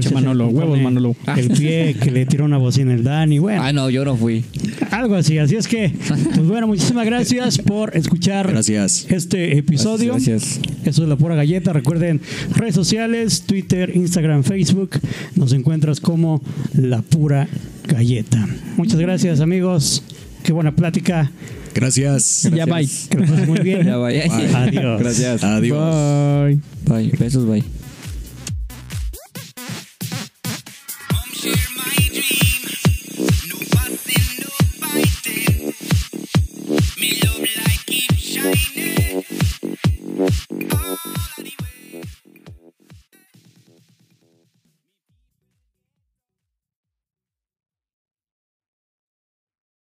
Si 0.00 0.14
Manolo, 0.14 0.48
huevos, 0.48 0.80
Manolo. 0.80 1.16
El 1.36 1.48
pie 1.50 1.96
que 2.00 2.10
le 2.10 2.26
tiró 2.26 2.44
una 2.44 2.58
bocina 2.58 2.92
el 2.94 3.02
Dani. 3.02 3.38
Bueno, 3.38 3.62
Ah, 3.62 3.72
no, 3.72 3.90
yo 3.90 4.04
no 4.04 4.16
fui. 4.16 4.44
algo 4.90 5.14
así. 5.16 5.38
Así 5.38 5.56
es 5.56 5.66
que, 5.68 5.92
pues 6.34 6.46
bueno, 6.46 6.66
muchísimas 6.66 7.06
gracias 7.06 7.58
por 7.58 7.96
escuchar 7.96 8.48
Gracias. 8.50 9.06
este 9.10 9.56
episodio. 9.58 9.69
Gracias. 10.12 10.60
Eso 10.84 11.02
es 11.02 11.08
la 11.08 11.16
pura 11.16 11.34
galleta. 11.34 11.72
Recuerden, 11.72 12.20
redes 12.54 12.74
sociales, 12.74 13.42
Twitter, 13.42 13.94
Instagram, 13.94 14.42
Facebook. 14.42 14.98
Nos 15.36 15.52
encuentras 15.52 16.00
como 16.00 16.42
la 16.74 17.02
pura 17.02 17.48
galleta. 17.86 18.46
Muchas 18.76 18.98
gracias, 18.98 19.40
amigos. 19.40 20.02
Qué 20.42 20.52
buena 20.52 20.74
plática. 20.74 21.30
Gracias. 21.74 22.48
Ya 22.54 22.66
bye. 22.66 22.88
Que 23.08 23.18
lo 23.18 23.26
pasen 23.26 23.46
muy 23.46 23.60
bien. 23.60 23.86
Ya. 23.86 24.62
Adiós. 24.62 25.00
Gracias. 25.00 25.44
Adiós. 25.44 26.44
Bye. 26.44 26.60
Bye. 26.86 27.12
Besos, 27.18 27.46
bye. 27.46 27.79